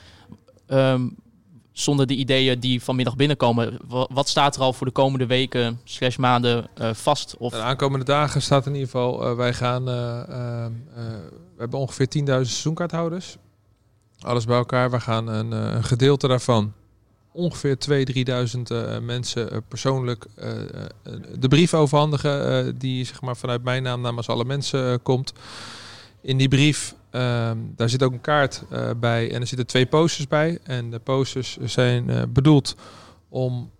Um, 0.67 1.15
zonder 1.71 2.07
de 2.07 2.15
ideeën 2.15 2.59
die 2.59 2.83
vanmiddag 2.83 3.15
binnenkomen, 3.15 3.77
wat 3.87 4.27
staat 4.27 4.55
er 4.55 4.61
al 4.61 4.73
voor 4.73 4.87
de 4.87 4.93
komende 4.93 5.25
weken 5.25 5.79
slash 5.83 6.17
maanden 6.17 6.69
vast? 6.93 7.35
Of... 7.37 7.51
De 7.51 7.61
aankomende 7.61 8.05
dagen 8.05 8.41
staat 8.41 8.65
in 8.65 8.73
ieder 8.73 8.89
geval, 8.89 9.35
wij 9.35 9.53
gaan, 9.53 9.89
uh, 9.89 10.65
we 11.27 11.57
hebben 11.57 11.79
ongeveer 11.79 12.07
10.000 12.17 12.23
seizoenkaarthouders. 12.23 13.37
Alles 14.21 14.45
bij 14.45 14.57
elkaar. 14.57 14.91
We 14.91 14.99
gaan 14.99 15.27
een, 15.27 15.51
een 15.51 15.83
gedeelte 15.83 16.27
daarvan, 16.27 16.73
ongeveer 17.31 17.77
2.000, 17.89 18.99
3.000 18.99 19.03
mensen 19.03 19.63
persoonlijk 19.67 20.25
eh, 20.35 20.51
de 21.39 21.47
brief 21.47 21.73
overhandigen 21.73 22.77
die 22.77 23.05
zeg 23.05 23.21
maar, 23.21 23.37
vanuit 23.37 23.63
mijn 23.63 23.83
naam 23.83 24.01
namens 24.01 24.29
alle 24.29 24.45
mensen 24.45 25.01
komt. 25.01 25.33
In 26.21 26.37
die 26.37 26.47
brief 26.47 26.97
Uh, 27.11 27.51
daar 27.75 27.89
zit 27.89 28.03
ook 28.03 28.11
een 28.11 28.21
kaart 28.21 28.63
bij 28.97 29.31
en 29.31 29.41
er 29.41 29.47
zitten 29.47 29.67
twee 29.67 29.85
posters 29.85 30.27
bij. 30.27 30.59
En 30.63 30.89
de 30.89 30.99
posters 30.99 31.57
zijn 31.57 32.33
bedoeld 32.33 32.75
om 33.29 33.71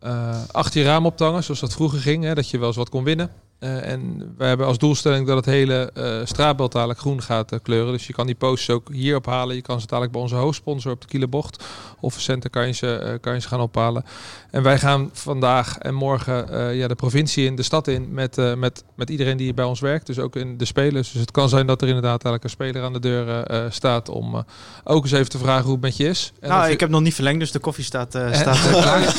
achter 0.52 0.82
je 0.82 0.86
raam 0.86 1.06
op 1.06 1.18
te 1.18 1.24
hangen, 1.24 1.44
zoals 1.44 1.60
dat 1.60 1.74
vroeger 1.74 2.00
ging. 2.00 2.24
Hè, 2.24 2.34
dat 2.34 2.50
je 2.50 2.58
wel 2.58 2.68
eens 2.68 2.76
wat 2.76 2.90
kon 2.90 3.04
winnen. 3.04 3.32
Eh, 3.60 3.92
en 3.92 4.34
we 4.38 4.46
hebben 4.46 4.66
als 4.68 4.78
doelstelling 4.78 5.28
dat 5.28 5.36
het 5.36 5.46
hele 5.46 5.92
eh 5.94 6.20
straatbeeld 6.24 6.72
dadelijk 6.72 7.00
groen 7.00 7.22
gaat 7.22 7.52
eh, 7.52 7.60
kleuren. 7.64 7.92
Dus 7.92 8.08
je 8.08 8.14
kan 8.14 8.26
die 8.26 8.36
posters 8.36 8.70
ook 8.78 8.90
hier 8.92 9.16
ophalen. 9.18 9.56
Je 9.56 9.62
kan 9.62 9.80
ze 9.80 9.86
dadelijk 9.88 10.12
bij 10.14 10.22
onze 10.22 10.36
hoofdsponsor 10.36 10.92
op 10.92 11.02
de 11.02 11.08
Kielenbocht 11.08 11.64
of 12.00 12.16
centen 12.20 12.50
kan 12.50 12.68
je, 12.68 12.74
ze, 12.74 13.18
kan 13.22 13.34
je 13.34 13.40
ze 13.42 13.48
gaan 13.48 13.60
ophalen. 13.62 14.04
En 14.52 14.64
wij 14.64 14.78
gaan 14.80 15.10
vandaag 15.14 15.78
en 15.78 15.94
morgen 15.94 16.76
ja, 16.76 16.88
de 16.88 16.96
provincie 16.96 17.46
in, 17.46 17.56
de 17.56 17.64
stad 17.64 17.88
in 17.88 18.14
met, 18.14 18.56
met, 18.58 18.84
met 18.96 19.10
iedereen 19.10 19.38
die 19.38 19.54
bij 19.54 19.66
ons 19.66 19.80
werkt. 19.80 20.06
Dus 20.06 20.20
ook 20.20 20.36
in 20.36 20.58
de 20.58 20.66
spelers. 20.66 21.12
Dus 21.12 21.22
het 21.22 21.32
kan 21.32 21.50
zijn 21.50 21.68
dat 21.68 21.82
er 21.82 21.88
inderdaad 21.88 22.24
eigenlijk 22.24 22.44
een 22.44 22.50
speler 22.50 22.84
aan 22.84 22.94
de 22.94 23.00
deur 23.00 23.46
staat 23.72 24.10
om 24.10 24.44
ook 24.84 25.04
eens 25.04 25.12
even 25.12 25.30
te 25.30 25.38
vragen 25.38 25.64
hoe 25.64 25.72
het 25.74 25.82
met 25.82 25.98
je 25.98 26.08
is. 26.08 26.34
En 26.40 26.50
nou, 26.50 26.66
je- 26.66 26.72
ik 26.72 26.80
heb 26.80 26.90
nog 26.90 27.02
niet 27.02 27.14
verlengd, 27.16 27.40
dus 27.40 27.52
de 27.52 27.60
koffie 27.60 27.84
staat, 27.84 28.16
en, 28.16 28.36
staat 28.36 28.70
klaar. 28.82 29.16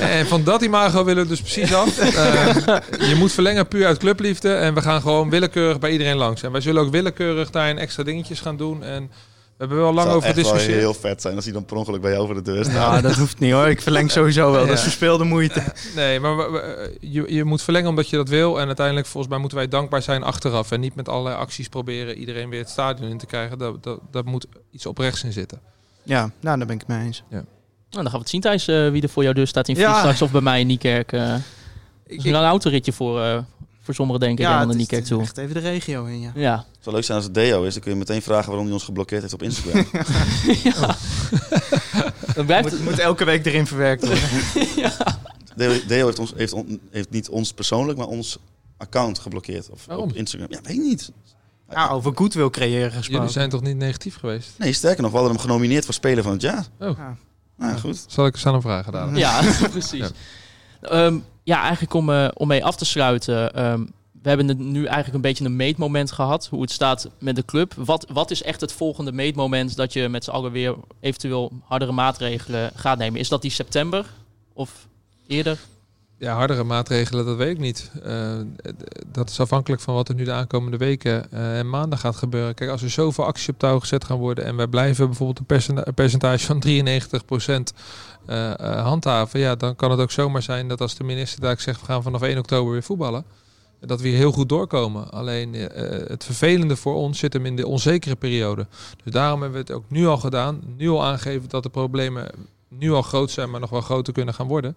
en 0.00 0.26
van 0.26 0.44
dat 0.44 0.62
imago 0.62 1.04
willen 1.04 1.22
we 1.22 1.28
dus 1.28 1.40
precies 1.40 1.74
af. 1.74 1.96
Je 3.10 3.14
moet 3.18 3.32
verlengen 3.32 3.68
puur 3.68 3.83
uit 3.86 3.98
clubliefde. 3.98 4.54
En 4.54 4.74
we 4.74 4.80
gaan 4.82 5.00
gewoon 5.00 5.30
willekeurig 5.30 5.78
bij 5.78 5.90
iedereen 5.90 6.16
langs. 6.16 6.42
En 6.42 6.52
wij 6.52 6.60
zullen 6.60 6.82
ook 6.82 6.90
willekeurig 6.90 7.50
daarin 7.50 7.78
extra 7.78 8.02
dingetjes 8.02 8.40
gaan 8.40 8.56
doen. 8.56 8.82
En 8.82 9.02
we 9.56 9.60
hebben 9.60 9.78
wel 9.78 9.92
lang 9.92 10.08
over 10.10 10.28
echt 10.28 10.34
wel 10.34 10.44
gediscussieerd. 10.44 10.78
heel 10.80 10.94
vet 10.94 11.22
zijn 11.22 11.34
als 11.36 11.44
hij 11.44 11.52
dan 11.54 11.64
per 11.64 11.76
ongeluk 11.76 12.00
bij 12.00 12.10
jou 12.10 12.22
over 12.22 12.34
de 12.34 12.42
deur 12.42 12.64
staat. 12.64 12.90
Nou, 12.90 13.02
dat 13.02 13.14
hoeft 13.14 13.38
niet 13.38 13.52
hoor. 13.52 13.66
Ik 13.68 13.80
verleng 13.82 14.10
sowieso 14.18 14.50
wel. 14.52 14.60
Dat 14.60 14.70
is 14.74 14.78
Ja. 14.78 14.82
verspeelde 14.84 15.24
moeite. 15.24 15.62
Nee, 15.94 16.20
maar 16.20 16.36
we- 16.36 16.50
we- 16.50 16.96
je, 17.00 17.24
je 17.34 17.44
moet 17.44 17.62
verlengen 17.62 17.88
omdat 17.88 18.08
je 18.10 18.16
dat 18.16 18.28
wil. 18.28 18.60
En 18.60 18.66
uiteindelijk, 18.66 19.06
volgens 19.06 19.32
mij, 19.32 19.40
moeten 19.40 19.58
wij 19.58 19.68
dankbaar 19.68 20.02
zijn 20.02 20.22
achteraf. 20.22 20.70
En 20.70 20.80
niet 20.80 20.94
met 20.94 21.08
allerlei 21.08 21.36
acties 21.36 21.68
proberen 21.68 22.16
iedereen 22.18 22.48
weer 22.48 22.60
het 22.60 22.68
stadion 22.70 23.10
in 23.10 23.18
te 23.18 23.26
krijgen. 23.26 23.58
Dat, 23.58 23.82
dat, 23.82 24.00
dat 24.10 24.24
moet 24.24 24.46
iets 24.70 24.86
oprechts 24.86 25.24
in 25.24 25.32
zitten. 25.32 25.60
Ja, 26.02 26.30
nou, 26.40 26.56
daar 26.58 26.66
ben 26.66 26.74
ik 26.76 26.84
het 26.86 26.96
mee 26.96 27.04
eens. 27.06 27.22
Nou, 27.30 27.44
dan 27.90 28.02
gaan 28.04 28.12
we 28.12 28.18
het 28.18 28.28
zien 28.28 28.40
Thijs, 28.40 28.68
eh, 28.68 28.90
wie 28.90 29.02
er 29.02 29.08
voor 29.08 29.22
jou 29.22 29.34
deur 29.34 29.46
staat 29.46 29.68
in 29.68 29.74
Ja. 29.76 29.98
Straks 29.98 30.22
of 30.22 30.30
bij 30.30 30.40
mij 30.40 30.60
in 30.60 30.66
Niekerk. 30.66 31.12
Ik- 31.12 31.18
Het 32.06 32.18
is 32.18 32.24
een 32.24 32.30
lang 32.32 32.44
autoritje 32.46 32.92
voor, 32.92 33.22
eh, 33.22 33.38
voor 33.84 33.94
sommigen 33.94 34.20
denk 34.20 34.38
ik, 34.38 34.44
ja, 34.44 34.66
het 34.68 34.92
is 34.92 35.08
toe. 35.08 35.20
echt 35.22 35.36
even 35.38 35.54
de 35.54 35.60
regio 35.60 36.04
in, 36.04 36.20
ja. 36.20 36.30
Ja. 36.34 36.56
Het 36.56 36.66
zou 36.80 36.94
leuk 36.94 37.04
zijn 37.04 37.16
als 37.16 37.26
het 37.26 37.34
Deo 37.34 37.62
is. 37.64 37.72
Dan 37.74 37.82
kun 37.82 37.92
je 37.92 37.98
meteen 37.98 38.22
vragen 38.22 38.46
waarom 38.46 38.64
hij 38.64 38.74
ons 38.74 38.84
geblokkeerd 38.84 39.20
heeft 39.22 39.34
op 39.34 39.42
Instagram. 39.42 39.86
Dan 42.34 42.46
blijft 42.46 42.70
Moet, 42.70 42.84
moet 42.84 42.98
elke 42.98 43.24
week 43.24 43.46
erin 43.46 43.66
verwerkt 43.66 44.06
worden. 44.06 44.22
Deo, 45.56 45.72
Deo 45.86 46.06
heeft, 46.06 46.18
ons, 46.18 46.32
heeft, 46.36 46.52
on- 46.52 46.80
heeft 46.90 47.10
niet 47.10 47.28
ons 47.28 47.52
persoonlijk, 47.52 47.98
maar 47.98 48.06
ons 48.06 48.38
account 48.76 49.18
geblokkeerd. 49.18 49.70
Of 49.70 49.86
Waarom? 49.86 50.08
op 50.10 50.14
Instagram. 50.16 50.48
Ja, 50.50 50.58
weet 50.62 50.76
ik 50.76 50.82
niet. 50.82 51.10
Nou, 51.68 51.90
over 51.90 52.12
goed 52.14 52.34
wil 52.34 52.50
creëren 52.50 52.90
gesproken. 52.90 53.12
Jullie 53.14 53.30
zijn 53.32 53.48
toch 53.50 53.62
niet 53.62 53.76
negatief 53.76 54.16
geweest? 54.16 54.50
Nee, 54.58 54.72
sterker 54.72 55.02
nog, 55.02 55.10
we 55.10 55.16
hadden 55.16 55.34
hem 55.36 55.44
genomineerd 55.44 55.84
voor 55.84 55.94
Speler 55.94 56.22
van 56.22 56.32
het 56.32 56.42
Jaar. 56.42 56.66
Oh, 56.78 56.96
Ja. 56.98 57.16
Nou, 57.56 57.78
goed. 57.78 58.04
zal 58.08 58.26
ik 58.26 58.34
eens 58.34 58.46
aan 58.46 58.52
hem 58.52 58.62
vragen 58.62 58.92
dadelijk. 58.92 59.18
Ja, 59.18 59.40
precies. 59.70 59.98
Ja. 60.80 60.82
Ja, 60.82 61.12
ja 61.44 61.60
eigenlijk 61.60 61.94
om, 61.94 62.10
eh, 62.10 62.28
om 62.34 62.48
mee 62.48 62.64
af 62.64 62.76
te 62.76 62.84
sluiten. 62.84 63.54
ehm, 63.54 63.84
we 64.22 64.30
hebben 64.30 64.70
nu 64.72 64.84
eigenlijk 64.84 65.14
een 65.14 65.20
beetje 65.20 65.44
een 65.44 65.56
meetmoment 65.56 66.12
gehad. 66.12 66.46
Hoe 66.46 66.60
het 66.60 66.70
staat 66.70 67.10
met 67.18 67.36
de 67.36 67.44
club. 67.44 67.74
Wat, 67.76 68.06
wat 68.12 68.30
is 68.30 68.42
echt 68.42 68.60
het 68.60 68.72
volgende 68.72 69.12
meetmoment 69.12 69.76
dat 69.76 69.92
je 69.92 70.08
met 70.08 70.24
z'n 70.24 70.30
allen 70.30 70.52
weer 70.52 70.74
eventueel 71.00 71.52
hardere 71.64 71.92
maatregelen 71.92 72.70
gaat 72.74 72.98
nemen? 72.98 73.20
Is 73.20 73.28
dat 73.28 73.42
die 73.42 73.50
september 73.50 74.06
of 74.52 74.86
eerder? 75.26 75.58
Ja, 76.18 76.34
hardere 76.34 76.64
maatregelen, 76.64 77.26
dat 77.26 77.36
weet 77.36 77.50
ik 77.50 77.58
niet. 77.58 77.90
Eh, 78.02 78.32
dat 79.06 79.30
is 79.30 79.40
afhankelijk 79.40 79.82
van 79.82 79.94
wat 79.94 80.08
er 80.08 80.14
nu 80.14 80.24
de 80.24 80.32
aankomende 80.32 80.76
weken 80.76 81.32
eh, 81.32 81.58
en 81.58 81.70
maanden 81.70 81.98
gaat 81.98 82.16
gebeuren. 82.16 82.54
Kijk, 82.54 82.70
als 82.70 82.82
er 82.82 82.90
zoveel 82.90 83.24
acties 83.24 83.48
op 83.48 83.58
touw 83.58 83.80
gezet 83.80 84.04
gaan 84.04 84.18
worden 84.18 84.44
en 84.44 84.56
wij 84.56 84.66
blijven 84.66 85.06
bijvoorbeeld 85.06 85.38
een, 85.38 85.44
percenta- 85.44 85.86
een 85.86 85.94
percentage 85.94 86.46
van 86.46 86.60
93% 86.60 87.72
eh, 88.26 88.52
handhaven, 88.84 89.40
ja, 89.40 89.54
dan 89.54 89.76
kan 89.76 89.90
het 89.90 90.00
ook 90.00 90.10
zomaar 90.10 90.42
zijn 90.42 90.68
dat 90.68 90.80
als 90.80 90.94
de 90.94 91.04
minister 91.04 91.40
daar 91.40 91.60
zegt 91.60 91.80
we 91.80 91.86
gaan 91.86 92.02
vanaf 92.02 92.22
1 92.22 92.38
oktober 92.38 92.72
weer 92.72 92.82
voetballen, 92.82 93.24
dat 93.80 94.00
we 94.00 94.08
hier 94.08 94.16
heel 94.16 94.32
goed 94.32 94.48
doorkomen. 94.48 95.10
Alleen 95.10 95.52
het 96.06 96.24
vervelende 96.24 96.76
voor 96.76 96.94
ons 96.94 97.18
zit 97.18 97.32
hem 97.32 97.46
in 97.46 97.56
de 97.56 97.66
onzekere 97.66 98.16
periode. 98.16 98.66
Dus 99.04 99.12
daarom 99.12 99.42
hebben 99.42 99.64
we 99.64 99.72
het 99.72 99.76
ook 99.76 99.90
nu 99.90 100.06
al 100.06 100.18
gedaan, 100.18 100.60
nu 100.76 100.88
al 100.88 101.04
aangegeven 101.04 101.48
dat 101.48 101.62
de 101.62 101.68
problemen 101.68 102.30
nu 102.68 102.92
al 102.92 103.02
groot 103.02 103.30
zijn, 103.30 103.50
maar 103.50 103.60
nog 103.60 103.70
wel 103.70 103.80
groter 103.80 104.12
kunnen 104.12 104.34
gaan 104.34 104.46
worden. 104.48 104.76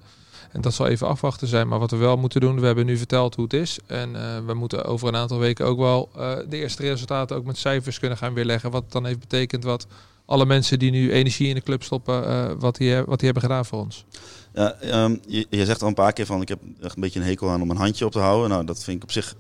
En 0.52 0.62
dat 0.62 0.74
zal 0.74 0.88
even 0.88 1.08
afwachten 1.08 1.48
zijn. 1.48 1.68
Maar 1.68 1.80
wat 1.80 1.92
we 1.92 1.98
wel 1.98 2.18
moeten 2.18 2.42
doen, 2.42 2.60
we 2.60 2.66
hebben 2.66 2.86
nu 2.86 2.98
verteld 2.98 3.36
hoe 3.36 3.44
het 3.44 3.54
is. 3.54 3.80
En 3.86 4.16
eh, 4.16 4.46
we 4.46 4.54
moeten 4.54 4.86
over 4.86 5.08
een 5.08 5.16
aantal 5.16 5.40
weken 5.40 5.66
ook 5.66 5.78
wel 5.78 6.10
eh, 6.16 6.36
de 6.50 6.58
eerste 6.58 6.82
resultaten 6.82 7.36
ook 7.36 7.46
met 7.46 7.58
cijfers 7.58 8.00
kunnen 8.00 8.18
gaan 8.18 8.34
weerleggen. 8.34 8.72
Wat 8.72 8.92
dan 8.92 9.06
heeft 9.06 9.20
betekend 9.20 9.64
wat 9.64 9.88
alle 10.26 10.46
mensen 10.46 10.80
die 10.80 10.92
nu 10.92 11.12
energie 11.12 11.48
in 11.48 11.56
de 11.56 11.62
club 11.62 11.84
stoppen, 11.84 12.28
eh, 12.28 12.52
wat, 12.60 12.76
die, 12.76 12.96
wat 12.96 13.20
die 13.20 13.26
hebben 13.26 13.42
gedaan 13.44 13.66
voor 13.66 13.80
ons. 13.80 14.06
Ja, 14.54 14.74
ehm, 14.74 15.16
je, 15.28 15.66
zegt 15.66 15.82
al 15.82 15.88
een 15.88 15.94
paar 15.94 16.14
keer 16.14 16.26
van 16.26 16.42
ik 16.42 16.48
heb 16.48 16.60
echt 16.82 16.96
een 16.96 17.02
beetje 17.02 17.20
een 17.20 17.26
hekel 17.26 17.50
aan 17.50 17.62
om 17.62 17.70
een 17.70 17.78
handje 17.78 18.06
op 18.06 18.12
te 18.12 18.20
houden. 18.20 18.50
Nou, 18.50 18.66
dat 18.66 18.84
vind 18.84 18.98
ik 18.98 19.04
op 19.04 19.12
zich. 19.12 19.36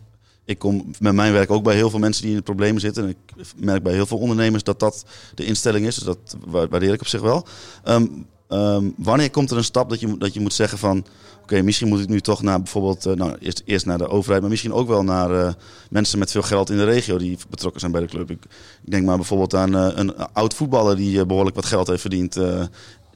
Ik 0.45 0.59
kom 0.59 0.91
met 0.99 1.13
mijn 1.13 1.33
werk 1.33 1.51
ook 1.51 1.63
bij 1.63 1.75
heel 1.75 1.89
veel 1.89 1.99
mensen 1.99 2.21
die 2.21 2.31
in 2.31 2.37
de 2.37 2.43
problemen 2.43 2.81
zitten. 2.81 3.03
En 3.03 3.09
ik 3.09 3.17
merk 3.55 3.83
bij 3.83 3.93
heel 3.93 4.05
veel 4.05 4.17
ondernemers 4.17 4.63
dat 4.63 4.79
dat 4.79 5.05
de 5.35 5.45
instelling 5.45 5.85
is. 5.85 5.95
Dus 5.95 6.03
dat 6.03 6.37
wa- 6.45 6.67
waardeer 6.67 6.93
ik 6.93 7.01
op 7.01 7.07
zich 7.07 7.21
wel. 7.21 7.45
Ehm, 7.83 8.07
ehm, 8.47 8.89
wanneer 8.97 9.29
komt 9.29 9.51
er 9.51 9.57
een 9.57 9.63
stap 9.63 9.89
dat 9.89 9.99
je, 9.99 10.17
dat 10.17 10.33
je 10.33 10.39
moet 10.39 10.53
zeggen 10.53 10.77
van... 10.77 11.05
Oké, 11.41 11.61
misschien 11.61 11.87
moet 11.87 11.99
ik 11.99 12.09
nu 12.09 12.21
toch 12.21 12.41
naar 12.41 12.57
bijvoorbeeld... 12.61 13.05
eh, 13.05 13.13
nou, 13.13 13.37
eerst, 13.39 13.61
eerst 13.65 13.85
naar 13.85 13.97
de 13.97 14.07
overheid, 14.07 14.41
maar 14.41 14.49
misschien 14.49 14.73
ook 14.73 14.87
wel 14.87 15.03
naar 15.03 15.45
eh, 15.45 15.53
mensen 15.89 16.19
met 16.19 16.31
veel 16.31 16.41
geld 16.41 16.69
in 16.69 16.77
de 16.77 16.83
regio... 16.83 17.17
die 17.17 17.37
betrokken 17.49 17.79
zijn 17.79 17.91
bij 17.91 18.01
de 18.01 18.07
club. 18.07 18.31
Ik, 18.31 18.43
ik 18.83 18.91
denk 18.91 19.05
maar 19.05 19.15
bijvoorbeeld 19.15 19.53
aan 19.53 19.75
eh, 19.75 19.89
een 19.93 20.15
oud 20.15 20.53
voetballer 20.53 20.95
die 20.95 21.19
eh, 21.19 21.25
behoorlijk 21.25 21.55
wat 21.55 21.65
geld 21.65 21.87
heeft 21.87 22.01
verdiend... 22.01 22.33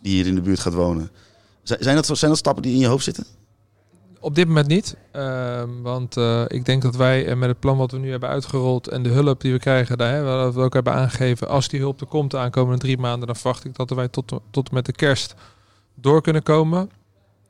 die 0.02 0.14
hier 0.14 0.28
in 0.28 0.36
de 0.36 0.42
buurt 0.42 0.60
gaat 0.60 0.74
wonen. 0.74 1.12
Zijn 1.64 1.96
dat, 1.96 2.06
zijn 2.06 2.32
dat 2.32 2.40
stappen 2.40 2.64
die 2.64 2.74
in 2.74 2.80
je 2.80 2.88
hoofd 2.88 3.04
zitten? 3.04 3.26
Op 4.24 4.36
dit 4.36 4.48
moment 4.48 4.68
niet. 4.68 4.96
Ehm, 5.12 5.70
want 5.82 6.18
eh, 6.18 6.44
ik 6.48 6.66
denk 6.66 6.82
dat 6.82 6.96
wij 6.96 7.26
eh, 7.26 7.36
met 7.36 7.50
het 7.50 7.60
plan 7.60 7.78
wat 7.78 7.92
we 7.92 7.98
nu 7.98 8.12
hebben 8.12 8.30
uitgerold 8.30 8.88
en 8.88 9.04
de 9.04 9.10
hulp 9.10 9.42
die 9.42 9.52
we 9.52 9.60
krijgen, 9.60 9.98
daar, 9.98 10.14
hè, 10.14 10.24
wat 10.24 10.54
we 10.54 10.62
ook 10.62 10.74
hebben 10.74 10.94
aangegeven, 10.94 11.48
als 11.48 11.68
die 11.68 11.80
hulp 11.80 12.02
er 12.02 12.08
komt 12.08 12.32
de 12.32 12.38
aankomende 12.38 12.80
drie 12.80 12.98
maanden, 12.98 13.28
dan 13.28 13.36
verwacht 13.36 13.66
ik 13.66 13.76
dat 13.76 13.90
wij 13.90 14.08
tot, 14.08 14.34
tot 14.52 14.72
met 14.72 14.86
de 14.86 14.92
kerst 14.92 15.36
door 15.96 16.22
kunnen 16.22 16.44
komen. 16.44 16.92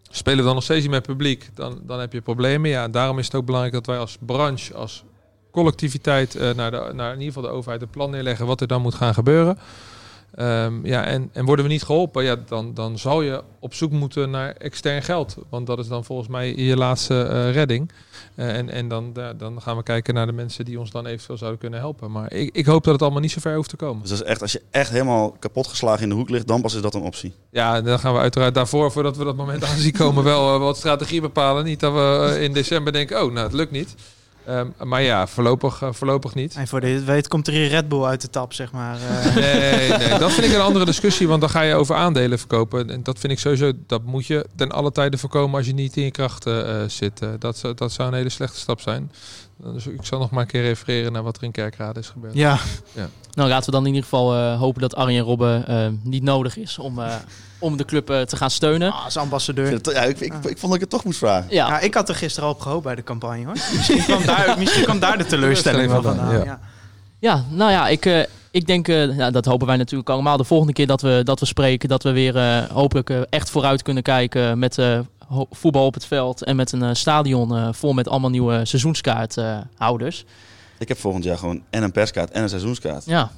Spelen 0.10 0.40
we 0.40 0.46
dan 0.46 0.54
nog 0.54 0.64
steeds 0.64 0.82
niet 0.82 0.92
met 0.92 1.06
publiek, 1.06 1.50
dan, 1.54 1.80
dan 1.84 2.00
heb 2.00 2.14
je 2.14 2.22
problemen. 2.22 2.70
Ja, 2.70 2.88
daarom 2.88 3.20
is 3.20 3.26
het 3.26 3.36
ook 3.36 3.46
belangrijk 3.46 3.76
dat 3.76 3.86
wij 3.86 3.98
als 3.98 4.18
branche, 4.26 4.74
als 4.74 5.04
collectiviteit, 5.52 6.36
eh, 6.36 6.54
naar, 6.54 6.96
naar 6.96 7.14
in 7.14 7.20
ieder 7.20 7.34
geval 7.34 7.50
de 7.50 7.58
overheid 7.58 7.82
een 7.82 7.90
plan 7.90 8.10
neerleggen 8.10 8.46
wat 8.46 8.62
er 8.62 8.68
dan 8.68 8.82
moet 8.82 8.96
gaan 8.96 9.14
gebeuren. 9.14 9.58
Ehm, 10.36 10.86
ja, 10.86 11.04
en, 11.06 11.30
en 11.34 11.46
worden 11.46 11.66
we 11.66 11.72
niet 11.72 11.84
geholpen, 11.84 12.24
ja, 12.24 12.36
dan, 12.48 12.74
dan 12.74 12.98
zal 12.98 13.22
je 13.22 13.44
op 13.60 13.74
zoek 13.74 13.92
moeten 13.92 14.30
naar 14.30 14.52
extern 14.58 15.02
geld. 15.04 15.36
Want 15.50 15.68
dat 15.68 15.80
is 15.80 15.88
dan 15.88 16.04
volgens 16.06 16.28
mij 16.28 16.56
je 16.56 16.78
laatste 16.78 17.22
eh, 17.24 17.52
redding. 17.54 17.92
Eh, 18.36 18.58
en 18.58 18.70
en 18.70 18.88
dan, 18.88 19.14
da- 19.14 19.34
dan 19.34 19.62
gaan 19.62 19.78
we 19.78 19.84
kijken 19.84 20.14
naar 20.14 20.26
de 20.26 20.32
mensen 20.32 20.66
die 20.66 20.80
ons 20.80 20.92
dan 20.92 21.06
eventueel 21.06 21.38
zouden 21.38 21.60
kunnen 21.60 21.80
helpen. 21.80 22.12
Maar 22.12 22.34
ik, 22.34 22.56
ik 22.56 22.66
hoop 22.66 22.84
dat 22.84 22.94
het 22.94 23.02
allemaal 23.02 23.22
niet 23.22 23.32
zo 23.32 23.40
ver 23.40 23.56
hoeft 23.56 23.70
te 23.70 23.76
komen. 23.76 24.02
Dus 24.02 24.10
dat 24.10 24.20
is 24.22 24.26
echt, 24.26 24.42
als 24.42 24.52
je 24.52 24.62
echt 24.72 24.90
helemaal 24.90 25.32
kapot 25.40 25.68
geslagen 25.68 26.04
in 26.04 26.10
de 26.10 26.16
hoek 26.16 26.30
ligt, 26.30 26.48
dan 26.48 26.62
pas 26.62 26.74
is 26.76 26.82
dat 26.82 26.94
een 26.96 27.02
optie. 27.02 27.34
Ja, 27.50 27.82
dan 27.82 28.00
gaan 28.00 28.14
we 28.14 28.20
uiteraard 28.20 28.54
daarvoor, 28.54 28.92
voordat 28.92 29.18
we 29.18 29.24
dat 29.24 29.36
moment 29.36 29.64
aan 29.70 29.78
zien 29.78 29.92
komen, 29.92 30.24
wel 30.24 30.54
eh, 30.54 30.60
wat 30.60 30.78
strategie 30.78 31.22
bepalen. 31.22 31.64
Niet 31.64 31.80
dat 31.80 31.94
we 31.94 32.38
in 32.42 32.54
december 32.54 32.94
denken, 32.94 33.24
oh, 33.24 33.32
nou, 33.32 33.46
het 33.46 33.56
lukt 33.56 33.72
niet. 33.72 33.96
Ehm, 34.46 34.68
maar 34.84 35.02
ja, 35.02 35.28
voorlopig, 35.28 35.82
eh, 35.82 35.90
voorlopig 35.92 36.36
niet. 36.36 36.56
En 36.56 36.68
voor 36.68 36.82
dit 36.82 37.04
weet 37.04 37.28
komt 37.28 37.48
er 37.48 37.54
hier 37.54 37.68
Red 37.68 37.90
Bull 37.90 38.04
uit 38.04 38.22
de 38.22 38.30
tap, 38.30 38.54
zeg 38.54 38.72
maar. 38.72 38.98
eh. 39.02 39.36
Nee, 39.36 39.90
nee, 39.98 40.20
dat 40.20 40.32
vind 40.32 40.46
ik 40.48 40.54
een 40.54 40.62
andere 40.62 40.86
discussie, 40.86 41.28
want 41.28 41.42
dan 41.42 41.50
ga 41.50 41.62
je 41.62 41.76
over 41.76 41.96
aandelen 41.96 42.40
verkopen. 42.40 42.90
En 42.90 43.04
dat 43.04 43.20
vind 43.20 43.34
ik 43.34 43.40
sowieso, 43.40 43.72
dat 43.88 44.04
moet 44.04 44.26
je 44.28 44.46
ten 44.56 44.72
alle 44.72 44.92
tijde 44.92 45.18
voorkomen 45.18 45.58
als 45.58 45.66
je 45.68 45.74
niet 45.74 45.98
in 45.98 46.04
je 46.04 46.12
krachten 46.12 46.68
eh, 46.68 46.90
zit. 46.90 47.22
Dat, 47.40 47.62
dat 47.76 47.92
zou 47.92 48.08
een 48.08 48.14
hele 48.16 48.30
slechte 48.30 48.60
stap 48.60 48.82
zijn. 48.82 49.12
Dus 49.64 49.88
ik 49.88 50.06
zal 50.06 50.20
nog 50.20 50.30
maar 50.32 50.42
een 50.42 50.48
keer 50.48 50.62
refereren 50.62 51.12
naar 51.12 51.24
wat 51.24 51.38
er 51.38 51.44
in 51.44 51.52
Kerkrade 51.52 52.00
is 52.00 52.10
gebeurd. 52.10 52.34
ja, 52.34 52.58
Nou, 53.34 53.50
laten 53.50 53.66
we 53.66 53.72
dan 53.72 53.82
in 53.82 53.88
ieder 53.88 54.04
geval 54.04 54.36
eh, 54.36 54.60
hopen 54.60 54.82
dat 54.82 54.96
Arjen 54.96 55.24
Robben 55.24 55.68
eh, 55.68 55.88
niet 56.04 56.24
nodig 56.24 56.58
is 56.58 56.78
om, 56.80 57.00
eh, 57.00 57.16
om 57.60 57.78
de 57.78 57.86
club 57.86 58.10
eh, 58.10 58.22
te 58.22 58.36
gaan 58.36 58.52
steunen. 58.52 58.92
als 58.92 59.16
Ik, 59.16 59.22
ambassadeur. 59.22 59.80
ja, 59.94 60.02
ik, 60.02 60.20
ik, 60.20 60.34
ik 60.34 60.58
vond 60.58 60.62
dat 60.62 60.74
ik 60.74 60.80
het 60.80 60.90
toch 60.90 61.04
moest 61.04 61.18
vragen. 61.18 61.48
Ja, 61.50 61.68
Ja, 61.68 61.80
ik 61.80 61.94
had 61.94 62.10
er 62.10 62.16
gisteren 62.16 62.50
al 62.50 62.56
op 62.56 62.62
gehoopt 62.62 62.84
bij 62.84 62.96
de 62.96 63.04
campagne, 63.04 63.46
hoor. 63.46 63.54
Misschien 63.76 64.04
kwam 64.04 64.26
daar, 64.26 64.56
misschien 64.60 64.84
kwam 64.84 65.00
daar 65.00 65.18
de 65.18 65.26
teleurstelling 65.26 65.90
Teleurstelling 65.92 66.18
vandaan. 66.18 66.46
Ja. 66.46 66.60
Ja, 67.20 67.46
nou 67.50 67.72
ja, 67.72 67.88
ik, 67.88 68.06
eh, 68.06 68.20
ik 68.52 68.68
denk, 68.68 68.88
eh, 68.88 69.18
ja, 69.18 69.32
dat 69.32 69.46
hopen 69.46 69.68
wij 69.68 69.78
natuurlijk 69.78 70.10
allemaal. 70.10 70.38
De 70.38 70.44
volgende 70.44 70.74
keer 70.74 70.88
dat 70.88 71.02
we, 71.02 71.22
dat 71.24 71.40
we 71.40 71.46
spreken, 71.46 71.90
dat 71.90 72.04
we 72.04 72.12
weer 72.12 72.38
eh, 72.38 72.64
hopelijk 72.70 73.10
echt 73.10 73.50
vooruit 73.50 73.82
kunnen 73.82 74.04
kijken 74.04 74.60
met 74.60 74.78
eh, 74.78 75.00
voetbal 75.52 75.86
op 75.86 75.94
het 75.94 76.06
veld 76.06 76.44
en 76.44 76.56
met 76.56 76.72
een 76.72 76.84
eh, 76.84 76.94
stadion 76.94 77.56
eh, 77.56 77.68
vol 77.72 77.94
met 77.94 78.08
allemaal 78.08 78.30
nieuwe 78.30 78.66
seizoenskaarthouders. 78.66 80.26
Ik 80.78 80.88
heb 80.88 80.98
volgend 80.98 81.24
jaar 81.24 81.38
gewoon 81.38 81.62
en 81.70 81.84
een 81.84 81.92
perskaart 81.92 82.32
en 82.32 82.44
een 82.44 82.50
seizoenskaart. 82.50 83.06
ja. 83.06 83.32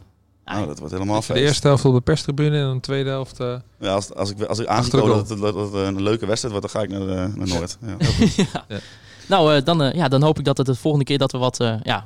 Nou, 0.45 0.67
dat 0.67 0.79
wordt 0.79 0.93
helemaal 0.93 1.21
Voor 1.21 1.33
de 1.35 1.39
feest. 1.41 1.51
eerste 1.53 1.67
helft 1.67 1.85
op 1.85 1.93
de 1.93 2.01
perstribune 2.01 2.59
en 2.67 2.73
de 2.73 2.79
tweede 2.79 3.09
helft... 3.09 3.39
eh, 3.39 3.55
Ja, 3.79 3.93
als, 3.93 4.13
als 4.13 4.29
ik, 4.31 4.41
als 4.43 4.59
ik 4.59 4.67
goal. 4.91 5.07
dat, 5.07 5.29
het- 5.29 5.39
dat 5.39 5.55
het 5.55 5.73
een 5.73 6.01
leuke 6.01 6.25
wedstrijd 6.25 6.55
wordt, 6.59 6.73
dan 6.73 6.81
ga 6.81 6.87
ik 6.87 6.99
naar, 6.99 7.07
de, 7.07 7.37
naar 7.37 7.47
Noord. 7.57 7.77
Ja. 8.37 8.65
Nou, 9.27 9.55
eh, 9.55 9.63
dan, 9.65 9.81
eh, 9.83 9.93
ja, 9.93 10.07
dan 10.07 10.21
hoop 10.23 10.39
ik 10.39 10.45
dat 10.45 10.57
het 10.57 10.65
de 10.65 10.75
volgende 10.75 11.05
keer 11.05 11.17
dat 11.17 11.31
we 11.31 11.37
wat, 11.37 11.59
eh, 11.59 11.75
ja, 11.83 12.05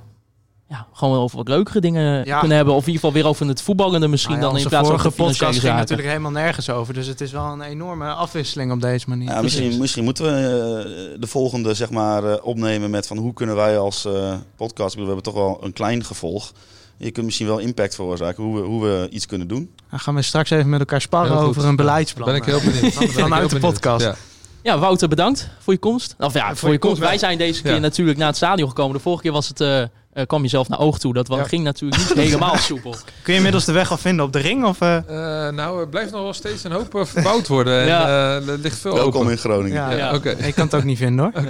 ja, 0.70 0.88
gewoon 0.94 1.18
over 1.18 1.38
wat 1.38 1.48
leukere 1.48 1.80
dingen 1.80 2.26
Ja. 2.26 2.40
kunnen 2.40 2.58
hebben. 2.58 2.76
Of 2.76 2.82
in 2.82 2.88
ieder 2.92 3.02
geval 3.06 3.22
weer 3.22 3.30
over 3.30 3.48
het 3.48 3.62
voetballende 3.62 4.08
misschien 4.08 4.40
Nou 4.40 4.46
ja, 4.46 4.52
dan 4.52 4.62
in 4.62 4.68
plaats 4.70 4.88
van 4.88 4.98
vorige 5.00 5.08
de 5.10 5.16
financiële 5.16 5.46
podcast 5.50 5.66
ging 5.68 5.80
natuurlijk 5.80 6.08
helemaal 6.08 6.32
nergens 6.32 6.70
over. 6.70 6.94
Dus 6.94 7.08
het 7.08 7.22
is 7.22 7.32
wel 7.32 7.46
een 7.46 7.62
enorme 7.62 8.10
afwisseling 8.12 8.72
op 8.72 8.82
deze 8.82 9.10
manier. 9.10 9.30
Ja, 9.30 9.42
misschien, 9.42 9.78
misschien 9.80 10.04
moeten 10.04 10.24
we 10.26 10.30
eh, 10.32 11.22
de 11.22 11.28
volgende 11.28 11.74
zeg 11.74 11.90
maar, 11.90 12.24
eh, 12.24 12.46
opnemen 12.46 12.90
met 12.90 13.08
van 13.08 13.18
hoe 13.18 13.34
kunnen 13.34 13.56
wij 13.56 13.78
als 13.78 14.06
eh, 14.06 14.34
podcast, 14.56 14.96
we 14.96 15.02
hebben 15.04 15.24
toch 15.24 15.34
wel 15.34 15.58
een 15.62 15.74
klein 15.74 16.04
gevolg. 16.04 16.52
Je 16.98 17.12
kunt 17.12 17.26
misschien 17.26 17.48
wel 17.48 17.58
impact 17.58 17.96
veroorzaken 17.96 18.44
hoe 18.44 18.56
we, 18.62 18.68
hoe 18.68 18.84
we 18.84 19.08
iets 19.10 19.26
kunnen 19.26 19.48
doen. 19.48 19.72
Dan 19.90 20.00
gaan 20.00 20.16
we 20.16 20.22
straks 20.22 20.50
even 20.50 20.70
met 20.70 20.80
elkaar 20.80 21.02
sparren 21.02 21.38
over 21.38 21.66
een 21.66 21.76
beleidsplan. 21.76 22.26
Ben 22.28 22.36
ik 22.36 22.44
heel 22.46 22.60
benieuwd. 22.60 22.94
Vanuit 23.14 23.50
de 23.50 23.60
podcast. 23.60 24.06
Ja. 24.06 24.16
Ja, 24.64 24.80
Wouter, 24.80 25.08
bedankt 25.08 25.50
voor 25.60 25.74
je 25.74 25.80
komst. 25.80 26.16
Of 26.20 26.34
ja, 26.34 26.56
voor, 26.56 26.68
je 26.68 26.74
je 26.74 26.80
komst. 26.80 26.96
komst. 26.98 27.10
Wij 27.10 27.18
zijn 27.18 27.38
deze 27.38 27.62
keer 27.62 27.74
Ja. 27.74 27.80
natuurlijk 27.80 28.18
naar 28.18 28.28
het 28.28 28.36
stadion 28.36 28.68
gekomen. 28.70 28.96
De 28.96 29.02
vorige 29.02 29.22
keer 29.22 29.32
was 29.32 29.48
het, 29.48 29.62
eh, 29.62 29.84
eh, 30.18 30.26
kwam 30.26 30.44
je 30.44 30.48
zelf 30.50 30.70
naar 30.70 30.80
oog 30.80 31.00
toe. 31.00 31.14
Dat 31.14 31.28
Ja. 31.28 31.44
ging 31.44 31.64
natuurlijk 31.64 32.02
niet 32.08 32.14
helemaal 32.26 32.58
soepel. 32.58 32.92
Kun 32.92 33.32
je 33.34 33.36
inmiddels 33.36 33.66
de 33.66 33.72
weg 33.72 33.92
al 33.92 33.98
vinden 33.98 34.26
op 34.26 34.34
de 34.34 34.40
ring? 34.40 34.66
Of, 34.66 34.82
eh? 34.82 34.96
Eh, 34.98 35.54
nou, 35.54 35.80
er 35.80 35.88
blijft 35.90 36.12
nog 36.12 36.22
wel 36.22 36.34
steeds 36.34 36.64
een 36.64 36.72
hoop 36.72 37.02
verbouwd 37.08 37.48
worden. 37.48 37.82
En, 37.82 37.88
Ja. 37.96 38.06
eh, 38.08 38.48
er 38.50 38.58
ligt 38.58 38.80
veel 38.80 38.94
Welkom 38.94 39.22
open. 39.22 39.32
in 39.32 39.38
Groningen. 39.38 39.74
Ja, 39.74 39.92
Ja, 39.92 39.98
Ja. 39.98 40.14
oké. 40.16 40.30
Ik 40.30 40.56
kan 40.56 40.66
het 40.66 40.76
ook 40.76 40.84
niet 40.84 40.98
vinden 40.98 41.26
hoor. 41.34 41.44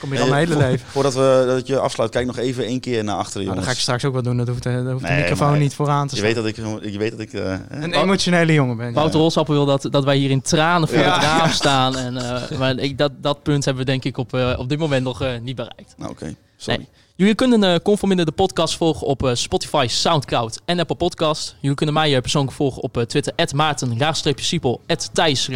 Kom 0.00 0.10
hier 0.12 0.20
al 0.20 0.28
mijn 0.28 0.48
hele 0.48 0.56
leven. 0.60 0.86
Voordat 0.88 1.14
we, 1.14 1.44
dat 1.46 1.66
je 1.66 1.78
afsluit, 1.78 2.10
kijk 2.10 2.26
nog 2.26 2.38
even 2.38 2.64
één 2.64 2.80
keer 2.80 3.04
naar 3.04 3.16
achteren, 3.16 3.46
Nou, 3.46 3.56
jongens. 3.56 3.56
dat 3.56 3.64
ga 3.64 3.72
ik 3.72 3.80
straks 3.80 4.04
ook 4.04 4.12
wel 4.12 4.22
doen. 4.22 4.36
Dat 4.36 4.48
hoeft, 4.48 4.62
de 4.62 4.96
microfoon 5.00 5.50
maar 5.50 5.58
niet 5.58 5.74
vooraan 5.74 6.08
te 6.08 6.14
je 6.16 6.20
staan. 6.20 6.34
weet 6.44 6.56
dat 6.56 6.80
ik... 6.82 6.90
Je 6.92 6.98
weet 6.98 7.10
dat 7.10 7.20
ik 7.20 7.32
eh, 7.32 7.54
Een 7.68 7.92
emotionele 7.94 8.52
jongen 8.52 8.76
ben 8.76 8.86
je. 8.86 8.92
Wouter 8.92 9.20
Holsappel 9.20 9.54
wil 9.54 9.64
dat, 9.66 9.86
dat 9.90 10.04
wij 10.04 10.16
hier 10.16 10.30
in 10.30 10.40
tranen 10.42 10.88
voor 10.88 10.98
Ja. 10.98 11.14
het 11.14 11.22
raam 11.22 11.50
staan. 11.50 11.96
En, 11.96 12.16
eh, 12.16 12.58
maar 12.58 12.78
ik, 12.78 12.98
dat, 12.98 13.12
dat 13.20 13.42
punt 13.42 13.64
hebben 13.64 13.84
we 13.84 13.90
denk 13.90 14.04
ik 14.04 14.16
op, 14.16 14.34
op 14.56 14.68
dit 14.68 14.78
moment 14.78 15.04
nog 15.04 15.24
niet 15.42 15.56
bereikt. 15.56 15.94
Nou, 15.96 16.10
oké. 16.10 16.34
Sorry. 16.56 16.78
Nee. 16.78 16.88
Jullie 17.16 17.34
kunnen 17.34 17.62
uh, 17.62 17.76
Conforminder 17.82 18.26
de 18.26 18.32
podcast 18.32 18.76
volgen 18.76 19.06
op 19.06 19.22
eh, 19.24 19.34
Spotify, 19.34 19.86
Soundcloud 19.88 20.60
en 20.64 20.78
Apple 20.78 20.96
Podcast. 20.96 21.56
Jullie 21.60 21.76
kunnen 21.76 21.94
mij 21.94 22.14
uh, 22.14 22.20
persoonlijk 22.20 22.56
volgen 22.56 22.82
op 22.82 23.04
Twitter, 23.06 23.32
Maarten, 23.54 23.96
siepel 24.36 24.80
Thijs, 25.12 25.48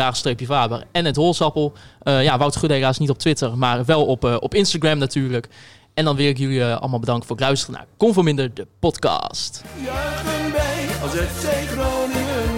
Faber 0.47 0.85
en 0.93 1.05
het 1.05 1.17
Holsappel. 1.17 1.73
Uh, 2.03 2.23
ja, 2.23 2.39
Goede 2.39 2.75
helaas 2.75 2.99
niet 2.99 3.11
op 3.11 3.19
Twitter, 3.19 3.59
maar 3.59 3.85
wel 3.85 4.07
op, 4.07 4.25
op 4.25 4.55
Instagram 4.55 4.99
natuurlijk. 4.99 5.49
En 5.95 6.05
dan 6.05 6.17
wil 6.17 6.27
ik 6.27 6.39
jullie 6.39 6.65
allemaal 6.65 7.01
bedanken 7.01 7.27
voor 7.27 7.37
het 7.37 7.45
luisteren 7.45 7.75
naar 7.75 7.87
Conforminder 7.97 8.55
de 8.55 8.67
podcast. 8.79 9.63
Juichen 9.85 10.53
wij 10.53 10.87
als 11.03 11.13
FC 11.13 11.49
Groningen. 11.69 12.57